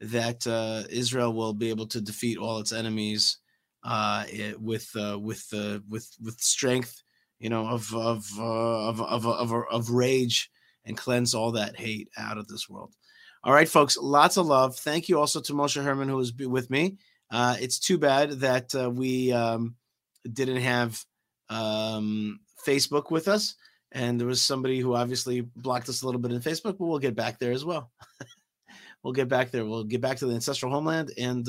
that 0.00 0.46
uh, 0.46 0.84
Israel 0.88 1.32
will 1.32 1.52
be 1.52 1.70
able 1.70 1.86
to 1.88 2.00
defeat 2.00 2.38
all 2.38 2.58
its 2.58 2.72
enemies 2.72 3.38
uh, 3.82 4.24
it, 4.28 4.60
with 4.60 4.90
uh, 4.96 5.18
with 5.18 5.46
uh, 5.52 5.80
with 5.88 6.08
with 6.22 6.40
strength, 6.40 7.02
you 7.38 7.48
know, 7.48 7.66
of 7.66 7.92
of 7.94 8.26
uh, 8.38 8.88
of, 8.88 9.00
of 9.00 9.26
of 9.26 9.52
of 9.70 9.90
rage 9.90 10.50
and 10.84 10.96
cleanse 10.96 11.34
all 11.34 11.52
that 11.52 11.76
hate 11.76 12.08
out 12.18 12.38
of 12.38 12.48
this 12.48 12.68
world. 12.68 12.94
All 13.42 13.52
right, 13.52 13.68
folks, 13.68 13.96
lots 13.96 14.36
of 14.36 14.46
love. 14.46 14.76
Thank 14.76 15.08
you 15.08 15.18
also 15.18 15.40
to 15.40 15.52
Moshe 15.54 15.82
Herman, 15.82 16.08
who 16.08 16.16
was 16.16 16.34
with 16.34 16.68
me. 16.68 16.98
Uh, 17.30 17.56
it's 17.60 17.78
too 17.78 17.96
bad 17.96 18.32
that 18.40 18.74
uh, 18.74 18.90
we 18.90 19.32
um, 19.32 19.76
didn't 20.30 20.60
have 20.60 21.02
um, 21.48 22.40
Facebook 22.66 23.10
with 23.10 23.28
us. 23.28 23.54
And 23.92 24.20
there 24.20 24.26
was 24.26 24.42
somebody 24.42 24.78
who 24.78 24.94
obviously 24.94 25.40
blocked 25.40 25.88
us 25.88 26.02
a 26.02 26.06
little 26.06 26.20
bit 26.20 26.32
in 26.32 26.40
Facebook, 26.40 26.78
but 26.78 26.86
we'll 26.86 26.98
get 26.98 27.16
back 27.16 27.38
there 27.38 27.52
as 27.52 27.64
well. 27.64 27.90
we'll 29.02 29.12
get 29.12 29.28
back 29.28 29.50
there. 29.50 29.64
We'll 29.64 29.84
get 29.84 30.00
back 30.00 30.18
to 30.18 30.26
the 30.26 30.34
ancestral 30.34 30.70
homeland 30.70 31.12
and 31.18 31.48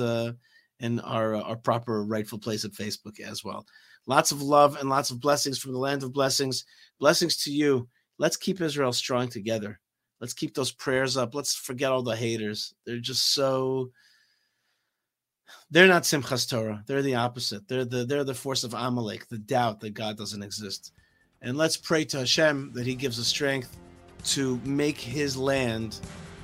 uh, 0.82 0.86
and 0.86 1.02
our 1.02 1.36
our 1.36 1.56
proper 1.56 2.04
rightful 2.04 2.40
place 2.40 2.66
at 2.66 2.72
Facebook 2.72 3.20
as 3.20 3.44
well. 3.44 3.66
Lots 4.08 4.32
of 4.32 4.42
love 4.42 4.78
and 4.78 4.90
lots 4.90 5.12
of 5.12 5.20
blessings 5.20 5.60
from 5.60 5.74
the 5.74 5.80
land 5.80 6.04
of 6.04 6.14
blessings. 6.14 6.66
Blessings 7.00 7.38
to 7.44 7.52
you. 7.52 7.88
Let's 8.18 8.38
keep 8.38 8.62
Israel 8.62 8.94
strong 8.94 9.28
together. 9.28 9.80
Let's 10.20 10.34
keep 10.34 10.54
those 10.54 10.72
prayers 10.72 11.18
up. 11.18 11.34
Let's 11.34 11.56
forget 11.56 11.92
all 11.92 12.04
the 12.04 12.16
haters. 12.16 12.74
They're 12.86 13.00
just 13.00 13.34
so 13.34 13.92
they're 15.70 15.88
not 15.88 16.04
Simchas 16.04 16.50
Torah. 16.50 16.84
They're 16.86 17.02
the 17.02 17.16
opposite. 17.16 17.68
They're 17.68 17.86
the 17.86 18.06
they're 18.06 18.24
the 18.24 18.34
force 18.34 18.64
of 18.64 18.74
Amalek, 18.74 19.28
the 19.28 19.38
doubt 19.38 19.80
that 19.82 19.94
God 19.94 20.18
doesn't 20.18 20.44
exist. 20.44 20.92
And 21.42 21.58
let's 21.58 21.78
pray 21.78 22.06
to 22.06 22.20
Hashem 22.20 22.72
that 22.74 22.86
He 22.86 22.96
gives 22.96 23.20
us 23.20 23.28
strength 23.28 23.78
to 24.26 24.60
make 24.64 24.98
His 25.00 25.36
land 25.36 26.00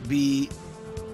be 0.07 0.49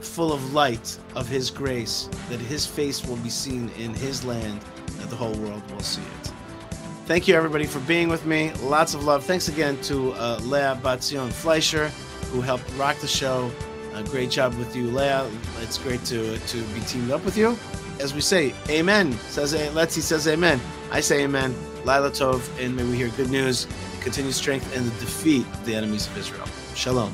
full 0.03 0.33
of 0.33 0.53
light 0.53 0.97
of 1.15 1.27
His 1.27 1.49
grace, 1.49 2.09
that 2.29 2.39
His 2.39 2.65
face 2.65 3.05
will 3.05 3.17
be 3.17 3.29
seen 3.29 3.69
in 3.77 3.93
His 3.93 4.23
land, 4.23 4.61
that 4.97 5.09
the 5.09 5.15
whole 5.15 5.35
world 5.35 5.69
will 5.71 5.79
see 5.81 6.01
it. 6.01 6.31
Thank 7.05 7.27
you, 7.27 7.35
everybody, 7.35 7.65
for 7.65 7.81
being 7.81 8.07
with 8.07 8.25
me. 8.25 8.53
Lots 8.61 8.93
of 8.93 9.03
love. 9.03 9.25
Thanks 9.25 9.49
again 9.49 9.79
to 9.83 10.13
uh, 10.13 10.39
Leah 10.43 10.79
Batzion 10.81 11.31
Fleisher, 11.31 11.89
who 12.31 12.39
helped 12.39 12.63
rock 12.77 12.97
the 12.99 13.07
show. 13.07 13.51
A 13.93 14.03
great 14.03 14.31
job 14.31 14.55
with 14.55 14.75
you, 14.75 14.87
Leah. 14.89 15.29
It's 15.59 15.77
great 15.77 16.03
to 16.05 16.39
to 16.39 16.63
be 16.73 16.79
teamed 16.81 17.11
up 17.11 17.23
with 17.25 17.37
you. 17.37 17.57
As 17.99 18.13
we 18.13 18.21
say, 18.21 18.53
Amen. 18.69 19.11
Says 19.29 19.53
Let's 19.73 20.01
says 20.01 20.27
Amen. 20.27 20.59
I 20.91 21.01
say 21.01 21.23
Amen. 21.23 21.53
Lila 21.85 22.09
Tov, 22.09 22.41
and 22.59 22.75
may 22.75 22.85
we 22.85 22.95
hear 22.95 23.09
good 23.09 23.29
news, 23.29 23.67
continued 24.01 24.33
strength, 24.33 24.75
and 24.75 24.85
the 24.85 24.99
defeat 24.99 25.45
of 25.53 25.65
the 25.65 25.75
enemies 25.75 26.07
of 26.07 26.17
Israel. 26.17 26.47
Shalom. 26.75 27.13